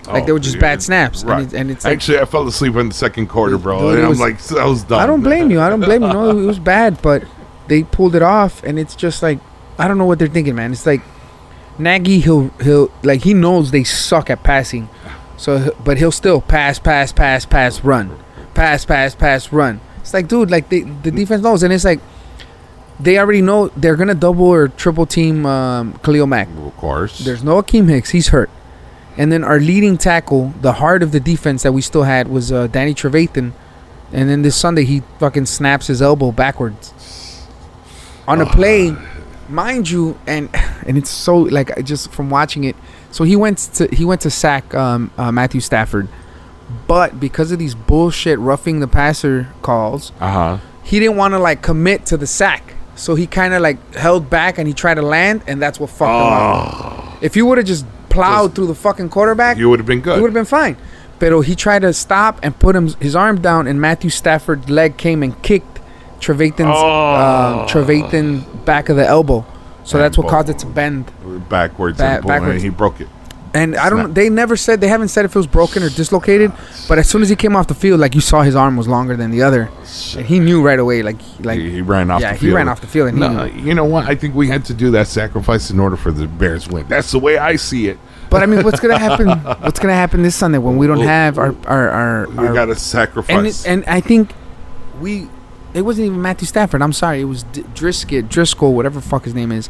Like 0.06 0.26
they 0.26 0.32
were 0.32 0.38
just 0.38 0.56
Oh, 0.56 0.60
bad 0.60 0.82
snaps, 0.82 1.24
Right. 1.24 1.42
and, 1.42 1.52
it, 1.52 1.56
and 1.56 1.70
it's 1.70 1.84
like 1.84 1.94
Actually, 1.94 2.20
I 2.20 2.24
fell 2.24 2.46
asleep 2.46 2.76
in 2.76 2.88
the 2.88 2.94
second 2.94 3.26
quarter, 3.28 3.58
bro. 3.58 3.80
Dude, 3.80 3.94
and 3.96 4.02
I'm 4.04 4.08
was- 4.10 4.20
like, 4.20 4.52
I 4.52 4.66
was 4.66 4.84
done. 4.84 5.00
I 5.00 5.06
don't 5.06 5.22
blame 5.22 5.50
you. 5.50 5.60
I 5.60 5.68
don't 5.68 5.80
blame 5.80 6.02
you. 6.02 6.08
No, 6.12 6.30
it 6.38 6.44
was 6.46 6.58
bad, 6.58 7.00
but 7.02 7.24
they 7.68 7.82
pulled 7.82 8.14
it 8.14 8.22
off, 8.22 8.62
and 8.62 8.78
it's 8.78 8.94
just 8.94 9.22
like 9.22 9.38
I 9.78 9.88
don't 9.88 9.98
know 9.98 10.04
what 10.06 10.18
they're 10.18 10.28
thinking, 10.28 10.54
man. 10.54 10.72
It's 10.72 10.86
like 10.86 11.02
Nagy, 11.78 12.20
he'll 12.20 12.48
he'll 12.62 12.90
like 13.02 13.22
he 13.22 13.34
knows 13.34 13.70
they 13.70 13.84
suck 13.84 14.30
at 14.30 14.42
passing, 14.42 14.88
so 15.36 15.74
but 15.84 15.98
he'll 15.98 16.12
still 16.12 16.40
pass, 16.40 16.78
pass, 16.78 17.12
pass, 17.12 17.44
pass, 17.44 17.84
run, 17.84 18.16
pass, 18.54 18.84
pass, 18.84 19.14
pass, 19.14 19.52
run. 19.52 19.80
It's 19.98 20.14
like, 20.14 20.28
dude, 20.28 20.50
like 20.50 20.68
they, 20.70 20.80
the 20.82 21.10
defense 21.10 21.42
knows, 21.42 21.62
and 21.62 21.72
it's 21.72 21.84
like 21.84 22.00
they 22.98 23.18
already 23.18 23.42
know 23.42 23.68
they're 23.76 23.96
gonna 23.96 24.14
double 24.14 24.46
or 24.46 24.68
triple 24.68 25.04
team 25.04 25.44
um, 25.44 25.98
Khalil 26.02 26.26
Mack. 26.26 26.48
Of 26.64 26.76
course. 26.78 27.18
There's 27.18 27.44
no 27.44 27.60
Akiem 27.60 27.88
Hicks. 27.90 28.10
He's 28.10 28.28
hurt. 28.28 28.48
And 29.18 29.32
then 29.32 29.42
our 29.44 29.58
leading 29.58 29.96
tackle, 29.96 30.52
the 30.60 30.74
heart 30.74 31.02
of 31.02 31.12
the 31.12 31.20
defense 31.20 31.62
that 31.62 31.72
we 31.72 31.80
still 31.80 32.02
had 32.02 32.28
was 32.28 32.52
uh, 32.52 32.66
Danny 32.66 32.94
Trevathan. 32.94 33.52
And 34.12 34.28
then 34.30 34.42
this 34.42 34.56
Sunday, 34.56 34.84
he 34.84 35.02
fucking 35.18 35.46
snaps 35.46 35.86
his 35.86 36.00
elbow 36.02 36.32
backwards 36.32 36.92
on 38.28 38.40
a 38.40 38.46
play, 38.46 38.94
mind 39.48 39.88
you. 39.90 40.18
And 40.26 40.48
and 40.86 40.96
it's 40.98 41.10
so 41.10 41.36
like 41.38 41.84
just 41.84 42.12
from 42.12 42.30
watching 42.30 42.64
it. 42.64 42.76
So 43.10 43.24
he 43.24 43.36
went 43.36 43.58
to 43.74 43.88
he 43.92 44.04
went 44.04 44.20
to 44.22 44.30
sack 44.30 44.74
um, 44.74 45.10
uh, 45.16 45.32
Matthew 45.32 45.60
Stafford, 45.60 46.08
but 46.86 47.18
because 47.18 47.50
of 47.52 47.58
these 47.58 47.74
bullshit 47.74 48.38
roughing 48.38 48.80
the 48.80 48.88
passer 48.88 49.48
calls, 49.62 50.12
Uh 50.20 50.30
huh. 50.30 50.58
he 50.84 51.00
didn't 51.00 51.16
want 51.16 51.32
to 51.32 51.38
like 51.38 51.62
commit 51.62 52.04
to 52.06 52.16
the 52.16 52.26
sack. 52.26 52.74
So 52.94 53.14
he 53.14 53.26
kind 53.26 53.54
of 53.54 53.62
like 53.62 53.94
held 53.94 54.28
back 54.30 54.58
and 54.58 54.66
he 54.68 54.74
tried 54.74 54.94
to 54.94 55.02
land, 55.02 55.42
and 55.46 55.60
that's 55.60 55.80
what 55.80 55.90
fucked 55.90 56.10
him 56.10 56.32
up. 57.12 57.22
If 57.22 57.34
he 57.34 57.42
would 57.42 57.58
have 57.58 57.66
just 57.66 57.86
plowed 58.16 58.54
through 58.54 58.66
the 58.66 58.74
fucking 58.74 59.08
quarterback, 59.10 59.56
You 59.58 59.68
would 59.70 59.78
have 59.78 59.86
been 59.86 60.00
good. 60.00 60.16
he 60.16 60.20
would 60.22 60.28
have 60.28 60.34
been 60.34 60.44
fine. 60.44 60.76
But 61.18 61.40
he 61.42 61.54
tried 61.54 61.80
to 61.82 61.92
stop 61.92 62.38
and 62.42 62.58
put 62.58 62.76
him 62.76 62.88
his 63.00 63.16
arm 63.16 63.40
down, 63.40 63.66
and 63.66 63.80
Matthew 63.80 64.10
Stafford's 64.10 64.68
leg 64.68 64.96
came 64.96 65.22
and 65.22 65.40
kicked 65.42 65.80
Trevathan's 66.20 66.76
Oh. 66.76 67.60
um, 67.62 67.68
Trevathan 67.68 68.64
back 68.64 68.88
of 68.88 68.96
the 68.96 69.06
elbow. 69.06 69.44
So 69.84 69.98
that's 69.98 70.18
what 70.18 70.28
caused 70.28 70.48
it 70.48 70.58
to 70.60 70.66
bend. 70.66 71.10
backwards, 71.48 71.98
Ba- 71.98 72.04
and, 72.04 72.26
backwards. 72.26 72.54
and 72.54 72.60
he 72.62 72.68
broke 72.70 73.00
it. 73.00 73.08
And 73.56 73.74
I 73.76 73.88
don't. 73.88 74.12
They 74.12 74.28
never 74.28 74.54
said. 74.56 74.80
They 74.82 74.88
haven't 74.88 75.08
said 75.08 75.24
if 75.24 75.34
it 75.34 75.38
was 75.38 75.46
broken 75.46 75.82
or 75.82 75.88
dislocated. 75.88 76.52
But 76.88 76.98
as 76.98 77.08
soon 77.08 77.22
as 77.22 77.30
he 77.30 77.36
came 77.36 77.56
off 77.56 77.68
the 77.68 77.74
field, 77.74 78.00
like 78.00 78.14
you 78.14 78.20
saw, 78.20 78.42
his 78.42 78.54
arm 78.54 78.76
was 78.76 78.86
longer 78.86 79.16
than 79.16 79.30
the 79.30 79.42
other. 79.42 79.70
And 80.16 80.26
he 80.26 80.38
knew 80.38 80.62
right 80.62 80.78
away. 80.78 81.02
Like 81.02 81.16
like 81.40 81.58
he, 81.58 81.70
he 81.70 81.80
ran 81.80 82.10
off 82.10 82.20
yeah, 82.20 82.32
the 82.34 82.38
field. 82.38 82.50
he 82.50 82.54
ran 82.54 82.68
off 82.68 82.80
the 82.82 82.86
field 82.86 83.08
and 83.08 83.18
No, 83.18 83.44
you 83.44 83.74
know 83.74 83.86
what? 83.86 84.04
I 84.06 84.14
think 84.14 84.34
we 84.34 84.48
had 84.48 84.64
to 84.66 84.74
do 84.74 84.90
that 84.90 85.06
sacrifice 85.08 85.70
in 85.70 85.80
order 85.80 85.96
for 85.96 86.12
the 86.12 86.26
Bears 86.26 86.68
win. 86.68 86.86
That's 86.86 87.12
the 87.12 87.18
way 87.18 87.38
I 87.38 87.56
see 87.56 87.88
it. 87.88 87.98
But 88.28 88.42
I 88.42 88.46
mean, 88.46 88.62
what's 88.62 88.80
gonna 88.80 88.98
happen? 89.08 89.28
What's 89.62 89.78
gonna 89.78 89.94
happen 89.94 90.22
this 90.22 90.36
Sunday 90.36 90.58
when 90.58 90.76
we 90.76 90.86
don't 90.86 91.00
have 91.00 91.38
our 91.38 91.54
our 91.66 91.88
our, 91.88 92.28
We 92.28 92.46
our 92.48 92.54
got 92.54 92.64
to 92.66 92.72
and 92.72 92.80
sacrifice. 92.80 93.64
it, 93.64 93.68
and 93.70 93.84
I 93.86 94.00
think 94.00 94.34
we 95.00 95.28
it 95.72 95.82
wasn't 95.82 96.06
even 96.06 96.20
Matthew 96.20 96.46
Stafford. 96.46 96.82
I'm 96.82 96.92
sorry, 96.92 97.20
it 97.20 97.24
was 97.24 97.42
D- 97.44 97.62
Driskel, 97.62 98.22
Driskel, 98.28 98.72
whatever 98.74 99.00
fuck 99.00 99.24
his 99.24 99.34
name 99.34 99.52
is. 99.52 99.68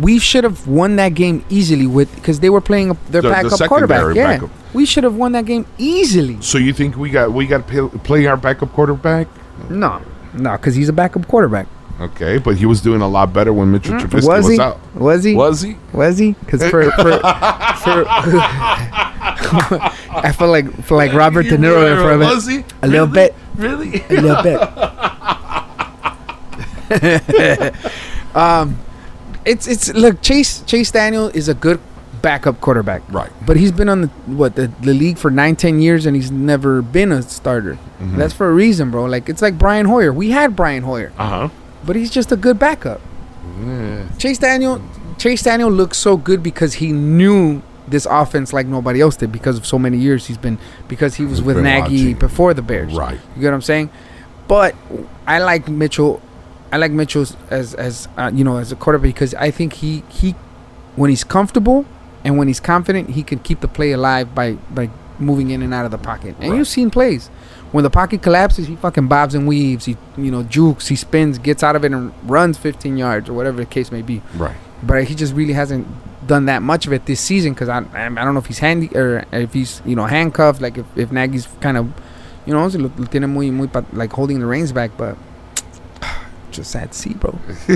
We 0.00 0.18
should 0.18 0.44
have 0.44 0.66
won 0.66 0.96
that 0.96 1.14
game 1.14 1.44
easily 1.50 1.86
with 1.86 2.14
because 2.14 2.40
they 2.40 2.48
were 2.50 2.60
playing 2.62 2.90
a, 2.90 2.94
their 3.10 3.20
The- 3.22 3.28
the 3.28 3.34
backup 3.34 3.68
quarterback. 3.68 4.14
Yeah, 4.16 4.32
backup. 4.34 4.50
we 4.72 4.86
should 4.86 5.04
have 5.04 5.16
won 5.16 5.32
that 5.32 5.44
game 5.44 5.66
easily. 5.78 6.40
so 6.40 6.58
you 6.58 6.72
think 6.72 6.96
we 6.96 7.10
got 7.10 7.32
we 7.32 7.46
got 7.46 7.68
to 7.68 7.88
play 8.04 8.26
our 8.26 8.36
backup 8.36 8.72
quarterback? 8.72 9.28
No, 9.68 10.00
no, 10.34 10.52
because 10.52 10.74
he's 10.74 10.88
a 10.88 10.92
backup 10.92 11.28
quarterback. 11.28 11.66
Okay, 12.00 12.38
but 12.38 12.56
he 12.56 12.64
was 12.66 12.80
doing 12.80 13.02
a 13.02 13.06
lot 13.08 13.32
better 13.32 13.52
when 13.52 13.70
Mitchell 13.70 13.94
Trubisky 13.94 14.14
was 14.14 14.26
was, 14.26 14.48
he? 14.48 14.58
out. 14.60 14.80
Was 14.94 15.22
he? 15.24 15.34
Was 15.34 15.60
he? 15.60 15.76
Was 15.92 16.18
he? 16.18 16.32
Because 16.32 16.62
for 16.68 16.90
for, 16.90 17.18
for 17.18 17.20
I 20.14 20.32
feel 20.36 20.48
like 20.48 20.72
feel 20.84 20.96
like 20.96 21.12
Robert 21.12 21.44
De 21.44 21.56
Niro 21.58 21.80
there 21.82 21.96
for 21.96 22.12
a 22.12 22.18
minute. 22.18 22.34
Was 22.34 22.46
he? 22.46 22.64
A 22.82 22.88
little 22.88 23.06
bit. 23.06 23.34
Really? 23.56 24.02
a 24.08 24.20
little 24.20 24.42
bit. 24.42 24.58
um, 28.34 28.78
it's 29.44 29.66
it's 29.66 29.92
look 29.94 30.20
Chase 30.22 30.62
Chase 30.62 30.90
Daniel 30.90 31.28
is 31.28 31.48
a 31.48 31.54
good 31.54 31.80
backup 32.22 32.60
quarterback, 32.60 33.02
Right. 33.08 33.30
but 33.44 33.56
he's 33.56 33.72
been 33.72 33.88
on 33.88 34.02
the 34.02 34.06
what 34.26 34.54
the, 34.54 34.68
the 34.80 34.94
league 34.94 35.18
for 35.18 35.30
nine 35.30 35.56
ten 35.56 35.80
years 35.80 36.06
and 36.06 36.14
he's 36.14 36.30
never 36.30 36.80
been 36.82 37.10
a 37.10 37.22
starter. 37.22 37.74
Mm-hmm. 37.74 38.16
That's 38.18 38.32
for 38.32 38.48
a 38.48 38.52
reason, 38.52 38.90
bro. 38.92 39.06
Like 39.06 39.28
it's 39.28 39.42
like 39.42 39.58
Brian 39.58 39.86
Hoyer. 39.86 40.12
We 40.12 40.30
had 40.30 40.54
Brian 40.54 40.84
Hoyer, 40.84 41.12
Uh 41.18 41.28
huh. 41.28 41.48
but 41.84 41.96
he's 41.96 42.10
just 42.10 42.30
a 42.32 42.36
good 42.36 42.58
backup. 42.58 43.00
Chase 44.18 44.38
Daniel 44.38 44.80
Chase 45.18 45.42
Daniel 45.42 45.70
looks 45.70 45.98
so 45.98 46.16
good 46.16 46.42
because 46.42 46.74
he 46.74 46.92
knew 46.92 47.62
this 47.88 48.06
offense 48.06 48.52
like 48.52 48.66
nobody 48.66 49.00
else 49.00 49.16
did 49.16 49.30
because 49.32 49.58
of 49.58 49.66
so 49.66 49.78
many 49.78 49.98
years 49.98 50.26
he's 50.26 50.38
been 50.38 50.58
because 50.88 51.14
he 51.16 51.24
was 51.24 51.38
He's 51.38 51.46
with 51.46 51.58
Nagy 51.58 51.80
watching. 51.80 52.18
before 52.18 52.54
the 52.54 52.62
Bears. 52.62 52.94
Right. 52.94 53.18
You 53.34 53.42
get 53.42 53.48
what 53.48 53.54
I'm 53.54 53.62
saying? 53.62 53.90
But 54.48 54.74
I 55.26 55.38
like 55.40 55.68
Mitchell. 55.68 56.20
I 56.72 56.78
like 56.78 56.90
Mitchell 56.90 57.26
as 57.50 57.74
as 57.74 58.08
uh, 58.16 58.30
you 58.34 58.44
know 58.44 58.56
as 58.56 58.72
a 58.72 58.76
quarterback 58.76 59.08
because 59.14 59.34
I 59.34 59.50
think 59.50 59.74
he 59.74 60.02
he 60.08 60.34
when 60.96 61.10
he's 61.10 61.22
comfortable 61.24 61.84
and 62.24 62.38
when 62.38 62.48
he's 62.48 62.60
confident 62.60 63.10
he 63.10 63.22
can 63.22 63.38
keep 63.40 63.60
the 63.60 63.68
play 63.68 63.92
alive 63.92 64.34
by 64.34 64.54
by 64.74 64.88
moving 65.18 65.50
in 65.50 65.62
and 65.62 65.72
out 65.74 65.84
of 65.84 65.90
the 65.90 65.98
pocket. 65.98 66.34
And 66.40 66.50
Right. 66.50 66.56
you've 66.58 66.68
seen 66.68 66.90
plays 66.90 67.28
when 67.72 67.84
the 67.84 67.90
pocket 67.90 68.22
collapses, 68.22 68.66
he 68.66 68.76
fucking 68.76 69.08
bobs 69.08 69.34
and 69.34 69.46
weaves. 69.46 69.84
He 69.84 69.96
you 70.16 70.30
know 70.30 70.42
jukes, 70.42 70.88
he 70.88 70.96
spins, 70.96 71.38
gets 71.38 71.62
out 71.62 71.76
of 71.76 71.84
it, 71.84 71.92
and 71.92 72.12
runs 72.24 72.58
15 72.58 72.96
yards 72.96 73.28
or 73.28 73.32
whatever 73.34 73.58
the 73.58 73.66
case 73.66 73.92
may 73.92 74.02
be. 74.02 74.22
Right. 74.36 74.56
But 74.82 75.04
he 75.04 75.14
just 75.14 75.34
really 75.34 75.52
hasn't 75.52 75.86
done 76.26 76.46
that 76.46 76.62
much 76.62 76.86
of 76.86 76.92
it 76.92 77.04
this 77.06 77.20
season 77.20 77.52
because 77.52 77.68
I 77.68 77.78
I 77.94 78.08
don't 78.08 78.34
know 78.34 78.40
if 78.40 78.46
he's 78.46 78.60
handy 78.60 78.88
or 78.94 79.24
if 79.32 79.52
he's 79.52 79.82
you 79.84 79.96
know 79.96 80.06
handcuffed. 80.06 80.60
Like 80.60 80.78
if, 80.78 80.86
if 80.96 81.12
Nagy's 81.12 81.48
kind 81.60 81.76
of 81.76 81.92
you 82.46 82.52
know 82.54 82.68
se 82.68 82.78
lo, 82.78 82.90
lo 82.96 83.06
tiene 83.06 83.28
muy 83.28 83.50
muy 83.50 83.68
like 83.92 84.12
holding 84.12 84.40
the 84.40 84.46
reins 84.46 84.72
back, 84.72 84.96
but. 84.96 85.16
Just 86.52 86.70
sad 86.70 86.92
to 86.92 86.98
see, 86.98 87.14
bro. 87.14 87.38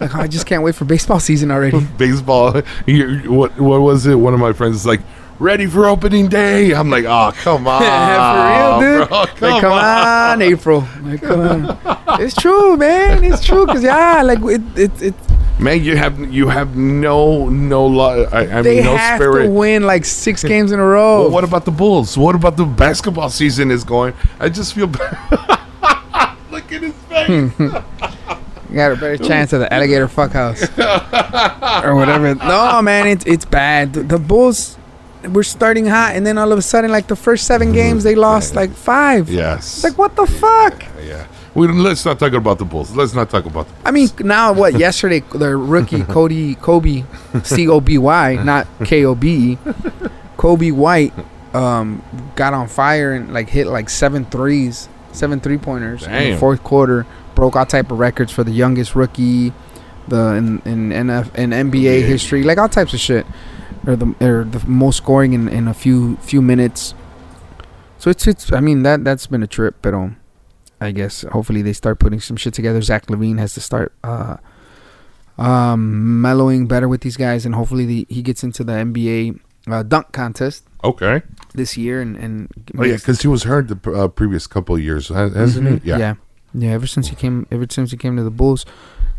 like 0.00 0.14
I 0.14 0.26
just 0.26 0.46
can't 0.46 0.62
wait 0.62 0.74
for 0.74 0.84
baseball 0.84 1.18
season 1.20 1.50
already. 1.50 1.80
Baseball. 1.98 2.62
you- 2.86 3.32
What 3.32 3.58
what 3.58 3.80
was 3.80 4.06
it? 4.06 4.14
One 4.16 4.34
of 4.34 4.40
my 4.40 4.52
friends 4.52 4.76
is 4.76 4.86
like, 4.86 5.00
ready 5.38 5.66
for 5.66 5.86
opening 5.86 6.28
day. 6.28 6.72
I'm 6.74 6.90
like, 6.90 7.04
oh 7.06 7.32
come 7.36 7.66
on, 7.66 7.80
For 8.78 8.84
real, 8.84 8.98
dude. 8.98 9.08
bro, 9.08 9.48
like, 9.50 9.60
come 9.62 9.72
on, 9.72 10.42
April. 10.42 10.86
Like, 11.02 11.22
come 11.22 11.40
on. 11.40 12.20
It's 12.20 12.34
true, 12.34 12.76
man. 12.76 13.24
It's 13.24 13.42
true. 13.44 13.64
Cause 13.66 13.82
yeah, 13.82 14.22
like 14.22 14.40
it, 14.42 14.62
it, 14.78 15.02
it 15.02 15.14
man. 15.58 15.82
You 15.82 15.96
have 15.96 16.18
you 16.32 16.48
have 16.48 16.76
no 16.76 17.48
no 17.48 17.86
lo- 17.86 18.24
I, 18.30 18.58
I 18.58 18.62
they 18.62 18.76
mean 18.76 18.84
no 18.84 18.96
have 18.96 19.18
spirit. 19.18 19.44
to 19.44 19.50
win 19.50 19.84
like 19.84 20.04
six 20.04 20.42
games 20.44 20.70
in 20.72 20.78
a 20.80 20.84
row. 20.84 21.22
Well, 21.22 21.30
what 21.30 21.44
about 21.44 21.64
the 21.64 21.70
Bulls? 21.70 22.18
What 22.18 22.34
about 22.34 22.56
the 22.58 22.64
basketball 22.66 23.30
season 23.30 23.70
is 23.70 23.84
going? 23.84 24.12
I 24.40 24.48
just 24.50 24.74
feel. 24.74 24.86
bad. 24.88 25.16
Look 26.50 26.72
at 26.72 26.82
his 26.82 26.94
face. 27.08 27.52
Hmm. 27.52 27.68
You 28.70 28.76
got 28.76 28.92
a 28.92 28.96
better 28.96 29.16
chance 29.16 29.52
of 29.52 29.60
the 29.60 29.72
alligator 29.72 30.08
fuck 30.08 30.32
house 30.32 30.62
or 31.84 31.94
whatever. 31.94 32.34
No, 32.34 32.82
man, 32.82 33.06
it's 33.06 33.24
it's 33.26 33.44
bad. 33.44 33.94
The, 33.94 34.02
the 34.02 34.18
Bulls 34.18 34.76
were 35.30 35.42
starting 35.42 35.86
hot, 35.86 36.14
and 36.16 36.26
then 36.26 36.38
all 36.38 36.52
of 36.52 36.58
a 36.58 36.62
sudden, 36.62 36.90
like 36.90 37.06
the 37.08 37.16
first 37.16 37.46
seven 37.46 37.72
games, 37.72 38.04
they 38.04 38.14
lost 38.14 38.54
like 38.54 38.70
five. 38.70 39.28
yes. 39.30 39.76
It's 39.76 39.84
like 39.84 39.98
what 39.98 40.16
the 40.16 40.26
fuck? 40.26 40.84
yeah. 41.02 41.26
We, 41.54 41.66
let's 41.66 42.04
not 42.04 42.20
talk 42.20 42.34
about 42.34 42.58
the 42.58 42.64
Bulls. 42.64 42.94
Let's 42.94 43.14
not 43.14 43.30
talk 43.30 43.44
about. 43.46 43.66
The 43.68 43.88
I 43.88 43.90
mean, 43.90 44.10
now 44.20 44.52
what? 44.52 44.78
Yesterday, 44.78 45.20
the 45.34 45.56
rookie 45.56 46.02
Cody 46.14 46.54
Kobe, 46.56 47.04
C 47.42 47.66
O 47.68 47.80
B 47.80 47.98
Y, 47.98 48.34
not 48.44 48.68
K 48.84 49.04
O 49.06 49.14
B, 49.14 49.58
Coby 50.36 50.72
White, 50.72 51.12
um, 51.54 52.02
got 52.36 52.54
on 52.54 52.68
fire 52.68 53.12
and 53.14 53.32
like 53.32 53.48
hit 53.48 53.66
like 53.66 53.88
seven 53.90 54.24
threes, 54.26 54.88
seven 55.12 55.40
three 55.40 55.58
pointers 55.58 56.04
in 56.04 56.12
the 56.12 56.18
Damn. 56.18 56.38
fourth 56.38 56.62
quarter. 56.62 57.06
Broke 57.38 57.54
all 57.54 57.66
type 57.66 57.92
of 57.92 58.00
records 58.00 58.32
for 58.32 58.42
the 58.42 58.50
youngest 58.50 58.96
rookie, 58.96 59.52
the 60.08 60.34
in 60.34 60.60
in 60.64 60.90
NF 60.90 61.32
in 61.36 61.50
NBA 61.50 62.02
history, 62.04 62.42
like 62.42 62.58
all 62.58 62.68
types 62.68 62.92
of 62.92 62.98
shit, 62.98 63.24
or 63.86 63.94
the 63.94 64.12
or 64.20 64.42
the 64.42 64.58
most 64.66 64.96
scoring 64.96 65.34
in, 65.34 65.46
in 65.48 65.68
a 65.68 65.72
few 65.74 66.16
few 66.16 66.42
minutes. 66.42 66.94
So 67.98 68.10
it's 68.10 68.26
it's. 68.26 68.52
I 68.52 68.58
mean 68.58 68.82
that 68.82 69.04
that's 69.04 69.28
been 69.28 69.44
a 69.44 69.46
trip, 69.46 69.76
but 69.82 69.94
um, 69.94 70.16
I 70.80 70.90
guess 70.90 71.22
hopefully 71.22 71.62
they 71.62 71.72
start 71.72 72.00
putting 72.00 72.18
some 72.18 72.36
shit 72.36 72.54
together. 72.54 72.82
Zach 72.82 73.06
LaVine 73.06 73.38
has 73.38 73.54
to 73.54 73.60
start 73.60 73.92
uh, 74.02 74.38
um, 75.38 76.20
mellowing 76.20 76.66
better 76.66 76.88
with 76.88 77.02
these 77.02 77.16
guys, 77.16 77.46
and 77.46 77.54
hopefully 77.54 77.86
the, 77.86 78.06
he 78.08 78.20
gets 78.20 78.42
into 78.42 78.64
the 78.64 78.72
NBA 78.72 79.38
uh, 79.68 79.84
dunk 79.84 80.10
contest 80.10 80.64
okay. 80.82 81.22
this 81.54 81.76
year. 81.76 82.00
And 82.00 82.16
and 82.16 82.48
Oh 82.76 82.84
yeah, 82.84 82.96
because 82.96 83.22
he 83.22 83.28
was 83.28 83.44
hurt 83.44 83.68
the 83.68 83.92
uh, 83.92 84.08
previous 84.08 84.48
couple 84.48 84.74
of 84.74 84.80
years, 84.82 85.08
hasn't 85.08 85.68
Mhm. 85.68 85.82
he? 85.82 85.88
Yeah. 85.88 85.98
yeah, 85.98 86.14
yeah. 86.54 86.70
Ever 86.70 86.86
since 86.86 87.08
he 87.08 87.16
came, 87.16 87.46
ever 87.50 87.66
since 87.68 87.90
he 87.90 87.96
came 87.96 88.16
to 88.16 88.22
the 88.22 88.30
Bulls, 88.30 88.64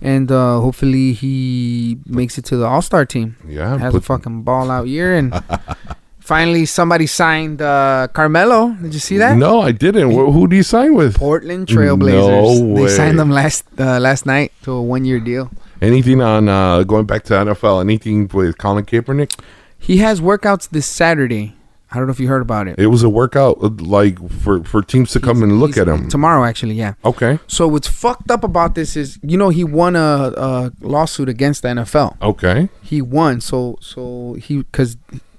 and 0.01 0.31
uh, 0.31 0.59
hopefully 0.59 1.13
he 1.13 1.97
makes 2.05 2.37
it 2.37 2.45
to 2.45 2.57
the 2.57 2.65
All 2.65 2.81
Star 2.81 3.05
team. 3.05 3.35
Yeah. 3.47 3.77
Has 3.77 3.95
a 3.95 4.01
fucking 4.01 4.43
ball 4.43 4.71
out 4.71 4.87
year, 4.87 5.15
and 5.15 5.33
finally 6.19 6.65
somebody 6.65 7.05
signed 7.07 7.61
uh, 7.61 8.07
Carmelo. 8.13 8.75
Did 8.81 8.93
you 8.93 8.99
see 8.99 9.17
that? 9.17 9.37
No, 9.37 9.61
I 9.61 9.71
didn't. 9.71 10.11
Wh- 10.11 10.31
Who 10.33 10.47
do 10.47 10.55
you 10.55 10.63
sign 10.63 10.93
with? 10.95 11.15
Portland 11.17 11.67
Trailblazers. 11.67 12.59
No 12.59 12.65
way. 12.73 12.81
They 12.83 12.87
signed 12.89 13.19
them 13.19 13.31
last 13.31 13.65
uh, 13.79 13.99
last 13.99 14.25
night 14.25 14.51
to 14.63 14.71
a 14.73 14.81
one 14.81 15.05
year 15.05 15.19
deal. 15.19 15.49
Anything 15.81 16.21
on 16.21 16.49
uh, 16.49 16.83
going 16.83 17.05
back 17.05 17.23
to 17.25 17.33
NFL? 17.33 17.81
Anything 17.81 18.27
with 18.33 18.57
Colin 18.57 18.85
Kaepernick? 18.85 19.39
He 19.77 19.97
has 19.97 20.19
workouts 20.19 20.67
this 20.69 20.85
Saturday. 20.85 21.55
I 21.91 21.97
don't 21.97 22.05
know 22.05 22.11
if 22.11 22.19
you 22.19 22.27
heard 22.27 22.41
about 22.41 22.67
it. 22.67 22.77
It 22.77 22.87
was 22.87 23.01
a 23.03 23.09
workout 23.09 23.57
uh, 23.63 23.69
like 23.79 24.17
for 24.29 24.63
for 24.63 24.81
teams 24.83 25.11
to 25.11 25.19
come 25.19 25.41
and 25.41 25.59
look 25.59 25.75
at 25.77 25.87
him. 25.87 26.07
tomorrow. 26.07 26.43
Actually, 26.43 26.75
yeah. 26.75 26.93
Okay. 27.03 27.39
So 27.47 27.67
what's 27.67 27.87
fucked 27.87 28.29
up 28.29 28.43
about 28.43 28.75
this 28.75 28.95
is, 28.95 29.17
you 29.23 29.37
know, 29.37 29.49
he 29.49 29.63
won 29.63 29.95
a, 29.95 30.31
a 30.37 30.71
lawsuit 30.81 31.29
against 31.29 31.63
the 31.63 31.69
NFL. 31.69 32.15
Okay. 32.21 32.69
He 32.83 33.01
won. 33.01 33.41
So 33.41 33.77
so 33.81 34.33
he 34.33 34.57
because 34.57 34.97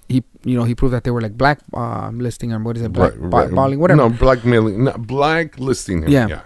he 0.09 0.25
you 0.45 0.57
know 0.57 0.65
he 0.65 0.75
proved 0.75 0.93
that 0.93 1.05
they 1.05 1.13
were 1.13 1.21
like 1.21 1.39
black 1.39 1.61
um, 1.73 2.19
listing 2.19 2.53
or 2.53 2.59
what 2.59 2.77
is 2.77 2.83
it 2.83 2.93
black 2.93 3.13
Right, 3.17 3.31
right. 3.47 3.51
balling 3.55 3.79
whatever. 3.79 3.97
No, 4.03 4.09
blackmailing. 4.11 4.85
No, 4.85 4.93
blacklisting 4.99 6.03
him. 6.03 6.09
Yeah. 6.09 6.27
Yeah. 6.27 6.41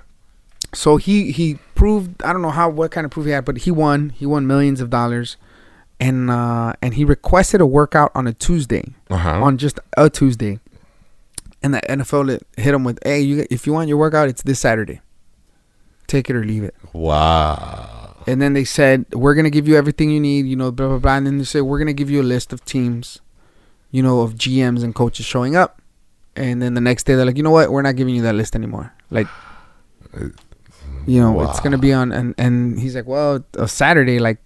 So 0.74 0.96
he 0.96 1.30
he 1.32 1.58
proved 1.74 2.22
I 2.22 2.32
don't 2.32 2.42
know 2.42 2.50
how 2.50 2.68
what 2.68 2.90
kind 2.90 3.04
of 3.04 3.10
proof 3.10 3.26
he 3.26 3.32
had, 3.32 3.44
but 3.44 3.58
he 3.58 3.70
won. 3.70 4.10
He 4.10 4.26
won 4.26 4.46
millions 4.46 4.80
of 4.80 4.90
dollars, 4.90 5.36
and 6.00 6.30
uh, 6.30 6.72
and 6.82 6.94
he 6.94 7.04
requested 7.04 7.60
a 7.60 7.66
workout 7.66 8.10
on 8.14 8.26
a 8.26 8.32
Tuesday, 8.32 8.94
Uh 9.10 9.16
huh. 9.16 9.42
on 9.42 9.58
just 9.58 9.78
a 9.96 10.10
Tuesday, 10.10 10.58
and 11.62 11.74
the 11.74 11.80
NFL 11.82 12.40
hit 12.56 12.74
him 12.74 12.84
with, 12.84 12.98
"Hey, 13.04 13.20
you 13.20 13.46
if 13.50 13.66
you 13.66 13.72
want 13.72 13.88
your 13.88 13.98
workout, 13.98 14.28
it's 14.28 14.42
this 14.42 14.60
Saturday. 14.60 15.00
Take 16.06 16.28
it 16.30 16.36
or 16.36 16.44
leave 16.44 16.64
it." 16.64 16.74
Wow. 16.92 18.16
And 18.26 18.40
then 18.40 18.52
they 18.54 18.64
said, 18.64 19.04
"We're 19.12 19.34
gonna 19.34 19.50
give 19.50 19.68
you 19.68 19.76
everything 19.76 20.10
you 20.10 20.20
need," 20.20 20.46
you 20.46 20.56
know, 20.56 20.70
blah 20.72 20.88
blah 20.88 20.98
blah. 20.98 21.16
And 21.16 21.26
then 21.26 21.38
they 21.38 21.44
said, 21.44 21.62
"We're 21.62 21.78
gonna 21.78 21.92
give 21.92 22.10
you 22.10 22.20
a 22.22 22.28
list 22.34 22.52
of 22.52 22.64
teams, 22.64 23.20
you 23.90 24.02
know, 24.02 24.20
of 24.20 24.34
GMs 24.36 24.82
and 24.82 24.94
coaches 24.94 25.26
showing 25.26 25.56
up." 25.56 25.80
And 26.36 26.60
then 26.60 26.74
the 26.74 26.80
next 26.80 27.04
day, 27.04 27.14
they're 27.14 27.24
like, 27.26 27.36
"You 27.36 27.42
know 27.44 27.50
what? 27.52 27.70
We're 27.70 27.82
not 27.82 27.96
giving 27.96 28.14
you 28.16 28.22
that 28.22 28.34
list 28.34 28.56
anymore." 28.56 28.92
Like, 29.10 29.28
you 31.06 31.20
know, 31.20 31.42
it's 31.48 31.60
gonna 31.60 31.78
be 31.78 31.92
on. 31.92 32.12
And 32.12 32.34
and 32.38 32.78
he's 32.80 32.94
like, 32.96 33.06
"Well, 33.06 33.44
a 33.54 33.68
Saturday, 33.68 34.18
like, 34.18 34.38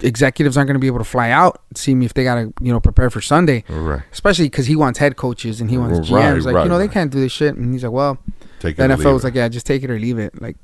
executives 0.00 0.56
aren't 0.56 0.68
gonna 0.68 0.78
be 0.78 0.86
able 0.86 0.98
to 0.98 1.04
fly 1.04 1.30
out, 1.30 1.60
see 1.74 1.94
me 1.94 2.06
if 2.06 2.14
they 2.14 2.24
gotta, 2.24 2.52
you 2.60 2.72
know, 2.72 2.80
prepare 2.80 3.10
for 3.10 3.20
Sunday." 3.20 3.64
Right. 3.68 4.02
Especially 4.12 4.46
because 4.46 4.66
he 4.66 4.76
wants 4.76 4.98
head 4.98 5.16
coaches 5.16 5.60
and 5.60 5.70
he 5.70 5.78
wants 5.78 6.10
Right, 6.10 6.34
GMs. 6.36 6.44
Like, 6.44 6.54
right, 6.54 6.62
you 6.64 6.68
know, 6.68 6.78
they 6.78 6.88
can't 6.88 7.10
do 7.10 7.20
this 7.20 7.32
shit. 7.32 7.56
And 7.56 7.72
he's 7.72 7.82
like, 7.84 7.92
"Well." 7.92 8.18
Take 8.60 8.76
The 8.76 8.84
NFL 8.84 9.12
was 9.12 9.24
like, 9.24 9.34
yeah, 9.34 9.46
just 9.48 9.66
take 9.66 9.82
it 9.82 9.90
or 9.90 9.98
leave 9.98 10.18
it. 10.18 10.40
Like, 10.40 10.56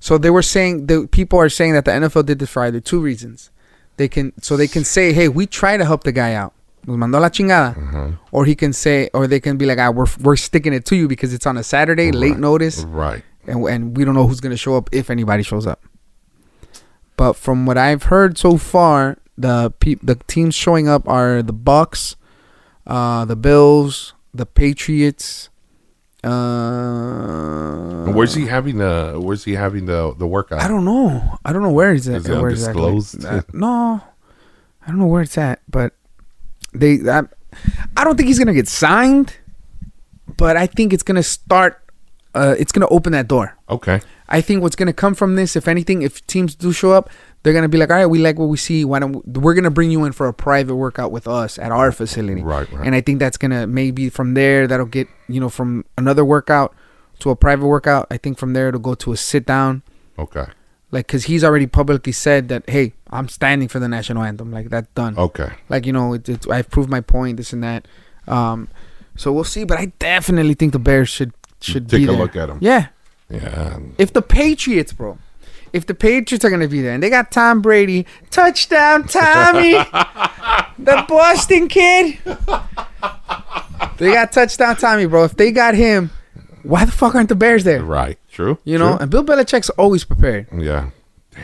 so 0.00 0.18
they 0.18 0.30
were 0.30 0.42
saying 0.42 0.86
the 0.86 1.08
people 1.10 1.36
are 1.40 1.48
saying 1.48 1.72
that 1.72 1.84
the 1.84 1.90
NFL 1.90 2.24
did 2.24 2.38
this 2.38 2.48
for 2.48 2.62
either 2.62 2.78
two 2.78 3.00
reasons. 3.00 3.50
They 3.96 4.06
can 4.06 4.32
so 4.40 4.56
they 4.56 4.68
can 4.68 4.84
say, 4.84 5.12
hey, 5.12 5.26
we 5.28 5.46
try 5.46 5.76
to 5.76 5.84
help 5.84 6.04
the 6.04 6.12
guy 6.12 6.34
out. 6.34 6.52
Nos 6.86 6.96
mandó 6.96 7.20
la 7.20 7.28
chingada. 7.28 7.76
Uh-huh. 7.76 8.08
Or 8.30 8.44
he 8.44 8.54
can 8.54 8.72
say, 8.72 9.10
or 9.12 9.26
they 9.26 9.40
can 9.40 9.56
be 9.56 9.66
like, 9.66 9.78
ah, 9.78 9.90
we're 9.90 10.06
we're 10.22 10.36
sticking 10.36 10.72
it 10.72 10.84
to 10.86 10.96
you 10.96 11.08
because 11.08 11.34
it's 11.34 11.44
on 11.44 11.56
a 11.56 11.62
Saturday, 11.64 12.12
late 12.12 12.38
notice, 12.38 12.84
Right. 12.84 13.24
and 13.48 13.64
and 13.66 13.96
we 13.96 14.04
don't 14.04 14.14
know 14.14 14.28
who's 14.28 14.40
gonna 14.40 14.56
show 14.56 14.76
up 14.76 14.88
if 14.92 15.10
anybody 15.10 15.42
shows 15.42 15.66
up. 15.66 15.82
But 17.20 17.36
from 17.36 17.66
what 17.66 17.76
I've 17.76 18.04
heard 18.04 18.38
so 18.38 18.56
far, 18.56 19.18
the 19.36 19.74
peop 19.78 20.00
the 20.02 20.14
teams 20.26 20.54
showing 20.54 20.88
up 20.88 21.06
are 21.06 21.42
the 21.42 21.52
Bucks, 21.52 22.16
uh, 22.86 23.26
the 23.26 23.36
Bills, 23.36 24.14
the 24.32 24.46
Patriots. 24.46 25.50
Uh, 26.24 28.06
Where's 28.16 28.32
he 28.32 28.46
having 28.46 28.78
the 28.78 29.20
Where's 29.22 29.44
he 29.44 29.52
having 29.52 29.84
the 29.84 30.14
the 30.16 30.26
workout? 30.26 30.62
I 30.62 30.68
don't 30.68 30.86
know. 30.86 31.36
I 31.44 31.52
don't 31.52 31.60
know 31.60 31.70
where 31.70 31.92
he's 31.92 32.08
at. 32.08 32.24
It 32.24 32.28
where 32.30 32.48
undisclosed? 32.48 33.22
Uh, 33.22 33.42
no, 33.52 34.00
I 34.80 34.86
don't 34.86 34.98
know 34.98 35.06
where 35.06 35.20
it's 35.20 35.36
at. 35.36 35.60
But 35.68 35.92
they, 36.72 37.06
I, 37.06 37.24
I 37.98 38.04
don't 38.04 38.16
think 38.16 38.28
he's 38.28 38.38
gonna 38.38 38.54
get 38.54 38.66
signed. 38.66 39.36
But 40.38 40.56
I 40.56 40.66
think 40.66 40.94
it's 40.94 41.02
gonna 41.02 41.22
start. 41.22 41.82
Uh, 42.34 42.54
it's 42.58 42.72
gonna 42.72 42.88
open 42.88 43.12
that 43.12 43.28
door. 43.28 43.58
Okay. 43.68 44.00
I 44.30 44.40
think 44.40 44.62
what's 44.62 44.76
gonna 44.76 44.92
come 44.92 45.14
from 45.14 45.34
this, 45.34 45.56
if 45.56 45.66
anything, 45.66 46.02
if 46.02 46.24
teams 46.26 46.54
do 46.54 46.72
show 46.72 46.92
up, 46.92 47.10
they're 47.42 47.52
gonna 47.52 47.68
be 47.68 47.78
like, 47.78 47.90
all 47.90 47.96
right, 47.96 48.06
we 48.06 48.18
like 48.18 48.38
what 48.38 48.46
we 48.46 48.56
see. 48.56 48.84
Why 48.84 48.98
don't 49.00 49.12
we, 49.26 49.40
we're 49.40 49.54
gonna 49.54 49.70
bring 49.70 49.90
you 49.90 50.04
in 50.04 50.12
for 50.12 50.28
a 50.28 50.32
private 50.32 50.76
workout 50.76 51.10
with 51.10 51.26
us 51.26 51.58
at 51.58 51.72
our 51.72 51.90
facility? 51.90 52.42
Right. 52.42 52.70
Right. 52.72 52.86
And 52.86 52.94
I 52.94 53.00
think 53.00 53.18
that's 53.18 53.36
gonna 53.36 53.66
maybe 53.66 54.08
from 54.08 54.34
there 54.34 54.66
that'll 54.66 54.86
get 54.86 55.08
you 55.28 55.40
know 55.40 55.48
from 55.48 55.84
another 55.98 56.24
workout 56.24 56.74
to 57.20 57.30
a 57.30 57.36
private 57.36 57.66
workout. 57.66 58.06
I 58.10 58.16
think 58.18 58.38
from 58.38 58.52
there 58.52 58.68
it'll 58.68 58.80
go 58.80 58.94
to 58.94 59.12
a 59.12 59.16
sit 59.16 59.46
down, 59.46 59.82
okay. 60.18 60.46
like 60.90 61.06
because 61.06 61.24
he's 61.24 61.42
already 61.42 61.66
publicly 61.66 62.12
said 62.12 62.48
that 62.48 62.68
hey, 62.68 62.92
I'm 63.10 63.28
standing 63.28 63.68
for 63.68 63.78
the 63.80 63.88
national 63.88 64.22
anthem. 64.22 64.52
Like 64.52 64.70
that's 64.70 64.88
done. 64.94 65.18
Okay. 65.18 65.50
Like 65.68 65.86
you 65.86 65.92
know, 65.92 66.12
it, 66.14 66.28
it's 66.28 66.46
I've 66.48 66.70
proved 66.70 66.88
my 66.88 67.00
point. 67.00 67.36
This 67.36 67.52
and 67.52 67.64
that. 67.64 67.88
Um, 68.28 68.68
so 69.16 69.32
we'll 69.32 69.44
see. 69.44 69.64
But 69.64 69.78
I 69.78 69.86
definitely 69.98 70.54
think 70.54 70.72
the 70.72 70.78
Bears 70.78 71.08
should 71.08 71.32
should 71.60 71.88
Take 71.88 71.98
be 72.00 72.04
a 72.04 72.06
there. 72.08 72.16
look 72.16 72.36
at 72.36 72.48
him. 72.48 72.58
Yeah, 72.60 72.88
Yeah. 73.30 73.78
if 73.98 74.12
the 74.12 74.22
Patriots, 74.22 74.92
bro. 74.92 75.18
If 75.72 75.86
the 75.86 75.94
Patriots 75.94 76.44
are 76.44 76.50
gonna 76.50 76.66
be 76.68 76.82
there 76.82 76.92
and 76.94 77.02
they 77.02 77.10
got 77.10 77.30
Tom 77.30 77.62
Brady, 77.62 78.04
touchdown 78.30 79.06
Tommy, 79.06 79.72
the 80.78 81.04
Boston 81.08 81.68
kid. 81.68 82.18
They 83.98 84.12
got 84.12 84.32
touchdown 84.32 84.76
Tommy, 84.76 85.06
bro. 85.06 85.24
If 85.24 85.36
they 85.36 85.52
got 85.52 85.74
him, 85.74 86.10
why 86.62 86.84
the 86.84 86.92
fuck 86.92 87.14
aren't 87.14 87.28
the 87.28 87.34
Bears 87.34 87.64
there? 87.64 87.82
Right. 87.84 88.18
True. 88.32 88.58
You 88.64 88.78
know, 88.78 88.90
True. 88.92 88.98
and 89.02 89.10
Bill 89.10 89.24
Belichick's 89.24 89.70
always 89.70 90.04
prepared. 90.04 90.48
Yeah. 90.56 90.90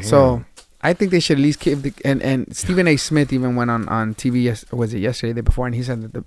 So 0.02 0.44
I 0.82 0.92
think 0.92 1.10
they 1.10 1.20
should 1.20 1.38
at 1.38 1.42
least 1.42 1.60
keep 1.60 1.78
the 1.82 1.92
and 2.04 2.22
and 2.22 2.54
Stephen 2.56 2.88
A. 2.88 2.96
Smith 2.96 3.32
even 3.32 3.56
went 3.56 3.70
on 3.70 3.88
on 3.88 4.14
TV. 4.14 4.42
Yes, 4.42 4.64
was 4.72 4.92
it 4.94 4.98
yesterday, 5.00 5.32
the 5.32 5.42
day 5.42 5.44
before, 5.44 5.66
and 5.66 5.74
he 5.74 5.82
said 5.82 6.02
that 6.02 6.12
the 6.12 6.24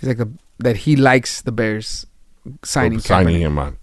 he's 0.00 0.08
like 0.08 0.18
the 0.18 0.28
that 0.58 0.76
he 0.78 0.96
likes 0.96 1.40
the 1.42 1.52
Bears 1.52 2.06
signing 2.62 2.98
signing 3.00 3.36
Kaepernick. 3.36 3.40
him 3.40 3.58
on. 3.58 3.78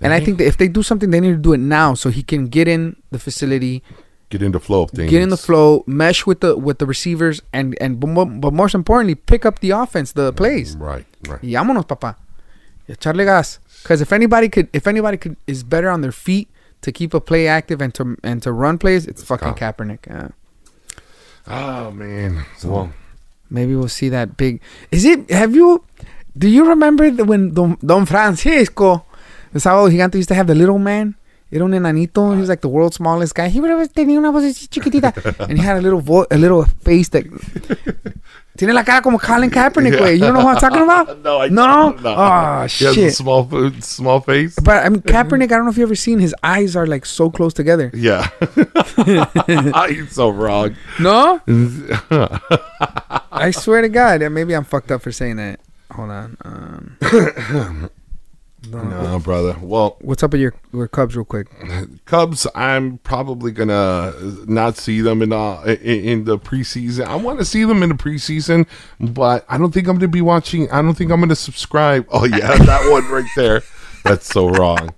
And 0.00 0.12
I 0.12 0.20
think 0.20 0.38
that 0.38 0.46
if 0.46 0.56
they 0.56 0.68
do 0.68 0.82
something, 0.82 1.10
they 1.10 1.20
need 1.20 1.32
to 1.32 1.36
do 1.36 1.52
it 1.52 1.58
now 1.58 1.94
so 1.94 2.10
he 2.10 2.22
can 2.22 2.46
get 2.46 2.68
in 2.68 2.96
the 3.10 3.18
facility, 3.18 3.82
Get 4.30 4.42
in 4.42 4.52
the 4.52 4.60
flow 4.60 4.82
of 4.82 4.90
things. 4.90 5.10
get 5.10 5.22
in 5.22 5.30
the 5.30 5.36
flow, 5.38 5.82
mesh 5.86 6.26
with 6.26 6.40
the 6.40 6.56
with 6.56 6.78
the 6.78 6.86
receivers, 6.86 7.40
and 7.52 7.76
and 7.80 7.98
but, 7.98 8.08
more, 8.08 8.26
but 8.26 8.52
most 8.52 8.74
importantly, 8.74 9.14
pick 9.14 9.46
up 9.46 9.58
the 9.60 9.70
offense, 9.70 10.12
the 10.12 10.32
plays. 10.32 10.76
Mm, 10.76 10.80
right, 10.82 11.06
right. 11.26 11.42
Y 11.42 11.54
vámonos, 11.54 11.86
papá. 11.86 12.16
Y 12.86 12.94
echarle 12.94 13.24
gas. 13.24 13.58
Because 13.82 14.00
if 14.02 14.12
anybody 14.12 14.48
could, 14.48 14.68
if 14.72 14.86
anybody 14.86 15.16
could, 15.16 15.36
is 15.46 15.62
better 15.64 15.88
on 15.88 16.02
their 16.02 16.12
feet 16.12 16.48
to 16.82 16.92
keep 16.92 17.14
a 17.14 17.20
play 17.20 17.48
active 17.48 17.80
and 17.80 17.94
to 17.94 18.16
and 18.22 18.42
to 18.42 18.52
run 18.52 18.76
plays, 18.78 19.06
it's 19.06 19.24
fucking 19.24 19.54
Kyle. 19.54 19.72
Kaepernick. 19.72 20.06
Yeah. 20.06 20.28
Oh 21.46 21.90
man. 21.90 22.44
well, 22.64 22.92
Maybe 23.50 23.74
we'll 23.74 23.88
see 23.88 24.10
that 24.10 24.36
big. 24.36 24.60
Is 24.90 25.04
it? 25.06 25.30
Have 25.30 25.54
you? 25.54 25.82
Do 26.36 26.48
you 26.48 26.68
remember 26.68 27.10
the, 27.10 27.24
when 27.24 27.54
Don, 27.54 27.78
Don 27.80 28.04
Francisco, 28.04 29.04
the 29.52 29.58
sábado 29.60 29.88
gigante, 29.90 30.16
used 30.16 30.28
to 30.28 30.34
have 30.34 30.46
the 30.46 30.54
little 30.54 30.78
man? 30.78 31.14
Era 31.50 31.64
un 31.64 31.72
enanito. 31.72 32.34
He 32.34 32.40
was 32.40 32.48
like 32.50 32.60
the 32.60 32.68
world's 32.68 32.96
smallest 32.96 33.34
guy. 33.34 33.48
He 33.48 33.58
would 33.60 33.70
have 33.70 33.92
tenía 33.92 34.18
una 34.18 34.30
voz 34.30 34.44
así 34.44 34.68
chiquitita, 34.68 35.14
and 35.48 35.58
he 35.58 35.64
had 35.64 35.78
a 35.78 35.80
little 35.80 36.00
vo- 36.00 36.26
a 36.30 36.36
little 36.36 36.64
face 36.84 37.08
that. 37.10 37.24
Tiene 38.58 38.72
la 38.74 38.82
cara 38.82 39.00
como 39.02 39.18
Colin 39.18 39.50
Kaepernick, 39.50 39.92
Yeah. 39.92 40.08
You 40.08 40.18
don't 40.18 40.34
know 40.34 40.44
what 40.44 40.56
I'm 40.56 40.60
talking 40.60 40.82
about? 40.82 41.18
no, 41.22 41.38
I 41.40 41.48
No? 41.48 41.64
don't. 41.92 42.02
no. 42.02 42.14
Oh, 42.18 42.66
He 42.66 42.84
has 42.86 42.96
a 42.96 43.00
shit. 43.00 43.14
small, 43.14 43.48
small 43.80 44.20
face. 44.20 44.56
But 44.60 44.84
I 44.84 44.88
mean, 44.88 45.00
Kaepernick. 45.02 45.44
I 45.44 45.56
don't 45.56 45.64
know 45.64 45.70
if 45.70 45.78
you've 45.78 45.86
ever 45.88 45.94
seen 45.94 46.18
his 46.18 46.34
eyes 46.42 46.74
are 46.74 46.84
like 46.84 47.06
so 47.06 47.30
close 47.30 47.54
together. 47.54 47.92
Yeah. 47.94 48.28
He's 49.86 50.10
so 50.12 50.30
wrong. 50.30 50.74
No, 50.98 51.40
I 53.30 53.50
swear 53.52 53.82
to 53.82 53.88
God, 53.88 54.20
maybe 54.32 54.54
I'm 54.54 54.64
fucked 54.64 54.90
up 54.90 55.02
for 55.02 55.12
saying 55.12 55.36
that. 55.36 55.60
Hold 55.92 56.10
on. 56.10 56.36
Um, 56.44 57.90
no, 58.70 59.20
brother. 59.22 59.56
Well, 59.60 59.96
what's 60.00 60.22
up 60.22 60.32
with 60.32 60.40
your, 60.40 60.54
your 60.72 60.88
Cubs, 60.88 61.14
real 61.16 61.24
quick? 61.24 61.46
Cubs, 62.04 62.46
I'm 62.54 62.98
probably 62.98 63.52
gonna 63.52 64.12
not 64.46 64.76
see 64.76 65.00
them 65.00 65.22
in 65.22 65.32
uh 65.32 65.62
in, 65.62 65.76
in 66.04 66.24
the 66.24 66.38
preseason. 66.38 67.06
I 67.06 67.16
want 67.16 67.38
to 67.38 67.44
see 67.44 67.64
them 67.64 67.82
in 67.82 67.90
the 67.90 67.94
preseason, 67.94 68.66
but 69.00 69.44
I 69.48 69.58
don't 69.58 69.72
think 69.72 69.86
I'm 69.86 69.96
gonna 69.96 70.08
be 70.08 70.22
watching. 70.22 70.70
I 70.70 70.82
don't 70.82 70.94
think 70.94 71.10
I'm 71.10 71.20
gonna 71.20 71.36
subscribe. 71.36 72.06
Oh 72.10 72.24
yeah, 72.24 72.38
that 72.58 72.90
one 72.90 73.08
right 73.10 73.30
there. 73.36 73.62
That's 74.04 74.26
so 74.26 74.48
wrong. 74.48 74.90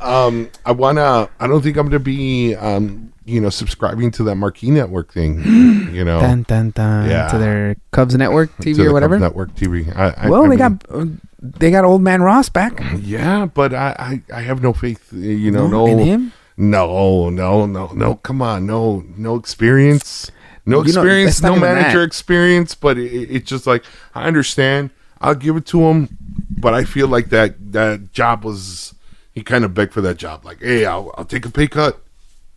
Um, 0.00 0.50
I 0.64 0.72
wanna. 0.72 1.28
I 1.40 1.46
don't 1.46 1.62
think 1.62 1.76
I'm 1.76 1.86
gonna 1.86 1.98
be 1.98 2.54
um 2.54 3.12
you 3.24 3.40
know 3.40 3.50
subscribing 3.50 4.10
to 4.12 4.24
that 4.24 4.36
Marquee 4.36 4.70
Network 4.70 5.12
thing. 5.12 5.42
You 5.92 6.04
know, 6.06 6.20
Dun, 6.20 6.42
dun, 6.44 6.70
dun, 6.70 7.10
Yeah. 7.10 7.28
to 7.28 7.36
their 7.36 7.76
Cubs 7.90 8.16
Network 8.16 8.56
TV 8.56 8.78
or 8.78 8.84
Cubs 8.84 8.92
whatever. 8.94 9.18
Network 9.18 9.54
TV. 9.54 9.94
I, 9.94 10.14
I, 10.16 10.30
well, 10.30 10.40
I 10.40 10.44
they 10.44 10.48
mean, 10.56 10.58
got 10.58 10.84
uh, 10.88 11.04
they 11.42 11.70
got 11.70 11.84
old 11.84 12.00
man 12.02 12.22
Ross 12.22 12.48
back. 12.48 12.80
yeah, 13.00 13.46
but 13.46 13.74
I, 13.74 14.22
I 14.30 14.38
I 14.38 14.40
have 14.42 14.62
no 14.62 14.72
faith. 14.72 15.12
You 15.12 15.50
know, 15.50 15.66
no, 15.66 15.86
in 15.86 15.98
him. 15.98 16.32
No, 16.56 17.28
no, 17.30 17.66
no, 17.66 17.88
no. 17.88 18.14
Come 18.16 18.40
on, 18.42 18.66
no, 18.66 19.04
no 19.16 19.34
experience, 19.36 20.30
no 20.64 20.78
You 20.84 20.92
know, 20.92 21.00
experience, 21.00 21.42
no 21.42 21.56
manager 21.56 21.98
that. 22.00 22.04
experience. 22.06 22.74
But 22.74 22.96
it, 22.98 23.12
it- 23.12 23.30
it's 23.30 23.48
just 23.50 23.66
like 23.66 23.84
I 24.14 24.26
understand. 24.26 24.90
I'll 25.20 25.34
give 25.36 25.56
it 25.56 25.66
to 25.66 25.80
him, 25.82 26.16
but 26.58 26.74
I 26.74 26.84
feel 26.84 27.06
like 27.08 27.28
that 27.30 27.72
that 27.72 28.12
job 28.12 28.44
was 28.44 28.94
he 29.32 29.42
kind 29.42 29.64
of 29.64 29.72
begged 29.74 29.92
for 29.92 30.00
that 30.02 30.16
job. 30.18 30.44
Like, 30.44 30.60
hey, 30.60 30.84
I'll, 30.84 31.12
I'll 31.16 31.24
take 31.24 31.46
a 31.46 31.50
pay 31.50 31.66
cut. 31.68 32.00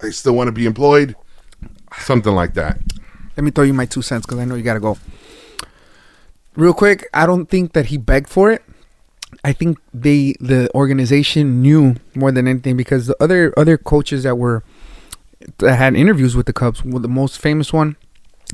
I 0.02 0.10
still 0.10 0.36
want 0.36 0.48
to 0.48 0.52
be 0.52 0.66
employed, 0.66 1.16
something 1.99 2.34
like 2.34 2.53
that. 2.56 2.80
Let 3.38 3.44
me 3.44 3.52
throw 3.52 3.64
you 3.64 3.74
my 3.74 3.86
two 3.86 4.02
cents 4.02 4.26
because 4.26 4.40
I 4.40 4.45
know 4.45 4.56
you 4.56 4.64
gotta 4.64 4.80
go. 4.80 4.98
Real 6.56 6.74
quick, 6.74 7.07
I 7.14 7.26
don't 7.26 7.48
think 7.48 7.74
that 7.74 7.88
he 7.88 7.98
begged 7.98 8.30
for 8.30 8.52
it. 8.52 8.64
I 9.44 9.53
think 9.53 9.78
they 9.94 10.36
the 10.40 10.70
organization 10.74 11.62
knew 11.62 11.95
more 12.16 12.32
than 12.32 12.48
anything 12.48 12.78
because 12.78 13.07
the 13.07 13.16
other 13.22 13.53
other 13.57 13.78
coaches 13.78 14.24
that 14.24 14.38
were 14.38 14.64
that 15.60 15.76
had 15.76 15.95
interviews 15.95 16.36
with 16.36 16.45
the 16.45 16.53
Cubs, 16.53 16.84
well, 16.84 17.02
the 17.02 17.07
most 17.07 17.40
famous 17.40 17.72
one 17.74 17.95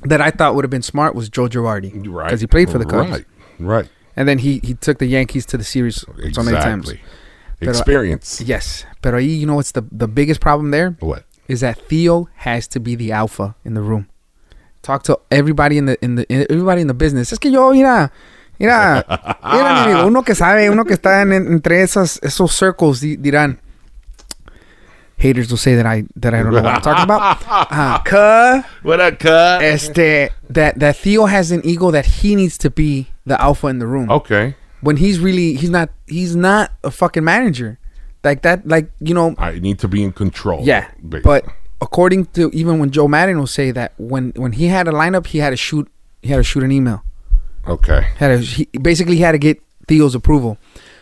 that 0.03 0.22
I 0.22 0.32
thought 0.32 0.56
would 0.56 0.64
have 0.64 0.72
been 0.72 0.82
smart 0.82 1.16
was 1.16 1.30
Joe 1.30 1.48
Girardi 1.48 1.91
Right, 2.08 2.26
because 2.26 2.41
he 2.41 2.48
played 2.48 2.70
for 2.70 2.78
the 2.78 2.86
Cubs, 2.86 3.10
Right, 3.12 3.26
right, 3.60 3.90
and 4.16 4.28
then 4.28 4.40
he 4.40 4.60
he 4.64 4.74
took 4.74 4.99
the 4.99 5.06
Yankees 5.08 5.45
to 5.48 5.58
the 5.58 5.64
series 5.64 6.06
so 6.34 6.44
many 6.44 6.58
times. 6.58 6.91
Pero- 7.60 7.70
Experience. 7.70 8.41
Yes, 8.41 8.86
but 9.03 9.14
ahí, 9.14 9.38
you 9.40 9.45
know 9.45 9.56
what's 9.56 9.72
the 9.74 9.84
the 9.91 10.08
biggest 10.08 10.41
problem 10.41 10.72
there 10.72 10.95
What? 10.99 11.26
is 11.48 11.60
that 11.62 11.78
Theo 11.88 12.28
has 12.38 12.68
to 12.70 12.80
be 12.80 12.95
the 12.95 13.12
alpha 13.12 13.56
in 13.64 13.76
the 13.76 13.82
room. 13.82 14.08
Talk 14.82 15.03
to 15.03 15.20
everybody 15.30 15.78
in 15.78 15.86
the 15.86 15.95
in 16.03 16.16
the 16.16 16.26
everybody 16.32 16.82
in 16.82 16.88
the 16.88 16.95
business. 16.95 17.32
Es 17.32 17.38
que 17.38 17.52
yo 17.52 17.72
mira, 17.72 18.10
mira, 18.61 19.05
mira, 19.43 19.73
mi 19.85 19.91
amigo, 19.91 20.07
uno 20.07 20.23
que 20.23 20.35
sabe, 20.35 20.69
uno 20.69 20.85
que 20.85 20.93
está 20.93 21.21
en, 21.21 21.33
entre 21.33 21.81
esas 21.81 22.19
esos 22.23 22.51
circles 22.51 22.99
di- 23.01 23.17
dirán. 23.17 23.57
Haters 25.17 25.51
will 25.51 25.57
say 25.57 25.75
that 25.75 25.85
I 25.85 26.03
that 26.15 26.33
I 26.33 26.41
don't 26.41 26.51
know 26.51 26.63
what 26.63 26.73
I'm 26.75 26.81
talking 26.81 27.03
about. 27.03 27.38
Ah, 27.47 28.01
cuh. 28.03 28.63
What 28.81 28.99
a 28.99 29.11
cut. 29.11 29.61
Este 29.61 30.31
that 30.49 30.79
that 30.79 30.95
Theo 30.97 31.25
has 31.27 31.51
an 31.51 31.61
ego 31.63 31.91
that 31.91 32.05
he 32.05 32.35
needs 32.35 32.57
to 32.59 32.71
be 32.71 33.07
the 33.27 33.39
alpha 33.39 33.67
in 33.67 33.77
the 33.77 33.85
room 33.85 34.09
Okay. 34.09 34.55
when 34.81 34.97
he's 34.97 35.19
really 35.19 35.53
he's 35.53 35.69
not 35.69 35.89
he's 36.07 36.35
not 36.35 36.71
a 36.83 36.89
fucking 36.89 37.23
manager 37.23 37.77
like 38.23 38.41
that 38.41 38.67
like 38.67 38.89
you 38.99 39.13
know 39.13 39.35
I 39.38 39.59
need 39.59 39.77
to 39.79 39.88
be 39.88 40.01
in 40.03 40.11
control. 40.11 40.61
yeah 40.65 40.89
basically. 41.07 41.21
but 41.21 41.45
according 41.81 42.25
to 42.33 42.49
even 42.51 42.79
when 42.79 42.89
Joe 42.89 43.07
Maddon 43.07 43.38
will 43.38 43.45
say 43.45 43.69
that 43.69 43.93
when 43.97 44.33
when 44.35 44.53
he 44.53 44.67
had 44.73 44.88
a 44.88 44.91
lineup 44.91 45.27
he 45.27 45.38
had 45.38 45.51
to 45.51 45.55
shoot 45.57 45.88
he 46.23 46.29
had 46.29 46.38
to 46.38 46.43
shoot 46.43 46.63
an 46.63 46.71
email 46.71 47.03
okay. 47.67 48.07
had 48.17 48.27
to 48.29 48.38
he, 48.39 48.65
basically 48.81 49.17
had 49.17 49.33
to 49.33 49.38
get 49.38 49.61
Theo's 49.88 50.15
approval 50.15 50.57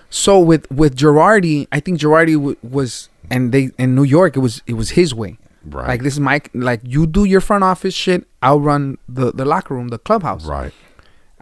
so 0.09 0.39
with 0.39 0.69
with 0.71 0.95
Girardi 0.95 1.67
I 1.71 1.79
think 1.79 1.99
Girardi 1.99 2.33
w- 2.33 2.57
was 2.63 3.09
and 3.29 3.51
they 3.51 3.71
in 3.77 3.95
New 3.95 4.03
York 4.03 4.35
it 4.35 4.39
was 4.39 4.61
it 4.67 4.73
was 4.73 4.91
his 4.91 5.13
way 5.13 5.37
Right. 5.65 5.87
like 5.89 6.03
this 6.03 6.13
is 6.13 6.19
my 6.21 6.41
like 6.53 6.79
you 6.83 7.05
do 7.05 7.25
your 7.25 7.41
front 7.41 7.63
office 7.65 7.93
shit 7.93 8.25
I'll 8.41 8.61
run 8.61 8.97
the 9.09 9.31
the 9.33 9.45
locker 9.45 9.73
room 9.75 9.89
the 9.89 9.99
clubhouse 9.99 10.45
Right. 10.45 10.73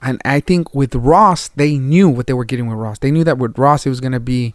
and 0.01 0.19
I 0.25 0.39
think 0.39 0.73
with 0.73 0.95
Ross, 0.95 1.49
they 1.49 1.77
knew 1.77 2.09
what 2.09 2.25
they 2.27 2.33
were 2.33 2.45
getting 2.45 2.67
with 2.67 2.77
Ross. 2.77 2.99
They 2.99 3.11
knew 3.11 3.23
that 3.23 3.37
with 3.37 3.57
Ross, 3.57 3.85
it 3.85 3.89
was 3.89 3.99
gonna 4.01 4.19
be, 4.19 4.53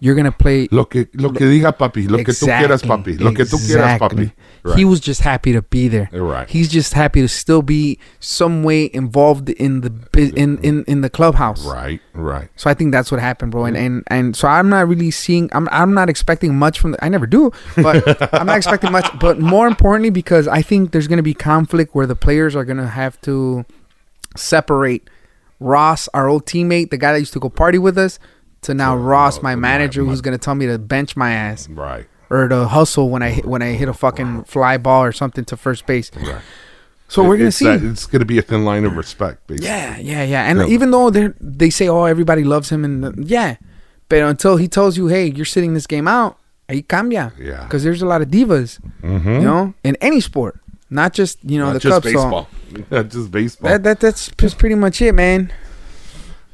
you're 0.00 0.14
gonna 0.14 0.32
play. 0.32 0.66
Lo 0.70 0.86
que, 0.86 1.08
lo 1.12 1.30
que 1.32 1.44
diga 1.44 1.76
papi, 1.76 2.08
lo 2.08 2.18
que 2.18 2.32
tú 2.32 2.46
quieras 2.46 2.82
papi, 2.82 3.18
lo 3.18 3.32
que 3.32 3.44
tú 3.44 3.58
quieras 3.58 3.98
papi. 3.98 4.32
Right. 4.62 4.78
He 4.78 4.84
was 4.84 5.00
just 5.00 5.20
happy 5.20 5.52
to 5.52 5.62
be 5.62 5.88
there. 5.88 6.08
Right. 6.12 6.48
He's 6.48 6.68
just 6.68 6.92
happy 6.92 7.20
to 7.20 7.28
still 7.28 7.62
be 7.62 7.98
some 8.18 8.62
way 8.62 8.90
involved 8.92 9.48
in 9.50 9.82
the 9.82 9.92
in 10.36 10.58
in 10.58 10.84
in 10.86 11.00
the 11.02 11.10
clubhouse. 11.10 11.64
right, 11.64 12.00
right. 12.14 12.48
So 12.56 12.68
I 12.68 12.74
think 12.74 12.92
that's 12.92 13.10
what 13.10 13.20
happened, 13.20 13.52
bro. 13.52 13.66
And 13.66 13.76
and 13.76 14.02
and 14.08 14.34
so 14.34 14.48
I'm 14.48 14.68
not 14.68 14.88
really 14.88 15.10
seeing. 15.10 15.48
I'm 15.52 15.68
I'm 15.70 15.94
not 15.94 16.08
expecting 16.08 16.56
much 16.56 16.80
from. 16.80 16.92
The, 16.92 17.04
I 17.04 17.08
never 17.08 17.26
do, 17.26 17.52
but 17.76 18.34
I'm 18.34 18.46
not 18.46 18.56
expecting 18.56 18.92
much. 18.92 19.06
But 19.18 19.38
more 19.38 19.66
importantly, 19.66 20.10
because 20.10 20.48
I 20.48 20.62
think 20.62 20.92
there's 20.92 21.08
gonna 21.08 21.22
be 21.22 21.34
conflict 21.34 21.94
where 21.94 22.06
the 22.06 22.16
players 22.16 22.56
are 22.56 22.64
gonna 22.64 22.88
have 22.88 23.20
to 23.22 23.64
separate 24.36 25.08
Ross, 25.60 26.08
our 26.14 26.26
old 26.26 26.46
teammate, 26.46 26.90
the 26.90 26.96
guy 26.96 27.12
that 27.12 27.18
used 27.18 27.34
to 27.34 27.40
go 27.40 27.50
party 27.50 27.78
with 27.78 27.98
us, 27.98 28.18
to 28.62 28.74
now 28.74 28.96
Ross, 28.96 29.38
uh, 29.38 29.42
my 29.42 29.54
manager, 29.56 30.02
my- 30.02 30.10
who's 30.10 30.20
gonna 30.20 30.38
tell 30.38 30.54
me 30.54 30.66
to 30.66 30.78
bench 30.78 31.16
my 31.16 31.32
ass 31.32 31.68
Right. 31.70 32.06
or 32.30 32.48
to 32.48 32.66
hustle 32.68 33.10
when 33.10 33.22
I 33.22 33.30
hit, 33.30 33.46
when 33.46 33.62
I 33.62 33.72
hit 33.72 33.88
a 33.88 33.94
fucking 33.94 34.44
fly 34.44 34.76
ball 34.76 35.02
or 35.04 35.12
something 35.12 35.44
to 35.46 35.56
first 35.56 35.86
base. 35.86 36.10
Right. 36.16 36.36
So 37.08 37.24
we're 37.24 37.38
gonna 37.38 37.50
see. 37.50 37.64
that- 37.64 37.82
it's 37.82 38.06
gonna 38.06 38.24
be 38.24 38.38
a 38.38 38.42
thin 38.42 38.64
line 38.64 38.84
of 38.84 38.96
respect, 38.96 39.46
basically. 39.48 39.66
Yeah, 39.68 39.98
yeah, 39.98 40.22
yeah. 40.22 40.42
And 40.48 40.60
Yeah. 40.60 40.66
even 40.66 40.90
though 40.92 41.10
they 41.10 41.30
they 41.40 41.70
say, 41.70 41.88
oh, 41.88 42.04
everybody 42.04 42.44
loves 42.44 42.70
him, 42.70 42.84
and 42.84 43.02
the- 43.02 43.14
yeah, 43.24 43.56
but 44.08 44.18
until 44.22 44.56
he 44.58 44.68
tells 44.68 44.96
you, 44.96 45.08
hey, 45.08 45.26
you're 45.26 45.44
sitting 45.44 45.74
this 45.74 45.86
game 45.88 46.06
out, 46.06 46.36
ahí 46.68 46.86
cambia. 46.86 47.32
Yeah. 47.38 47.64
Because 47.64 47.82
there's 47.82 48.02
a 48.02 48.06
lot 48.06 48.22
of 48.22 48.28
divas, 48.28 48.78
Mm-hmm. 49.02 49.28
you 49.28 49.40
know, 49.40 49.74
in 49.82 49.96
any 50.00 50.20
sport, 50.20 50.60
not 50.88 51.12
just 51.12 51.38
you 51.42 51.58
know 51.58 51.66
Not 51.66 51.72
the 51.74 51.78
just 51.80 51.92
Cubs. 52.02 52.06
So 52.12 52.12
baseball. 52.22 52.48
Not 52.92 53.08
just 53.08 53.30
baseball. 53.32 53.70
that, 53.70 53.82
that 53.82 53.98
that's 53.98 54.30
just 54.38 54.56
pretty 54.58 54.76
much 54.76 55.02
it, 55.02 55.12
man. 55.12 55.50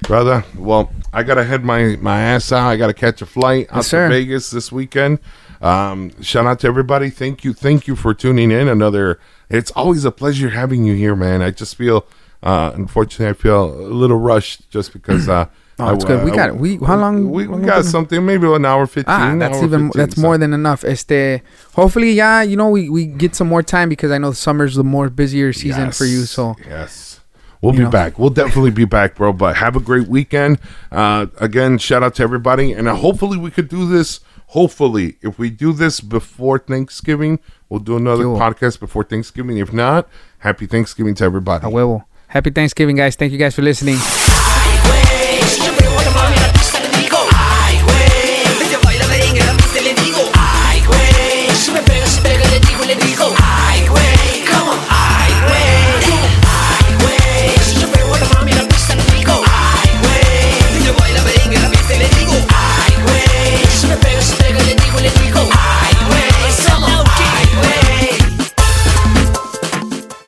Brother, 0.03 0.45
well, 0.57 0.91
I 1.13 1.23
gotta 1.23 1.43
head 1.45 1.65
my, 1.65 1.97
my 1.97 2.21
ass 2.21 2.53
out. 2.53 2.69
I 2.69 2.77
gotta 2.77 2.95
catch 2.95 3.23
a 3.23 3.27
flight 3.27 3.67
out 3.71 3.77
Yes, 3.77 3.85
to 3.87 3.91
sir. 3.91 4.09
Vegas 4.09 4.51
this 4.51 4.71
weekend. 4.71 5.19
Um, 5.61 6.11
shout 6.23 6.47
out 6.47 6.61
to 6.61 6.67
everybody. 6.69 7.09
Thank 7.11 7.45
you, 7.45 7.53
thank 7.55 7.87
you 7.87 7.97
for 7.97 8.13
tuning 8.15 8.51
in. 8.51 8.69
Another. 8.69 9.19
It's 9.49 9.71
always 9.73 10.05
a 10.05 10.11
pleasure 10.13 10.51
having 10.51 10.85
you 10.85 10.95
here, 10.95 11.17
man. 11.17 11.41
I 11.41 11.51
just 11.51 11.77
feel, 11.77 12.07
uh, 12.43 12.73
unfortunately, 12.75 13.29
I 13.29 13.33
feel 13.33 13.65
a 13.65 13.89
little 13.95 14.19
rushed 14.19 14.69
just 14.71 14.93
because. 14.93 15.29
Uh, 15.29 15.47
Oh, 15.79 15.93
it's 15.95 16.07
good. 16.07 16.25
We 16.25 16.31
got- 16.31 16.57
we- 16.57 16.79
how 16.79 16.97
long- 16.97 17.31
We, 17.31 17.47
we 17.47 17.61
got 17.67 17.85
something, 17.85 18.25
maybe 18.25 18.47
an 18.47 18.65
hour 18.65 18.87
fifteen. 18.87 19.13
Ah, 19.15 19.37
that's 19.39 19.59
even 19.63 19.89
15, 19.89 19.91
that's 19.93 20.17
more 20.17 20.39
than 20.39 20.55
enough. 20.55 20.85
Este, 20.85 21.43
hopefully, 21.75 22.13
yeah, 22.13 22.41
you 22.41 22.57
know, 22.57 22.71
we 22.71 22.89
we 22.89 23.05
get 23.05 23.35
some 23.35 23.47
more 23.49 23.63
time 23.63 23.91
because 23.91 24.11
I 24.11 24.17
know 24.17 24.33
summer's 24.33 24.75
the 24.77 24.85
more 24.85 25.11
busier 25.11 25.53
season 25.53 25.93
for 25.93 26.07
you. 26.07 26.25
So 26.25 26.57
yes, 26.67 27.06
we'll 27.67 27.75
You 27.75 27.81
be 27.81 27.85
know. 27.85 27.91
back. 27.91 28.19
We'll 28.19 28.31
definitely 28.31 28.71
be 28.71 28.85
back, 28.85 29.15
bro. 29.17 29.33
But 29.33 29.57
have 29.57 29.77
a 29.77 29.81
great 29.81 30.09
weekend. 30.09 30.59
Uh, 30.91 31.27
again, 31.39 31.79
shout 31.79 32.03
out 32.03 32.15
to 32.17 32.23
everybody, 32.23 32.73
and 32.73 32.89
uh, 32.89 32.95
hopefully 32.95 33.37
we 33.37 33.51
could 33.51 33.69
do 33.69 33.87
this. 33.89 34.21
Hopefully, 34.51 35.17
if 35.23 35.39
we 35.39 35.51
do 35.51 35.73
this 35.73 36.01
before 36.01 36.59
Thanksgiving, 36.61 37.41
we'll 37.69 37.81
do 37.81 37.97
another 37.97 38.23
Cool. 38.23 38.39
podcast 38.39 38.79
before 38.79 39.03
Thanksgiving. 39.05 39.59
If 39.59 39.73
not, 39.73 40.09
happy 40.39 40.67
Thanksgiving 40.67 41.15
to 41.17 41.25
everybody. 41.25 41.65
I 41.65 41.69
will. 41.69 42.07
Happy 42.29 42.51
Thanksgiving, 42.51 42.97
guys. 42.97 43.17
Thank 43.17 43.33
you 43.33 43.39
guys 43.39 43.55
for 43.57 43.63
listening. 43.63 44.46